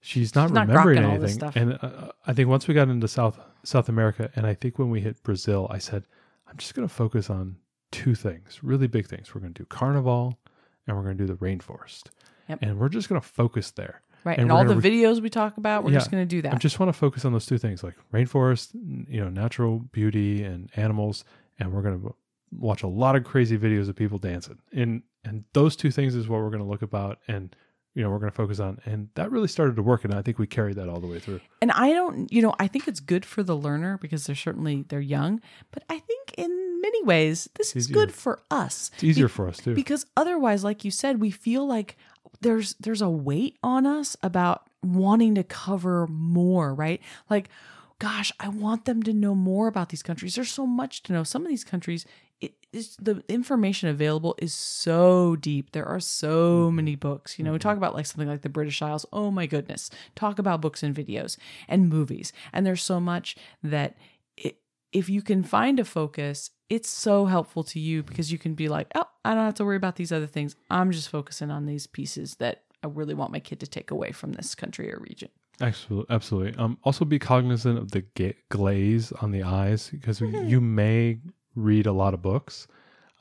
she's 0.00 0.34
not 0.34 0.48
She's 0.50 0.56
remembering 0.58 0.98
grokking 0.98 1.10
all 1.10 1.18
this 1.18 1.38
anything. 1.42 1.62
And 1.62 1.78
uh, 1.82 2.12
I 2.26 2.32
think 2.32 2.48
once 2.48 2.66
we 2.68 2.74
got 2.74 2.88
into 2.88 3.08
South 3.08 3.38
South 3.64 3.88
America, 3.88 4.30
and 4.36 4.46
I 4.46 4.54
think 4.54 4.78
when 4.78 4.90
we 4.90 5.00
hit 5.00 5.22
Brazil, 5.22 5.66
I 5.70 5.78
said, 5.78 6.04
I'm 6.48 6.56
just 6.56 6.74
going 6.74 6.86
to 6.86 6.94
focus 6.94 7.28
on 7.30 7.56
two 7.90 8.14
things, 8.14 8.60
really 8.62 8.86
big 8.86 9.06
things. 9.08 9.34
We're 9.34 9.40
going 9.40 9.54
to 9.54 9.62
do 9.62 9.66
Carnival, 9.66 10.38
and 10.86 10.96
we're 10.96 11.02
going 11.02 11.16
to 11.18 11.26
do 11.26 11.32
the 11.32 11.38
rainforest, 11.38 12.04
Yep. 12.48 12.58
and 12.62 12.78
we're 12.78 12.88
just 12.88 13.08
going 13.08 13.20
to 13.20 13.26
focus 13.26 13.72
there. 13.72 14.02
right. 14.24 14.38
and 14.38 14.42
And, 14.42 14.52
all 14.52 14.64
the 14.64 14.76
re- 14.76 14.90
videos 15.02 15.20
we 15.20 15.30
talk 15.30 15.56
about, 15.56 15.82
we're 15.84 15.90
Yeah. 15.92 15.98
just 15.98 16.10
going 16.12 16.22
to 16.22 16.28
do 16.28 16.42
that. 16.42 16.54
I 16.54 16.58
just 16.58 16.78
want 16.78 16.88
to 16.90 16.92
focus 16.92 17.24
on 17.24 17.32
those 17.32 17.46
two 17.46 17.58
things, 17.58 17.82
like 17.82 17.94
rainforest, 18.12 18.70
you 19.08 19.20
know, 19.20 19.28
natural 19.30 19.80
beauty 19.92 20.44
and 20.44 20.70
animals, 20.76 21.24
and 21.58 21.72
we're 21.72 21.82
going 21.82 22.00
to 22.00 22.14
watch 22.52 22.82
a 22.82 22.86
lot 22.88 23.16
of 23.16 23.24
crazy 23.24 23.58
videos 23.58 23.88
of 23.88 23.96
people 23.96 24.18
dancing. 24.18 24.58
And 24.72 25.02
and 25.24 25.44
those 25.54 25.74
two 25.76 25.90
things 25.90 26.14
is 26.14 26.28
what 26.28 26.40
we're 26.40 26.50
going 26.50 26.62
to 26.62 26.68
look 26.68 26.82
about, 26.82 27.18
and 27.28 27.54
you 27.94 28.02
know, 28.02 28.10
we're 28.10 28.18
going 28.18 28.30
to 28.30 28.36
focus 28.36 28.60
on. 28.60 28.78
And 28.84 29.08
that 29.14 29.30
really 29.32 29.48
started 29.48 29.74
to 29.76 29.82
work, 29.82 30.04
and 30.04 30.14
I 30.14 30.20
think 30.22 30.38
we 30.38 30.46
carried 30.46 30.76
that 30.76 30.88
all 30.88 31.00
the 31.00 31.06
way 31.06 31.18
through. 31.18 31.40
and 31.62 31.72
I 31.72 31.92
don't, 31.92 32.30
you 32.32 32.42
know, 32.42 32.54
I 32.60 32.68
think 32.68 32.86
it's 32.86 33.00
good 33.00 33.24
for 33.24 33.42
the 33.42 33.56
learner 33.56 33.98
because 33.98 34.26
they're 34.26 34.36
certainly 34.36 34.84
they're 34.88 35.00
young, 35.00 35.40
but 35.72 35.82
I 35.88 35.98
think 35.98 36.34
in 36.36 36.80
many 36.82 37.02
ways 37.04 37.48
this 37.54 37.74
is 37.74 37.86
easier. 37.90 37.94
good 37.94 38.12
for 38.14 38.40
us. 38.50 38.90
It's 38.94 39.04
easier 39.04 39.26
Be- 39.28 39.32
for 39.32 39.48
us 39.48 39.56
too. 39.58 39.74
because 39.74 40.06
otherwise 40.16 40.62
like 40.62 40.84
you 40.84 40.90
said 40.90 41.20
we 41.20 41.30
feel 41.30 41.66
like 41.66 41.96
there's 42.42 42.74
there's 42.74 43.00
a 43.02 43.08
weight 43.08 43.56
on 43.62 43.86
us 43.86 44.14
about 44.22 44.68
wanting 44.82 45.34
to 45.34 45.42
cover 45.42 46.06
more 46.06 46.72
right 46.74 47.00
like 47.30 47.48
gosh 47.98 48.30
i 48.38 48.46
want 48.46 48.84
them 48.84 49.02
to 49.02 49.12
know 49.12 49.34
more 49.34 49.66
about 49.68 49.88
these 49.88 50.02
countries 50.02 50.34
there's 50.36 50.50
so 50.50 50.66
much 50.66 51.02
to 51.02 51.12
know 51.14 51.24
some 51.24 51.42
of 51.42 51.48
these 51.48 51.64
countries 51.64 52.04
it 52.76 52.80
is 52.80 52.96
the 52.96 53.22
information 53.28 53.88
available 53.88 54.34
is 54.38 54.52
so 54.52 55.36
deep. 55.36 55.72
There 55.72 55.86
are 55.86 56.00
so 56.00 56.66
mm-hmm. 56.66 56.76
many 56.76 56.94
books 56.94 57.38
you 57.38 57.44
know 57.44 57.52
we 57.52 57.58
mm-hmm. 57.58 57.68
talk 57.68 57.76
about 57.76 57.94
like 57.94 58.06
something 58.06 58.28
like 58.28 58.42
the 58.42 58.48
british 58.48 58.82
isles. 58.82 59.06
Oh 59.12 59.30
my 59.30 59.46
goodness. 59.46 59.90
Talk 60.14 60.38
about 60.38 60.60
books 60.60 60.82
and 60.82 60.94
videos 60.94 61.38
and 61.68 61.88
movies. 61.88 62.32
And 62.52 62.66
there's 62.66 62.82
so 62.82 63.00
much 63.00 63.36
that 63.62 63.96
it, 64.36 64.58
if 64.92 65.08
you 65.08 65.22
can 65.22 65.42
find 65.42 65.80
a 65.80 65.84
focus, 65.84 66.50
it's 66.68 66.88
so 66.88 67.26
helpful 67.26 67.64
to 67.64 67.80
you 67.80 68.02
because 68.02 68.30
you 68.30 68.38
can 68.38 68.54
be 68.54 68.68
like, 68.68 68.88
oh, 68.94 69.06
I 69.24 69.34
don't 69.34 69.44
have 69.44 69.54
to 69.54 69.64
worry 69.64 69.76
about 69.76 69.96
these 69.96 70.12
other 70.12 70.26
things. 70.26 70.56
I'm 70.70 70.90
just 70.92 71.08
focusing 71.08 71.50
on 71.50 71.66
these 71.66 71.86
pieces 71.86 72.36
that 72.36 72.64
I 72.82 72.88
really 72.88 73.14
want 73.14 73.32
my 73.32 73.40
kid 73.40 73.60
to 73.60 73.66
take 73.66 73.90
away 73.90 74.12
from 74.12 74.32
this 74.32 74.54
country 74.54 74.92
or 74.92 74.98
region. 74.98 75.30
Absolutely, 75.60 76.14
absolutely. 76.14 76.58
Um, 76.58 76.78
also 76.84 77.04
be 77.04 77.18
cognizant 77.18 77.78
of 77.78 77.92
the 77.92 78.02
ga- 78.14 78.36
glaze 78.50 79.12
on 79.12 79.30
the 79.30 79.42
eyes 79.42 79.88
because 79.90 80.20
mm-hmm. 80.20 80.48
you 80.48 80.60
may 80.60 81.18
read 81.56 81.86
a 81.86 81.92
lot 81.92 82.14
of 82.14 82.22
books, 82.22 82.68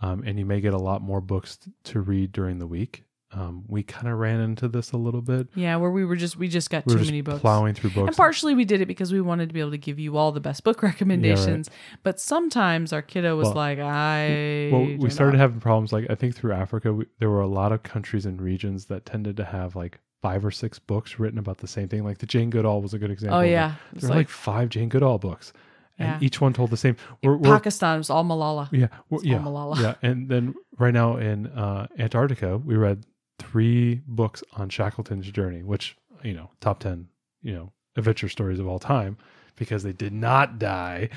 um, 0.02 0.24
and 0.26 0.38
you 0.38 0.46
may 0.46 0.62
get 0.62 0.74
a 0.74 0.78
lot 0.78 1.02
more 1.02 1.22
books 1.22 1.58
to 1.86 2.02
read 2.02 2.32
during 2.32 2.60
the 2.60 2.68
week. 2.68 3.04
Um, 3.32 3.66
we 3.68 3.84
kind 3.84 4.08
of 4.08 4.18
ran 4.18 4.40
into 4.40 4.68
this 4.70 4.92
a 4.94 4.98
little 4.98 5.22
bit. 5.22 5.48
Yeah, 5.56 5.76
where 5.78 5.90
we 5.92 6.06
were 6.06 6.16
just 6.16 6.38
we 6.38 6.48
just 6.48 6.70
got 6.70 6.86
We 6.86 6.94
too 6.94 7.00
just 7.00 7.10
many 7.10 7.20
books. 7.22 7.42
plowing 7.42 7.74
through 7.74 7.90
books. 7.90 8.08
And 8.08 8.16
partially 8.16 8.54
we 8.54 8.64
did 8.64 8.80
it 8.80 8.86
because 8.86 9.12
we 9.12 9.20
wanted 9.20 9.50
to 9.50 9.54
be 9.54 9.60
able 9.60 9.72
to 9.72 9.78
give 9.78 10.00
you 10.00 10.16
all 10.16 10.32
the 10.32 10.40
best 10.40 10.64
book 10.64 10.82
recommendations. 10.90 11.70
But 12.04 12.20
sometimes 12.22 12.94
our 12.94 13.02
kiddo 13.02 13.36
was 13.36 13.48
Well- 13.48 13.56
like, 13.56 13.80
I 13.80 14.70
well, 14.72 14.86
we 15.00 15.10
started 15.10 15.34
not. 15.38 15.42
having 15.42 15.60
problems. 15.60 15.92
Like 15.92 16.06
I 16.10 16.16
think 16.16 16.36
through 16.36 16.54
Africa, 16.54 16.94
we, 16.94 17.06
there 17.20 17.30
were 17.30 17.42
a 17.42 17.48
lot 17.48 17.72
of 17.74 17.84
countries 17.84 18.26
and 18.26 18.42
regions 18.42 18.86
that 18.86 19.06
tended 19.06 19.36
to 19.38 19.44
have 19.44 19.76
like 19.76 20.00
five 20.22 20.46
or 20.46 20.52
six 20.52 20.80
books 20.80 21.20
written 21.20 21.38
about 21.40 21.58
the 21.58 21.68
same 21.68 21.90
thing. 21.90 22.06
Like 22.06 22.20
the 22.20 22.26
Jane 22.28 22.50
Goodall 22.50 22.82
was 22.82 22.94
a 22.94 23.00
good 23.00 23.12
example. 23.12 23.40
Oh 23.40 23.42
yeah. 23.42 23.76
It's 23.92 24.02
there 24.04 24.10
were 24.12 24.16
like, 24.16 24.28
like 24.28 24.30
five 24.30 24.70
Jane 24.70 24.88
Goodall 24.88 25.18
books, 25.18 25.52
and 25.98 26.10
Yeah. 26.22 26.26
each 26.28 26.42
one 26.42 26.54
told 26.54 26.70
the 26.72 26.78
same. 26.78 26.96
We're, 27.24 27.38
we're 27.38 27.54
Pakistan 27.56 27.98
was 27.98 28.10
all 28.10 28.24
Malala. 28.24 28.70
Yeah, 28.72 28.88
well, 29.10 29.22
It's 29.22 29.28
all 29.28 29.32
yeah, 29.32 29.40
Malala. 29.40 29.82
yeah. 29.82 29.96
And 30.10 30.30
then 30.30 30.56
right 30.78 30.94
now 30.94 31.18
in 31.18 31.48
uh, 31.48 31.88
Antarctica, 31.98 32.58
we 32.58 32.76
read 32.76 33.06
three 33.40 34.02
books 34.08 34.44
on 34.54 34.70
Shackleton's 34.70 35.30
journey, 35.32 35.64
which 35.64 35.96
you 36.24 36.34
know, 36.34 36.50
top 36.62 36.80
ten, 36.80 37.08
you 37.42 37.54
know, 37.54 37.72
adventure 37.98 38.30
stories 38.30 38.60
of 38.60 38.68
all 38.68 38.80
time, 38.80 39.18
because 39.58 39.84
they 39.84 39.94
did 39.94 40.12
not 40.14 40.58
die. 40.60 41.10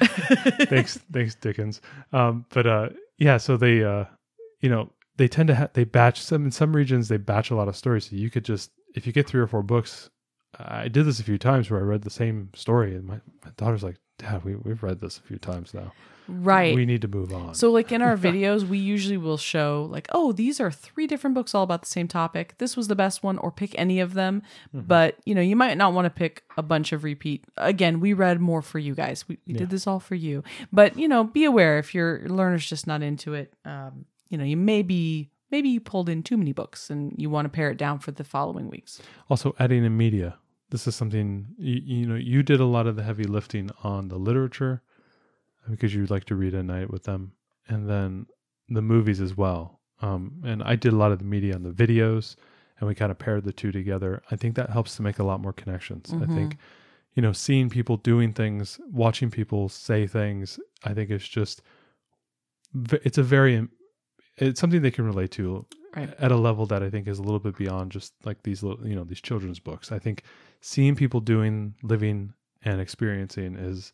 thanks, 0.68 0.98
thanks, 1.12 1.34
Dickens. 1.34 1.80
Um, 2.12 2.44
but 2.50 2.66
uh, 2.66 2.88
yeah, 3.18 3.36
so 3.38 3.56
they, 3.56 3.82
uh, 3.84 4.04
you 4.60 4.68
know, 4.68 4.90
they 5.16 5.28
tend 5.28 5.48
to 5.48 5.54
have 5.54 5.72
they 5.72 5.84
batch 5.84 6.22
some 6.22 6.44
in 6.44 6.50
some 6.50 6.74
regions. 6.74 7.08
They 7.08 7.16
batch 7.16 7.50
a 7.50 7.54
lot 7.56 7.68
of 7.68 7.76
stories, 7.76 8.08
so 8.10 8.16
you 8.16 8.30
could 8.30 8.44
just 8.44 8.70
if 8.94 9.06
you 9.06 9.12
get 9.12 9.26
three 9.26 9.40
or 9.40 9.46
four 9.46 9.62
books. 9.62 10.10
I 10.58 10.88
did 10.88 11.04
this 11.04 11.20
a 11.20 11.24
few 11.24 11.38
times 11.38 11.70
where 11.70 11.80
I 11.80 11.82
read 11.82 12.02
the 12.02 12.10
same 12.10 12.50
story, 12.54 12.94
and 12.94 13.04
my, 13.04 13.20
my 13.44 13.50
daughter's 13.56 13.82
like, 13.82 13.96
"Dad, 14.18 14.44
we 14.44 14.54
we've 14.56 14.82
read 14.82 15.00
this 15.00 15.18
a 15.18 15.22
few 15.22 15.38
times 15.38 15.74
now. 15.74 15.92
Right. 16.26 16.74
We 16.74 16.84
need 16.86 17.02
to 17.02 17.08
move 17.08 17.32
on." 17.32 17.54
So, 17.54 17.70
like 17.70 17.92
in 17.92 18.00
our 18.02 18.16
videos, 18.28 18.66
we 18.66 18.78
usually 18.78 19.18
will 19.18 19.36
show, 19.36 19.86
like, 19.90 20.08
oh, 20.12 20.32
these 20.32 20.58
are 20.60 20.70
three 20.70 21.06
different 21.06 21.34
books 21.34 21.54
all 21.54 21.62
about 21.62 21.82
the 21.82 21.88
same 21.88 22.08
topic. 22.08 22.54
This 22.58 22.76
was 22.76 22.88
the 22.88 22.96
best 22.96 23.22
one, 23.22 23.36
or 23.38 23.50
pick 23.52 23.74
any 23.78 24.00
of 24.00 24.14
them. 24.14 24.42
Mm-hmm. 24.74 24.86
But, 24.86 25.16
you 25.26 25.34
know, 25.34 25.40
you 25.42 25.54
might 25.56 25.76
not 25.76 25.92
want 25.92 26.06
to 26.06 26.10
pick 26.10 26.44
a 26.56 26.62
bunch 26.62 26.92
of 26.92 27.04
repeat. 27.04 27.44
Again, 27.58 28.00
we 28.00 28.12
read 28.14 28.40
more 28.40 28.62
for 28.62 28.78
you 28.78 28.94
guys. 28.94 29.28
We, 29.28 29.38
we 29.46 29.52
Yeah. 29.52 29.58
did 29.60 29.70
this 29.70 29.86
all 29.86 30.00
for 30.00 30.14
you. 30.14 30.42
But, 30.72 30.98
you 30.98 31.08
know, 31.08 31.24
be 31.24 31.44
aware 31.44 31.78
if 31.78 31.94
your 31.94 32.26
learner's 32.26 32.66
just 32.66 32.86
not 32.86 33.02
into 33.02 33.34
it, 33.34 33.52
um, 33.64 34.06
you 34.30 34.36
know, 34.38 34.44
you 34.44 34.56
may 34.56 34.82
be, 34.82 35.30
maybe 35.50 35.68
you 35.68 35.80
pulled 35.80 36.08
in 36.08 36.22
too 36.22 36.36
many 36.36 36.52
books 36.52 36.90
and 36.90 37.14
you 37.16 37.30
want 37.30 37.46
to 37.46 37.48
pare 37.48 37.70
it 37.70 37.78
down 37.78 37.98
for 37.98 38.10
the 38.10 38.24
following 38.24 38.68
weeks. 38.68 39.00
Also, 39.28 39.54
adding 39.58 39.84
in 39.84 39.96
media. 39.96 40.36
This 40.70 40.86
is 40.86 40.94
something 40.94 41.46
you, 41.58 41.80
you 41.84 42.06
know. 42.06 42.14
You 42.14 42.42
did 42.42 42.60
a 42.60 42.66
lot 42.66 42.86
of 42.86 42.96
the 42.96 43.02
heavy 43.02 43.24
lifting 43.24 43.70
on 43.82 44.08
the 44.08 44.18
literature 44.18 44.82
because 45.70 45.94
you 45.94 46.04
like 46.06 46.24
to 46.24 46.34
read 46.34 46.54
at 46.54 46.64
night 46.64 46.90
with 46.90 47.04
them, 47.04 47.32
and 47.68 47.88
then 47.88 48.26
the 48.68 48.82
movies 48.82 49.20
as 49.20 49.36
well. 49.36 49.80
Um, 50.02 50.42
and 50.44 50.62
I 50.62 50.76
did 50.76 50.92
a 50.92 50.96
lot 50.96 51.10
of 51.10 51.18
the 51.18 51.24
media 51.24 51.54
on 51.54 51.62
the 51.62 51.70
videos, 51.70 52.36
and 52.78 52.86
we 52.86 52.94
kind 52.94 53.10
of 53.10 53.18
paired 53.18 53.44
the 53.44 53.52
two 53.52 53.72
together. 53.72 54.22
I 54.30 54.36
think 54.36 54.56
that 54.56 54.70
helps 54.70 54.96
to 54.96 55.02
make 55.02 55.18
a 55.18 55.24
lot 55.24 55.40
more 55.40 55.52
connections. 55.52 56.12
I 56.12 56.26
think, 56.26 56.58
you 57.14 57.22
know, 57.22 57.32
seeing 57.32 57.68
people 57.68 57.96
doing 57.96 58.32
things, 58.32 58.78
watching 58.92 59.30
people 59.30 59.68
say 59.68 60.06
things. 60.06 60.60
I 60.84 60.94
think 60.94 61.10
it's 61.10 61.26
just, 61.26 61.62
it's 62.92 63.18
a 63.18 63.22
very, 63.22 63.66
it's 64.40 64.60
something 64.60 64.82
they 64.82 64.90
can 64.90 65.04
relate 65.06 65.30
to 65.32 65.66
Right. 65.96 66.12
at 66.18 66.30
a 66.30 66.36
level 66.36 66.66
that 66.66 66.82
I 66.82 66.90
think 66.90 67.08
is 67.08 67.18
a 67.18 67.22
little 67.22 67.38
bit 67.38 67.56
beyond 67.56 67.92
just 67.92 68.12
like 68.24 68.42
these 68.42 68.62
little, 68.62 68.86
you 68.86 68.94
know, 68.94 69.04
these 69.04 69.20
children's 69.20 69.58
books. 69.58 69.90
I 69.90 69.98
think 69.98 70.22
seeing 70.60 70.94
people 70.94 71.20
doing, 71.20 71.74
living, 71.82 72.34
and 72.62 72.80
experiencing 72.80 73.56
is, 73.56 73.92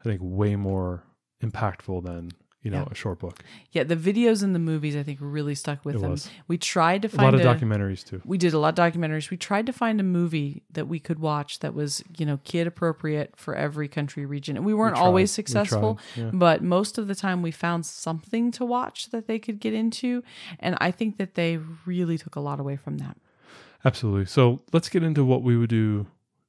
I 0.00 0.04
think, 0.04 0.20
way 0.22 0.56
more 0.56 1.04
impactful 1.42 2.04
than 2.04 2.30
you 2.66 2.72
know 2.72 2.78
Yeah. 2.86 2.88
a 2.90 2.94
short 2.94 3.18
book. 3.20 3.36
Yeah, 3.70 3.84
the 3.84 3.94
videos 3.96 4.42
and 4.42 4.52
the 4.54 4.58
movies, 4.72 4.94
I 4.96 5.02
think, 5.04 5.18
really 5.22 5.54
stuck 5.54 5.84
with 5.84 5.94
It 5.96 6.00
them. 6.00 6.10
was. 6.10 6.28
We 6.48 6.58
tried 6.58 7.02
to 7.02 7.08
find 7.08 7.34
A 7.34 7.38
lot 7.38 7.46
of 7.46 7.60
documentaries 7.60 8.02
too. 8.04 8.20
we 8.24 8.38
did 8.38 8.52
a 8.52 8.58
lot 8.58 8.76
of 8.76 8.84
documentaries. 8.84 9.30
We 9.30 9.36
tried 9.36 9.66
to 9.66 9.72
find 9.72 10.00
a 10.00 10.02
movie 10.18 10.62
that 10.72 10.86
we 10.88 10.98
could 10.98 11.18
watch 11.20 11.60
that 11.60 11.72
was, 11.74 12.02
you 12.18 12.26
know, 12.26 12.40
kid 12.44 12.66
appropriate 12.66 13.34
for 13.36 13.54
every 13.54 13.86
country 13.88 14.26
region. 14.26 14.56
And 14.56 14.66
we 14.66 14.74
weren't 14.74 14.96
tried. 14.96 15.04
always 15.06 15.30
successful, 15.30 16.00
tried, 16.14 16.22
yeah. 16.24 16.30
but 16.32 16.62
most 16.62 16.98
of 16.98 17.06
the 17.06 17.14
time 17.14 17.40
we 17.40 17.52
found 17.52 17.86
something 17.86 18.50
to 18.52 18.64
watch 18.64 19.10
that 19.10 19.28
they 19.28 19.38
could 19.38 19.60
get 19.60 19.72
into. 19.72 20.24
And 20.58 20.76
I 20.80 20.90
think 20.90 21.16
that 21.18 21.34
they 21.34 21.58
really 21.86 22.18
took 22.18 22.34
a 22.36 22.40
lot 22.40 22.58
away 22.58 22.76
from 22.76 22.98
that. 22.98 23.16
Absolutely. 23.84 24.26
So 24.26 24.60
let's 24.72 24.88
get 24.88 25.02
into 25.04 25.24
what 25.24 25.42
we 25.42 25.56
would 25.56 25.70
do 25.70 26.06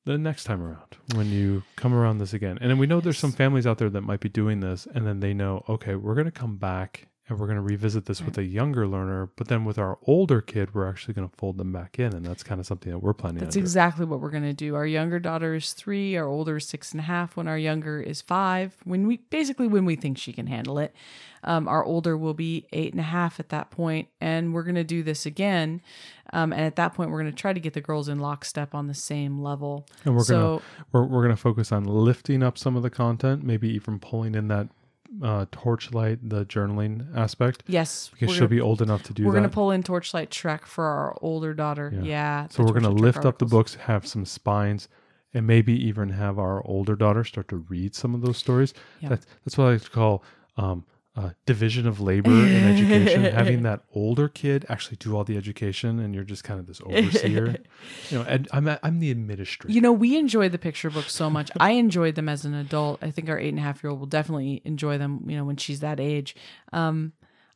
the 0.07 0.17
next 0.17 0.45
time 0.45 0.63
around 0.63 0.97
when 1.15 1.27
you 1.27 1.63
come 1.75 1.93
around 1.93 2.17
this 2.17 2.33
again. 2.33 2.57
And 2.61 2.71
then 2.71 2.77
we 2.77 2.87
know 2.87 3.01
there's 3.01 3.19
some 3.19 3.33
families 3.33 3.67
out 3.67 3.77
there 3.77 3.89
that 3.89 4.01
might 4.01 4.21
be 4.21 4.29
doing 4.29 4.61
this, 4.61 4.87
and 4.95 5.05
then 5.05 5.19
they 5.19 5.33
know, 5.33 5.65
okay, 5.67 5.95
we're 5.95 6.15
going 6.15 6.25
to 6.25 6.31
come 6.31 6.55
back 6.55 7.09
and 7.29 7.39
we're 7.39 7.47
going 7.47 7.57
to 7.57 7.61
revisit 7.61 8.05
this 8.05 8.21
with 8.21 8.37
a 8.37 8.43
younger 8.43 8.87
learner. 8.87 9.29
But 9.35 9.47
then 9.47 9.65
with 9.65 9.77
our 9.77 9.97
older 10.03 10.41
kid, 10.41 10.73
we're 10.73 10.87
actually 10.87 11.13
going 11.13 11.27
to 11.27 11.35
fold 11.35 11.57
them 11.57 11.73
back 11.73 11.99
in, 11.99 12.13
and 12.13 12.25
that's 12.25 12.43
kind 12.43 12.59
of 12.59 12.65
something 12.65 12.91
that 12.91 12.99
we're 12.99 13.13
planning. 13.13 13.39
That's 13.39 13.55
exactly 13.55 14.05
what 14.05 14.21
we're 14.21 14.29
gonna 14.29 14.53
do. 14.53 14.75
Our 14.75 14.85
younger 14.85 15.19
daughter 15.19 15.55
is 15.55 15.73
three, 15.73 16.15
our 16.15 16.27
older 16.27 16.57
is 16.57 16.67
six 16.67 16.91
and 16.91 16.99
a 16.99 17.03
half. 17.03 17.35
When 17.35 17.47
our 17.47 17.57
younger 17.57 17.99
is 17.99 18.21
five, 18.21 18.75
when 18.83 19.07
we 19.07 19.17
basically 19.17 19.67
when 19.67 19.85
we 19.85 19.95
think 19.95 20.17
she 20.17 20.33
can 20.33 20.47
handle 20.47 20.79
it, 20.79 20.95
um, 21.43 21.67
our 21.67 21.83
older 21.83 22.17
will 22.17 22.33
be 22.33 22.67
eight 22.73 22.91
and 22.93 22.99
a 22.99 23.03
half 23.03 23.39
at 23.39 23.49
that 23.49 23.71
point, 23.71 24.07
and 24.21 24.53
we're 24.53 24.63
gonna 24.63 24.83
do 24.83 25.03
this 25.03 25.25
again. 25.25 25.81
Um, 26.33 26.51
and 26.51 26.61
at 26.61 26.75
that 26.75 26.93
point, 26.93 27.11
we're 27.11 27.19
gonna 27.19 27.31
try 27.31 27.53
to 27.53 27.59
get 27.59 27.73
the 27.73 27.81
girls 27.81 28.09
in 28.09 28.19
lockstep 28.19 28.73
on 28.73 28.87
the 28.87 28.93
same 28.93 29.41
level. 29.41 29.85
And 30.05 30.15
we're 30.15 30.23
so, 30.23 30.33
gonna 30.33 30.61
we're, 30.91 31.03
we're 31.15 31.21
gonna 31.23 31.35
focus 31.35 31.71
on 31.71 31.83
lifting 31.83 32.43
up 32.43 32.57
some 32.57 32.75
of 32.75 32.83
the 32.83 32.89
content, 32.89 33.43
maybe 33.43 33.69
even 33.69 33.99
pulling 33.99 34.35
in 34.35 34.47
that 34.49 34.69
uh, 35.23 35.45
torchlight, 35.51 36.29
the 36.29 36.45
journaling 36.45 37.15
aspect, 37.15 37.63
yes, 37.67 38.09
because 38.11 38.29
she'll 38.31 38.41
gonna, 38.41 38.49
be 38.49 38.61
old 38.61 38.81
enough 38.81 39.03
to 39.03 39.13
do 39.13 39.25
we're 39.25 39.31
that. 39.31 39.39
gonna 39.39 39.49
pull 39.49 39.71
in 39.71 39.83
Torchlight 39.83 40.31
Trek 40.31 40.65
for 40.65 40.85
our 40.85 41.17
older 41.21 41.53
daughter. 41.53 41.91
Yeah. 41.93 42.01
Yeah. 42.01 42.47
so 42.49 42.63
we're 42.63 42.73
gonna 42.73 42.89
Trek 42.89 43.01
lift 43.01 43.25
up 43.25 43.39
the 43.39 43.45
books, 43.45 43.75
have 43.75 44.05
some 44.05 44.25
spines, 44.25 44.87
and 45.33 45.45
maybe 45.47 45.73
even 45.73 46.09
have 46.09 46.39
our 46.39 46.65
older 46.65 46.95
daughter 46.95 47.23
start 47.23 47.47
to 47.49 47.57
read 47.57 47.95
some 47.95 48.13
of 48.13 48.21
those 48.21 48.37
stories. 48.37 48.73
Yeah. 49.01 49.09
That's 49.09 49.25
that's 49.45 49.57
what 49.57 49.65
I 49.65 49.71
like 49.73 49.83
to 49.83 49.89
call 49.89 50.23
um, 50.57 50.85
uh, 51.17 51.31
division 51.47 51.87
of 51.87 51.99
labor 51.99 52.29
in 52.29 52.63
education. 52.63 53.23
Having 53.33 53.63
that 53.63 53.81
older 53.93 54.27
kid 54.27 54.65
actually 54.69 54.97
do 54.97 55.17
all 55.17 55.23
the 55.23 55.35
education, 55.35 55.99
and 55.99 56.13
you're 56.13 56.23
just 56.23 56.43
kind 56.43 56.59
of 56.59 56.67
this 56.67 56.79
overseer. 56.85 57.57
you 58.09 58.19
know, 58.19 58.25
and 58.27 58.47
I'm 58.51 58.69
I'm 58.83 58.99
the 58.99 59.09
administrator. 59.09 59.73
You 59.73 59.81
know, 59.81 59.91
we 59.91 60.15
enjoy 60.15 60.47
the 60.47 60.59
picture 60.59 60.91
books 60.91 61.13
so 61.13 61.29
much. 61.29 61.49
I 61.59 61.71
enjoyed 61.71 62.15
them 62.15 62.29
as 62.29 62.45
an 62.45 62.53
adult. 62.53 62.99
I 63.01 63.09
think 63.09 63.29
our 63.29 63.39
eight 63.39 63.49
and 63.49 63.57
a 63.57 63.63
half 63.63 63.83
year 63.83 63.89
old 63.89 63.99
will 63.99 64.07
definitely 64.07 64.61
enjoy 64.63 64.99
them, 64.99 65.23
you 65.27 65.35
know, 65.35 65.43
when 65.43 65.57
she's 65.57 65.79
that 65.79 65.99
age. 65.99 66.35
Um, 66.71 67.13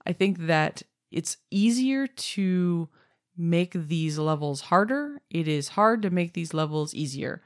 I 0.08 0.14
think 0.14 0.40
that 0.48 0.82
it's 1.12 1.38
easier 1.52 2.08
to 2.08 2.90
make 3.38 3.74
these 3.74 4.18
levels 4.18 4.62
harder. 4.62 5.22
It 5.30 5.48
is 5.48 5.70
hard 5.70 6.02
to 6.02 6.10
make 6.10 6.34
these 6.34 6.54
levels 6.54 6.96
easier. 6.96 7.44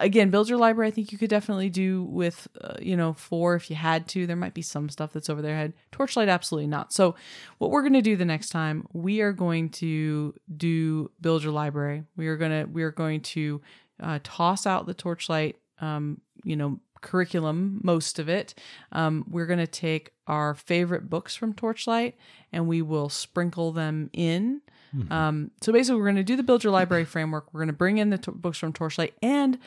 Again, 0.00 0.30
build 0.30 0.48
your 0.48 0.58
library. 0.58 0.88
I 0.88 0.90
think 0.90 1.12
you 1.12 1.18
could 1.18 1.30
definitely 1.30 1.70
do 1.70 2.04
with, 2.04 2.48
uh, 2.60 2.74
you 2.80 2.96
know, 2.96 3.12
four 3.12 3.54
if 3.54 3.70
you 3.70 3.76
had 3.76 4.08
to. 4.08 4.26
There 4.26 4.36
might 4.36 4.54
be 4.54 4.62
some 4.62 4.88
stuff 4.88 5.12
that's 5.12 5.28
over 5.28 5.42
their 5.42 5.56
head. 5.56 5.74
Torchlight, 5.92 6.28
absolutely 6.28 6.68
not. 6.68 6.92
So, 6.92 7.14
what 7.58 7.70
we're 7.70 7.82
going 7.82 7.92
to 7.94 8.02
do 8.02 8.16
the 8.16 8.24
next 8.24 8.50
time, 8.50 8.86
we 8.92 9.20
are 9.20 9.32
going 9.32 9.70
to 9.70 10.34
do 10.56 11.10
build 11.20 11.42
your 11.42 11.52
library. 11.52 12.04
We 12.16 12.28
are 12.28 12.36
gonna 12.36 12.66
we 12.70 12.82
are 12.82 12.90
going 12.90 13.20
to 13.22 13.60
uh, 14.02 14.18
toss 14.22 14.66
out 14.66 14.86
the 14.86 14.94
Torchlight, 14.94 15.56
um, 15.80 16.20
you 16.44 16.56
know, 16.56 16.80
curriculum, 17.00 17.80
most 17.82 18.18
of 18.18 18.28
it. 18.28 18.54
Um, 18.92 19.24
we're 19.28 19.46
going 19.46 19.58
to 19.58 19.66
take 19.66 20.12
our 20.26 20.54
favorite 20.54 21.08
books 21.08 21.34
from 21.34 21.54
Torchlight 21.54 22.16
and 22.52 22.66
we 22.66 22.82
will 22.82 23.08
sprinkle 23.08 23.72
them 23.72 24.10
in. 24.12 24.62
Um, 25.10 25.50
so 25.60 25.72
basically, 25.72 25.98
we're 26.00 26.06
going 26.06 26.16
to 26.16 26.22
do 26.22 26.36
the 26.36 26.42
build 26.42 26.64
your 26.64 26.72
library 26.72 27.04
framework. 27.14 27.52
We're 27.52 27.60
going 27.60 27.68
to 27.68 27.72
bring 27.72 27.98
in 27.98 28.10
the 28.10 28.18
t- 28.18 28.32
books 28.34 28.58
from 28.58 28.72
Torchlight, 28.72 29.14
and 29.22 29.58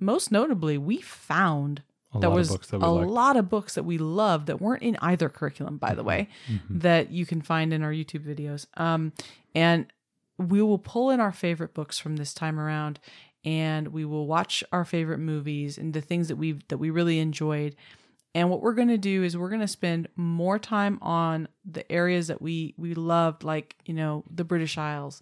most 0.00 0.32
notably, 0.32 0.78
we 0.78 1.00
found 1.00 1.82
A 2.14 2.18
of 2.26 2.32
was 2.32 2.48
that 2.50 2.72
a 2.72 2.78
liked. 2.88 3.10
lot 3.10 3.36
of 3.36 3.48
books 3.48 3.74
that 3.74 3.84
we 3.84 3.98
loved 3.98 4.46
that 4.46 4.60
weren't 4.60 4.82
in 4.82 4.96
either 5.00 5.28
curriculum, 5.28 5.76
by 5.78 5.94
the 5.94 6.02
way, 6.02 6.28
Mm-hmm. 6.50 6.78
that 6.80 7.10
you 7.10 7.24
can 7.26 7.42
find 7.42 7.72
in 7.72 7.82
our 7.82 7.92
YouTube 7.92 8.24
videos. 8.26 8.66
Um, 8.80 9.12
and 9.54 9.86
we 10.38 10.60
will 10.62 10.78
pull 10.78 11.10
in 11.10 11.20
our 11.20 11.32
favorite 11.32 11.74
books 11.74 11.98
from 11.98 12.16
this 12.16 12.34
time 12.34 12.58
around, 12.58 12.98
and 13.44 13.88
we 13.88 14.04
will 14.04 14.26
watch 14.26 14.64
our 14.72 14.84
favorite 14.84 15.18
movies 15.18 15.78
and 15.78 15.92
the 15.94 16.00
things 16.00 16.28
that 16.28 16.36
we 16.36 16.58
that 16.68 16.78
we 16.78 16.90
really 16.90 17.18
enjoyed. 17.20 17.76
And 18.34 18.48
what 18.48 18.62
we're 18.62 18.72
going 18.72 18.88
to 18.88 18.98
do 18.98 19.22
is 19.22 19.36
we're 19.36 19.50
going 19.50 19.60
to 19.60 19.68
spend 19.68 20.08
more 20.16 20.58
time 20.58 20.98
on 21.02 21.48
the 21.70 21.90
areas 21.92 22.28
that 22.28 22.40
we 22.40 22.74
we 22.78 22.94
loved, 22.94 23.44
like 23.44 23.76
you 23.84 23.92
know 23.94 24.24
the 24.34 24.44
British 24.44 24.78
Isles, 24.78 25.20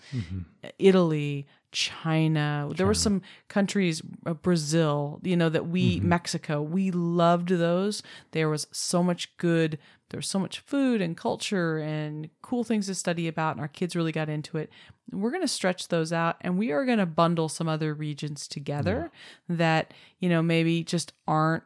Italy, 0.78 1.46
China. 1.72 2.70
There 2.74 2.86
were 2.86 2.94
some 2.94 3.22
countries, 3.48 4.02
uh, 4.26 4.34
Brazil, 4.34 5.20
you 5.22 5.36
know, 5.36 5.48
that 5.48 5.66
we 5.68 6.00
Mexico. 6.00 6.62
We 6.62 6.90
loved 6.90 7.48
those. 7.48 8.02
There 8.30 8.48
was 8.48 8.66
so 8.70 9.02
much 9.02 9.36
good. 9.38 9.78
There 10.10 10.18
was 10.18 10.26
so 10.26 10.40
much 10.40 10.58
food 10.60 11.00
and 11.00 11.16
culture 11.16 11.78
and 11.78 12.30
cool 12.42 12.64
things 12.64 12.86
to 12.86 12.94
study 12.94 13.28
about, 13.28 13.52
and 13.52 13.60
our 13.60 13.68
kids 13.68 13.94
really 13.94 14.12
got 14.12 14.28
into 14.28 14.56
it. 14.58 14.70
We're 15.12 15.30
going 15.30 15.42
to 15.42 15.48
stretch 15.48 15.88
those 15.88 16.12
out, 16.12 16.36
and 16.40 16.58
we 16.58 16.70
are 16.72 16.84
going 16.84 16.98
to 16.98 17.06
bundle 17.06 17.48
some 17.48 17.68
other 17.68 17.94
regions 17.94 18.46
together 18.48 19.10
that 19.48 19.92
you 20.18 20.28
know 20.28 20.42
maybe 20.42 20.82
just 20.84 21.12
aren't 21.26 21.64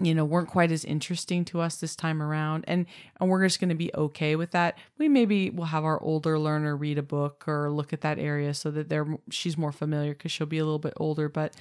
you 0.00 0.14
know 0.14 0.24
weren't 0.24 0.48
quite 0.48 0.72
as 0.72 0.84
interesting 0.84 1.44
to 1.44 1.60
us 1.60 1.76
this 1.76 1.94
time 1.94 2.22
around 2.22 2.64
and 2.66 2.86
and 3.20 3.28
we're 3.28 3.44
just 3.44 3.60
going 3.60 3.68
to 3.68 3.74
be 3.74 3.90
okay 3.94 4.36
with 4.36 4.50
that. 4.52 4.78
We 4.98 5.08
maybe 5.08 5.50
will 5.50 5.66
have 5.66 5.84
our 5.84 6.00
older 6.02 6.38
learner 6.38 6.76
read 6.76 6.98
a 6.98 7.02
book 7.02 7.44
or 7.46 7.70
look 7.70 7.92
at 7.92 8.00
that 8.00 8.18
area 8.18 8.54
so 8.54 8.70
that 8.70 8.88
they're 8.88 9.06
she's 9.30 9.56
more 9.56 9.72
familiar 9.72 10.12
because 10.12 10.32
she'll 10.32 10.46
be 10.46 10.58
a 10.58 10.64
little 10.64 10.78
bit 10.78 10.94
older 10.96 11.28
but 11.28 11.54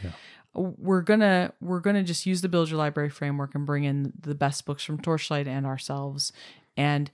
we're 0.53 1.01
gonna 1.01 1.53
we're 1.61 1.79
gonna 1.79 2.03
just 2.03 2.25
use 2.25 2.41
the 2.41 2.49
build 2.49 2.69
your 2.69 2.77
library 2.77 3.09
framework 3.09 3.53
and 3.55 3.65
bring 3.65 3.83
in 3.83 4.13
the 4.19 4.35
best 4.35 4.65
books 4.65 4.83
from 4.83 4.99
torchlight 4.99 5.47
and 5.47 5.65
ourselves. 5.65 6.31
And 6.75 7.11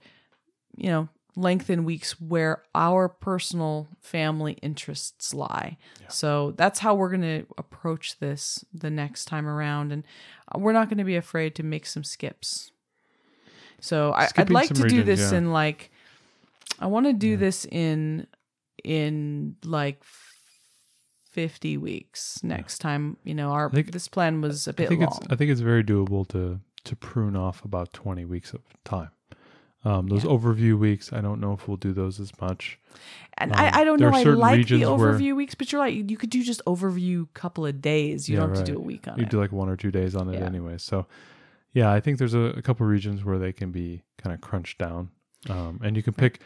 you 0.76 0.90
know 0.90 1.08
lengthen 1.36 1.84
weeks 1.84 2.18
where 2.20 2.62
our 2.74 3.08
personal 3.08 3.88
family 4.00 4.54
interests 4.62 5.34
lie. 5.34 5.76
So 6.08 6.52
that's 6.56 6.78
how 6.78 6.94
we're 6.94 7.10
going 7.10 7.20
to 7.20 7.46
approach 7.58 8.18
this 8.18 8.64
the 8.72 8.90
next 8.90 9.26
time 9.26 9.46
around 9.46 9.92
and 9.92 10.02
we're 10.54 10.72
not 10.72 10.88
going 10.88 10.98
to 10.98 11.04
be 11.04 11.16
afraid 11.16 11.54
to 11.56 11.62
make 11.62 11.84
some 11.86 12.02
skips. 12.02 12.72
So 13.80 14.12
I, 14.12 14.28
i'd 14.38 14.50
like 14.50 14.70
to 14.70 14.88
do 14.88 15.02
this 15.02 15.32
yeah. 15.32 15.38
in 15.38 15.52
like 15.52 15.90
i 16.80 16.86
want 16.86 17.06
to 17.06 17.12
do 17.12 17.36
this 17.36 17.66
in 17.66 18.26
in 18.82 19.56
like 19.64 20.02
50 21.32 21.76
weeks 21.76 22.42
next 22.42 22.78
time 22.78 23.18
you 23.22 23.34
know 23.34 23.50
our 23.50 23.68
think- 23.70 23.92
this 23.92 24.08
plan 24.08 24.40
was 24.40 24.66
a 24.66 24.72
bit 24.72 24.88
think 24.88 25.02
long. 25.02 25.18
It's 25.20 25.30
I 25.30 25.36
think 25.36 25.50
it's 25.50 25.60
very 25.60 25.84
doable 25.84 26.26
to 26.28 26.60
to 26.84 26.96
prune 26.96 27.36
off 27.36 27.64
about 27.64 27.92
twenty 27.92 28.24
weeks 28.24 28.52
of 28.54 28.60
time. 28.84 29.10
Um, 29.86 30.08
those 30.08 30.24
overview 30.24 30.76
weeks, 30.78 31.12
I 31.12 31.20
don't 31.20 31.40
know 31.40 31.52
if 31.52 31.68
we'll 31.68 31.76
do 31.76 31.92
those 31.92 32.18
as 32.18 32.32
much. 32.40 32.78
And 33.38 33.52
Um, 33.52 33.58
I, 33.60 33.80
I 33.80 33.84
don't 33.84 34.00
know. 34.00 34.08
I 34.08 34.22
like 34.24 34.52
the 34.52 34.58
regions 34.76 34.84
where- 34.84 35.12
overview 35.12 35.36
weeks, 35.36 35.54
but 35.54 35.70
you're 35.70 35.80
right. 35.80 35.94
You 36.10 36.16
could 36.16 36.30
do 36.30 36.42
just 36.42 36.60
overview 36.66 37.26
couple 37.34 37.64
of 37.66 37.80
days. 37.80 38.28
You 38.28 38.34
Yeah, 38.34 38.40
don't 38.40 38.48
have 38.50 38.58
right. 38.58 38.66
to 38.66 38.72
do 38.72 38.78
a 38.78 38.82
week 38.82 39.06
on 39.06 39.16
You 39.16 39.22
it. 39.22 39.26
You 39.26 39.30
do 39.30 39.38
like 39.40 39.52
one 39.52 39.68
or 39.68 39.76
two 39.76 39.90
days 39.92 40.16
on 40.16 40.28
it 40.32 40.38
Yeah. 40.40 40.46
anyway. 40.46 40.78
So, 40.78 41.06
yeah, 41.72 41.92
I 41.92 42.00
think 42.00 42.18
there's 42.18 42.34
a, 42.34 42.40
a 42.56 42.62
couple 42.62 42.84
regions 42.86 43.24
where 43.24 43.38
they 43.38 43.52
can 43.52 43.70
be 43.70 44.02
kind 44.18 44.34
of 44.34 44.40
crunched 44.40 44.78
down, 44.78 45.10
um, 45.48 45.78
and 45.84 45.96
you 45.96 46.02
can 46.02 46.14
pick 46.14 46.40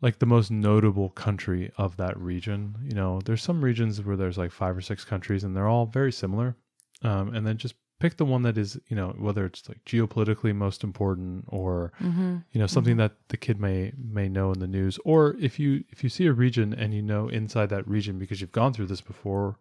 like 0.00 0.20
the 0.20 0.26
most 0.26 0.50
notable 0.50 1.10
country 1.10 1.70
of 1.76 1.96
that 1.96 2.16
region. 2.18 2.76
You 2.82 2.94
know, 2.94 3.20
there's 3.24 3.42
some 3.42 3.60
regions 3.62 4.00
where 4.00 4.16
there's 4.16 4.38
like 4.38 4.52
five 4.52 4.76
or 4.76 4.80
six 4.80 5.04
countries, 5.04 5.42
and 5.44 5.54
they're 5.56 5.68
all 5.68 5.86
very 5.86 6.12
similar, 6.12 6.56
um, 7.02 7.34
and 7.34 7.44
then 7.46 7.56
just 7.58 7.74
pick 7.98 8.16
the 8.16 8.24
one 8.24 8.42
that 8.42 8.56
is, 8.56 8.78
you 8.88 8.96
know, 8.96 9.14
whether 9.18 9.44
it's 9.44 9.68
like 9.68 9.84
geopolitically 9.84 10.54
most 10.54 10.84
important 10.84 11.44
or 11.48 11.92
mm-hmm. 12.00 12.36
you 12.52 12.60
know 12.60 12.66
something 12.66 12.96
that 12.96 13.12
the 13.28 13.36
kid 13.36 13.60
may 13.60 13.92
may 13.96 14.28
know 14.28 14.52
in 14.52 14.60
the 14.60 14.66
news. 14.66 14.98
Or 15.04 15.36
if 15.40 15.58
you 15.58 15.84
if 15.90 16.04
you 16.04 16.10
see 16.10 16.26
a 16.26 16.32
region 16.32 16.72
and 16.72 16.94
you 16.94 17.02
know 17.02 17.28
inside 17.28 17.70
that 17.70 17.86
region 17.88 18.18
because 18.18 18.40
you've 18.40 18.52
gone 18.52 18.72
through 18.72 18.86
this 18.86 19.00
before 19.00 19.58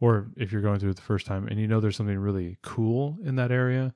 or 0.00 0.28
if 0.36 0.52
you're 0.52 0.62
going 0.62 0.80
through 0.80 0.90
it 0.90 0.96
the 0.96 1.02
first 1.02 1.26
time 1.26 1.46
and 1.48 1.58
you 1.60 1.66
know 1.66 1.80
there's 1.80 1.96
something 1.96 2.18
really 2.18 2.56
cool 2.62 3.18
in 3.22 3.36
that 3.36 3.50
area 3.52 3.92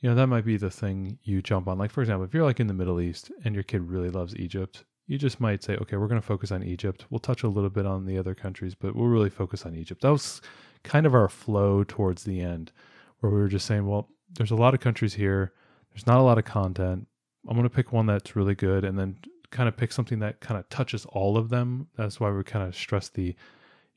you 0.00 0.08
know 0.08 0.14
that 0.14 0.26
might 0.26 0.44
be 0.44 0.56
the 0.56 0.70
thing 0.70 1.18
you 1.22 1.42
jump 1.42 1.68
on. 1.68 1.78
Like 1.78 1.90
for 1.90 2.02
example 2.02 2.24
if 2.24 2.34
you're 2.34 2.44
like 2.44 2.60
in 2.60 2.66
the 2.66 2.74
middle 2.74 3.00
east 3.00 3.30
and 3.44 3.54
your 3.54 3.64
kid 3.64 3.82
really 3.82 4.10
loves 4.10 4.36
egypt 4.36 4.84
you 5.06 5.18
just 5.18 5.40
might 5.40 5.62
say 5.62 5.76
okay 5.76 5.96
we're 5.96 6.08
going 6.08 6.20
to 6.20 6.26
focus 6.26 6.52
on 6.52 6.62
egypt. 6.62 7.06
We'll 7.10 7.20
touch 7.20 7.42
a 7.42 7.48
little 7.48 7.70
bit 7.70 7.86
on 7.86 8.04
the 8.04 8.18
other 8.18 8.34
countries 8.34 8.74
but 8.74 8.94
we'll 8.94 9.08
really 9.08 9.30
focus 9.30 9.64
on 9.64 9.74
egypt. 9.74 10.02
That 10.02 10.12
was 10.12 10.42
kind 10.82 11.06
of 11.06 11.14
our 11.14 11.28
flow 11.28 11.84
towards 11.84 12.24
the 12.24 12.40
end 12.40 12.72
where 13.20 13.30
we 13.30 13.38
were 13.38 13.48
just 13.48 13.66
saying 13.66 13.86
well 13.86 14.08
there's 14.34 14.50
a 14.50 14.56
lot 14.56 14.74
of 14.74 14.80
countries 14.80 15.14
here 15.14 15.52
there's 15.92 16.06
not 16.06 16.18
a 16.18 16.22
lot 16.22 16.38
of 16.38 16.44
content 16.44 17.06
I'm 17.48 17.56
going 17.56 17.68
to 17.68 17.74
pick 17.74 17.92
one 17.92 18.06
that's 18.06 18.36
really 18.36 18.54
good 18.54 18.84
and 18.84 18.98
then 18.98 19.16
kind 19.50 19.68
of 19.68 19.76
pick 19.76 19.92
something 19.92 20.20
that 20.20 20.40
kind 20.40 20.58
of 20.58 20.68
touches 20.68 21.04
all 21.06 21.36
of 21.36 21.48
them. 21.48 21.88
That's 21.96 22.20
why 22.20 22.30
we 22.30 22.42
kind 22.44 22.66
of 22.66 22.76
stress 22.76 23.08
the, 23.08 23.34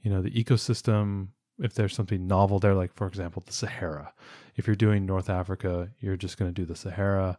you 0.02 0.12
know, 0.12 0.22
the 0.22 0.32
ecosystem. 0.32 1.30
If 1.60 1.74
there's 1.74 1.95
something 1.95 2.28
novel 2.28 2.60
there, 2.60 2.74
like 2.74 2.94
for 2.94 3.07
example, 3.07 3.44
the 3.45 3.53
Sahara. 3.53 4.14
If 4.56 4.68
you're 4.68 4.76
doing 4.76 5.06
North 5.06 5.30
Africa, 5.30 5.90
you're 5.99 6.18
just 6.18 6.38
going 6.38 6.53
to 6.53 6.62
do 6.62 6.66
the 6.66 6.76
Sahara 6.76 7.38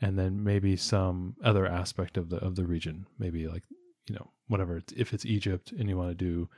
and 0.00 0.18
then 0.18 0.44
maybe 0.44 0.76
some 0.76 1.34
other 1.42 1.66
aspect 1.66 2.16
of 2.16 2.30
the 2.30 2.36
of 2.36 2.54
the 2.54 2.64
region, 2.64 3.06
maybe 3.18 3.48
like, 3.48 3.64
you 4.08 4.14
know, 4.14 4.30
whatever. 4.46 4.76
It's, 4.76 4.92
if 4.92 5.12
it's 5.12 5.26
Egypt 5.26 5.72
and 5.72 5.88
you 5.88 5.98
want 5.98 6.10
to 6.10 6.14
do 6.14 6.48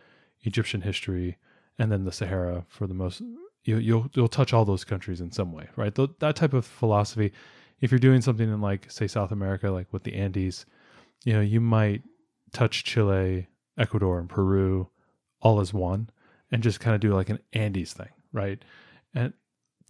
Egyptian 0.43 0.83
history 0.83 1.39
and 1.79 1.91
then 1.91 2.05
the 2.05 2.13
Sahara 2.13 2.65
for 2.69 2.87
the 2.87 2.95
most 2.95 3.21
you, 3.65 3.77
you'll 3.79 4.11
you'll 4.15 4.29
touch 4.29 4.53
all 4.53 4.65
those 4.65 4.85
countries 4.85 5.21
in 5.21 5.31
some 5.33 5.53
way, 5.53 5.69
right? 5.77 5.95
Th- 5.95 6.11
that 6.21 6.37
type 6.37 6.53
of 6.55 6.65
philosophy 6.65 7.33
if 7.81 7.91
you're 7.91 7.99
doing 7.99 8.21
something 8.21 8.49
in 8.51 8.61
like 8.61 8.91
say 8.91 9.07
South 9.07 9.33
America, 9.33 9.71
like 9.71 9.91
with 9.93 10.03
the 10.05 10.15
Andes, 10.15 10.67
you 11.25 11.33
know, 11.33 11.41
you 11.41 11.61
might 11.61 12.03
touch 12.53 12.85
Chile, 12.85 13.49
Ecuador, 13.79 14.19
and 14.19 14.29
Peru 14.29 14.89
all 15.41 15.61
as 15.61 15.73
one, 15.73 16.11
and 16.53 16.63
just 16.63 16.81
kind 16.81 16.95
of 16.95 17.01
do 17.01 17.15
like 17.15 17.31
an 17.31 17.39
Andes 17.55 17.93
thing, 17.95 18.11
right? 18.33 18.63
And 19.15 19.33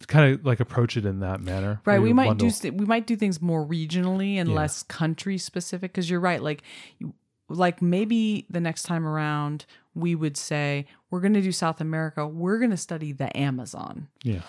kind 0.07 0.33
of 0.33 0.45
like 0.45 0.59
approach 0.61 0.95
it 0.97 1.05
in 1.05 1.19
that 1.19 1.41
manner. 1.41 1.81
Right. 1.85 2.01
We 2.01 2.11
might 2.13 2.27
bundle- 2.27 2.47
do 2.47 2.51
st- 2.51 2.75
we 2.75 2.85
might 2.85 3.05
do 3.05 3.15
things 3.15 3.41
more 3.41 3.65
regionally 3.65 4.35
and 4.35 4.49
Yeah. 4.49 4.55
less 4.55 4.83
country 4.83 5.37
specific 5.37 5.91
because 5.91 6.09
you're 6.09 6.19
right. 6.21 6.41
Like, 6.41 6.63
you- 6.97 7.13
like 7.49 7.81
maybe 7.81 8.45
the 8.49 8.61
next 8.61 8.83
time 8.83 9.05
around 9.05 9.65
we 9.93 10.15
would 10.15 10.37
say 10.37 10.85
we're 11.11 11.19
going 11.19 11.33
to 11.35 11.41
do 11.41 11.51
South 11.51 11.79
America. 11.81 12.25
We're 12.27 12.57
going 12.57 12.71
to 12.71 12.77
study 12.77 13.11
the 13.11 13.35
Amazon, 13.37 14.07
Yeah. 14.23 14.41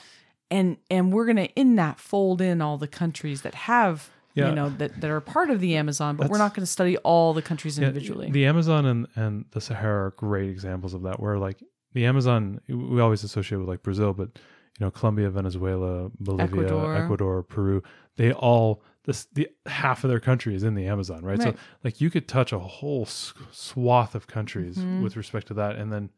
and 0.51 0.79
and 0.91 1.13
we're 1.13 1.27
going 1.27 1.37
to 1.37 1.49
in 1.55 1.77
that 1.77 2.01
fold 2.01 2.41
in 2.41 2.63
all 2.63 2.79
the 2.79 2.89
countries 2.89 3.43
that 3.43 3.55
have. 3.55 4.09
Yeah. 4.35 4.49
You 4.49 4.55
know 4.55 4.71
that, 4.71 4.99
that 5.03 5.11
are 5.11 5.21
part 5.21 5.51
of 5.51 5.61
the 5.61 5.77
Amazon, 5.77 6.17
but 6.17 6.31
we're 6.31 6.39
not 6.39 6.55
going 6.55 6.63
to 6.65 6.71
study 6.71 6.97
all 6.99 7.35
the 7.35 7.43
countries 7.43 7.79
Yeah, 7.79 7.89
individually. 7.89 8.31
The 8.31 8.47
Amazon 8.47 8.87
and, 8.87 9.07
and 9.15 9.45
the 9.51 9.61
Sahara 9.61 10.07
are 10.07 10.11
great 10.13 10.49
examples 10.49 10.95
of 10.95 11.03
that. 11.03 11.21
Where 11.21 11.37
like 11.39 11.63
the 11.93 12.07
Amazon, 12.07 12.59
we 12.67 12.99
always 13.03 13.25
associate 13.25 13.59
with 13.59 13.69
like 13.69 13.83
Brazil, 13.83 14.15
but 14.15 14.31
you 14.79 14.87
know 14.87 14.91
Colombia, 14.91 15.29
Venezuela, 15.29 16.11
Bolivia, 16.19 16.47
Ecuador. 16.47 16.97
Ecuador, 16.97 17.43
Peru, 17.43 17.83
they 18.17 18.33
all 18.33 18.83
this 19.05 19.27
the 19.35 19.49
half 19.67 20.03
of 20.03 20.09
their 20.09 20.19
country 20.21 20.55
is 20.55 20.63
in 20.63 20.77
the 20.77 20.87
Amazon, 20.87 21.23
right? 21.23 21.43
So 21.43 21.53
like 21.85 22.01
you 22.01 22.09
could 22.09 22.27
touch 22.27 22.55
a 22.55 22.59
whole 22.59 23.05
swath 23.05 24.15
of 24.15 24.27
countries 24.29 24.79
Mhm. 24.79 25.03
with 25.03 25.15
respect 25.17 25.47
to 25.49 25.55
that, 25.55 25.77
and 25.77 25.93
then 25.93 26.09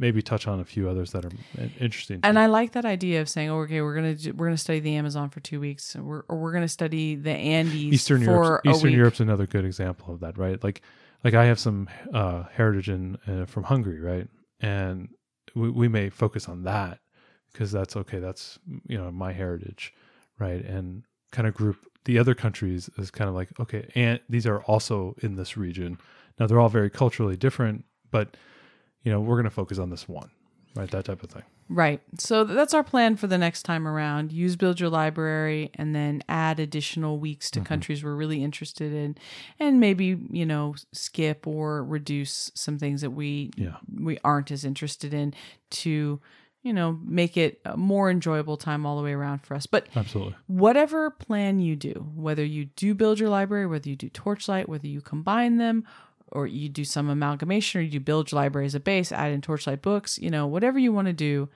maybe 0.00 0.22
touch 0.22 0.48
on 0.48 0.58
a 0.58 0.64
few 0.64 0.88
others 0.88 1.12
that 1.12 1.24
are 1.24 1.30
interesting. 1.78 2.20
And 2.22 2.38
I 2.38 2.46
like 2.46 2.72
that 2.72 2.86
idea 2.86 3.20
of 3.20 3.28
saying, 3.28 3.50
oh, 3.50 3.60
"Okay, 3.60 3.82
we're 3.82 3.94
gonna 3.94 4.16
we're 4.34 4.46
gonna 4.46 4.56
study 4.56 4.80
the 4.80 4.96
Amazon 4.96 5.28
for 5.28 5.40
two 5.40 5.60
weeks, 5.60 5.94
or 5.94 6.02
we're, 6.02 6.22
or 6.28 6.38
we're 6.38 6.52
gonna 6.52 6.68
study 6.68 7.14
the 7.14 7.30
Andes 7.30 7.74
Eastern 7.74 8.24
for 8.24 8.30
Europe, 8.30 8.66
Eastern 8.66 8.90
week." 8.90 8.96
Europe's 8.96 9.20
another 9.20 9.46
good 9.46 9.64
example 9.64 10.14
of 10.14 10.20
that, 10.20 10.38
right? 10.38 10.62
Like, 10.64 10.82
like 11.22 11.34
I 11.34 11.44
have 11.44 11.60
some 11.60 11.88
uh, 12.12 12.44
heritage 12.52 12.88
in 12.88 13.18
uh, 13.28 13.44
from 13.44 13.64
Hungary, 13.64 14.00
right? 14.00 14.26
And 14.60 15.10
we, 15.54 15.70
we 15.70 15.88
may 15.88 16.08
focus 16.08 16.48
on 16.48 16.64
that 16.64 16.98
because 17.52 17.70
that's 17.70 17.94
okay. 17.96 18.18
That's 18.18 18.58
you 18.88 18.98
know 18.98 19.12
my 19.12 19.32
heritage, 19.32 19.92
right? 20.38 20.64
And 20.64 21.04
kind 21.30 21.46
of 21.46 21.54
group 21.54 21.76
the 22.06 22.18
other 22.18 22.34
countries 22.34 22.88
as 22.98 23.10
kind 23.10 23.28
of 23.28 23.34
like 23.34 23.50
okay, 23.60 23.90
and 23.94 24.18
these 24.28 24.46
are 24.46 24.62
also 24.62 25.14
in 25.22 25.36
this 25.36 25.56
region. 25.58 25.98
Now 26.38 26.46
they're 26.46 26.60
all 26.60 26.70
very 26.70 26.88
culturally 26.88 27.36
different, 27.36 27.84
but 28.10 28.36
you 29.04 29.12
know 29.12 29.20
we're 29.20 29.36
going 29.36 29.44
to 29.44 29.50
focus 29.50 29.78
on 29.78 29.90
this 29.90 30.08
one, 30.08 30.30
right? 30.74 30.90
That 30.90 31.04
type 31.04 31.22
of 31.22 31.30
thing. 31.30 31.42
Right. 31.72 32.02
So 32.18 32.42
that's 32.42 32.74
our 32.74 32.82
plan 32.82 33.14
for 33.14 33.28
the 33.28 33.38
next 33.38 33.62
time 33.62 33.86
around. 33.86 34.32
Use 34.32 34.56
Build 34.56 34.80
Your 34.80 34.90
Library 34.90 35.70
and 35.74 35.94
then 35.94 36.20
add 36.28 36.58
additional 36.58 37.20
weeks 37.20 37.48
to 37.52 37.60
mm-hmm. 37.60 37.66
countries 37.66 38.02
we're 38.02 38.16
really 38.16 38.42
interested 38.42 38.92
in 38.92 39.16
and 39.60 39.78
maybe, 39.78 40.18
you 40.30 40.44
know, 40.44 40.74
skip 40.92 41.46
or 41.46 41.84
reduce 41.84 42.50
some 42.56 42.76
things 42.76 43.02
that 43.02 43.10
we 43.10 43.52
Yeah. 43.56 43.76
we 43.94 44.18
aren't 44.24 44.50
as 44.50 44.64
interested 44.64 45.14
in 45.14 45.32
to, 45.70 46.20
you 46.64 46.72
know, 46.72 46.98
make 47.04 47.36
it 47.36 47.60
a 47.64 47.76
more 47.76 48.10
enjoyable 48.10 48.56
time 48.56 48.84
all 48.84 48.96
the 48.96 49.04
way 49.04 49.12
around 49.12 49.46
for 49.46 49.54
us. 49.54 49.66
But 49.66 49.86
Absolutely. 49.94 50.34
whatever 50.48 51.08
plan 51.10 51.60
you 51.60 51.76
do, 51.76 52.10
whether 52.16 52.44
you 52.44 52.64
do 52.64 52.94
build 52.96 53.20
your 53.20 53.28
library, 53.28 53.68
whether 53.68 53.88
you 53.88 53.94
do 53.94 54.08
Torchlight, 54.08 54.68
whether 54.68 54.88
you 54.88 55.00
combine 55.00 55.58
them, 55.58 55.84
or 56.32 56.46
you 56.46 56.68
do 56.68 56.84
some 56.84 57.08
amalgamation, 57.08 57.80
or 57.80 57.84
you 57.84 58.00
build 58.00 58.30
your 58.30 58.40
library 58.40 58.66
as 58.66 58.74
a 58.74 58.80
base, 58.80 59.12
add 59.12 59.32
in 59.32 59.40
Torchlight 59.40 59.82
books, 59.82 60.18
you 60.18 60.30
know, 60.30 60.46
whatever 60.46 60.78
you 60.78 60.92
want 60.92 61.06
to 61.06 61.12
do, 61.12 61.48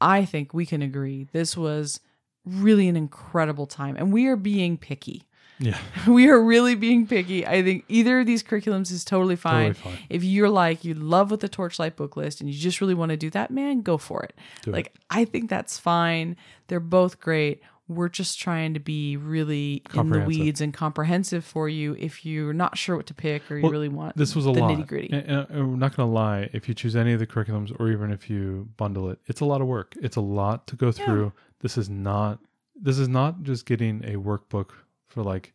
I 0.00 0.24
think 0.24 0.52
we 0.52 0.66
can 0.66 0.82
agree 0.82 1.28
this 1.32 1.56
was 1.56 2.00
really 2.44 2.88
an 2.88 2.96
incredible 2.96 3.66
time. 3.66 3.96
And 3.96 4.12
we 4.12 4.26
are 4.26 4.36
being 4.36 4.76
picky. 4.76 5.26
Yeah. 5.58 5.78
We 6.08 6.28
are 6.28 6.42
really 6.42 6.74
being 6.74 7.06
picky. 7.06 7.46
I 7.46 7.62
think 7.62 7.84
either 7.88 8.20
of 8.20 8.26
these 8.26 8.42
curriculums 8.42 8.90
is 8.90 9.04
totally 9.04 9.36
fine. 9.36 9.74
Totally 9.74 9.96
fine. 9.96 10.06
If 10.10 10.24
you're 10.24 10.50
like, 10.50 10.84
you 10.84 10.94
love 10.94 11.30
with 11.30 11.40
the 11.40 11.48
Torchlight 11.48 11.96
book 11.96 12.16
list 12.16 12.40
and 12.40 12.50
you 12.50 12.58
just 12.58 12.80
really 12.80 12.94
want 12.94 13.10
to 13.10 13.16
do 13.16 13.30
that, 13.30 13.50
man, 13.50 13.82
go 13.82 13.96
for 13.96 14.22
it. 14.22 14.34
Do 14.62 14.70
it. 14.70 14.72
like, 14.74 14.92
I 15.10 15.24
think 15.24 15.48
that's 15.48 15.78
fine. 15.78 16.36
They're 16.66 16.80
both 16.80 17.20
great. 17.20 17.62
We're 17.86 18.08
just 18.08 18.38
trying 18.40 18.72
to 18.74 18.80
be 18.80 19.16
really 19.18 19.82
in 19.94 20.08
the 20.08 20.20
weeds 20.20 20.60
and 20.62 20.72
comprehensive 20.72 21.44
for 21.44 21.68
you 21.68 21.94
if 21.98 22.24
you're 22.24 22.54
not 22.54 22.78
sure 22.78 22.96
what 22.96 23.06
to 23.08 23.14
pick 23.14 23.50
or 23.50 23.56
you 23.58 23.62
Well, 23.62 23.72
really 23.72 23.90
want 23.90 24.16
this 24.16 24.34
was 24.34 24.46
a 24.46 24.52
the 24.52 24.60
lot. 24.60 24.70
nitty 24.70 24.86
gritty. 24.86 25.12
I'm 25.14 25.78
not 25.78 25.94
going 25.94 26.08
to 26.08 26.12
lie. 26.14 26.48
If 26.54 26.66
you 26.66 26.74
choose 26.74 26.96
any 26.96 27.12
of 27.12 27.18
the 27.20 27.26
curriculums, 27.26 27.78
or 27.78 27.90
even 27.90 28.10
if 28.10 28.30
you 28.30 28.68
bundle 28.78 29.10
it, 29.10 29.18
it's 29.26 29.40
a 29.40 29.44
lot 29.44 29.60
of 29.60 29.66
work. 29.66 29.94
It's 30.00 30.16
a 30.16 30.22
lot 30.22 30.66
to 30.68 30.76
go 30.76 30.92
through. 30.92 31.32
This 31.60 31.76
is 31.76 31.90
not. 31.90 32.38
This 32.74 32.98
is 32.98 33.08
not 33.08 33.42
just 33.42 33.66
getting 33.66 34.02
a 34.04 34.16
workbook 34.16 34.70
for 35.06 35.22
like, 35.22 35.52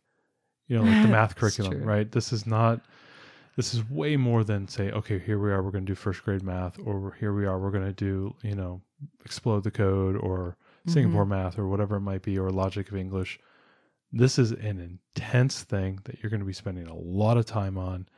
you 0.68 0.76
know, 0.78 0.84
like 0.84 1.02
the 1.02 1.08
math 1.12 1.34
curriculum, 1.36 1.72
true. 1.72 1.82
right? 1.84 2.10
This 2.10 2.32
is 2.32 2.46
not. 2.46 2.80
This 3.56 3.74
is 3.74 3.88
way 3.90 4.16
more 4.16 4.44
than 4.44 4.68
say, 4.68 4.90
okay, 4.92 5.18
here 5.18 5.38
we 5.38 5.50
are. 5.50 5.62
We're 5.62 5.72
going 5.72 5.84
to 5.84 5.90
do 5.90 5.96
first 5.96 6.22
grade 6.24 6.42
math, 6.42 6.78
or 6.78 7.16
here 7.18 7.34
we 7.34 7.44
are. 7.44 7.58
We're 7.58 7.72
going 7.72 7.84
to 7.84 7.92
do, 7.92 8.34
you 8.42 8.54
know, 8.54 8.80
explode 9.24 9.64
the 9.64 9.70
code, 9.72 10.16
or 10.16 10.56
Singapore 10.86 11.24
Mm-hmm. 11.24 11.30
math, 11.44 11.58
or 11.58 11.68
whatever 11.68 11.96
it 11.96 12.00
might 12.00 12.22
be, 12.22 12.38
or 12.38 12.50
logic 12.50 12.88
of 12.90 12.96
English. 12.96 13.38
This 14.12 14.38
is 14.38 14.50
an 14.52 14.80
intense 15.16 15.62
thing 15.62 16.00
that 16.04 16.22
you're 16.22 16.30
going 16.30 16.40
to 16.40 16.46
be 16.46 16.52
spending 16.52 16.86
a 16.86 16.94
lot 16.96 17.36
of 17.36 17.46
time 17.46 17.78
on. 17.78 18.08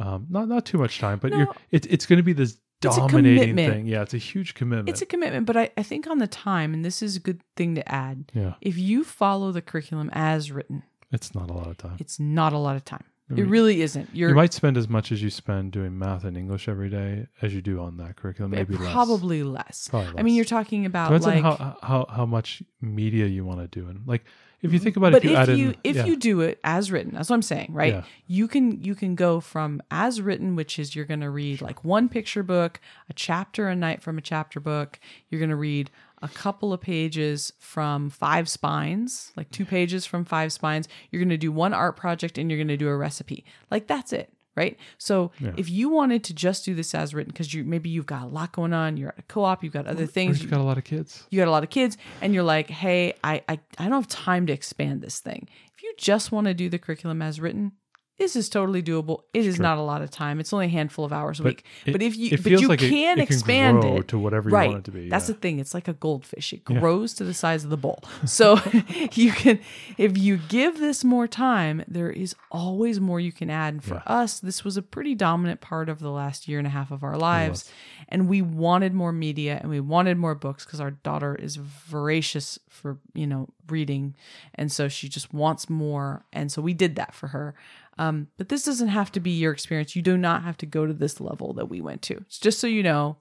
Um, 0.00 0.26
not 0.30 0.48
not 0.48 0.64
too 0.64 0.78
much 0.78 0.98
time, 0.98 1.18
but 1.18 1.30
you're 1.32 1.46
No. 1.46 1.54
it's 1.70 1.86
it's 1.88 2.06
going 2.06 2.16
to 2.18 2.22
be 2.22 2.32
this 2.32 2.58
dominating 2.80 3.56
thing. 3.56 3.86
Yeah, 3.86 4.02
it's 4.02 4.14
a 4.14 4.18
huge 4.18 4.54
commitment. 4.54 4.88
It's 4.88 5.02
a 5.02 5.06
commitment, 5.06 5.46
but 5.46 5.56
I, 5.56 5.70
I 5.76 5.82
think 5.82 6.06
on 6.06 6.18
the 6.18 6.26
time, 6.28 6.72
and 6.74 6.84
this 6.84 7.02
is 7.02 7.16
a 7.16 7.20
good 7.20 7.40
thing 7.56 7.74
to 7.74 7.88
add, 7.92 8.30
yeah, 8.34 8.54
if 8.60 8.78
you 8.78 9.02
follow 9.04 9.50
the 9.52 9.60
curriculum 9.62 10.10
as 10.12 10.50
written, 10.52 10.82
it's 11.12 11.34
not 11.34 11.50
a 11.50 11.52
lot 11.52 11.66
of 11.68 11.76
time. 11.76 11.96
it's 11.98 12.18
not 12.20 12.52
a 12.52 12.58
lot 12.58 12.76
of 12.76 12.84
time. 12.84 13.04
It 13.30 13.36
mm. 13.36 13.50
really 13.50 13.82
isn't. 13.82 14.08
You're 14.14 14.30
you 14.30 14.34
might 14.34 14.54
spend 14.54 14.78
as 14.78 14.88
much 14.88 15.12
as 15.12 15.22
you 15.22 15.28
spend 15.28 15.72
doing 15.72 15.98
math 15.98 16.24
and 16.24 16.36
English 16.36 16.66
every 16.66 16.88
day 16.88 17.26
as 17.42 17.54
you 17.54 17.60
do 17.60 17.80
on 17.80 17.98
that 17.98 18.16
curriculum. 18.16 18.52
Maybe 18.52 18.76
less. 18.76 18.92
probably 18.92 19.42
less. 19.42 19.90
I 19.92 20.22
mean, 20.22 20.34
you're 20.34 20.46
talking 20.46 20.86
about 20.86 21.08
Depends 21.08 21.26
like 21.26 21.44
on 21.44 21.58
how 21.58 21.76
how 21.82 22.06
how 22.08 22.26
much 22.26 22.62
media 22.80 23.26
you 23.26 23.44
want 23.44 23.60
to 23.60 23.66
do, 23.66 23.86
and 23.86 24.06
like 24.06 24.24
if 24.60 24.72
you 24.72 24.78
mm-hmm. 24.78 24.84
think 24.84 24.96
about 24.96 25.12
but 25.12 25.24
it, 25.24 25.30
if 25.30 25.30
you 25.30 25.36
if 25.36 25.48
add 25.48 25.58
you 25.58 25.68
in, 25.68 25.76
if 25.84 25.96
yeah, 25.96 26.04
you 26.04 26.16
do 26.16 26.40
it 26.40 26.58
as 26.64 26.90
written 26.90 27.14
that's 27.14 27.30
what 27.30 27.36
i'm 27.36 27.42
saying 27.42 27.70
right 27.72 27.94
Yeah. 27.94 28.02
you 28.26 28.48
can 28.48 28.82
you 28.82 28.94
can 28.94 29.14
go 29.14 29.40
from 29.40 29.82
as 29.90 30.20
written 30.20 30.56
which 30.56 30.78
is 30.78 30.96
you're 30.96 31.04
going 31.04 31.20
to 31.20 31.30
read 31.30 31.60
like 31.60 31.84
one 31.84 32.08
picture 32.08 32.42
book 32.42 32.80
a 33.08 33.12
chapter 33.12 33.68
a 33.68 33.76
night 33.76 34.02
from 34.02 34.18
a 34.18 34.20
chapter 34.20 34.58
book 34.58 34.98
you're 35.28 35.38
going 35.38 35.50
to 35.50 35.56
read 35.56 35.90
a 36.22 36.28
couple 36.28 36.72
of 36.72 36.80
pages 36.80 37.52
from 37.58 38.10
five 38.10 38.48
spines 38.48 39.32
like 39.36 39.50
two 39.50 39.64
pages 39.64 40.04
from 40.06 40.24
five 40.24 40.52
spines 40.52 40.88
you're 41.10 41.20
going 41.20 41.28
to 41.28 41.36
do 41.36 41.52
one 41.52 41.72
art 41.72 41.96
project 41.96 42.38
and 42.38 42.50
you're 42.50 42.58
going 42.58 42.68
to 42.68 42.76
do 42.76 42.88
a 42.88 42.96
recipe 42.96 43.44
like 43.70 43.86
that's 43.86 44.12
it 44.12 44.32
right 44.56 44.76
so 44.98 45.30
Yeah. 45.38 45.52
if 45.56 45.70
you 45.70 45.88
wanted 45.88 46.24
to 46.24 46.34
just 46.34 46.64
do 46.64 46.74
this 46.74 46.94
as 46.94 47.14
written 47.14 47.30
because 47.32 47.54
you 47.54 47.62
maybe 47.64 47.88
you've 47.88 48.06
got 48.06 48.22
a 48.22 48.26
lot 48.26 48.50
going 48.52 48.72
on 48.72 48.96
you're 48.96 49.10
at 49.10 49.18
a 49.18 49.22
co-op 49.22 49.62
you've 49.62 49.72
got 49.72 49.86
other 49.86 50.06
things 50.06 50.42
you've 50.42 50.50
got 50.50 50.60
a 50.60 50.64
lot 50.64 50.78
of 50.78 50.84
kids. 50.84 51.24
you 51.30 51.38
got 51.38 51.46
a 51.48 51.50
lot 51.52 51.62
of 51.62 51.70
kids 51.70 51.96
and 52.20 52.34
you're 52.34 52.42
like 52.42 52.68
hey 52.68 53.14
I, 53.22 53.42
I 53.48 53.60
i 53.78 53.84
don't 53.84 53.92
have 53.92 54.08
time 54.08 54.46
to 54.46 54.52
expand 54.52 55.00
this 55.02 55.20
thing 55.20 55.48
if 55.76 55.82
you 55.82 55.94
just 55.96 56.32
want 56.32 56.48
to 56.48 56.54
do 56.54 56.68
the 56.68 56.78
curriculum 56.78 57.22
as 57.22 57.40
written 57.40 57.72
this 58.18 58.34
is 58.34 58.48
totally 58.48 58.82
doable. 58.82 59.22
It 59.32 59.46
is 59.46 59.60
not 59.60 59.78
a 59.78 59.82
lot 59.82 60.02
of 60.02 60.10
time. 60.10 60.40
It's 60.40 60.52
only 60.52 60.66
a 60.66 60.70
handful 60.70 61.04
of 61.04 61.12
hours 61.12 61.38
a 61.38 61.44
But 61.44 61.48
week. 61.50 61.64
It- 61.86 61.92
but 61.92 62.02
if 62.02 62.16
you 62.16 62.36
but 62.36 62.46
you 62.50 62.68
like 62.68 62.80
can 62.80 63.18
it 63.18 63.26
can 63.26 63.34
expand 63.34 63.80
grow 63.82 63.96
it. 63.98 64.08
to 64.08 64.18
whatever 64.18 64.50
you 64.50 64.54
right. 64.56 64.68
want 64.70 64.80
it 64.80 64.84
to 64.86 64.90
be, 64.90 65.08
that's 65.08 65.28
yeah. 65.28 65.34
the 65.34 65.40
thing. 65.40 65.58
It's 65.60 65.72
like 65.74 65.86
a 65.88 65.92
goldfish. 65.92 66.52
It 66.52 66.62
Yeah. 66.68 66.80
grows 66.80 67.14
to 67.14 67.24
the 67.24 67.32
size 67.34 67.62
of 67.64 67.70
the 67.70 67.76
bowl. 67.76 68.02
So 68.26 68.60
you 69.14 69.30
can 69.32 69.60
if 69.96 70.18
you 70.18 70.36
give 70.36 70.78
this 70.80 71.04
more 71.04 71.26
time 71.28 71.82
there 71.88 72.10
is 72.10 72.34
always 72.50 72.98
more 73.00 73.20
you 73.20 73.32
can 73.32 73.50
add. 73.50 73.74
And 73.74 73.84
for 73.84 73.94
Yeah. 73.94 74.02
us 74.22 74.40
this 74.40 74.64
was 74.64 74.76
a 74.76 74.82
pretty 74.82 75.14
dominant 75.14 75.60
part 75.60 75.88
of 75.88 76.00
the 76.00 76.10
last 76.10 76.48
year 76.48 76.58
and 76.58 76.66
a 76.66 76.70
half 76.70 76.90
of 76.90 77.02
our 77.04 77.16
lives. 77.16 77.70
and 78.08 78.28
we 78.28 78.42
wanted 78.42 78.94
more 78.94 79.12
media 79.12 79.58
and 79.60 79.70
we 79.70 79.80
wanted 79.80 80.16
more 80.18 80.34
books 80.34 80.64
because 80.64 80.80
our 80.80 80.90
daughter 80.90 81.34
is 81.36 81.56
voracious 81.56 82.58
for 82.68 82.98
you 83.14 83.26
know 83.26 83.48
reading. 83.68 84.14
And 84.54 84.72
so 84.72 84.88
she 84.88 85.08
just 85.08 85.32
wants 85.34 85.68
more. 85.68 86.24
And 86.32 86.50
so 86.50 86.62
we 86.62 86.72
did 86.74 86.96
that 86.96 87.14
for 87.14 87.28
her 87.28 87.54
um, 87.98 88.28
but 88.36 88.48
this 88.48 88.64
doesn't 88.64 88.88
have 88.88 89.10
to 89.12 89.20
be 89.20 89.30
your 89.30 89.52
experience. 89.52 89.96
You 89.96 90.02
do 90.02 90.16
not 90.16 90.42
have 90.44 90.56
to 90.58 90.66
go 90.66 90.86
to 90.86 90.92
this 90.92 91.20
level 91.20 91.52
that 91.54 91.66
we 91.66 91.80
went 91.80 92.02
to. 92.02 92.14
It's 92.14 92.38
just 92.38 92.58
so 92.58 92.66
you 92.66 92.82
know 92.82 93.16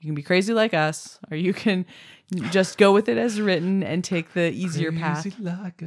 you 0.00 0.08
can 0.08 0.14
be 0.16 0.22
crazy 0.22 0.52
like 0.52 0.74
us 0.74 1.20
or 1.30 1.36
you 1.36 1.54
can 1.54 1.86
just 2.50 2.76
go 2.76 2.92
with 2.92 3.08
it 3.08 3.16
as 3.18 3.40
written 3.40 3.82
and 3.84 4.02
take 4.02 4.32
the 4.32 4.50
easier 4.50 4.90
path. 4.90 5.22
like 5.38 5.80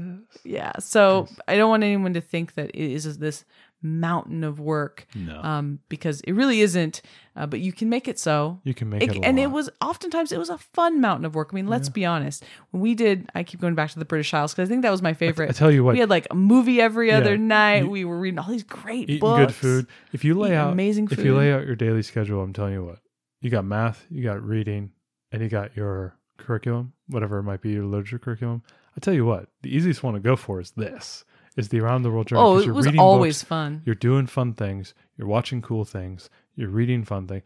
yeah 0.45 0.71
so 0.79 1.27
i 1.49 1.57
don't 1.57 1.69
want 1.69 1.83
anyone 1.83 2.13
to 2.13 2.21
think 2.21 2.53
that 2.55 2.69
it 2.69 2.91
is 2.91 3.17
this 3.17 3.43
mountain 3.81 4.43
of 4.43 4.59
work 4.59 5.05
No. 5.13 5.39
um, 5.41 5.79
because 5.89 6.21
it 6.21 6.31
really 6.33 6.61
isn't. 6.61 7.01
Uh, 7.35 7.45
but 7.45 7.59
you 7.59 7.71
can 7.73 7.89
make 7.89 8.07
it 8.07 8.17
so. 8.17 8.61
You 8.63 8.73
can 8.73 8.89
make 8.89 9.03
it, 9.03 9.17
a 9.17 9.25
and 9.25 9.37
it 9.37 9.51
was 9.51 9.69
oftentimes 9.81 10.31
it 10.31 10.39
was 10.39 10.49
a 10.49 10.57
fun 10.57 11.01
mountain 11.01 11.25
of 11.25 11.35
work. 11.35 11.49
I 11.51 11.55
mean, 11.55 11.67
let's 11.67 11.89
be 11.89 12.05
honest. 12.05 12.43
When 12.71 12.81
we 12.81 12.95
did, 12.95 13.29
I 13.35 13.43
keep 13.43 13.59
going 13.59 13.75
back 13.75 13.91
to 13.91 13.99
the 13.99 14.05
British 14.05 14.33
Isles 14.33 14.53
because 14.53 14.69
I 14.69 14.71
think 14.71 14.83
that 14.83 14.91
was 14.91 15.01
my 15.01 15.13
favorite. 15.13 15.49
I 15.49 15.53
tell 15.53 15.69
you 15.71 15.83
what, 15.83 15.93
we 15.93 15.99
had 15.99 16.09
like 16.09 16.27
a 16.31 16.35
movie 16.35 16.79
every 16.81 17.09
Yeah, 17.09 17.17
other 17.17 17.37
night. 17.37 17.83
you- 17.83 17.89
we 17.89 18.05
were 18.05 18.17
reading 18.19 18.39
all 18.39 18.49
these 18.49 18.63
great 18.63 19.09
eating 19.09 19.19
books. 19.19 19.45
good 19.47 19.53
food. 19.55 19.87
If 20.13 20.23
you 20.23 20.33
lay 20.39 20.55
out 20.55 20.71
amazing 20.71 21.09
if 21.11 21.19
you 21.23 21.35
lay 21.35 21.51
out 21.53 21.65
your 21.65 21.75
daily 21.75 22.01
schedule, 22.03 22.41
I'm 22.41 22.53
telling 22.53 22.73
you 22.73 22.85
what, 22.85 22.99
you 23.41 23.49
got 23.49 23.65
math, 23.65 24.05
you 24.09 24.23
got 24.23 24.41
reading, 24.41 24.91
and 25.31 25.41
you 25.41 25.49
got 25.49 25.75
your 25.75 26.17
curriculum, 26.37 26.93
whatever 27.07 27.37
it 27.39 27.43
might 27.43 27.61
be, 27.61 27.71
your 27.71 27.85
literature 27.85 28.19
curriculum. 28.19 28.63
I 28.95 28.99
tell 29.01 29.13
you 29.13 29.25
what, 29.25 29.49
the 29.61 29.75
easiest 29.75 30.03
one 30.03 30.13
to 30.13 30.19
go 30.21 30.37
for 30.37 30.61
is 30.61 30.71
this: 30.71 31.25
is 31.57 31.69
the 31.69 31.79
around 31.79 32.03
the 32.03 32.11
world 32.11 32.27
journey. 32.27 32.41
Oh, 32.41 32.57
it 32.57 32.65
you're 32.65 32.73
was 32.73 32.85
reading 32.85 33.01
always 33.01 33.39
books, 33.41 33.47
fun. 33.49 33.81
You're 33.85 33.95
doing 33.95 34.27
fun 34.27 34.53
things. 34.53 34.93
You're 35.17 35.27
watching 35.27 35.61
cool 35.61 35.85
things. 35.85 36.29
You're 36.55 36.69
reading 36.69 37.03
fun 37.03 37.27
things. 37.27 37.43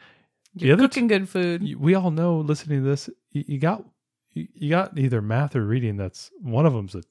You're 0.56 0.78
cooking 0.78 1.08
good 1.08 1.30
food. 1.30 1.80
we 1.80 1.96
all 1.96 2.12
know 2.12 2.40
listening 2.40 2.84
to 2.84 2.90
this, 2.90 3.10
you, 3.32 3.44
you 3.48 3.60
got 3.60 3.84
you, 4.32 4.48
you 4.54 4.70
got 4.70 4.98
either 4.98 5.22
math 5.22 5.56
or 5.56 5.66
reading. 5.66 5.98
That's 5.98 6.32
one 6.42 6.66
of 6.66 6.74
them's 6.74 6.96
a, 6.96 7.04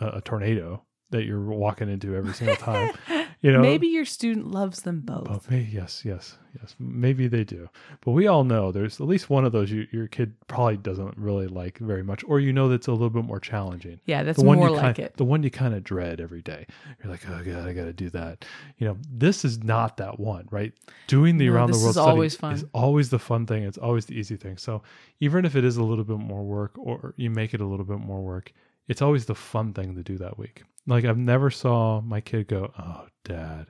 a 0.00 0.20
tornado 0.20 0.82
that 1.10 1.24
you're 1.24 1.40
walking 1.40 1.88
into 1.88 2.14
every 2.14 2.34
single 2.34 2.56
time. 2.56 2.92
You 3.42 3.52
know, 3.52 3.60
Maybe 3.60 3.88
your 3.88 4.06
student 4.06 4.50
loves 4.50 4.82
them 4.82 5.00
both. 5.00 5.28
Oh, 5.28 5.40
may, 5.50 5.68
yes, 5.70 6.02
yes, 6.04 6.38
yes. 6.58 6.74
Maybe 6.78 7.28
they 7.28 7.44
do, 7.44 7.68
but 8.00 8.12
we 8.12 8.26
all 8.26 8.44
know 8.44 8.72
there's 8.72 8.98
at 8.98 9.06
least 9.06 9.28
one 9.28 9.44
of 9.44 9.52
those 9.52 9.70
you, 9.70 9.86
your 9.92 10.06
kid 10.06 10.34
probably 10.46 10.78
doesn't 10.78 11.16
really 11.18 11.46
like 11.46 11.78
very 11.78 12.02
much, 12.02 12.24
or 12.26 12.40
you 12.40 12.52
know 12.52 12.68
that's 12.68 12.86
a 12.86 12.92
little 12.92 13.10
bit 13.10 13.24
more 13.24 13.38
challenging. 13.38 14.00
Yeah, 14.06 14.22
that's 14.22 14.38
the 14.38 14.44
one 14.44 14.58
more 14.58 14.68
you 14.68 14.74
like 14.74 14.96
kind, 14.96 14.98
it. 15.00 15.16
The 15.18 15.24
one 15.24 15.42
you 15.42 15.50
kind 15.50 15.74
of 15.74 15.84
dread 15.84 16.18
every 16.20 16.40
day. 16.40 16.66
You're 17.02 17.12
like, 17.12 17.28
oh 17.28 17.42
god, 17.44 17.68
I 17.68 17.74
got 17.74 17.84
to 17.84 17.92
do 17.92 18.08
that. 18.10 18.46
You 18.78 18.88
know, 18.88 18.96
this 19.10 19.44
is 19.44 19.62
not 19.62 19.98
that 19.98 20.18
one, 20.18 20.48
right? 20.50 20.72
Doing 21.06 21.36
the 21.36 21.46
No, 21.46 21.54
around 21.54 21.72
the 21.72 21.78
world 21.78 21.90
is 21.90 21.96
study 21.96 22.10
always 22.10 22.36
fun. 22.36 22.54
is 22.54 22.64
always 22.72 23.10
the 23.10 23.18
fun 23.18 23.46
thing. 23.46 23.64
It's 23.64 23.78
always 23.78 24.06
the 24.06 24.14
easy 24.14 24.36
thing. 24.36 24.56
So 24.56 24.82
even 25.20 25.44
if 25.44 25.56
it 25.56 25.64
is 25.64 25.76
a 25.76 25.84
little 25.84 26.04
bit 26.04 26.18
more 26.18 26.42
work, 26.42 26.72
or 26.78 27.12
you 27.16 27.28
make 27.28 27.52
it 27.52 27.60
a 27.60 27.66
little 27.66 27.86
bit 27.86 27.98
more 27.98 28.22
work, 28.22 28.52
it's 28.88 29.02
always 29.02 29.26
the 29.26 29.34
fun 29.34 29.72
thing 29.72 29.94
to 29.96 30.02
do 30.02 30.18
that 30.18 30.38
week. 30.38 30.62
Like 30.86 31.04
I've 31.04 31.18
never 31.18 31.50
saw 31.50 32.00
my 32.00 32.20
kid 32.20 32.48
go, 32.48 32.72
oh, 32.78 33.06
dad. 33.24 33.66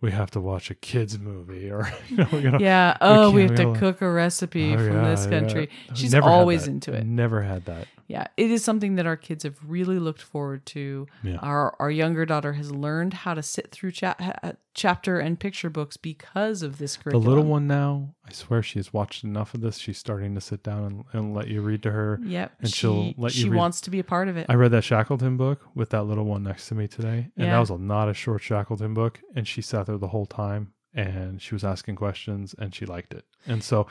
We 0.00 0.10
have 0.10 0.32
to 0.32 0.40
watch 0.40 0.68
a 0.68 0.74
kids 0.74 1.16
movie, 1.18 1.70
or 1.70 1.88
you 2.08 2.16
know, 2.16 2.58
Yeah. 2.58 2.96
Oh, 3.00 3.30
we, 3.30 3.42
have 3.42 3.54
to 3.54 3.66
we 3.68 3.72
gotta- 3.74 3.78
cook 3.78 4.02
a 4.02 4.10
recipe 4.10 4.74
Oh, 4.74 4.76
from 4.78 4.92
yeah, 4.96 5.10
this 5.10 5.24
yeah. 5.24 5.30
country. 5.30 5.70
She's 5.94 6.12
Never 6.12 6.28
always 6.28 6.66
into 6.66 6.92
it. 6.92 7.06
Never 7.06 7.40
had 7.40 7.66
that. 7.66 7.86
Yeah, 8.12 8.26
it 8.36 8.50
is 8.50 8.62
something 8.62 8.96
that 8.96 9.06
our 9.06 9.16
kids 9.16 9.42
have 9.44 9.56
really 9.66 9.98
looked 9.98 10.20
forward 10.20 10.66
to. 10.66 11.06
Yeah. 11.22 11.36
Our 11.36 11.74
our 11.78 11.90
younger 11.90 12.26
daughter 12.26 12.52
has 12.52 12.70
learned 12.70 13.14
how 13.14 13.32
to 13.34 13.42
sit 13.42 13.70
through 13.72 13.92
cha- 13.92 14.52
chapter 14.74 15.18
and 15.18 15.40
picture 15.40 15.70
books 15.70 15.96
because 15.96 16.62
of 16.62 16.76
this 16.76 16.96
The 17.04 17.16
little 17.16 17.44
one 17.44 17.66
now, 17.66 18.14
I 18.28 18.32
swear 18.32 18.62
she 18.62 18.78
has 18.78 18.92
watched 18.92 19.24
enough 19.24 19.54
of 19.54 19.62
this. 19.62 19.78
She's 19.78 19.96
starting 19.96 20.34
to 20.34 20.40
sit 20.42 20.62
down 20.62 20.84
and, 20.84 21.04
and 21.14 21.34
let 21.34 21.48
you 21.48 21.62
read 21.62 21.82
to 21.84 21.90
her. 21.90 22.20
Yep, 22.22 22.52
and 22.60 22.68
she, 22.68 22.76
she'll 22.76 23.14
let 23.16 23.34
you 23.34 23.42
she 23.44 23.48
read- 23.48 23.56
wants 23.58 23.80
to 23.82 23.90
be 23.90 23.98
a 23.98 24.04
part 24.04 24.28
of 24.28 24.36
it. 24.36 24.46
I 24.48 24.54
read 24.56 24.72
that 24.72 24.84
Shackleton 24.84 25.36
book 25.38 25.62
with 25.74 25.88
that 25.90 26.02
little 26.04 26.24
one 26.24 26.42
next 26.42 26.68
to 26.68 26.74
me 26.74 26.86
today, 26.88 27.30
and 27.36 27.46
Yeah. 27.46 27.52
that 27.52 27.60
was 27.60 27.70
a, 27.70 27.78
not 27.78 28.08
a 28.10 28.14
short 28.14 28.42
Shackleton 28.42 28.92
book. 28.94 29.20
And 29.34 29.48
she 29.48 29.62
sat 29.62 29.86
there 29.86 29.96
the 29.96 30.08
whole 30.08 30.26
time, 30.26 30.74
and 30.92 31.40
she 31.40 31.54
was 31.54 31.64
asking 31.64 31.96
questions, 31.96 32.54
and 32.58 32.74
she 32.74 32.84
liked 32.84 33.14
it. 33.14 33.24
And 33.46 33.64
so, 33.64 33.86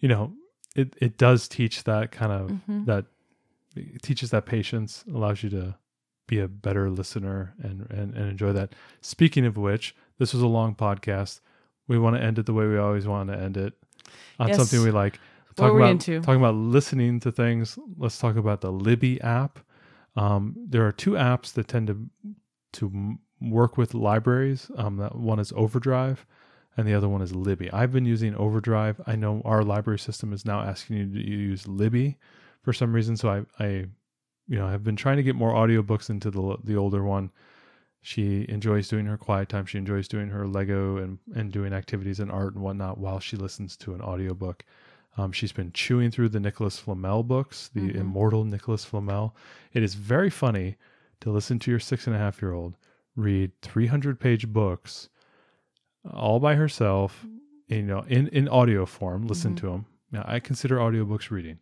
you 0.00 0.08
know, 0.10 0.32
it 0.76 0.94
it 1.00 1.16
does 1.16 1.48
teach 1.48 1.84
that 1.84 2.12
kind 2.12 2.32
of 2.32 2.50
Mhm. 2.68 2.84
that 2.86 3.06
it 3.76 4.02
teaches 4.02 4.30
that 4.30 4.46
patience, 4.46 5.04
allows 5.12 5.42
you 5.42 5.50
to 5.50 5.76
be 6.28 6.38
a 6.38 6.48
better 6.48 6.88
listener 6.88 7.54
and, 7.62 7.90
and 7.90 8.14
and 8.14 8.28
enjoy 8.30 8.52
that. 8.52 8.74
Speaking 9.00 9.44
of 9.44 9.56
which, 9.56 9.94
this 10.18 10.32
was 10.32 10.42
a 10.42 10.46
long 10.46 10.74
podcast. 10.74 11.40
We 11.88 11.98
want 11.98 12.16
to 12.16 12.22
end 12.22 12.38
it 12.38 12.46
the 12.46 12.54
way 12.54 12.66
we 12.66 12.78
always 12.78 13.06
want 13.06 13.30
to 13.30 13.36
end 13.36 13.56
it 13.56 13.74
on 14.38 14.48
Yes. 14.48 14.56
something 14.56 14.82
we 14.82 14.90
like. 14.90 15.18
What 15.56 15.68
are 15.68 15.74
we 15.74 15.80
about 15.82 15.90
into? 15.90 16.20
talking 16.20 16.40
about 16.40 16.54
listening 16.54 17.20
to 17.20 17.32
things. 17.32 17.78
Let's 17.98 18.18
talk 18.18 18.36
about 18.36 18.60
the 18.62 18.72
Libby 18.72 19.20
app. 19.20 19.58
Um, 20.16 20.54
there 20.56 20.86
are 20.86 20.92
two 20.92 21.12
apps 21.12 21.52
that 21.54 21.68
tend 21.68 21.88
to 21.88 22.08
to 22.74 23.18
work 23.40 23.76
with 23.76 23.92
libraries. 23.92 24.70
Um, 24.76 24.96
that 24.98 25.16
one 25.16 25.38
is 25.38 25.52
Overdrive, 25.56 26.24
and 26.76 26.86
the 26.86 26.94
other 26.94 27.08
one 27.08 27.20
is 27.20 27.34
Libby. 27.34 27.70
I've 27.72 27.92
been 27.92 28.06
using 28.06 28.34
Overdrive. 28.36 29.00
I 29.06 29.16
know 29.16 29.42
our 29.44 29.62
library 29.62 29.98
system 29.98 30.32
is 30.32 30.44
now 30.46 30.60
asking 30.60 30.96
you 30.96 31.06
to 31.12 31.20
use 31.30 31.66
Libby 31.68 32.16
for 32.62 32.72
some 32.72 32.92
reason. 32.94 33.16
So 33.16 33.28
I, 33.28 33.62
I, 33.64 33.66
you 34.48 34.58
know, 34.58 34.68
have 34.68 34.82
been 34.84 34.96
trying 34.96 35.16
to 35.18 35.22
get 35.22 35.36
more 35.36 35.52
audiobooks 35.52 36.10
into 36.10 36.30
the 36.30 36.56
the 36.64 36.76
older 36.76 37.02
one. 37.04 37.30
She 38.04 38.44
enjoys 38.48 38.88
doing 38.88 39.06
her 39.06 39.16
quiet 39.16 39.48
time. 39.48 39.64
She 39.66 39.78
enjoys 39.78 40.08
doing 40.08 40.28
her 40.30 40.46
Lego 40.46 40.96
and 40.96 41.18
and 41.34 41.52
doing 41.52 41.72
activities 41.72 42.18
and 42.20 42.30
art 42.32 42.54
and 42.54 42.62
whatnot 42.62 42.98
while 42.98 43.20
she 43.20 43.36
listens 43.36 43.76
to 43.78 43.94
an 43.94 44.00
audiobook. 44.00 44.64
Um, 45.18 45.30
she's 45.30 45.52
been 45.52 45.72
chewing 45.72 46.10
through 46.10 46.30
the 46.30 46.40
Nicholas 46.40 46.78
Flamel 46.78 47.22
books, 47.22 47.68
the 47.74 47.80
Mhm. 47.90 47.96
immortal 47.96 48.44
Nicholas 48.44 48.84
Flamel. 48.84 49.36
It 49.74 49.82
is 49.82 49.94
very 49.94 50.30
funny 50.30 50.76
to 51.20 51.30
listen 51.30 51.58
to 51.60 51.70
your 51.70 51.80
six 51.80 52.06
and 52.06 52.16
a 52.16 52.18
half 52.18 52.40
year 52.42 52.52
old 52.52 52.76
read 53.14 53.52
300 53.60 54.18
page 54.18 54.48
books 54.48 55.10
all 56.10 56.40
by 56.40 56.54
herself, 56.54 57.26
you 57.68 57.82
know, 57.82 58.00
in, 58.08 58.26
in 58.28 58.48
audio 58.48 58.86
form, 58.86 59.26
listen 59.26 59.52
Mhm. 59.52 59.58
to 59.58 59.66
them. 59.66 59.86
Now, 60.10 60.24
I 60.26 60.40
consider 60.40 60.78
audiobooks 60.78 61.30
reading. 61.30 61.58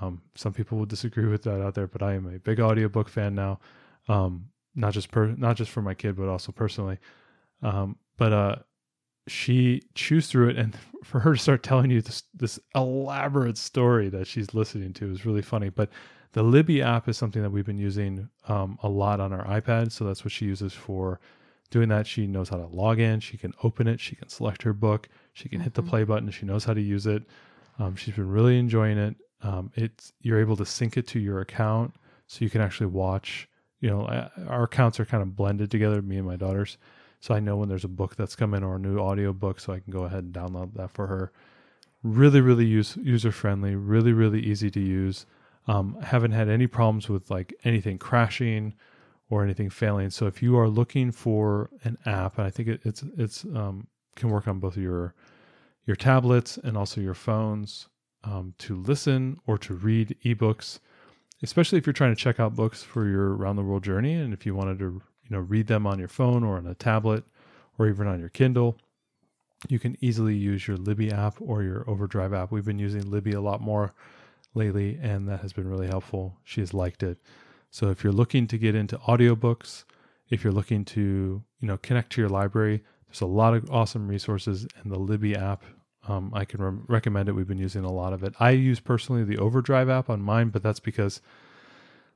Um, 0.00 0.22
some 0.34 0.52
people 0.52 0.78
will 0.78 0.86
disagree 0.86 1.26
with 1.26 1.42
that 1.44 1.62
out 1.62 1.74
there, 1.74 1.86
but 1.86 2.02
I 2.02 2.14
am 2.14 2.26
a 2.26 2.38
big 2.38 2.60
audiobook 2.60 3.08
fan 3.08 3.34
now. 3.34 3.60
Um, 4.08 4.46
not 4.74 4.92
just 4.94 5.10
per, 5.10 5.26
not 5.36 5.56
just 5.56 5.70
for 5.70 5.82
my 5.82 5.94
kid, 5.94 6.16
but 6.16 6.28
also 6.28 6.50
personally. 6.50 6.98
Um, 7.62 7.96
but, 8.16 8.32
uh, 8.32 8.56
she 9.28 9.82
chews 9.94 10.26
through 10.26 10.48
it 10.50 10.56
and 10.58 10.76
for 11.04 11.20
her 11.20 11.34
to 11.34 11.38
start 11.40 11.62
telling 11.62 11.90
you 11.92 12.02
this 12.02 12.24
this 12.34 12.58
elaborate 12.74 13.56
story 13.56 14.08
that 14.08 14.26
she's 14.26 14.52
listening 14.52 14.92
to 14.92 15.10
is 15.12 15.24
really 15.24 15.42
funny 15.42 15.68
but 15.68 15.88
the 16.32 16.42
libby 16.42 16.82
app 16.82 17.08
is 17.08 17.16
something 17.16 17.40
that 17.40 17.50
we've 17.50 17.64
been 17.64 17.78
using 17.78 18.28
um, 18.48 18.76
a 18.82 18.88
lot 18.88 19.20
on 19.20 19.32
our 19.32 19.44
ipad 19.60 19.92
so 19.92 20.04
that's 20.04 20.24
what 20.24 20.32
she 20.32 20.44
uses 20.44 20.72
for 20.72 21.20
doing 21.70 21.88
that 21.88 22.04
she 22.04 22.26
knows 22.26 22.48
how 22.48 22.56
to 22.56 22.66
log 22.66 22.98
in 22.98 23.20
she 23.20 23.36
can 23.36 23.52
open 23.62 23.86
it 23.86 24.00
she 24.00 24.16
can 24.16 24.28
select 24.28 24.62
her 24.64 24.72
book 24.72 25.08
she 25.34 25.48
can 25.48 25.60
hit 25.60 25.74
the 25.74 25.82
Mhm. 25.84 25.88
play 25.88 26.02
button 26.02 26.28
she 26.32 26.44
knows 26.44 26.64
how 26.64 26.74
to 26.74 26.82
use 26.82 27.06
it 27.06 27.22
um, 27.78 27.94
she's 27.94 28.16
been 28.16 28.28
really 28.28 28.58
enjoying 28.58 28.98
it 28.98 29.14
um, 29.42 29.70
it's 29.74 30.12
you're 30.20 30.40
able 30.40 30.56
to 30.56 30.64
sync 30.64 30.96
it 30.96 31.06
to 31.08 31.20
your 31.20 31.40
account 31.40 31.94
so 32.26 32.44
you 32.44 32.50
can 32.50 32.60
actually 32.60 32.86
watch 32.86 33.48
you 33.80 33.90
know 33.90 34.28
our 34.48 34.64
accounts 34.64 35.00
are 35.00 35.04
kind 35.04 35.22
of 35.22 35.36
blended 35.36 35.70
together 35.70 36.00
me 36.02 36.16
and 36.16 36.26
my 36.26 36.36
daughter's 36.36 36.78
so 37.22 37.36
I 37.36 37.38
know 37.38 37.56
when 37.56 37.68
there's 37.68 37.84
a 37.84 37.88
book 37.88 38.16
that's 38.16 38.34
come 38.34 38.52
in 38.52 38.64
or 38.64 38.74
a 38.74 38.80
new 38.80 38.98
audio 38.98 39.32
book, 39.32 39.60
so 39.60 39.72
I 39.72 39.78
can 39.78 39.92
go 39.92 40.02
ahead 40.02 40.24
and 40.24 40.34
download 40.34 40.74
that 40.74 40.90
for 40.90 41.06
her. 41.06 41.30
Really, 42.02 42.40
really 42.40 42.64
use, 42.64 42.96
user 42.96 43.30
friendly, 43.30 43.76
really, 43.76 44.12
really 44.12 44.40
easy 44.40 44.72
to 44.72 44.80
use. 44.80 45.24
Um, 45.68 45.96
haven't 46.02 46.32
had 46.32 46.48
any 46.48 46.66
problems 46.66 47.08
with 47.08 47.30
like 47.30 47.54
anything 47.62 47.96
crashing 47.96 48.74
or 49.30 49.44
anything 49.44 49.70
failing. 49.70 50.10
So 50.10 50.26
if 50.26 50.42
you 50.42 50.58
are 50.58 50.68
looking 50.68 51.12
for 51.12 51.70
an 51.84 51.96
app, 52.06 52.38
and 52.38 52.46
I 52.48 52.50
think 52.50 52.68
it, 52.68 52.80
it's 52.84 53.04
it's 53.16 53.44
um, 53.44 53.86
can 54.16 54.28
work 54.28 54.48
on 54.48 54.58
both 54.58 54.76
your 54.76 55.14
your 55.86 55.94
tablets 55.94 56.58
and 56.58 56.76
also 56.76 57.00
your 57.00 57.14
phones 57.14 57.86
um, 58.24 58.54
to 58.58 58.76
listen 58.76 59.38
or 59.46 59.58
to 59.58 59.74
read 59.74 60.16
ebooks, 60.24 60.78
especially 61.42 61.78
if 61.78 61.86
you're 61.86 61.92
trying 61.92 62.14
to 62.14 62.20
check 62.20 62.38
out 62.38 62.54
books 62.54 62.82
for 62.82 63.06
your 63.08 63.34
around 63.36 63.56
the 63.56 63.62
world 63.62 63.84
journey, 63.84 64.14
and 64.14 64.32
if 64.32 64.46
you 64.46 64.54
wanted 64.54 64.78
to 64.78 64.84
you 64.84 65.30
know 65.30 65.40
read 65.40 65.66
them 65.66 65.86
on 65.86 65.98
your 65.98 66.08
phone 66.08 66.44
or 66.44 66.56
on 66.56 66.66
a 66.66 66.74
tablet 66.74 67.24
or 67.78 67.88
even 67.88 68.06
on 68.06 68.20
your 68.20 68.28
Kindle. 68.28 68.78
You 69.68 69.78
can 69.78 69.96
easily 70.00 70.34
use 70.34 70.66
your 70.66 70.76
Libby 70.76 71.12
app 71.12 71.36
or 71.40 71.62
your 71.62 71.88
Overdrive 71.88 72.32
app. 72.32 72.50
We've 72.50 72.64
been 72.64 72.80
using 72.80 73.08
Libby 73.10 73.32
a 73.32 73.40
lot 73.40 73.60
more 73.60 73.94
lately, 74.54 74.98
and 75.00 75.28
that 75.28 75.40
has 75.40 75.52
been 75.52 75.68
really 75.68 75.86
helpful. 75.86 76.36
She 76.42 76.60
has 76.60 76.74
liked 76.74 77.02
it. 77.02 77.18
So 77.70 77.88
if 77.88 78.02
you're 78.02 78.12
looking 78.12 78.46
to 78.48 78.58
get 78.58 78.74
into 78.74 78.98
audiobooks, 78.98 79.84
if 80.30 80.42
you're 80.42 80.52
looking 80.52 80.84
to 80.86 81.42
you 81.60 81.68
know 81.68 81.78
connect 81.78 82.12
to 82.12 82.20
your 82.20 82.30
library, 82.30 82.82
there's 83.06 83.20
a 83.20 83.26
lot 83.26 83.54
of 83.54 83.70
awesome 83.70 84.08
resources, 84.08 84.66
and 84.82 84.92
the 84.92 84.98
Libby 84.98 85.36
app 85.36 85.64
um, 86.08 86.32
I 86.34 86.44
can 86.44 86.60
re- 86.62 86.82
recommend 86.88 87.28
it. 87.28 87.32
We've 87.32 87.46
been 87.46 87.58
using 87.58 87.84
a 87.84 87.92
lot 87.92 88.12
of 88.12 88.22
it. 88.24 88.34
I 88.40 88.50
use 88.50 88.80
personally 88.80 89.24
the 89.24 89.38
Overdrive 89.38 89.88
app 89.88 90.10
on 90.10 90.20
mine, 90.22 90.48
but 90.48 90.62
that's 90.62 90.80
because 90.80 91.20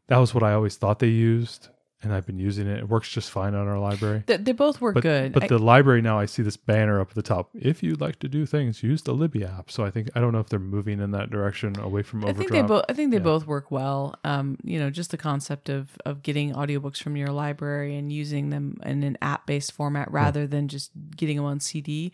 that 0.09 0.19
was 0.19 0.35
what 0.35 0.43
I 0.43 0.53
always 0.53 0.77
thought 0.77 0.99
they 1.01 1.09
used, 1.09 1.69
and 2.03 2.13
I've 2.13 2.27
been 2.27 2.39
using 2.39 2.67
it. 2.69 2.79
It 2.79 2.89
works 2.89 3.09
just 3.09 3.31
fine 3.31 3.55
on 3.55 3.67
our 3.69 3.79
library. 3.79 4.23
They, 4.27 4.37
they 4.37 4.53
both 4.53 4.81
work 4.81 4.95
But, 4.95 5.03
good. 5.03 5.33
but 5.33 5.45
I- 5.45 5.47
the 5.49 5.59
library 5.59 6.03
now, 6.03 6.19
I 6.19 6.27
see 6.27 6.43
this 6.43 6.57
banner 6.57 7.01
up 7.01 7.11
at 7.11 7.15
the 7.15 7.23
top. 7.23 7.51
If 7.55 7.83
you'd 7.83 8.01
like 8.01 8.19
to 8.21 8.29
do 8.29 8.45
things, 8.47 8.83
use 8.83 9.03
the 9.03 9.15
Libby 9.15 9.45
app. 9.45 9.71
So 9.71 9.85
I 9.85 9.91
think 9.91 10.11
I 10.15 10.21
don't 10.21 10.33
know 10.33 10.39
if 10.41 10.49
they're 10.49 10.59
moving 10.59 11.01
in 11.01 11.11
that 11.13 11.31
direction 11.31 11.79
away 11.81 12.03
from 12.03 12.25
I 12.25 12.29
Overdrive. 12.29 12.39
think 12.39 12.51
they 12.53 12.63
both. 12.63 12.85
I 12.89 12.93
think 12.93 13.11
they 13.13 13.17
Yeah. 13.19 13.23
both 13.23 13.47
work 13.47 13.71
well. 13.71 14.15
Um, 14.25 14.59
you 14.63 14.79
know, 14.79 14.91
just 14.91 15.11
the 15.11 15.17
concept 15.19 15.69
of 15.69 15.91
of 16.05 16.23
getting 16.23 16.53
audiobooks 16.53 17.01
from 17.03 17.17
your 17.17 17.29
library 17.33 17.97
and 17.97 18.13
using 18.13 18.51
them 18.51 18.79
in 18.85 19.03
an 19.03 19.17
app 19.23 19.47
based 19.47 19.73
format 19.73 20.11
rather 20.13 20.47
than 20.47 20.69
just 20.69 20.91
getting 21.17 21.37
them 21.37 21.47
on 21.47 21.59
CD. 21.61 22.13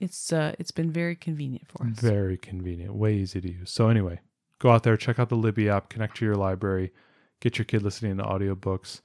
It's 0.00 0.32
uh, 0.32 0.54
it's 0.58 0.70
been 0.70 0.90
very 0.90 1.16
convenient 1.16 1.68
for 1.68 1.86
us. 1.86 1.98
Very 1.98 2.36
convenient, 2.36 2.94
way 2.94 3.14
easy 3.14 3.40
to 3.40 3.52
use. 3.52 3.70
So 3.70 3.88
anyway, 3.88 4.20
go 4.58 4.70
out 4.70 4.82
there, 4.82 4.96
check 4.96 5.18
out 5.18 5.28
the 5.28 5.36
Libby 5.36 5.68
app, 5.68 5.88
connect 5.88 6.16
to 6.18 6.24
your 6.24 6.36
library, 6.36 6.92
get 7.40 7.58
your 7.58 7.64
kid 7.64 7.82
listening 7.82 8.16
to 8.16 8.24
audiobooks. 8.24 9.00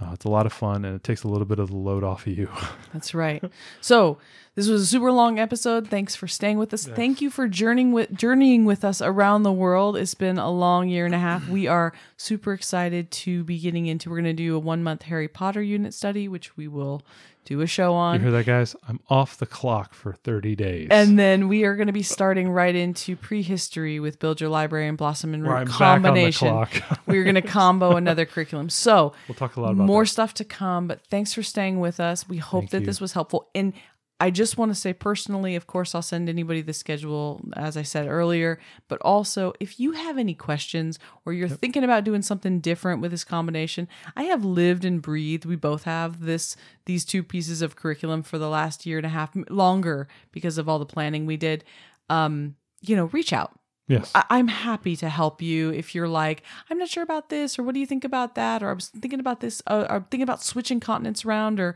Uh, 0.00 0.12
it's 0.14 0.24
a 0.24 0.30
lot 0.30 0.46
of 0.46 0.52
fun, 0.52 0.84
and 0.86 0.96
it 0.96 1.04
takes 1.04 1.24
a 1.24 1.28
little 1.28 1.44
bit 1.44 1.58
of 1.58 1.68
the 1.68 1.76
load 1.76 2.02
off 2.02 2.26
of 2.26 2.32
you. 2.38 2.48
That's 2.92 3.12
right. 3.14 3.44
So 3.82 4.16
this 4.54 4.66
was 4.66 4.80
a 4.82 4.86
super 4.86 5.12
long 5.12 5.38
episode. 5.38 5.88
Thanks 5.88 6.16
for 6.16 6.26
staying 6.26 6.56
with 6.56 6.72
us. 6.72 6.86
Thank 6.86 7.20
you 7.20 7.28
for 7.28 7.46
journeying 7.48 7.92
with 7.92 8.16
journeying 8.16 8.64
with 8.64 8.82
us 8.82 9.02
around 9.02 9.42
the 9.42 9.52
world. 9.52 9.98
It's 9.98 10.14
been 10.14 10.38
a 10.38 10.50
long 10.50 10.88
year 10.88 11.04
and 11.04 11.14
a 11.14 11.18
half. 11.18 11.46
We 11.48 11.66
are 11.66 11.92
super 12.16 12.54
excited 12.54 13.10
to 13.10 13.44
be 13.44 13.58
getting 13.58 13.86
into. 13.86 14.08
We're 14.08 14.16
going 14.16 14.24
to 14.24 14.32
do 14.32 14.56
a 14.56 14.58
one 14.58 14.82
month 14.82 15.02
Harry 15.02 15.28
Potter 15.28 15.62
unit 15.62 15.92
study, 15.92 16.28
which 16.28 16.56
we 16.56 16.66
will 16.66 17.02
do 17.50 17.60
a 17.62 17.66
show 17.66 17.94
on. 17.94 18.14
you 18.14 18.20
hear 18.20 18.30
that, 18.30 18.46
guys? 18.46 18.76
I'm 18.88 19.00
off 19.10 19.38
the 19.38 19.44
clock 19.46 19.92
for 19.92 20.12
30 20.12 20.54
days. 20.54 20.86
And 20.92 21.18
then 21.18 21.48
we 21.48 21.64
are 21.64 21.74
going 21.74 21.88
to 21.88 21.92
be 21.92 22.04
starting 22.04 22.48
right 22.48 22.74
into 22.74 23.16
prehistory 23.16 23.98
with 23.98 24.20
Build 24.20 24.40
Your 24.40 24.50
Library 24.50 24.86
and 24.86 24.96
Blossom 24.96 25.34
and 25.34 25.42
Root 25.42 25.66
combination. 25.66 26.46
back 26.46 26.56
on 26.56 26.68
the 26.70 26.80
clock. 26.80 27.00
We're 27.08 27.24
going 27.24 27.34
to 27.34 27.42
combo 27.42 27.96
another 27.96 28.24
curriculum. 28.24 28.70
So 28.70 29.14
we'll 29.26 29.34
talk 29.34 29.56
a 29.56 29.60
lot 29.60 29.72
about 29.72 29.86
more 29.88 30.04
that. 30.04 30.10
stuff 30.10 30.32
to 30.34 30.44
come, 30.44 30.86
but 30.86 31.00
thanks 31.08 31.34
for 31.34 31.42
staying 31.42 31.80
with 31.80 31.98
us. 31.98 32.28
We 32.28 32.36
hope 32.36 32.62
Thank 32.62 32.70
that 32.70 32.80
you. 32.80 32.86
this 32.86 33.00
was 33.00 33.14
helpful. 33.14 33.50
And 33.52 33.72
I 34.20 34.30
just 34.30 34.58
want 34.58 34.70
to 34.70 34.74
say 34.74 34.92
personally, 34.92 35.56
of 35.56 35.66
course, 35.66 35.94
I'll 35.94 36.02
send 36.02 36.28
anybody 36.28 36.60
the 36.60 36.74
schedule, 36.74 37.40
as 37.56 37.76
I 37.76 37.82
said 37.82 38.06
earlier. 38.06 38.60
But 38.86 39.00
also, 39.00 39.54
if 39.58 39.80
you 39.80 39.92
have 39.92 40.18
any 40.18 40.34
questions 40.34 40.98
or 41.24 41.32
you're 41.32 41.48
thinking 41.48 41.82
about 41.84 42.04
doing 42.04 42.20
something 42.22 42.60
different 42.60 43.00
with 43.00 43.10
this 43.12 43.24
combination, 43.24 43.88
I 44.16 44.24
have 44.24 44.44
lived 44.44 44.84
and 44.84 45.00
breathed. 45.00 45.46
We 45.46 45.56
both 45.56 45.84
have 45.84 46.20
this 46.20 46.54
these 46.84 47.04
two 47.04 47.22
pieces 47.22 47.62
of 47.62 47.76
curriculum 47.76 48.22
for 48.22 48.36
the 48.36 48.48
last 48.48 48.84
year 48.84 48.98
and 48.98 49.06
a 49.06 49.10
half 49.10 49.30
longer 49.48 50.06
because 50.32 50.58
of 50.58 50.68
all 50.68 50.78
the 50.78 50.86
planning 50.86 51.24
we 51.24 51.38
did. 51.38 51.64
Um, 52.10 52.56
you 52.82 52.96
know, 52.96 53.06
reach 53.06 53.32
out. 53.32 53.58
Yes. 53.88 54.12
I- 54.14 54.24
I'm 54.30 54.48
happy 54.48 54.96
to 54.96 55.08
help 55.08 55.42
you 55.42 55.70
if 55.70 55.94
you're 55.94 56.08
like, 56.08 56.42
I'm 56.68 56.78
not 56.78 56.88
sure 56.88 57.02
about 57.02 57.28
this, 57.28 57.58
or 57.58 57.62
what 57.62 57.74
do 57.74 57.80
you 57.80 57.86
think 57.86 58.04
about 58.04 58.34
that, 58.36 58.62
or 58.62 58.70
I 58.70 58.72
was 58.74 58.88
thinking 58.88 59.18
about 59.20 59.40
this, 59.40 59.62
uh, 59.66 59.86
or 59.90 60.00
thinking 60.10 60.22
about 60.22 60.42
switching 60.42 60.78
continents 60.78 61.24
around, 61.24 61.58
or 61.58 61.74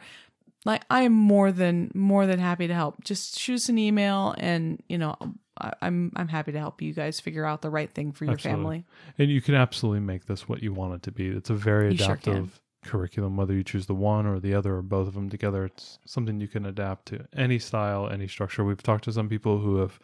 like 0.64 0.84
I 0.90 1.02
am 1.02 1.12
more 1.12 1.52
than 1.52 1.90
more 1.94 2.26
than 2.26 2.38
happy 2.38 2.66
to 2.66 2.74
help. 2.74 3.02
Just 3.04 3.38
shoot 3.38 3.54
us 3.54 3.68
an 3.68 3.78
email, 3.78 4.34
and 4.38 4.82
you 4.88 4.98
know, 4.98 5.16
I'm 5.80 6.12
I'm 6.16 6.28
happy 6.28 6.52
to 6.52 6.58
help 6.58 6.82
you 6.82 6.92
guys 6.92 7.20
figure 7.20 7.44
out 7.44 7.62
the 7.62 7.70
right 7.70 7.92
thing 7.92 8.12
for 8.12 8.24
your 8.24 8.34
Absolutely. 8.34 8.62
family. 8.62 8.84
And 9.18 9.30
you 9.30 9.40
can 9.40 9.54
absolutely 9.54 10.00
make 10.00 10.26
this 10.26 10.48
what 10.48 10.62
you 10.62 10.72
want 10.72 10.94
it 10.94 11.02
to 11.04 11.12
be. 11.12 11.28
It's 11.28 11.50
a 11.50 11.54
very 11.54 11.92
You 11.92 11.98
sure 11.98 12.14
adaptive 12.14 12.60
curriculum, 12.84 13.36
whether 13.36 13.54
you 13.54 13.64
choose 13.64 13.86
the 13.86 13.94
one 13.94 14.26
or 14.26 14.38
the 14.38 14.54
other 14.54 14.76
or 14.76 14.82
both 14.82 15.08
of 15.08 15.14
them 15.14 15.30
together. 15.30 15.64
It's 15.64 15.98
something 16.06 16.40
you 16.40 16.48
can 16.48 16.66
adapt 16.66 17.06
to 17.06 17.26
any 17.36 17.58
style, 17.58 18.08
any 18.08 18.28
structure. 18.28 18.64
We've 18.64 18.82
talked 18.82 19.04
to 19.04 19.12
some 19.12 19.28
people 19.28 19.58
who 19.58 19.78
have 19.78 19.98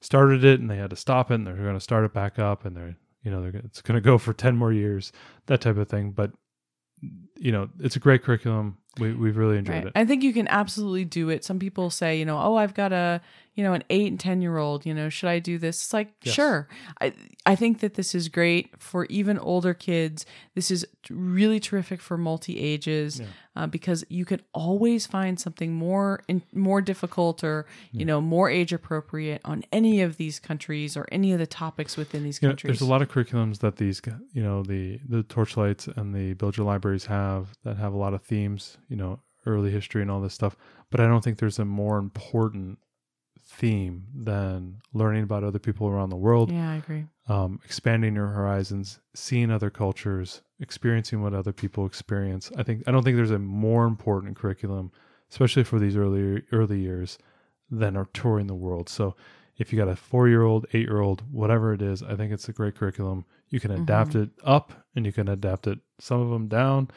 started 0.00 0.44
it 0.44 0.60
and 0.60 0.70
they 0.70 0.76
had 0.76 0.90
to 0.90 0.96
stop 0.96 1.30
it 1.30 1.34
and 1.34 1.46
they're 1.46 1.56
going 1.56 1.74
to 1.74 1.80
start 1.80 2.04
it 2.04 2.14
back 2.14 2.38
up 2.38 2.64
and 2.64 2.76
they're, 2.76 2.96
you 3.22 3.30
know, 3.30 3.42
they're, 3.42 3.60
it's 3.64 3.82
going 3.82 3.96
to 3.96 4.00
go 4.00 4.18
for 4.18 4.32
10 4.32 4.56
more 4.56 4.72
years, 4.72 5.12
that 5.46 5.60
type 5.60 5.76
of 5.76 5.88
thing. 5.88 6.12
But, 6.12 6.32
you 7.36 7.52
know, 7.52 7.68
it's 7.80 7.96
a 7.96 8.00
great 8.00 8.22
curriculum. 8.22 8.78
We, 8.98 9.12
we've 9.12 9.36
really 9.36 9.58
enjoyed 9.58 9.74
Right. 9.74 9.86
it. 9.86 9.92
I 9.94 10.04
think 10.04 10.22
you 10.22 10.32
can 10.32 10.48
absolutely 10.48 11.04
do 11.04 11.28
it. 11.28 11.44
Some 11.44 11.58
people 11.58 11.90
say, 11.90 12.18
you 12.18 12.24
know, 12.24 12.38
oh, 12.38 12.56
I've 12.56 12.74
got 12.74 12.92
a, 12.92 13.20
you 13.56 13.64
know, 13.64 13.72
an 13.72 13.82
eight 13.90 14.08
and 14.10 14.20
ten 14.20 14.40
year 14.42 14.58
old. 14.58 14.86
You 14.86 14.94
know, 14.94 15.08
should 15.08 15.28
I 15.28 15.38
do 15.40 15.58
this? 15.58 15.82
It's 15.82 15.92
like, 15.92 16.12
Yes. 16.22 16.34
sure. 16.34 16.68
I 17.00 17.12
I 17.44 17.56
think 17.56 17.80
that 17.80 17.94
this 17.94 18.14
is 18.14 18.28
great 18.28 18.70
for 18.80 19.06
even 19.06 19.38
older 19.38 19.74
kids. 19.74 20.24
This 20.54 20.70
is 20.70 20.86
really 21.10 21.58
terrific 21.58 22.00
for 22.00 22.16
multi 22.18 22.58
ages 22.58 23.18
Yeah. 23.20 23.26
uh, 23.56 23.66
because 23.66 24.04
you 24.08 24.24
can 24.24 24.40
always 24.52 25.06
find 25.06 25.40
something 25.40 25.72
more 25.72 26.22
in, 26.28 26.42
more 26.52 26.80
difficult 26.82 27.42
or 27.42 27.66
you 27.92 28.04
know 28.04 28.20
more 28.20 28.48
age 28.50 28.72
appropriate 28.72 29.40
on 29.44 29.64
any 29.72 30.00
of 30.02 30.16
these 30.18 30.38
countries 30.38 30.96
or 30.96 31.06
any 31.10 31.32
of 31.32 31.38
the 31.38 31.46
topics 31.46 31.96
within 31.96 32.22
these 32.24 32.40
You 32.42 32.48
know, 32.48 32.52
countries. 32.52 32.68
there's 32.78 32.88
a 32.88 32.92
lot 32.92 33.02
of 33.02 33.08
curriculums 33.10 33.58
that 33.60 33.76
these, 33.76 34.00
you 34.32 34.42
know, 34.42 34.62
the 34.62 35.00
the 35.08 35.22
torchlights 35.22 35.88
and 35.96 36.14
the 36.14 36.34
build 36.34 36.56
your 36.58 36.66
libraries 36.66 37.06
have 37.06 37.56
that 37.64 37.76
have 37.78 37.92
a 37.94 37.96
lot 37.96 38.12
of 38.12 38.22
themes, 38.22 38.76
you 38.88 38.96
know, 38.96 39.20
early 39.46 39.70
history 39.70 40.02
and 40.02 40.10
all 40.10 40.20
this 40.20 40.34
stuff. 40.34 40.56
But 40.90 41.00
I 41.00 41.06
don't 41.06 41.22
think 41.24 41.38
there's 41.38 41.58
a 41.58 41.64
more 41.64 41.98
important 41.98 42.78
theme 43.56 44.04
than 44.14 44.76
learning 44.92 45.22
about 45.24 45.44
other 45.44 45.58
people 45.58 45.86
around 45.88 46.10
the 46.10 46.16
world, 46.16 46.50
Yeah, 46.52 46.70
I 46.72 46.76
agree. 46.76 47.06
um, 47.28 47.58
expanding 47.64 48.14
your 48.14 48.28
horizons, 48.28 49.00
seeing 49.14 49.50
other 49.50 49.70
cultures, 49.70 50.42
experiencing 50.60 51.22
what 51.22 51.34
other 51.34 51.52
people 51.52 51.86
experience. 51.86 52.50
I 52.56 52.62
think 52.62 52.82
I 52.86 52.92
don't 52.92 53.02
think 53.02 53.16
there's 53.16 53.30
a 53.30 53.38
more 53.38 53.86
important 53.86 54.36
curriculum, 54.36 54.92
especially 55.30 55.64
for 55.64 55.78
these 55.78 55.96
early 55.96 56.42
early 56.52 56.80
years, 56.80 57.18
than 57.70 57.96
our 57.96 58.06
touring 58.12 58.46
the 58.46 58.54
world. 58.54 58.88
So 58.88 59.16
if 59.56 59.72
you 59.72 59.78
got 59.78 59.88
a 59.88 59.96
four 59.96 60.28
year 60.28 60.42
old, 60.42 60.66
eight 60.74 60.86
year 60.86 61.00
old, 61.00 61.22
whatever 61.30 61.72
it 61.72 61.82
is, 61.82 62.02
I 62.02 62.14
think 62.14 62.32
it's 62.32 62.48
a 62.48 62.52
great 62.52 62.74
curriculum. 62.74 63.24
You 63.48 63.58
can 63.60 63.70
adapt 63.70 64.10
Mm-hmm. 64.10 64.22
it 64.24 64.30
up 64.44 64.72
and 64.94 65.06
you 65.06 65.12
can 65.12 65.28
adapt 65.28 65.66
it 65.66 65.78
some 65.98 66.20
of 66.20 66.30
them 66.30 66.46
down. 66.48 66.88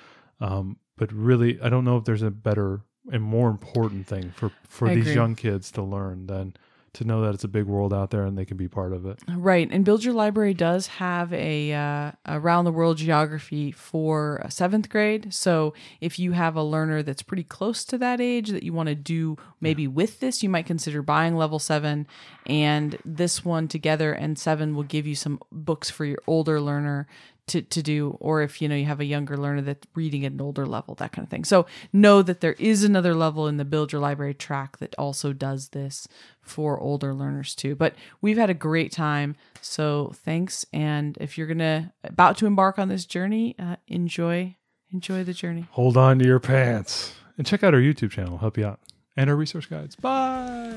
Um, 0.42 0.78
but 0.98 1.12
really, 1.14 1.60
I 1.62 1.70
don't 1.70 1.86
know 1.86 1.96
if 1.98 2.04
there's 2.04 2.22
a 2.24 2.32
better 2.32 2.82
and 3.12 3.24
more 3.24 3.50
important 3.50 4.08
thing 4.08 4.32
for 4.36 4.52
for 4.68 4.88
I 4.88 4.96
these 4.96 5.06
agree. 5.06 5.16
young 5.16 5.36
kids 5.36 5.72
to 5.72 5.82
learn 5.82 6.28
than 6.28 6.56
to 6.92 7.04
know 7.04 7.22
that 7.22 7.36
it's 7.36 7.44
a 7.44 7.48
big 7.50 7.66
world 7.66 7.94
out 7.94 8.10
there 8.10 8.26
and 8.26 8.36
they 8.36 8.46
can 8.46 8.58
be 8.58 8.68
part 8.68 8.94
of 8.94 9.06
it. 9.06 9.20
Right, 9.28 9.70
and 9.72 9.86
Build 9.86 10.04
Your 10.04 10.14
Library 10.14 10.54
does 10.54 10.88
have 10.88 11.32
a 11.34 11.72
uh, 11.74 12.12
around 12.26 12.66
the 12.66 12.72
world 12.72 12.98
geography 12.98 13.72
for 13.72 14.44
seventh 14.50 14.90
grade. 14.90 15.34
So 15.34 15.74
if 16.02 16.18
you 16.18 16.32
have 16.32 16.56
a 16.56 16.64
learner 16.64 17.04
that's 17.04 17.22
pretty 17.22 17.44
close 17.44 17.86
to 17.86 17.98
that 18.00 18.20
age 18.20 18.50
that 18.50 18.64
you 18.64 18.74
want 18.74 18.90
to 18.90 18.96
do 18.96 19.38
maybe 19.62 19.88
with 19.88 20.20
this, 20.20 20.42
you 20.42 20.50
might 20.50 20.66
consider 20.66 21.02
buying 21.02 21.36
level 21.36 21.60
seven, 21.60 22.08
and 22.48 22.98
this 23.06 23.46
one 23.46 23.68
together 23.68 24.12
and 24.12 24.38
seven 24.38 24.76
will 24.76 24.84
give 24.84 25.06
you 25.06 25.16
some 25.16 25.40
books 25.52 25.90
for 25.90 26.06
your 26.06 26.20
older 26.26 26.60
learner. 26.60 27.08
To, 27.50 27.62
to 27.62 27.82
do 27.82 28.18
or 28.20 28.42
if 28.42 28.62
you 28.62 28.70
know 28.70 28.76
you 28.76 28.86
have 28.86 29.00
a 29.00 29.06
younger 29.06 29.36
learner 29.36 29.62
that's 29.62 29.88
reading 29.96 30.24
at 30.26 30.34
an 30.34 30.42
older 30.42 30.66
level 30.66 30.96
that 30.96 31.12
kind 31.12 31.26
of 31.26 31.30
thing 31.30 31.44
so 31.44 31.66
know 31.92 32.22
that 32.22 32.42
there 32.42 32.54
is 32.54 32.84
another 32.84 33.16
level 33.16 33.48
in 33.48 33.58
the 33.58 33.66
build 33.66 33.92
your 33.92 34.02
library 34.02 34.34
track 34.34 34.78
that 34.78 34.94
also 34.98 35.34
does 35.34 35.70
this 35.70 36.08
for 36.50 36.80
older 36.80 37.14
learners 37.14 37.56
too. 37.56 37.76
But 37.76 37.94
we've 38.22 38.38
had 38.38 38.50
a 38.50 38.56
great 38.56 38.92
time. 38.92 39.36
So 39.62 40.12
thanks. 40.16 40.66
And 40.74 41.18
if 41.22 41.38
you're 41.38 41.48
gonna 41.48 41.94
about 42.04 42.38
to 42.38 42.46
embark 42.46 42.80
on 42.80 42.90
this 42.90 43.06
journey, 43.06 43.56
uh, 43.60 43.78
enjoy 43.88 44.56
enjoy 44.92 45.24
the 45.24 45.34
journey. 45.34 45.68
Hold 45.72 45.96
on 45.98 46.20
to 46.20 46.26
your 46.26 46.40
pants 46.40 47.14
and 47.38 47.46
check 47.46 47.64
out 47.64 47.74
our 47.74 47.80
YouTube 47.80 48.12
channel, 48.12 48.40
help 48.40 48.58
you 48.58 48.66
out, 48.66 48.80
and 49.16 49.30
our 49.30 49.36
resource 49.36 49.66
guides. 49.66 49.96
Bye. 49.96 50.76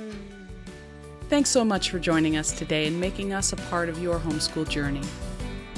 Thanks 1.28 1.48
so 1.48 1.64
much 1.64 1.88
for 1.90 1.98
joining 1.98 2.36
us 2.36 2.52
today 2.52 2.86
and 2.86 3.00
making 3.00 3.32
us 3.32 3.54
a 3.54 3.56
part 3.56 3.88
of 3.88 4.02
your 4.02 4.18
homeschool 4.18 4.68
journey. 4.68 5.00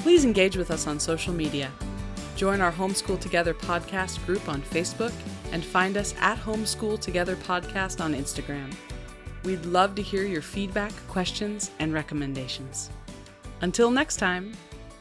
Please 0.05 0.23
engage 0.23 0.55
with 0.55 0.69
us 0.69 0.85
on 0.85 0.99
social 0.99 1.33
media. 1.33 1.71
Join 2.35 2.61
our 2.61 2.71
Homeschool 2.71 3.19
Together 3.19 3.55
podcast 3.55 4.23
group 4.27 4.47
on 4.47 4.61
Facebook 4.61 5.11
and 5.51 5.65
find 5.65 5.97
us 5.97 6.13
at 6.19 6.37
Homeschool 6.37 6.99
Together 6.99 7.35
Podcast 7.37 7.99
on 7.99 8.13
Instagram. 8.13 8.71
We'd 9.43 9.65
love 9.65 9.95
to 9.95 10.03
hear 10.03 10.23
your 10.23 10.43
feedback, 10.43 10.93
questions, 11.07 11.71
and 11.79 11.91
recommendations. 11.91 12.91
Until 13.61 13.89
next 13.89 14.17
time. 14.17 14.53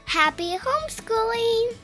Happy 0.06 0.56
homeschooling! 0.56 1.74